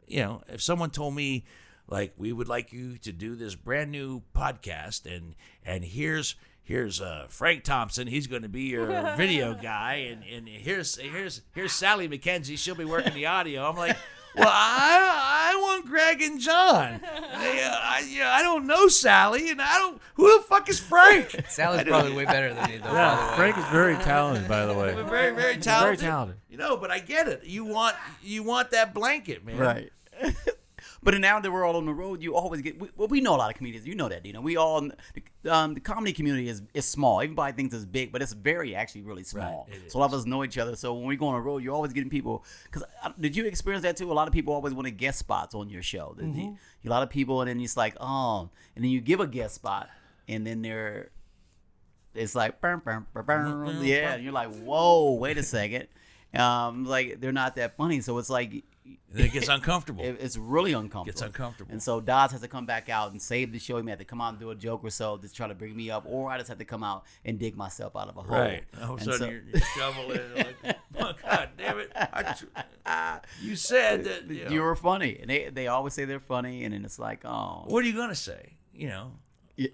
you 0.06 0.20
know, 0.20 0.42
if 0.48 0.60
someone 0.62 0.90
told 0.90 1.14
me 1.14 1.44
like 1.88 2.12
we 2.18 2.32
would 2.32 2.48
like 2.48 2.72
you 2.72 2.98
to 2.98 3.12
do 3.12 3.34
this 3.36 3.54
brand 3.54 3.90
new 3.92 4.22
podcast 4.34 5.06
and 5.06 5.34
and 5.64 5.84
here's 5.84 6.34
here's 6.62 7.00
uh, 7.00 7.26
Frank 7.30 7.62
Thompson. 7.64 8.06
He's 8.08 8.26
going 8.26 8.42
to 8.42 8.48
be 8.48 8.62
your 8.64 8.86
video 9.16 9.54
guy, 9.54 10.08
and, 10.10 10.22
and 10.24 10.48
here's 10.48 10.96
here's 10.96 11.42
here's 11.54 11.72
Sally 11.72 12.08
McKenzie. 12.08 12.58
She'll 12.58 12.74
be 12.74 12.84
working 12.84 13.14
the 13.14 13.26
audio. 13.26 13.68
I'm 13.68 13.76
like, 13.76 13.96
well, 14.36 14.48
I 14.50 15.52
I 15.52 15.56
want 15.60 15.86
Greg 15.86 16.20
and 16.22 16.38
John. 16.40 17.00
I, 17.04 17.62
uh, 17.62 17.78
I, 17.82 18.08
yeah, 18.10 18.30
I 18.32 18.42
don't 18.42 18.66
know 18.66 18.88
Sally, 18.88 19.50
and 19.50 19.60
I 19.62 19.78
don't. 19.78 20.00
Who 20.14 20.36
the 20.38 20.42
fuck 20.44 20.68
is 20.68 20.78
Frank? 20.78 21.44
Sally's 21.48 21.84
probably 21.84 22.12
way 22.12 22.24
better 22.24 22.52
than 22.54 22.70
me, 22.70 22.76
though. 22.78 22.84
by 22.84 22.90
the 22.90 22.94
Yeah, 22.94 23.30
way. 23.30 23.36
Frank 23.36 23.58
is 23.58 23.64
very 23.66 23.96
talented, 23.96 24.48
by 24.48 24.66
the 24.66 24.74
way. 24.74 24.94
We're 24.94 25.04
very 25.04 25.34
very 25.34 25.54
He's 25.54 25.64
talented. 25.64 26.00
Very 26.00 26.10
talented. 26.10 26.36
You 26.50 26.56
know, 26.58 26.76
but 26.76 26.90
I 26.90 26.98
get 26.98 27.28
it. 27.28 27.44
You 27.44 27.64
want 27.64 27.96
you 28.22 28.42
want 28.42 28.70
that 28.70 28.92
blanket, 28.94 29.44
man. 29.44 29.58
Right. 29.58 29.92
but 31.06 31.16
now 31.20 31.38
that 31.38 31.52
we're 31.52 31.64
all 31.64 31.76
on 31.76 31.86
the 31.86 31.94
road, 31.94 32.20
you 32.20 32.34
always 32.34 32.62
get. 32.62 32.80
We, 32.80 32.88
well, 32.96 33.06
we 33.06 33.20
know 33.20 33.36
a 33.36 33.38
lot 33.38 33.48
of 33.48 33.56
comedians. 33.56 33.86
You 33.86 33.94
know 33.94 34.08
that, 34.08 34.26
you 34.26 34.32
Dino. 34.32 34.40
We 34.40 34.56
all 34.56 34.80
the, 34.80 35.54
um, 35.54 35.74
the 35.74 35.80
comedy 35.80 36.12
community 36.12 36.48
is 36.48 36.62
is 36.74 36.84
small. 36.84 37.20
Everybody 37.20 37.52
thinks 37.52 37.76
it's 37.76 37.84
big, 37.84 38.10
but 38.10 38.22
it's 38.22 38.32
very 38.32 38.74
actually 38.74 39.02
really 39.02 39.22
small. 39.22 39.68
Right, 39.70 39.90
so 39.92 39.98
a 39.98 40.00
lot 40.00 40.12
of 40.12 40.14
us 40.18 40.26
know 40.26 40.42
each 40.42 40.58
other. 40.58 40.74
So 40.74 40.94
when 40.94 41.06
we 41.06 41.14
go 41.16 41.28
on 41.28 41.36
a 41.36 41.40
road, 41.40 41.62
you're 41.62 41.74
always 41.74 41.92
getting 41.92 42.10
people. 42.10 42.44
Because 42.64 42.82
did 43.20 43.36
you 43.36 43.44
experience 43.46 43.84
that 43.84 43.96
too? 43.96 44.10
A 44.10 44.14
lot 44.14 44.26
of 44.26 44.34
people 44.34 44.52
always 44.52 44.74
want 44.74 44.86
to 44.88 44.90
guest 44.90 45.20
spots 45.20 45.54
on 45.54 45.70
your 45.70 45.82
show. 45.82 46.16
Mm-hmm. 46.18 46.40
you- 46.40 46.58
a 46.84 46.90
lot 46.90 47.02
of 47.04 47.10
people, 47.10 47.40
and 47.40 47.48
then 47.50 47.60
it's 47.60 47.76
like, 47.76 47.96
oh, 48.00 48.48
and 48.74 48.84
then 48.84 48.90
you 48.90 49.00
give 49.00 49.20
a 49.20 49.26
guest 49.26 49.56
spot, 49.56 49.88
and 50.28 50.44
then 50.46 50.62
they're 50.62 51.10
it's 52.16 52.34
like 52.34 52.60
yeah 53.84 54.14
and 54.14 54.24
you're 54.24 54.32
like 54.32 54.54
whoa 54.60 55.12
wait 55.12 55.36
a 55.36 55.42
second 55.42 55.86
um 56.34 56.84
like 56.84 57.20
they're 57.20 57.32
not 57.32 57.56
that 57.56 57.76
funny 57.76 58.00
so 58.00 58.16
it's 58.18 58.30
like 58.30 58.64
And 59.12 59.20
it 59.20 59.32
gets 59.32 59.48
uncomfortable. 59.58 60.04
it- 60.04 60.18
it's 60.20 60.36
really 60.36 60.72
uncomfortable. 60.72 61.04
Gets 61.06 61.22
uncomfortable. 61.22 61.72
And 61.72 61.82
so 61.82 62.00
Dodds 62.00 62.32
has 62.32 62.40
to 62.42 62.48
come 62.48 62.66
back 62.66 62.88
out 62.88 63.10
and 63.12 63.20
save 63.20 63.52
the 63.52 63.58
show. 63.58 63.76
He 63.76 63.82
may 63.82 63.90
have 63.92 63.98
to 63.98 64.04
come 64.04 64.20
out 64.20 64.30
and 64.30 64.38
do 64.38 64.50
a 64.50 64.54
joke 64.54 64.82
or 64.84 64.90
so 64.90 65.16
to 65.16 65.32
try 65.32 65.48
to 65.48 65.54
bring 65.54 65.74
me 65.76 65.90
up, 65.90 66.04
or 66.06 66.30
I 66.30 66.38
just 66.38 66.48
have 66.48 66.58
to 66.58 66.64
come 66.64 66.82
out 66.84 67.04
and 67.24 67.38
dig 67.38 67.56
myself 67.56 67.96
out 67.96 68.08
of 68.08 68.16
a 68.16 68.22
hole. 68.22 68.38
Right. 68.38 68.64
All 68.82 68.94
of 68.94 69.00
a 69.00 69.04
sudden 69.04 69.18
so- 69.20 69.26
you're, 69.28 69.42
you're 69.52 69.60
shoveling. 69.76 70.20
Like, 70.36 70.76
oh, 71.00 71.12
God 71.24 71.48
damn 71.58 71.78
it! 71.78 71.92
I 71.94 73.20
you 73.42 73.56
said 73.56 74.04
that. 74.04 74.30
You 74.30 74.44
know, 74.44 74.50
you 74.50 74.62
were 74.62 74.76
funny, 74.76 75.18
and 75.20 75.28
they 75.30 75.48
they 75.50 75.66
always 75.66 75.94
say 75.94 76.04
they're 76.04 76.20
funny, 76.20 76.64
and 76.64 76.72
then 76.74 76.84
it's 76.84 76.98
like, 76.98 77.24
oh, 77.24 77.64
what 77.66 77.84
are 77.84 77.86
you 77.88 77.94
gonna 77.96 78.14
say? 78.14 78.54
You 78.74 78.88
know, 78.88 79.12
Yeah. 79.56 79.68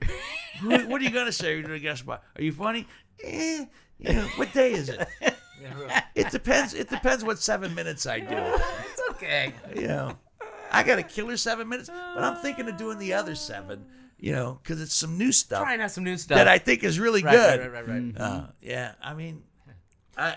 who, 0.60 0.70
what 0.88 1.00
are 1.00 1.04
you 1.04 1.10
gonna 1.10 1.32
say? 1.32 1.54
You're 1.54 1.62
doing 1.62 1.74
a 1.76 1.78
guest 1.80 2.00
spot. 2.02 2.22
Are 2.36 2.42
you 2.42 2.52
funny? 2.52 2.86
Eh, 3.22 3.64
you 3.98 4.12
know, 4.12 4.26
what 4.36 4.52
day 4.52 4.72
is 4.72 4.88
it? 4.88 5.06
It 6.16 6.28
depends. 6.32 6.74
It 6.74 6.90
depends 6.90 7.22
what 7.24 7.38
seven 7.38 7.72
minutes 7.72 8.04
I 8.04 8.18
do. 8.18 8.34
It's 9.22 9.54
okay. 9.54 9.54
You 9.80 9.88
know, 9.88 10.18
I 10.70 10.82
got 10.82 10.98
a 10.98 11.02
killer 11.02 11.36
seven 11.36 11.68
minutes, 11.68 11.88
but 11.88 12.22
I'm 12.22 12.36
thinking 12.36 12.68
of 12.68 12.76
doing 12.76 12.98
the 12.98 13.14
other 13.14 13.34
seven. 13.34 13.86
You 14.18 14.32
know, 14.32 14.60
because 14.62 14.80
it's 14.80 14.94
some 14.94 15.18
new 15.18 15.32
stuff 15.32 15.62
Try 15.62 15.72
and 15.72 15.82
have 15.82 15.90
some 15.90 16.04
new 16.04 16.16
stuff. 16.16 16.36
that 16.36 16.46
I 16.46 16.58
think 16.58 16.84
is 16.84 17.00
really 17.00 17.24
right, 17.24 17.32
good. 17.32 17.60
Right, 17.60 17.72
right, 17.72 17.88
right, 17.88 18.02
right. 18.04 18.20
Uh, 18.20 18.46
yeah, 18.60 18.94
I 19.02 19.14
mean, 19.14 19.42
I 20.16 20.36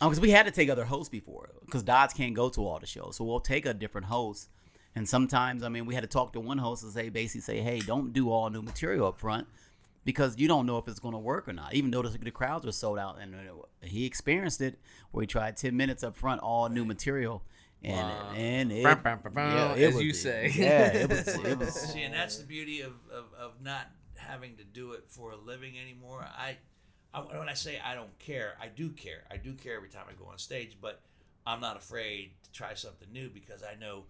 because 0.00 0.20
we 0.20 0.30
had 0.30 0.46
to 0.46 0.52
take 0.52 0.68
other 0.68 0.84
hosts 0.84 1.08
before, 1.08 1.50
because 1.64 1.82
Dodds 1.84 2.12
can't 2.12 2.34
go 2.34 2.48
to 2.48 2.66
all 2.66 2.78
the 2.80 2.86
shows, 2.86 3.16
so 3.16 3.24
we'll 3.24 3.40
take 3.40 3.66
a 3.66 3.74
different 3.74 4.08
host. 4.08 4.48
And 4.94 5.08
sometimes, 5.08 5.62
I 5.62 5.68
mean, 5.68 5.86
we 5.86 5.94
had 5.94 6.00
to 6.00 6.08
talk 6.08 6.32
to 6.32 6.40
one 6.40 6.58
host 6.58 6.82
and 6.82 6.92
say, 6.92 7.08
basically, 7.08 7.42
say, 7.42 7.60
hey, 7.60 7.78
don't 7.78 8.12
do 8.12 8.32
all 8.32 8.50
new 8.50 8.62
material 8.62 9.06
up 9.06 9.20
front 9.20 9.46
because 10.04 10.38
you 10.38 10.48
don't 10.48 10.66
know 10.66 10.78
if 10.78 10.88
it's 10.88 10.98
going 10.98 11.12
to 11.12 11.18
work 11.18 11.48
or 11.48 11.52
not. 11.52 11.74
Even 11.74 11.90
though 11.90 12.02
the, 12.02 12.16
the 12.18 12.30
crowds 12.30 12.66
were 12.66 12.72
sold 12.72 12.98
out, 12.98 13.18
and 13.20 13.34
uh, 13.34 13.38
he 13.82 14.06
experienced 14.06 14.60
it 14.60 14.78
where 15.12 15.22
he 15.22 15.26
tried 15.26 15.56
ten 15.56 15.76
minutes 15.76 16.02
up 16.02 16.16
front, 16.16 16.40
all 16.40 16.68
new 16.68 16.84
material, 16.84 17.44
and 17.84 18.36
and 18.36 18.72
it, 18.72 18.82
Bum, 18.82 19.00
bum, 19.02 19.18
bum, 19.22 19.32
bum, 19.34 19.56
yeah, 19.56 19.74
it 19.74 19.88
as 19.88 19.94
was- 19.94 20.04
you 20.04 20.12
say. 20.12 20.52
yeah, 20.56 20.92
it 20.92 21.08
was, 21.08 21.28
it 21.44 21.58
was 21.58 21.74
See, 21.74 22.02
and 22.02 22.12
that's 22.14 22.38
the 22.38 22.44
beauty 22.44 22.80
of, 22.80 22.92
of, 23.12 23.26
of 23.38 23.52
not 23.62 23.88
having 24.16 24.56
to 24.56 24.64
do 24.64 24.92
it 24.92 25.04
for 25.08 25.30
a 25.30 25.36
living 25.36 25.74
anymore. 25.78 26.26
I, 26.36 26.56
I, 27.14 27.20
when 27.20 27.48
I 27.48 27.54
say 27.54 27.78
I 27.82 27.94
don't 27.94 28.18
care, 28.18 28.54
I 28.60 28.66
do 28.68 28.90
care. 28.90 29.24
I 29.30 29.36
do 29.36 29.54
care 29.54 29.76
every 29.76 29.88
time 29.88 30.04
I 30.08 30.12
go 30.14 30.28
on 30.30 30.38
stage, 30.38 30.76
but 30.80 31.00
I'm 31.46 31.60
not 31.60 31.76
afraid 31.76 32.32
to 32.42 32.52
try 32.52 32.74
something 32.74 33.08
new 33.12 33.30
because 33.30 33.62
I 33.62 33.74
know 33.78 34.04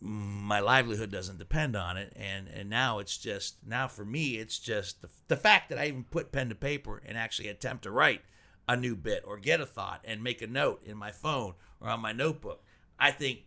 my 0.00 0.60
livelihood 0.60 1.10
doesn't 1.10 1.38
depend 1.38 1.76
on 1.76 1.96
it. 1.96 2.12
And, 2.16 2.48
and 2.48 2.68
now 2.70 2.98
it's 2.98 3.18
just, 3.18 3.56
now 3.66 3.86
for 3.86 4.04
me, 4.04 4.36
it's 4.36 4.58
just 4.58 5.02
the, 5.02 5.08
the 5.28 5.36
fact 5.36 5.68
that 5.68 5.78
I 5.78 5.86
even 5.86 6.04
put 6.04 6.32
pen 6.32 6.48
to 6.48 6.54
paper 6.54 7.02
and 7.06 7.16
actually 7.16 7.48
attempt 7.48 7.84
to 7.84 7.90
write 7.90 8.22
a 8.68 8.76
new 8.76 8.96
bit 8.96 9.22
or 9.26 9.36
get 9.36 9.60
a 9.60 9.66
thought 9.66 10.00
and 10.04 10.22
make 10.22 10.42
a 10.42 10.46
note 10.46 10.82
in 10.84 10.96
my 10.96 11.12
phone 11.12 11.54
or 11.80 11.88
on 11.88 12.00
my 12.00 12.12
notebook. 12.12 12.62
I 13.00 13.10
think 13.10 13.40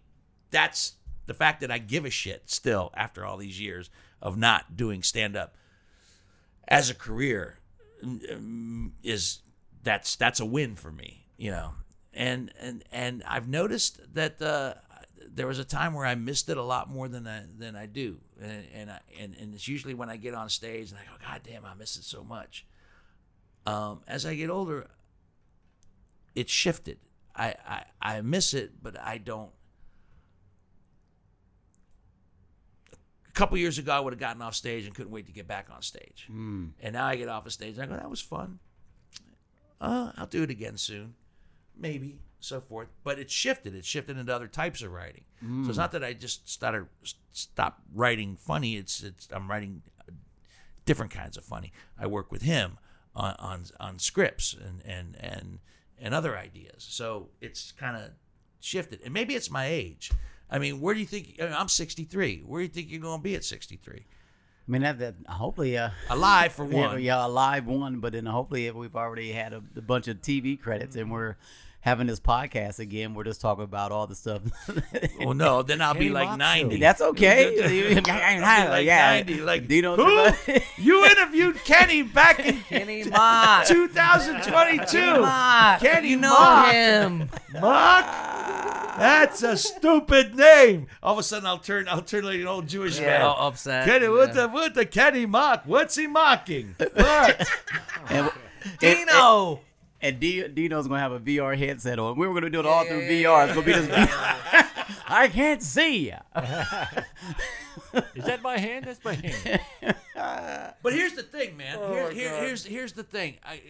that's 0.51 0.93
the 1.25 1.33
fact 1.33 1.61
that 1.61 1.71
I 1.71 1.77
give 1.77 2.05
a 2.05 2.09
shit 2.09 2.49
still 2.49 2.91
after 2.95 3.25
all 3.25 3.37
these 3.37 3.59
years 3.61 3.89
of 4.21 4.37
not 4.37 4.75
doing 4.75 5.03
stand 5.03 5.35
up 5.35 5.55
as 6.67 6.89
a 6.89 6.95
career 6.95 7.59
mm, 8.03 8.91
is 9.03 9.39
that's 9.83 10.15
that's 10.15 10.39
a 10.39 10.45
win 10.45 10.75
for 10.75 10.91
me, 10.91 11.25
you 11.37 11.51
know. 11.51 11.73
And 12.13 12.51
and 12.59 12.83
and 12.91 13.23
I've 13.27 13.47
noticed 13.47 13.99
that 14.13 14.41
uh, 14.41 14.75
there 15.27 15.47
was 15.47 15.59
a 15.59 15.65
time 15.65 15.93
where 15.93 16.05
I 16.05 16.15
missed 16.15 16.49
it 16.49 16.57
a 16.57 16.63
lot 16.63 16.89
more 16.89 17.07
than 17.07 17.27
I 17.27 17.43
than 17.57 17.75
I 17.75 17.85
do, 17.85 18.19
and 18.41 18.65
and 18.73 18.91
I, 18.91 18.99
and, 19.19 19.35
and 19.39 19.53
it's 19.53 19.67
usually 19.67 19.93
when 19.93 20.09
I 20.09 20.17
get 20.17 20.33
on 20.33 20.49
stage 20.49 20.91
and 20.91 20.99
I 20.99 21.03
go, 21.03 21.17
God 21.25 21.41
damn, 21.43 21.65
I 21.65 21.73
miss 21.73 21.97
it 21.97 22.03
so 22.03 22.23
much. 22.23 22.65
Um, 23.65 24.01
as 24.07 24.25
I 24.25 24.35
get 24.35 24.49
older, 24.49 24.87
it's 26.35 26.51
shifted. 26.51 26.97
I, 27.35 27.55
I 27.67 27.83
I 28.01 28.21
miss 28.21 28.53
it, 28.53 28.71
but 28.81 28.99
I 28.99 29.17
don't. 29.17 29.51
A 33.27 33.31
couple 33.33 33.57
years 33.57 33.79
ago, 33.79 33.91
I 33.91 33.99
would 33.99 34.13
have 34.13 34.19
gotten 34.19 34.41
off 34.43 34.53
stage 34.53 34.85
and 34.85 34.93
couldn't 34.93 35.11
wait 35.11 35.25
to 35.25 35.31
get 35.31 35.47
back 35.47 35.69
on 35.73 35.81
stage. 35.81 36.27
And 36.81 36.93
now 36.93 37.07
I 37.07 37.15
get 37.15 37.29
off 37.29 37.47
a 37.47 37.49
stage 37.49 37.77
and 37.77 37.83
I 37.83 37.87
go, 37.87 37.95
that 37.95 38.09
was 38.09 38.21
fun. 38.21 38.59
Uh, 39.81 40.11
I'll 40.17 40.27
do 40.27 40.43
it 40.43 40.51
again 40.51 40.77
soon, 40.77 41.15
maybe, 41.75 42.19
so 42.39 42.61
forth. 42.61 42.89
But 43.03 43.17
it 43.17 43.31
shifted. 43.31 43.73
It 43.73 43.85
shifted 43.85 44.19
into 44.19 44.33
other 44.33 44.47
types 44.47 44.83
of 44.83 44.91
writing. 44.91 45.23
So 45.41 45.69
it's 45.69 45.77
not 45.79 45.91
that 45.93 46.03
I 46.03 46.13
just 46.13 46.47
started 46.47 46.85
stop 47.31 47.81
writing 47.93 48.37
funny. 48.37 48.75
It's 48.77 49.01
it's 49.01 49.27
I'm 49.31 49.49
writing 49.49 49.81
different 50.85 51.11
kinds 51.11 51.35
of 51.35 51.43
funny. 51.43 51.73
I 51.97 52.05
work 52.05 52.31
with 52.31 52.43
him 52.43 52.77
on 53.15 53.35
on, 53.39 53.63
on 53.79 53.97
scripts 53.99 54.53
and 54.53 54.81
and 54.85 55.15
and 55.19 55.59
and 56.03 56.13
other 56.13 56.37
ideas. 56.37 56.85
So 56.87 57.29
it's 57.41 57.71
kind 57.71 57.97
of 57.97 58.11
shifted, 58.59 58.99
and 59.03 59.13
maybe 59.13 59.33
it's 59.33 59.49
my 59.49 59.65
age. 59.65 60.11
I 60.51 60.59
mean, 60.59 60.81
where 60.81 60.93
do 60.93 60.99
you 60.99 61.07
think 61.07 61.37
I 61.39 61.45
mean, 61.45 61.53
I'm 61.53 61.69
63? 61.69 62.43
Where 62.45 62.59
do 62.59 62.63
you 62.63 62.69
think 62.69 62.91
you're 62.91 63.01
going 63.01 63.19
to 63.19 63.23
be 63.23 63.33
at 63.33 63.43
63? 63.43 64.05
I 64.67 64.71
mean, 64.71 64.83
that, 64.83 64.99
that 64.99 65.15
hopefully, 65.27 65.77
uh, 65.77 65.89
Alive 66.09 66.53
for 66.53 66.65
yeah, 66.69 66.87
one. 66.87 67.01
yeah, 67.01 67.25
a 67.25 67.27
live 67.27 67.65
one, 67.65 67.99
but 67.99 68.13
then 68.13 68.25
hopefully 68.25 68.69
we've 68.71 68.95
already 68.95 69.31
had 69.31 69.53
a, 69.53 69.63
a 69.75 69.81
bunch 69.81 70.07
of 70.07 70.21
TV 70.21 70.59
credits 70.59 70.95
and 70.95 71.11
we're 71.11 71.37
having 71.83 72.07
this 72.07 72.19
podcast 72.19 72.79
again. 72.79 73.13
We're 73.13 73.25
just 73.25 73.41
talking 73.41 73.65
about 73.65 73.91
all 73.91 74.07
the 74.07 74.15
stuff. 74.15 74.41
Well, 75.19 75.33
no, 75.33 75.61
then 75.63 75.81
I'll 75.81 75.93
be 75.93 76.09
like 76.09 76.37
90. 76.37 76.77
That's 76.77 77.01
okay. 77.01 77.95
like 77.95 78.07
yeah, 78.85 79.23
90, 79.23 79.41
like, 79.41 79.67
Dino. 79.67 79.95
who? 79.95 80.33
you 80.77 81.05
interviewed 81.05 81.55
Kenny 81.63 82.01
back 82.01 82.39
in 82.39 82.59
Kenny 82.61 83.03
Mock. 83.05 83.65
2022. 83.67 85.21
Mock. 85.21 85.79
Kenny 85.79 86.09
you 86.09 86.17
know 86.17 86.29
Mock. 86.29 86.71
him. 86.71 87.29
Mock? 87.53 88.05
That's 88.97 89.43
a 89.43 89.55
stupid 89.55 90.35
name. 90.35 90.87
All 91.01 91.13
of 91.13 91.19
a 91.19 91.23
sudden, 91.23 91.47
I'll 91.47 91.57
turn, 91.57 91.87
I'll 91.87 92.01
turn 92.01 92.25
like 92.25 92.39
an 92.39 92.47
old 92.47 92.67
Jewish 92.67 92.99
Yeah, 92.99 93.05
man. 93.05 93.21
all 93.21 93.47
upset. 93.47 93.85
Kenny, 93.85 94.09
what 94.09 94.33
the, 94.33 94.49
what 94.49 94.73
the 94.73 94.85
Kenny 94.85 95.25
mock? 95.25 95.63
What's 95.65 95.95
he 95.95 96.07
mocking? 96.07 96.75
What? 96.77 97.47
and, 98.09 98.29
Dino. 98.79 99.61
And 100.03 100.19
D- 100.19 100.47
Dino's 100.47 100.87
gonna 100.87 100.99
have 100.99 101.11
a 101.13 101.19
VR 101.19 101.57
headset 101.57 101.97
on. 101.97 102.17
We 102.17 102.27
were 102.27 102.33
gonna 102.35 102.49
do 102.51 102.59
it 102.59 102.65
all 102.67 102.83
Yeah, 102.85 102.89
through 102.91 103.07
VR. 103.09 103.45
It's 103.45 103.53
gonna 103.55 103.65
be 103.65 103.71
this. 103.73 103.87
VR. 103.87 104.95
I 105.07 105.27
can't 105.29 105.61
see 105.63 106.09
ya. 106.09 106.19
Is 108.15 108.25
that 108.25 108.41
my 108.41 108.57
hand? 108.57 108.85
That's 108.85 109.03
my 109.03 109.13
hand. 109.13 109.61
But 110.83 110.93
here's 110.93 111.13
the 111.13 111.23
thing, 111.23 111.57
man. 111.57 111.77
Oh, 111.79 111.93
Here, 111.93 112.11
here, 112.11 112.35
here's 112.45 112.65
here's 112.65 112.93
the 112.93 113.03
thing. 113.03 113.35
I, 113.43 113.61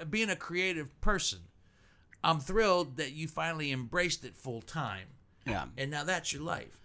I- 0.00 0.04
being 0.04 0.30
a 0.30 0.36
creative 0.36 0.98
person, 1.00 1.40
I'm 2.24 2.40
thrilled 2.40 2.96
that 2.96 3.12
you 3.12 3.28
finally 3.28 3.72
embraced 3.72 4.24
it 4.24 4.36
full 4.36 4.62
time, 4.62 5.06
Yeah. 5.46 5.66
and 5.78 5.90
now 5.90 6.04
that's 6.04 6.32
your 6.32 6.42
life. 6.42 6.78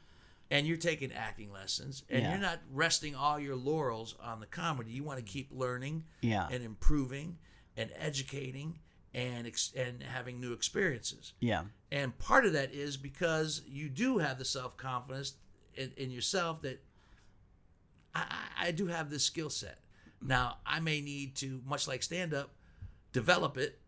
And 0.50 0.66
you're 0.66 0.78
taking 0.78 1.12
acting 1.12 1.52
lessons, 1.52 2.04
and 2.10 2.24
Yeah. 2.24 2.32
you're 2.32 2.40
not 2.42 2.60
resting 2.74 3.16
all 3.16 3.38
your 3.40 3.56
laurels 3.56 4.16
on 4.22 4.40
the 4.40 4.46
comedy. 4.46 4.92
You 4.92 5.04
want 5.04 5.20
to 5.20 5.26
keep 5.26 5.50
learning, 5.52 6.04
Yeah. 6.22 6.48
and 6.52 6.64
improving, 6.64 7.38
and 7.76 7.92
educating, 7.98 8.80
and 9.18 9.48
ex- 9.48 9.74
and 9.76 10.04
having 10.04 10.40
new 10.40 10.54
experiences. 10.54 11.34
Yeah. 11.40 11.64
And 11.92 12.18
part 12.20 12.46
of 12.46 12.54
that 12.54 12.72
is 12.74 12.98
because 12.98 13.64
you 13.68 13.90
do 13.90 14.20
have 14.20 14.38
the 14.38 14.46
self 14.46 14.78
confidence 14.78 15.34
in, 15.74 15.92
in 15.98 16.12
yourself 16.12 16.62
that 16.62 16.84
I, 18.14 18.22
I 18.60 18.68
I 18.68 18.72
do 18.72 18.88
have 18.88 19.10
this 19.10 19.24
skill 19.24 19.50
set. 19.50 19.80
Now, 20.22 20.58
I 20.66 20.80
may 20.80 21.02
need 21.02 21.36
to, 21.38 21.62
much 21.66 21.88
like 21.88 22.02
stand 22.04 22.34
up, 22.34 22.52
develop 23.14 23.58
it, 23.58 23.80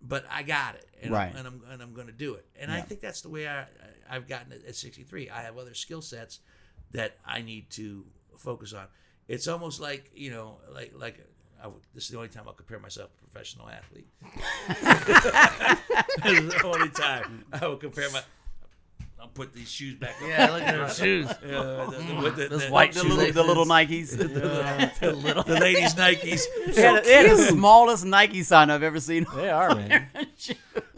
but 0.00 0.24
I 0.30 0.42
got 0.42 0.74
it. 0.76 0.86
And 1.02 1.12
Right. 1.12 1.30
I'm, 1.30 1.36
and 1.36 1.46
I'm, 1.46 1.62
and 1.70 1.82
I'm 1.82 1.92
going 1.92 2.06
to 2.06 2.12
do 2.12 2.34
it. 2.34 2.46
And 2.58 2.70
I 2.70 2.80
think 2.80 3.00
that's 3.00 3.20
the 3.20 3.28
way 3.28 3.48
I, 3.48 3.66
I've 4.08 4.28
gotten 4.28 4.52
it 4.52 4.62
at 4.66 4.76
63. 4.76 5.28
I 5.30 5.42
have 5.42 5.58
other 5.58 5.74
skill 5.74 6.02
sets 6.02 6.38
that 6.92 7.18
I 7.26 7.42
need 7.42 7.70
to 7.70 8.04
focus 8.38 8.72
on. 8.72 8.86
It's 9.26 9.48
almost 9.48 9.80
like, 9.80 10.10
you 10.14 10.30
know, 10.30 10.58
like, 10.72 10.92
like, 10.96 11.18
would, 11.66 11.76
this 11.94 12.04
is 12.04 12.10
the 12.10 12.16
only 12.18 12.28
time 12.28 12.44
I'll 12.46 12.52
compare 12.54 12.78
myself 12.78 13.10
to 13.16 13.18
a 13.24 13.28
professional 13.30 13.68
athlete. 13.68 14.06
this 16.24 16.38
is 16.38 16.52
the 16.52 16.62
only 16.64 16.90
time 16.90 17.44
I 17.52 17.66
will 17.66 17.76
compare 17.76 18.10
my. 18.10 18.20
I'll 19.18 19.28
put 19.28 19.54
these 19.54 19.70
shoes 19.70 19.94
back. 19.94 20.14
on. 20.22 20.28
Yeah, 20.28 20.50
look 20.50 20.62
at 20.62 20.74
her 20.74 20.88
shoes. 20.90 21.26
Uh, 21.46 21.90
the, 21.90 21.96
the, 21.96 22.30
the, 22.30 22.48
Those 22.48 22.66
the- 22.66 22.72
white 22.72 22.92
The 22.92 23.02
little, 23.04 23.32
the 23.32 23.42
little 23.42 23.64
Nikes. 23.64 24.10
the 24.16 25.58
ladies' 25.60 25.94
Nikes. 25.94 26.42
They 26.74 26.82
had, 26.82 27.04
they 27.04 27.12
had 27.28 27.30
the 27.30 27.42
smallest 27.46 28.04
Nike 28.04 28.42
sign 28.42 28.68
I've 28.70 28.82
ever 28.82 29.00
seen. 29.00 29.26
They 29.34 29.48
are, 29.48 29.74
man. 29.74 30.08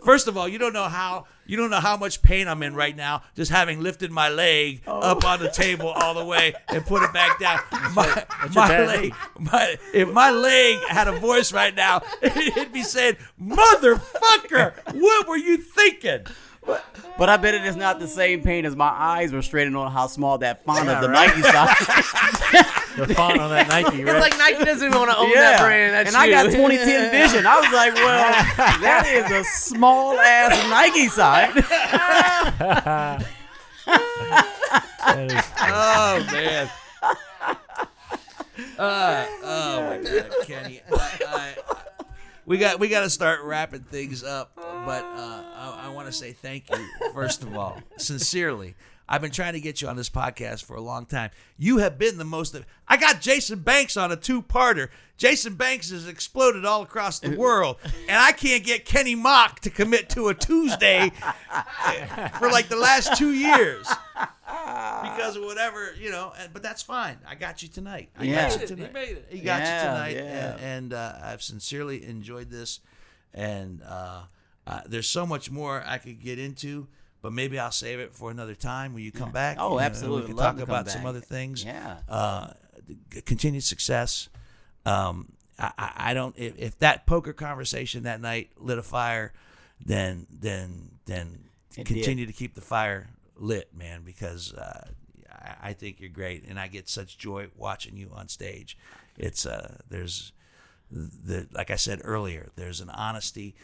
First 0.09 0.27
of 0.27 0.39
all, 0.39 0.49
you 0.49 0.57
don't 0.57 0.73
know 0.73 0.89
how 0.89 1.27
you 1.45 1.59
don't 1.59 1.69
know 1.69 1.81
how 1.81 1.99
much 1.99 2.23
pain 2.23 2.49
I'm 2.49 2.63
in 2.63 2.75
right 2.75 2.97
now, 2.97 3.25
just 3.37 3.51
having 3.51 3.83
lifted 3.83 4.11
my 4.11 4.31
leg 4.31 4.81
up 4.87 5.23
on 5.23 5.39
the 5.39 5.51
table 5.51 5.89
all 5.89 6.15
the 6.15 6.25
way 6.25 6.55
and 6.69 6.83
put 6.87 7.03
it 7.03 7.13
back 7.13 7.39
down. 7.39 7.61
My, 7.95 8.25
my 8.55 8.87
leg, 8.87 9.15
my, 9.39 9.77
if 9.93 10.11
my 10.11 10.31
leg 10.31 10.79
had 10.89 11.09
a 11.09 11.13
voice 11.13 11.53
right 11.53 11.75
now, 11.75 12.01
it'd 12.23 12.73
be 12.73 12.85
saying, 12.85 13.19
"Motherfucker, 13.39 14.95
what 14.95 15.29
were 15.29 15.37
you 15.37 15.59
thinking?" 15.59 16.25
But 17.19 17.29
I 17.29 17.37
bet 17.37 17.55
it 17.55 17.65
is 17.65 17.75
not 17.77 17.99
the 17.99 18.07
same 18.07 18.43
pain 18.43 18.65
as 18.65 18.77
my 18.77 18.89
eyes 18.89 19.33
were 19.33 19.43
straining 19.43 19.75
on 19.75 19.91
how 19.91 20.07
small 20.07 20.39
that 20.39 20.65
font 20.65 20.85
Yeah, 20.87 20.97
of 20.97 21.03
the 21.03 21.09
right. 21.09 21.29
Nike 21.37 21.43
sign. 21.43 22.65
The 22.99 23.15
font 23.15 23.39
on 23.41 23.51
that 23.51 23.69
Nike, 23.69 24.03
It's 24.03 24.11
like 24.21 24.37
Nike 24.39 24.65
doesn't 24.65 24.85
even 24.89 24.99
want 24.99 25.09
to 25.13 25.17
own 25.19 25.31
that 25.33 25.61
brand. 25.63 25.95
That's 25.95 26.09
and 26.09 26.17
I 26.17 26.29
got 26.29 26.47
2010 26.51 27.11
vision. 27.13 27.47
I 27.47 27.61
was 27.61 27.73
like, 27.73 27.95
well, 27.95 28.33
that 28.81 29.07
is 29.07 29.31
a 29.31 29.45
small 29.45 30.19
ass 30.19 30.69
Nike 30.69 31.07
sign. 31.07 31.53
That 32.59 33.23
is- 35.17 35.45
Oh 35.61 36.27
man. 36.33 36.71
Uh, 38.79 39.27
oh 39.45 39.83
my 39.91 39.99
God, 40.03 40.33
Kenny. 40.45 40.81
I, 40.93 41.19
I, 41.29 41.55
we 42.47 42.59
got 42.59 42.81
we 42.81 42.89
got 42.89 43.03
to 43.03 43.11
start 43.11 43.43
wrapping 43.45 43.83
things 43.83 44.25
up, 44.25 44.51
but 44.89 45.05
uh, 45.05 45.43
I, 45.55 45.81
I 45.85 45.89
want 45.91 46.07
to 46.07 46.13
say 46.13 46.33
thank 46.33 46.71
you 46.71 46.89
first 47.13 47.43
of 47.43 47.55
all, 47.55 47.79
sincerely. 47.99 48.75
I've 49.11 49.21
been 49.23 49.31
trying 49.31 49.53
to 49.55 49.61
get 49.61 49.81
you 49.83 49.89
on 49.89 49.97
this 49.97 50.09
podcast 50.11 50.65
for 50.65 50.77
a 50.77 50.81
long 50.83 51.05
time. 51.07 51.31
You 51.59 51.79
have 51.79 51.99
been 51.99 52.17
the 52.19 52.25
most. 52.25 52.55
I 52.87 52.97
got 52.99 53.21
Jason 53.23 53.61
Banks 53.61 53.97
on 53.97 54.13
a 54.13 54.17
two-parter. 54.17 54.89
Jason 55.17 55.55
Banks 55.55 55.91
has 55.91 56.07
exploded 56.07 56.65
all 56.67 56.83
across 56.83 57.19
the 57.19 57.35
world, 57.37 57.77
and 57.85 58.17
I 58.17 58.33
can't 58.33 58.65
get 58.65 58.85
Kenny 58.85 59.15
Mock 59.15 59.61
to 59.61 59.71
commit 59.71 60.09
to 60.11 60.29
a 60.29 60.35
Tuesday 60.35 61.11
for 62.39 62.51
like 62.51 62.69
the 62.69 62.77
last 62.77 63.17
two 63.17 63.33
years 63.33 63.87
because 65.03 65.37
of 65.37 65.43
whatever 65.45 65.95
you 65.99 66.11
know. 66.11 66.33
But 66.53 66.63
that's 66.63 66.83
fine. 66.83 67.19
I 67.27 67.35
got 67.35 67.63
you 67.63 67.69
tonight. 67.69 68.11
I 68.19 68.25
Yeah. 68.25 68.49
got 68.51 68.61
you 68.61 68.67
tonight. 68.67 68.87
He 68.89 68.93
made 68.93 69.09
it. 69.17 69.27
He 69.31 69.41
got 69.41 69.61
Yeah, 69.61 69.83
you 69.83 69.89
tonight, 69.89 70.17
yeah. 70.17 70.53
and, 70.55 70.61
and 70.61 70.93
uh, 70.95 71.13
I've 71.23 71.43
sincerely 71.43 72.05
enjoyed 72.05 72.51
this. 72.51 72.81
And 73.35 73.83
uh, 73.87 74.23
uh, 74.69 74.81
there's 74.87 75.09
so 75.09 75.25
much 75.25 75.51
more 75.51 75.83
I 75.87 75.97
could 75.97 76.23
get 76.23 76.39
into, 76.39 76.89
but 77.23 77.33
maybe 77.33 77.59
I'll 77.59 77.71
save 77.71 78.01
it 78.01 78.15
for 78.15 78.31
another 78.31 78.55
time 78.55 78.93
when 78.93 79.03
you 79.03 79.11
come 79.11 79.33
back. 79.33 79.57
Oh, 79.59 79.79
uh, 79.79 79.81
absolutely. 79.81 80.21
We 80.23 80.27
can 80.29 80.37
Love 80.37 80.57
talk 80.57 80.63
about 80.63 80.91
some 80.91 81.07
other 81.07 81.21
things. 81.21 81.65
Yeah. 81.65 82.01
Uh, 82.07 82.49
continued 83.25 83.65
success. 83.65 84.29
Um, 84.85 85.33
I, 85.59 85.93
I 85.97 86.15
don't. 86.15 86.39
If, 86.39 86.59
if 86.59 86.79
that 86.81 87.07
poker 87.07 87.33
conversation 87.33 88.03
that 88.03 88.21
night 88.21 88.51
lit 88.59 88.79
a 88.79 88.83
fire, 88.83 89.33
then 89.85 90.27
then 90.31 90.91
then 91.07 91.45
It 91.75 91.87
continue 91.87 92.27
to 92.27 92.33
keep 92.33 92.55
the 92.55 92.61
fire 92.61 93.09
lit, 93.37 93.75
man. 93.75 94.03
Because 94.05 94.53
uh, 94.53 94.89
I, 95.33 95.71
I 95.71 95.73
think 95.73 95.99
you're 95.99 96.11
great, 96.11 96.45
and 96.47 96.61
I 96.61 96.69
get 96.69 96.91
such 96.91 97.17
joy 97.17 97.49
watching 97.57 97.97
you 97.97 98.11
on 98.15 98.29
stage. 98.29 98.77
It's 99.17 99.47
uh, 99.47 99.79
there's 99.89 100.33
the 100.91 101.49
like 101.53 101.71
I 101.71 101.77
said 101.77 102.03
earlier, 102.05 102.51
there's 102.55 102.81
an 102.83 102.91
honesty 102.91 103.55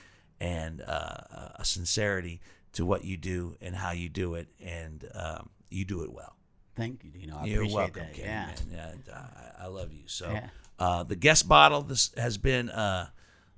and 0.41 0.81
uh, 0.81 1.17
a 1.57 1.65
sincerity 1.65 2.41
to 2.73 2.85
what 2.85 3.05
you 3.05 3.17
do 3.17 3.57
and 3.61 3.75
how 3.77 3.93
you 3.93 4.09
do 4.09 4.35
it, 4.35 4.49
and 4.63 5.09
um, 5.15 5.51
you 5.71 5.85
do 5.85 6.03
it 6.03 6.13
well. 6.13 6.37
Thank 6.77 7.05
you, 7.05 7.11
Dino. 7.11 7.37
I 7.39 7.45
You're 7.45 7.59
appreciate 7.63 7.75
welcome, 7.77 8.03
that. 8.03 8.15
Kenny, 8.15 8.29
yeah. 8.29 8.47
man. 8.47 8.91
And, 8.93 9.09
uh, 9.09 9.15
I- 9.15 9.65
I 9.65 9.67
love 9.69 9.93
you. 9.93 10.03
So, 10.07 10.29
Yeah. 10.31 10.49
uh, 10.79 11.03
the 11.05 11.15
guest 11.17 11.49
bottle 11.49 11.83
this 11.83 12.11
has 12.17 12.37
been 12.37 12.69
uh, 12.69 13.09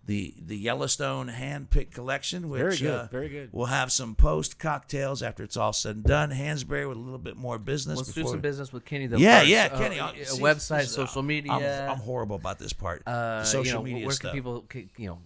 the 0.04 0.34
the 0.40 0.56
Yellowstone 0.56 1.26
hand 1.28 1.70
picked 1.70 1.92
collection, 1.94 2.48
which 2.48 2.60
Very 2.60 2.76
good, 2.76 2.90
uh, 2.92 3.06
very 3.10 3.28
good. 3.28 3.48
We'll 3.52 3.66
have 3.66 3.90
some 3.90 4.14
post 4.14 4.58
cocktails 4.58 5.20
after 5.22 5.42
it's 5.42 5.56
all 5.56 5.72
said 5.72 5.96
and 5.96 6.04
done. 6.04 6.30
Hansberry 6.30 6.86
with 6.86 6.96
a 6.98 7.00
little 7.00 7.18
bit 7.18 7.36
more 7.36 7.58
business. 7.58 7.96
Let's 7.96 8.12
do 8.12 8.24
some 8.28 8.40
business 8.40 8.72
with 8.72 8.84
Kenny 8.84 9.06
though. 9.08 9.16
Yeah, 9.16 9.38
first. 9.40 9.50
yeah, 9.50 9.68
Uh, 9.72 9.78
Kenny. 9.78 9.98
a 9.98 10.04
I'll- 10.04 10.14
see, 10.14 10.40
website, 10.42 10.80
this 10.82 10.90
is- 10.90 10.94
social 10.94 11.22
media. 11.22 11.52
I'm, 11.86 11.92
I'm 11.92 11.98
horrible 11.98 12.36
about 12.36 12.58
this 12.60 12.72
part. 12.74 13.02
uh, 13.08 13.42
social 13.42 13.66
you 13.66 13.72
know, 13.72 13.82
media 13.82 14.06
where 14.06 14.14
stuff. 14.14 14.30
can 14.32 14.38
people, 14.38 14.64
c- 14.72 14.88
you 14.98 15.08
know, 15.08 15.18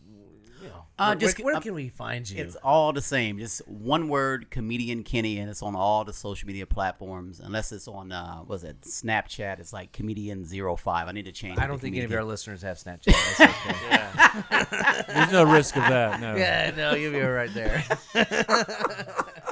Uh, 1.00 1.06
where, 1.08 1.16
just- 1.16 1.38
where, 1.40 1.54
where 1.54 1.60
can 1.62 1.74
we 1.74 1.88
find 1.88 2.28
you? 2.28 2.42
It's 2.44 2.56
all 2.56 2.92
the 2.92 3.00
same. 3.00 3.38
Just 3.38 3.66
one 3.66 4.08
word, 4.08 4.50
comedian 4.50 5.02
Kenny, 5.02 5.38
and 5.38 5.48
it's 5.48 5.62
on 5.62 5.74
all 5.74 6.04
the 6.04 6.12
social 6.12 6.46
media 6.46 6.66
platforms. 6.66 7.40
Unless 7.40 7.72
it's 7.72 7.88
on, 7.88 8.12
uh, 8.12 8.42
was 8.46 8.64
it 8.64 8.82
Snapchat? 8.82 9.58
It's 9.60 9.72
like 9.72 9.92
comedian 9.92 10.44
05. 10.44 11.08
I 11.08 11.12
need 11.12 11.24
to 11.24 11.32
change. 11.32 11.56
it 11.56 11.60
I 11.60 11.62
to 11.62 11.68
don't 11.68 11.80
think 11.80 11.96
any 11.96 12.04
of 12.04 12.12
our 12.12 12.22
listeners 12.34 12.60
have 12.62 12.76
Snapchat. 12.76 13.14
That's 13.38 13.40
okay. 13.40 15.04
There's 15.14 15.32
no 15.32 15.44
risk 15.44 15.76
of 15.76 15.82
that. 15.84 16.20
No. 16.20 16.36
yeah, 16.36 16.70
no, 16.76 16.94
you'll 16.94 17.12
be 17.12 17.22
all 17.22 17.30
right 17.30 17.52
there. 17.54 17.82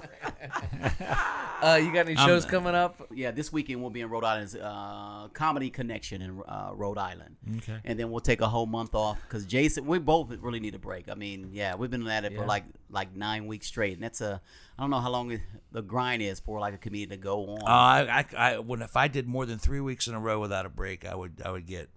uh, 1.63 1.75
you 1.83 1.93
got 1.93 2.07
any 2.07 2.17
shows 2.17 2.45
coming 2.45 2.75
up? 2.75 3.09
Yeah, 3.15 3.31
this 3.31 3.53
weekend 3.53 3.81
we'll 3.81 3.91
be 3.91 4.01
in 4.01 4.09
Rhode 4.09 4.25
Island. 4.25 4.57
Uh, 4.61 5.29
Comedy 5.33 5.71
Connection 5.71 6.23
in 6.23 6.43
uh, 6.47 6.71
Rhode 6.75 6.99
Island. 6.99 7.37
Okay. 7.59 7.79
And 7.85 7.99
then 7.99 8.11
we'll 8.11 8.21
take 8.21 8.41
a 8.41 8.49
whole 8.49 8.67
month 8.67 8.95
off 8.95 9.19
because 9.23 9.45
Jason, 9.47 9.87
we 9.87 9.99
both 9.99 10.31
really 10.41 10.61
need 10.61 10.75
a 10.75 10.79
break. 10.79 11.09
I 11.11 11.15
mean, 11.15 11.51
yeah, 11.53 11.75
we've 11.75 11.91
been 11.91 12.07
at 12.09 12.25
it 12.25 12.33
Yeah. 12.33 12.39
for 12.41 12.47
like 12.47 12.65
like 12.91 13.15
nine 13.15 13.47
weeks 13.47 13.67
straight, 13.67 13.95
and 13.95 14.03
that's 14.03 14.21
a 14.21 14.41
I 14.79 14.83
don't 14.83 14.91
know 14.91 15.01
how 15.01 15.11
long 15.11 15.39
the 15.73 15.83
grind 15.83 16.23
is 16.23 16.41
for 16.41 16.61
like 16.61 16.75
a 16.75 16.79
comedian 16.79 17.11
to 17.11 17.17
go 17.17 17.47
on. 17.51 17.63
Uh, 17.63 17.65
I, 17.67 18.25
I, 18.37 18.53
I, 18.55 18.59
when 18.59 18.83
if 18.83 18.97
I 18.97 19.09
did 19.09 19.27
more 19.27 19.47
than 19.47 19.59
three 19.59 19.81
weeks 19.81 20.07
in 20.07 20.15
a 20.15 20.21
row 20.21 20.41
without 20.41 20.67
a 20.67 20.71
break, 20.71 21.05
I 21.07 21.15
would, 21.15 21.43
I 21.45 21.51
would 21.51 21.67
get 21.67 21.89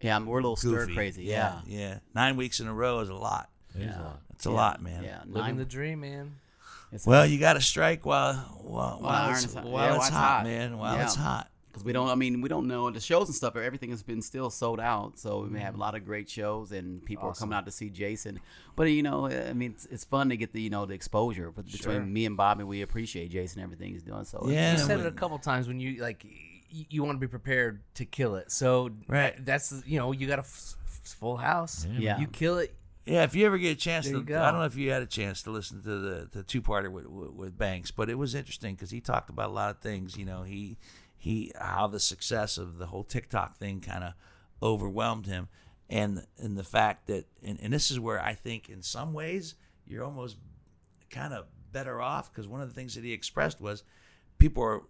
yeah, 0.00 0.18
we're 0.20 0.38
a 0.38 0.42
little 0.42 0.56
stir 0.56 0.86
crazy. 0.88 1.24
Yeah, 1.24 1.60
yeah. 1.66 1.98
Nine 2.14 2.36
weeks 2.36 2.60
in 2.60 2.66
a 2.68 2.74
row 2.74 3.00
is 3.00 3.08
a 3.08 3.14
lot. 3.14 3.48
It 3.74 3.82
is 3.82 3.96
a 3.96 4.00
lot. 4.00 4.20
It's 4.34 4.44
a 4.46 4.50
lot, 4.50 4.82
man. 4.82 5.02
yeah. 5.02 5.20
Living 5.26 5.40
nine- 5.42 5.56
the 5.56 5.64
dream, 5.64 6.00
man. 6.00 6.36
It's- 6.92 7.06
Well, 7.06 7.26
you 7.26 7.38
got 7.38 7.54
to 7.54 7.60
strike 7.60 8.04
while 8.06 8.34
while, 8.62 8.98
while, 9.00 9.12
iron 9.12 9.32
it's, 9.34 9.44
is 9.44 9.54
hot. 9.54 9.64
while 9.64 9.84
Yeah, 9.90 9.96
it's 9.96 10.06
it's 10.06 10.14
hot, 10.16 10.28
hot. 10.38 10.44
man. 10.44 10.78
While 10.78 10.96
Yeah. 10.96 11.04
it's 11.04 11.14
hot. 11.14 11.50
because 11.68 11.84
we 11.84 11.92
don't. 11.92 12.08
I 12.08 12.14
mean, 12.14 12.40
we 12.40 12.48
don't 12.48 12.66
know 12.68 12.90
the 12.90 13.00
shows 13.00 13.28
and 13.28 13.34
stuff. 13.36 13.54
Everything 13.54 13.90
has 13.90 14.02
been 14.02 14.22
still 14.22 14.48
sold 14.48 14.80
out, 14.80 15.18
so 15.18 15.42
we 15.42 15.50
may 15.50 15.60
have 15.60 15.74
a 15.74 15.78
lot 15.78 15.94
of 15.94 16.06
great 16.06 16.26
shows, 16.30 16.72
and 16.72 17.04
people 17.04 17.28
are 17.28 17.34
coming 17.34 17.54
out 17.54 17.66
to 17.66 17.70
see 17.70 17.90
Jason. 17.90 18.40
But 18.76 18.84
you 18.84 19.02
know, 19.02 19.26
I 19.26 19.52
mean, 19.52 19.72
it's, 19.72 19.84
it's 19.86 20.04
fun 20.04 20.30
to 20.30 20.38
get 20.38 20.54
the 20.54 20.60
you 20.62 20.70
know 20.70 20.86
the 20.86 20.94
exposure. 20.94 21.50
But 21.50 21.66
between 21.66 21.96
Sure. 21.96 22.02
me 22.02 22.24
and 22.24 22.34
Bobby, 22.34 22.64
we 22.64 22.80
appreciate 22.80 23.30
Jason 23.30 23.60
and 23.60 23.70
everything 23.70 23.92
he's 23.92 24.02
doing. 24.02 24.24
So 24.24 24.46
Yeah. 24.48 24.72
You 24.72 24.78
said 24.78 24.96
we- 24.98 25.04
it 25.04 25.06
a 25.08 25.12
couple 25.12 25.38
times 25.38 25.68
when 25.68 25.78
you 25.78 26.00
like 26.00 26.24
you, 26.70 26.86
you 26.88 27.04
want 27.04 27.16
to 27.16 27.20
be 27.20 27.28
prepared 27.28 27.82
to 27.96 28.06
kill 28.06 28.36
it. 28.36 28.50
So 28.50 28.90
Right. 29.06 29.34
that's 29.44 29.74
you 29.86 29.98
know 29.98 30.12
you 30.12 30.26
got 30.26 30.38
a 30.38 30.42
f- 30.48 30.76
f- 30.86 31.00
full 31.20 31.36
house. 31.36 31.86
Yeah. 31.98 32.18
you 32.18 32.26
kill 32.26 32.56
it. 32.56 32.74
Yeah, 33.06 33.22
if 33.22 33.36
you 33.36 33.46
ever 33.46 33.56
get 33.56 33.70
a 33.70 33.80
chance 33.80 34.08
There 34.08 34.20
to. 34.20 34.36
I 34.36 34.50
don't 34.50 34.60
know 34.60 34.66
if 34.66 34.76
you 34.76 34.90
had 34.90 35.00
a 35.00 35.06
chance 35.06 35.42
to 35.42 35.50
listen 35.52 35.80
to 35.82 35.88
the 35.98 36.28
the 36.30 36.42
two 36.42 36.60
parter 36.60 36.90
with, 36.90 37.06
with 37.06 37.30
with 37.30 37.58
Banks, 37.58 37.92
but 37.92 38.10
it 38.10 38.16
was 38.16 38.34
interesting 38.34 38.74
because 38.74 38.90
he 38.90 39.00
talked 39.00 39.30
about 39.30 39.50
a 39.50 39.52
lot 39.52 39.70
of 39.70 39.78
things. 39.78 40.16
You 40.16 40.24
know, 40.24 40.42
he 40.42 40.76
he 41.16 41.52
how 41.58 41.86
the 41.86 42.00
success 42.00 42.58
of 42.58 42.78
the 42.78 42.86
whole 42.86 43.04
TikTok 43.04 43.58
thing 43.58 43.80
kind 43.80 44.02
of 44.02 44.14
overwhelmed 44.60 45.26
him, 45.26 45.48
and 45.88 46.26
and 46.38 46.58
the 46.58 46.64
fact 46.64 47.06
that 47.06 47.26
and, 47.44 47.60
and 47.62 47.72
this 47.72 47.92
is 47.92 48.00
where 48.00 48.20
I 48.20 48.34
think 48.34 48.68
in 48.68 48.82
some 48.82 49.12
ways 49.12 49.54
you're 49.86 50.04
almost 50.04 50.36
kind 51.08 51.32
of 51.32 51.46
better 51.70 52.00
off 52.00 52.32
because 52.32 52.48
one 52.48 52.60
of 52.60 52.68
the 52.68 52.74
things 52.74 52.96
that 52.96 53.04
he 53.04 53.12
expressed 53.12 53.60
was 53.60 53.84
people 54.38 54.64
are 54.64 54.82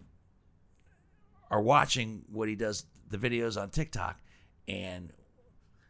are 1.51 1.61
watching 1.61 2.23
what 2.33 2.49
he 2.49 2.55
does 2.55 2.87
the 3.11 3.19
videos 3.19 3.61
on 3.61 3.69
TikTok, 3.69 4.23
and 4.67 5.13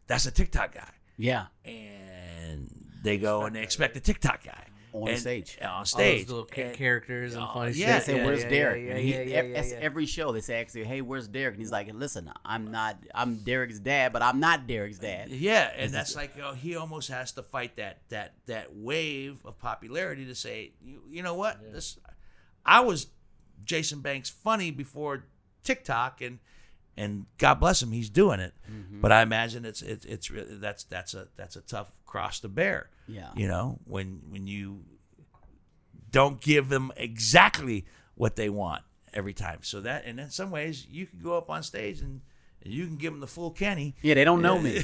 that's 0.08 0.26
a 0.26 0.32
TikTok 0.32 0.74
guy 0.74 0.90
yeah, 1.16 1.46
and 1.64 2.70
they 3.02 3.18
go 3.18 3.42
and 3.42 3.54
they 3.56 3.62
expect 3.62 3.96
a 3.96 4.00
TikTok 4.00 4.44
guy 4.44 4.64
On 4.92 5.08
And- 5.08 5.18
stage. 5.18 5.58
On 5.60 5.66
All 5.68 5.78
those 5.80 5.90
stage, 5.90 6.28
little 6.28 6.48
And- 6.56 6.74
characters 6.74 7.34
and 7.34 7.42
Oh, 7.44 7.50
funny 7.52 7.72
yeah, 7.72 7.98
shit. 7.98 8.06
They 8.06 8.12
say, 8.14 8.24
"Where's 8.24 8.42
yeah, 8.44 8.48
Derek?" 8.48 8.82
Yeah, 8.86 8.94
And 8.94 8.98
yeah, 9.08 9.22
he, 9.24 9.30
yeah, 9.30 9.42
yeah, 9.42 9.62
yeah. 9.64 9.74
every 9.80 10.06
show 10.06 10.32
they 10.32 10.40
say, 10.40 10.58
"Actually, 10.58 10.84
hey, 10.84 11.02
where's 11.02 11.28
Derek?" 11.28 11.54
And 11.54 11.60
he's 11.60 11.70
like, 11.70 11.92
"Listen, 11.92 12.32
I'm 12.46 12.70
not. 12.70 12.96
I'm 13.14 13.36
Derek's 13.44 13.78
dad, 13.78 14.14
but 14.14 14.22
I'm 14.22 14.40
not 14.40 14.66
Derek's 14.66 14.98
dad." 14.98 15.28
yeah, 15.28 15.70
and 15.76 15.92
that's 15.92 16.16
like 16.16 16.34
you 16.34 16.40
know, 16.42 16.54
he 16.54 16.76
almost 16.76 17.08
has 17.10 17.32
to 17.32 17.42
fight 17.42 17.76
that 17.76 17.98
that 18.08 18.34
that 18.46 18.74
wave 18.74 19.44
of 19.44 19.58
popularity 19.58 20.24
to 20.26 20.34
say, 20.34 20.72
you, 20.82 21.02
you 21.10 21.22
know 21.22 21.34
what, 21.34 21.60
this, 21.74 21.98
I 22.64 22.80
was 22.80 23.08
Jason 23.64 24.00
Banks 24.00 24.30
funny 24.30 24.70
before 24.70 25.26
TikTok, 25.62 26.22
and 26.22 26.38
and 26.96 27.26
God 27.38 27.54
bless 27.60 27.82
him, 27.82 27.92
he's 27.92 28.10
doing 28.10 28.40
it. 28.40 28.54
Mm-hmm. 28.70 29.00
But 29.00 29.12
I 29.12 29.22
imagine 29.22 29.64
it's 29.64 29.82
it's 29.82 30.04
it's 30.04 30.30
really 30.30 30.56
that's 30.56 30.84
that's 30.84 31.14
a 31.14 31.28
that's 31.36 31.56
a 31.56 31.60
tough 31.60 31.90
cross 32.06 32.40
to 32.40 32.48
bear. 32.48 32.90
Yeah. 33.08 33.30
you 33.36 33.46
know 33.46 33.78
when 33.84 34.22
when 34.30 34.46
you 34.48 34.82
don't 36.10 36.40
give 36.40 36.68
them 36.68 36.92
exactly 36.96 37.84
what 38.14 38.36
they 38.36 38.48
want 38.48 38.82
every 39.12 39.34
time. 39.34 39.58
So 39.62 39.80
that, 39.82 40.04
and 40.06 40.18
in 40.18 40.30
some 40.30 40.50
ways, 40.50 40.86
you 40.90 41.06
can 41.06 41.18
go 41.20 41.36
up 41.36 41.50
on 41.50 41.62
stage 41.62 42.00
and, 42.00 42.20
and 42.64 42.72
you 42.72 42.86
can 42.86 42.96
give 42.96 43.12
them 43.12 43.20
the 43.20 43.26
full 43.26 43.50
Kenny 43.50 43.94
Yeah, 44.02 44.14
they 44.14 44.24
don't 44.24 44.42
know 44.42 44.58
me. 44.66 44.78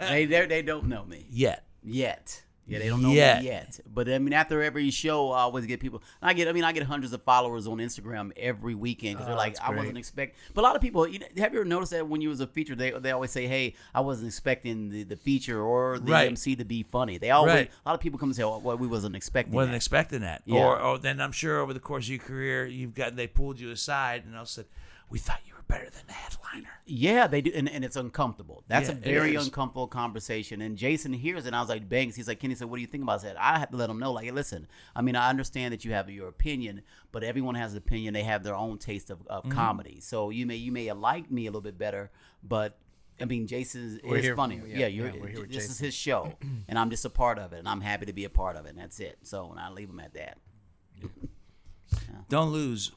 they 0.00 0.24
they 0.26 0.46
they 0.46 0.62
don't 0.62 0.86
know 0.86 1.04
me 1.04 1.26
yet. 1.30 1.64
yet. 1.82 2.42
Yeah, 2.68 2.78
they 2.80 2.88
don't 2.88 3.02
know 3.02 3.10
Yet. 3.10 3.40
me 3.40 3.48
yet. 3.48 3.80
But 3.92 4.08
I 4.10 4.18
mean, 4.18 4.34
after 4.34 4.62
every 4.62 4.90
show, 4.90 5.32
I 5.32 5.40
always 5.40 5.64
get 5.66 5.80
people. 5.80 6.02
I 6.20 6.34
get. 6.34 6.48
I 6.48 6.52
mean, 6.52 6.64
I 6.64 6.72
get 6.72 6.82
hundreds 6.82 7.12
of 7.14 7.22
followers 7.22 7.66
on 7.66 7.78
Instagram 7.78 8.30
every 8.36 8.74
weekend 8.74 9.14
because 9.14 9.26
they're 9.26 9.34
oh, 9.34 9.38
like, 9.38 9.56
I 9.62 9.68
great. 9.68 9.78
wasn't 9.78 9.98
expect. 9.98 10.36
But 10.52 10.60
a 10.60 10.66
lot 10.66 10.76
of 10.76 10.82
people, 10.82 11.08
you 11.08 11.18
know, 11.18 11.26
have 11.38 11.54
you 11.54 11.60
ever 11.60 11.68
noticed 11.68 11.92
that 11.92 12.06
when 12.06 12.20
you 12.20 12.28
was 12.28 12.40
a 12.40 12.46
feature, 12.46 12.74
they 12.76 12.90
they 12.90 13.10
always 13.10 13.30
say, 13.30 13.46
Hey, 13.46 13.74
I 13.94 14.02
wasn't 14.02 14.28
expecting 14.28 14.90
the, 14.90 15.02
the 15.04 15.16
feature 15.16 15.60
or 15.62 15.98
the 15.98 16.12
Right. 16.12 16.26
MC 16.28 16.56
to 16.56 16.64
be 16.64 16.82
funny. 16.82 17.16
They 17.16 17.30
always. 17.30 17.54
Right. 17.54 17.70
A 17.86 17.88
lot 17.88 17.94
of 17.94 18.00
people 18.00 18.18
come 18.18 18.28
and 18.28 18.36
say, 18.36 18.42
oh, 18.42 18.58
Well, 18.58 18.76
we 18.76 18.86
wasn't 18.86 19.16
expecting. 19.16 19.54
Wasn't 19.54 19.72
that. 19.72 19.76
expecting 19.76 20.20
that. 20.20 20.42
Yeah. 20.44 20.58
Or, 20.60 20.78
or 20.78 20.98
then 20.98 21.20
I'm 21.20 21.32
sure 21.32 21.60
over 21.60 21.72
the 21.72 21.80
course 21.80 22.04
of 22.04 22.10
your 22.10 22.18
career, 22.18 22.66
you've 22.66 22.94
got 22.94 23.16
they 23.16 23.26
pulled 23.26 23.58
you 23.58 23.70
aside 23.70 24.24
and 24.26 24.36
all 24.36 24.44
said, 24.44 24.66
"We 25.08 25.18
thought 25.18 25.40
you 25.46 25.54
were 25.54 25.57
better 25.68 25.88
than 25.90 26.02
the 26.06 26.12
headliner." 26.12 26.68
Yeah, 26.86 27.26
they 27.26 27.40
do, 27.42 27.52
and, 27.54 27.68
and 27.68 27.84
it's 27.84 27.96
uncomfortable. 27.96 28.64
That's 28.68 28.88
Yeah, 28.88 28.94
a 28.94 28.98
very 28.98 29.34
uncomfortable 29.36 29.86
conversation. 29.86 30.60
And 30.62 30.76
Jason 30.76 31.12
hears 31.12 31.44
it, 31.44 31.48
and 31.48 31.56
I 31.56 31.60
was 31.60 31.68
like, 31.68 31.88
"Banks." 31.88 32.16
He's 32.16 32.26
like, 32.26 32.40
"Kenny 32.40 32.54
said, 32.54 32.68
what 32.70 32.76
do 32.76 32.80
you 32.80 32.86
think 32.88 33.02
about 33.04 33.22
that?" 33.22 33.38
I 33.38 33.58
have 33.58 33.70
to 33.70 33.76
let 33.76 33.88
him 33.90 33.98
know, 33.98 34.12
like, 34.12 34.24
hey, 34.24 34.30
listen. 34.30 34.66
I 34.96 35.02
mean, 35.02 35.14
I 35.14 35.28
understand 35.30 35.72
that 35.74 35.84
you 35.84 35.92
have 35.92 36.08
your 36.10 36.28
opinion, 36.28 36.82
but 37.12 37.22
everyone 37.22 37.54
has 37.54 37.72
an 37.72 37.78
opinion. 37.78 38.14
They 38.14 38.22
have 38.24 38.42
their 38.42 38.54
own 38.56 38.78
taste 38.78 39.10
of, 39.10 39.20
of 39.28 39.44
Mm-hmm. 39.44 39.52
comedy. 39.52 40.00
So 40.00 40.30
you 40.30 40.46
may 40.46 40.56
you 40.56 40.72
may 40.72 40.90
like 40.92 41.30
me 41.30 41.46
a 41.46 41.50
little 41.50 41.60
bit 41.60 41.78
better, 41.78 42.10
but 42.42 42.78
I 43.20 43.24
mean, 43.24 43.46
Jason 43.46 44.00
is 44.04 44.22
here- 44.24 44.36
funnier. 44.36 44.64
yeah, 44.66 44.78
Yeah, 44.78 44.86
you're. 44.86 45.06
yeah, 45.08 45.20
we're 45.20 45.26
here 45.28 45.40
with 45.40 45.52
this 45.52 45.68
is 45.70 45.78
his 45.78 45.92
show, 45.94 46.34
and 46.68 46.78
I'm 46.78 46.88
just 46.90 47.04
a 47.04 47.10
part 47.10 47.38
of 47.38 47.52
it, 47.52 47.58
and 47.58 47.68
I'm 47.68 47.80
happy 47.80 48.06
to 48.06 48.12
be 48.12 48.24
a 48.24 48.30
part 48.30 48.56
of 48.56 48.64
it. 48.66 48.70
And 48.70 48.78
that's 48.78 49.00
it. 49.00 49.18
So, 49.22 49.50
and 49.50 49.60
I 49.60 49.68
leave 49.70 49.88
him 49.90 50.00
at 50.00 50.14
that. 50.14 50.38
Don't 52.28 52.50
lose 52.52 52.92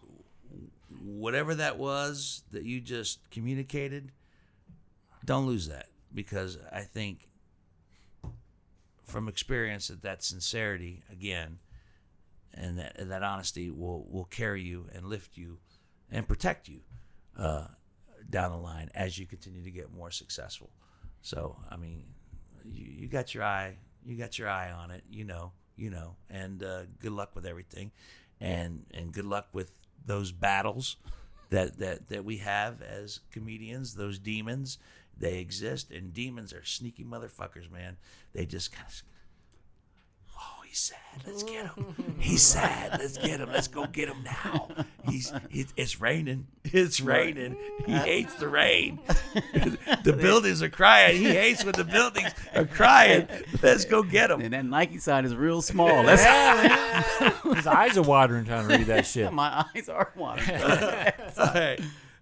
whatever 1.03 1.55
that 1.55 1.77
was 1.77 2.43
that 2.51 2.63
you 2.63 2.79
just 2.79 3.29
communicated. 3.29 4.11
Don't 5.23 5.45
lose 5.45 5.67
that 5.67 5.87
because 6.13 6.57
I 6.71 6.81
think 6.81 7.29
from 9.05 9.27
experience 9.27 9.89
that 9.89 10.01
that 10.01 10.23
sincerity 10.23 11.03
again 11.11 11.59
and 12.53 12.77
that 12.79 12.97
and 12.97 13.11
that 13.11 13.23
honesty 13.23 13.69
will 13.69 14.05
will 14.09 14.25
carry 14.25 14.61
you 14.61 14.87
and 14.93 15.05
lift 15.05 15.37
you 15.37 15.59
and 16.11 16.27
protect 16.27 16.67
you 16.67 16.81
uh, 17.37 17.67
down 18.29 18.51
the 18.51 18.57
line 18.57 18.89
as 18.95 19.17
you 19.17 19.25
continue 19.25 19.63
to 19.63 19.71
get 19.71 19.93
more 19.93 20.11
successful. 20.11 20.69
So 21.21 21.57
I 21.69 21.77
mean, 21.77 22.03
you, 22.65 22.85
you 22.85 23.07
got 23.07 23.33
your 23.33 23.43
eye 23.43 23.77
you 24.03 24.17
got 24.17 24.39
your 24.39 24.49
eye 24.49 24.71
on 24.71 24.91
it. 24.91 25.03
You 25.09 25.25
know 25.25 25.51
you 25.81 25.89
know, 25.89 26.15
and 26.29 26.61
uh, 26.61 26.83
good 26.99 27.11
luck 27.11 27.31
with 27.33 27.45
everything, 27.45 27.91
and 28.39 28.85
and 28.93 29.11
good 29.11 29.25
luck 29.25 29.47
with 29.51 29.71
those 30.05 30.31
battles 30.31 30.97
that 31.49 31.77
that 31.79 32.09
that 32.09 32.25
we 32.25 32.37
have 32.37 32.81
as 32.81 33.19
comedians. 33.31 33.95
Those 33.95 34.19
demons 34.19 34.77
they 35.17 35.39
exist, 35.39 35.91
and 35.91 36.13
demons 36.13 36.51
are 36.53 36.65
sneaky 36.65 37.03
motherfuckers, 37.03 37.71
man. 37.71 37.97
They 38.33 38.45
just 38.45 38.71
kind 38.71 38.87
of. 38.87 39.03
He's 40.71 40.79
sad. 40.79 41.27
Let's 41.27 41.43
get 41.43 41.65
him. 41.65 42.15
He's 42.17 42.41
sad. 42.41 42.97
Let's 42.97 43.17
get 43.17 43.41
him. 43.41 43.51
Let's 43.51 43.67
go 43.67 43.87
get 43.87 44.07
him 44.07 44.23
now. 44.23 44.69
He's 45.03 45.33
it, 45.49 45.67
it's 45.75 45.99
raining. 45.99 46.47
It's 46.63 47.01
raining. 47.01 47.57
He 47.85 47.91
hates 47.91 48.35
the 48.35 48.47
rain. 48.47 49.01
the 50.05 50.17
buildings 50.17 50.61
are 50.63 50.69
crying. 50.69 51.17
He 51.17 51.25
hates 51.25 51.65
when 51.65 51.73
the 51.73 51.83
buildings 51.83 52.29
are 52.55 52.63
crying. 52.63 53.27
Let's 53.61 53.83
go 53.83 54.01
get 54.01 54.31
him. 54.31 54.39
And 54.39 54.53
that 54.53 54.63
Nike 54.63 54.99
sign 54.99 55.25
is 55.25 55.35
real 55.35 55.61
small. 55.61 56.03
That's 56.03 56.23
His 57.53 57.67
eyes 57.67 57.97
are 57.97 58.03
watering 58.03 58.45
trying 58.45 58.69
to 58.69 58.77
read 58.77 58.87
that 58.87 59.05
shit. 59.05 59.33
my 59.33 59.65
eyes 59.75 59.89
are 59.89 60.13
watering. 60.15 60.61
All 60.61 61.47
right. 61.47 61.81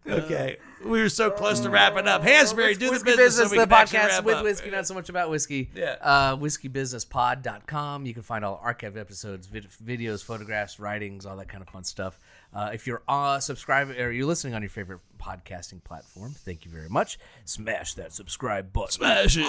Okay. 0.10 0.58
We 0.86 1.02
were 1.02 1.10
so 1.10 1.30
close 1.30 1.60
to 1.62 1.70
wrapping 1.70 2.08
up. 2.08 2.22
Hansberry, 2.24 2.74
do 2.78 2.86
the 2.86 2.92
Whiskey 2.92 3.16
business, 3.18 3.36
so 3.36 3.52
we 3.52 3.58
the 3.58 3.66
can 3.68 3.74
actually 3.74 4.00
podcast 4.00 4.08
wrap 4.10 4.24
with 4.24 4.36
up. 4.36 4.44
whiskey, 4.44 4.70
not 4.70 4.88
so 4.88 4.94
much 4.94 5.10
about 5.10 5.30
whiskey. 5.30 5.70
Yeah. 5.76 5.96
Uh, 6.02 6.38
whiskeybusinesspod.com. 6.38 8.06
You 8.06 8.14
can 8.14 8.24
find 8.24 8.46
all 8.46 8.62
archived 8.66 8.98
episodes, 8.98 9.48
vid- 9.48 9.68
videos, 9.84 10.24
photographs, 10.24 10.80
writings, 10.80 11.26
all 11.26 11.36
that 11.38 11.50
kind 11.50 11.62
of 11.62 11.70
fun 11.70 11.84
stuff. 11.84 12.18
Uh, 12.54 12.72
if 12.74 12.88
you're 12.88 13.02
uh, 13.08 13.40
subscribing 13.40 13.98
or 14.00 14.10
you're 14.12 14.26
listening 14.26 14.54
on 14.54 14.62
your 14.62 14.70
favorite 14.70 15.00
podcasting 15.20 15.84
platform, 15.84 16.32
thank 16.34 16.66
you 16.66 16.72
very 16.72 16.90
much. 16.90 17.20
Smash 17.46 17.94
that 17.96 18.14
subscribe 18.14 18.72
button. 18.74 18.92
Smash 18.92 19.38
it. 19.38 19.48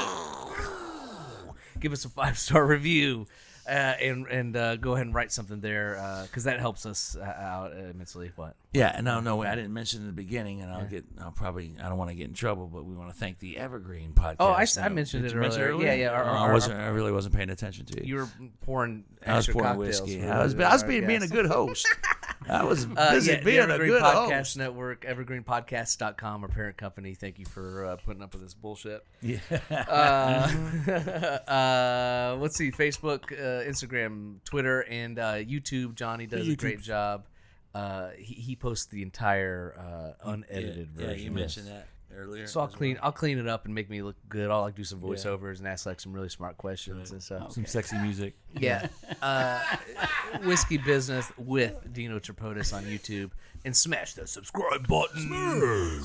give 1.78 1.92
us 1.92 2.04
a 2.04 2.08
five 2.08 2.38
star 2.38 2.66
review. 2.66 3.26
Uh, 3.66 3.70
and 3.72 4.26
and 4.26 4.56
uh, 4.56 4.76
go 4.76 4.94
ahead 4.94 5.06
and 5.06 5.14
write 5.14 5.30
something 5.30 5.60
there 5.60 6.22
because 6.26 6.44
that 6.44 6.58
helps 6.60 6.86
us 6.86 7.16
uh, 7.16 7.22
out 7.24 7.72
immensely. 7.72 8.32
What? 8.36 8.56
Yeah, 8.72 8.92
and 8.94 9.04
no, 9.04 9.20
no, 9.20 9.42
I 9.42 9.54
didn't 9.56 9.72
mention 9.72 10.00
in 10.00 10.06
the 10.06 10.12
beginning, 10.12 10.60
and 10.60 10.70
I'll 10.70 10.86
get, 10.86 11.04
I'll 11.20 11.32
probably, 11.32 11.72
I 11.82 11.88
don't 11.88 11.98
want 11.98 12.10
to 12.10 12.14
get 12.14 12.28
in 12.28 12.34
trouble, 12.34 12.68
but 12.72 12.84
we 12.84 12.94
want 12.94 13.12
to 13.12 13.16
thank 13.18 13.40
the 13.40 13.58
Evergreen 13.58 14.12
podcast. 14.12 14.36
Oh, 14.38 14.52
I, 14.52 14.60
Network. 14.64 14.92
mentioned 14.94 15.26
it 15.26 15.34
mention 15.34 15.62
earlier. 15.62 15.86
Yeah, 15.86 15.94
yeah, 15.94 16.08
our- 16.10 16.22
our- 16.22 16.50
I 16.50 16.52
wasn't, 16.52 16.78
I 16.78 16.86
really 16.88 17.10
wasn't 17.10 17.34
paying 17.34 17.50
attention 17.50 17.84
to 17.86 18.00
you. 18.00 18.06
You 18.08 18.16
were 18.22 18.28
pouring. 18.62 19.04
I 19.26 19.36
was 19.36 19.48
pouring 19.48 19.76
whiskey. 19.76 20.22
I 20.24 20.42
was, 20.44 20.54
I 20.54 20.72
was 20.72 20.84
being, 20.84 21.06
being 21.06 21.22
a 21.22 21.28
good 21.28 21.46
host. 21.46 21.86
I 22.50 22.64
was 22.64 22.86
Uh, 22.96 23.12
busy 23.12 23.32
yeah, 23.32 23.38
the 23.38 23.44
being 23.44 23.58
a 23.58 23.62
Evergreen 23.62 23.90
good 23.90 24.02
Podcast 24.02 24.36
host. 24.38 24.56
Network, 24.56 25.02
evergreenpodcast.com, 25.02 26.42
our 26.42 26.48
parent 26.48 26.76
company. 26.76 27.14
Thank 27.14 27.38
you 27.38 27.46
for 27.46 27.86
uh, 27.86 27.96
putting 27.96 28.22
up 28.22 28.32
with 28.32 28.42
this 28.42 28.54
bullshit. 28.54 29.04
Yeah. 29.22 29.38
Uh, 29.70 30.50
uh, 31.50 32.36
let's 32.40 32.56
see, 32.56 32.70
Facebook, 32.72 33.32
uh, 33.32 33.68
Instagram, 33.68 34.42
Twitter, 34.44 34.82
and 34.82 35.18
uh, 35.18 35.34
YouTube. 35.34 35.94
Johnny 35.94 36.26
does 36.26 36.48
a 36.48 36.56
great 36.56 36.80
job. 36.80 37.26
Uh, 37.74 38.10
he, 38.18 38.34
he 38.34 38.56
posts 38.56 38.86
the 38.86 39.02
entire 39.02 39.76
uh, 39.78 40.30
unedited 40.30 40.88
yeah, 40.96 41.06
version. 41.06 41.24
you 41.24 41.30
mentioned 41.30 41.68
that 41.68 41.86
earlier. 42.14 42.46
So 42.46 42.60
I'll 42.60 42.66
as 42.66 42.74
clean. 42.74 42.94
well. 42.94 43.04
I'll 43.06 43.12
clean 43.12 43.38
it 43.38 43.46
up 43.48 43.64
and 43.64 43.74
make 43.74 43.88
me 43.90 44.02
look 44.02 44.16
good. 44.28 44.50
I'll 44.50 44.62
like 44.62 44.74
do 44.74 44.84
some 44.84 45.00
voiceovers 45.00 45.58
and 45.58 45.68
ask 45.68 45.86
like 45.86 46.00
some 46.00 46.12
really 46.12 46.28
smart 46.28 46.56
questions 46.56 47.10
and 47.10 47.22
stuff. 47.22 47.52
Some 47.52 47.66
sexy 47.66 47.98
music. 47.98 48.34
Yeah. 48.58 48.88
Uh, 49.22 49.60
Whiskey 50.44 50.78
Business 50.78 51.30
with 51.36 51.92
Dino 51.92 52.18
Tripodis 52.18 52.74
on 52.76 52.84
YouTube. 52.84 53.30
And 53.62 53.76
smash 53.76 54.14
that 54.14 54.30
subscribe 54.30 54.88
button. 54.88 55.28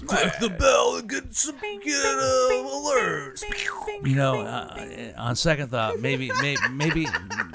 Click 0.05 0.33
the 0.41 0.49
bell 0.49 0.97
and 0.97 1.09
get 1.09 1.33
some 1.33 1.55
get 1.61 2.05
uh, 2.05 2.49
alerts. 2.51 3.43
You 4.03 4.15
know, 4.15 4.41
uh, 4.41 5.13
on 5.17 5.37
second 5.37 5.69
thought, 5.71 6.01
maybe, 6.01 6.29
maybe, 6.41 6.59
maybe, 6.69 7.07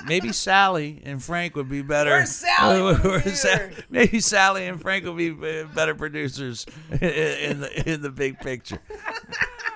maybe 0.06 0.32
Sally 0.32 1.02
and 1.04 1.22
Frank 1.22 1.54
would 1.54 1.68
be 1.68 1.82
better. 1.82 2.12
Where's 2.12 2.30
Sally? 2.30 2.94
Where's 3.02 3.40
Sa- 3.42 3.58
maybe 3.90 4.20
Sally 4.20 4.66
and 4.68 4.80
Frank 4.80 5.04
would 5.04 5.18
be 5.18 5.32
uh, 5.32 5.64
better 5.74 5.94
producers 5.94 6.64
in, 6.92 6.98
in 7.02 7.60
the 7.60 7.90
in 7.90 8.00
the 8.00 8.10
big 8.10 8.40
picture. 8.40 8.78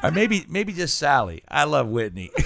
Or 0.02 0.10
maybe, 0.10 0.46
maybe 0.48 0.72
just 0.72 0.96
Sally. 0.96 1.42
I 1.48 1.64
love 1.64 1.88
Whitney. 1.88 2.30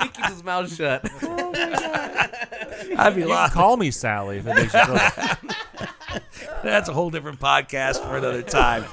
He 0.00 0.08
keeps 0.08 0.28
his 0.30 0.42
mouth 0.42 0.74
shut. 0.74 1.04
I'd 1.22 3.14
be 3.14 3.20
You 3.20 3.26
can 3.26 3.28
lost. 3.28 3.52
call 3.52 3.76
me 3.76 3.90
Sally 3.90 4.38
if 4.38 4.46
it 4.46 4.54
makes 4.54 4.72
you 4.74 4.84
feel 4.84 4.94
better. 4.94 5.38
That's 6.62 6.88
a 6.88 6.92
whole 6.92 7.10
different 7.10 7.40
podcast 7.40 8.02
for 8.06 8.16
another 8.16 8.42
time. 8.42 8.84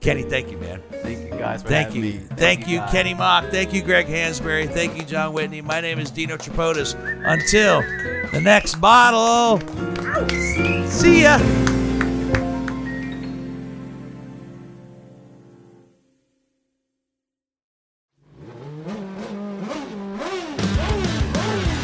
Kenny, 0.00 0.22
thank 0.22 0.50
you, 0.50 0.58
man. 0.58 0.82
Thank 1.02 1.32
you 1.32 1.38
guys 1.38 1.62
for 1.62 1.68
Thank 1.68 1.88
having 1.88 2.04
you. 2.04 2.12
me. 2.14 2.18
Thank 2.36 2.68
you, 2.68 2.78
guys. 2.78 2.90
Kenny 2.90 3.14
Mock. 3.14 3.46
Thank 3.50 3.72
you, 3.72 3.82
Greg 3.82 4.06
Hansberry. 4.06 4.70
Thank 4.70 4.96
you, 4.96 5.02
John 5.04 5.32
Whitney. 5.32 5.62
My 5.62 5.80
name 5.80 5.98
is 5.98 6.10
Dino 6.10 6.36
Tripodis. 6.36 6.94
Until 7.24 7.80
the 8.32 8.40
next 8.40 8.74
bottle. 8.76 9.60
See 10.90 11.22
ya. 11.22 11.38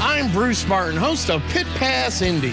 I'm 0.02 0.30
Bruce 0.32 0.66
Martin, 0.68 0.98
host 0.98 1.30
of 1.30 1.42
Pit 1.48 1.66
Pass 1.76 2.20
Indy. 2.20 2.52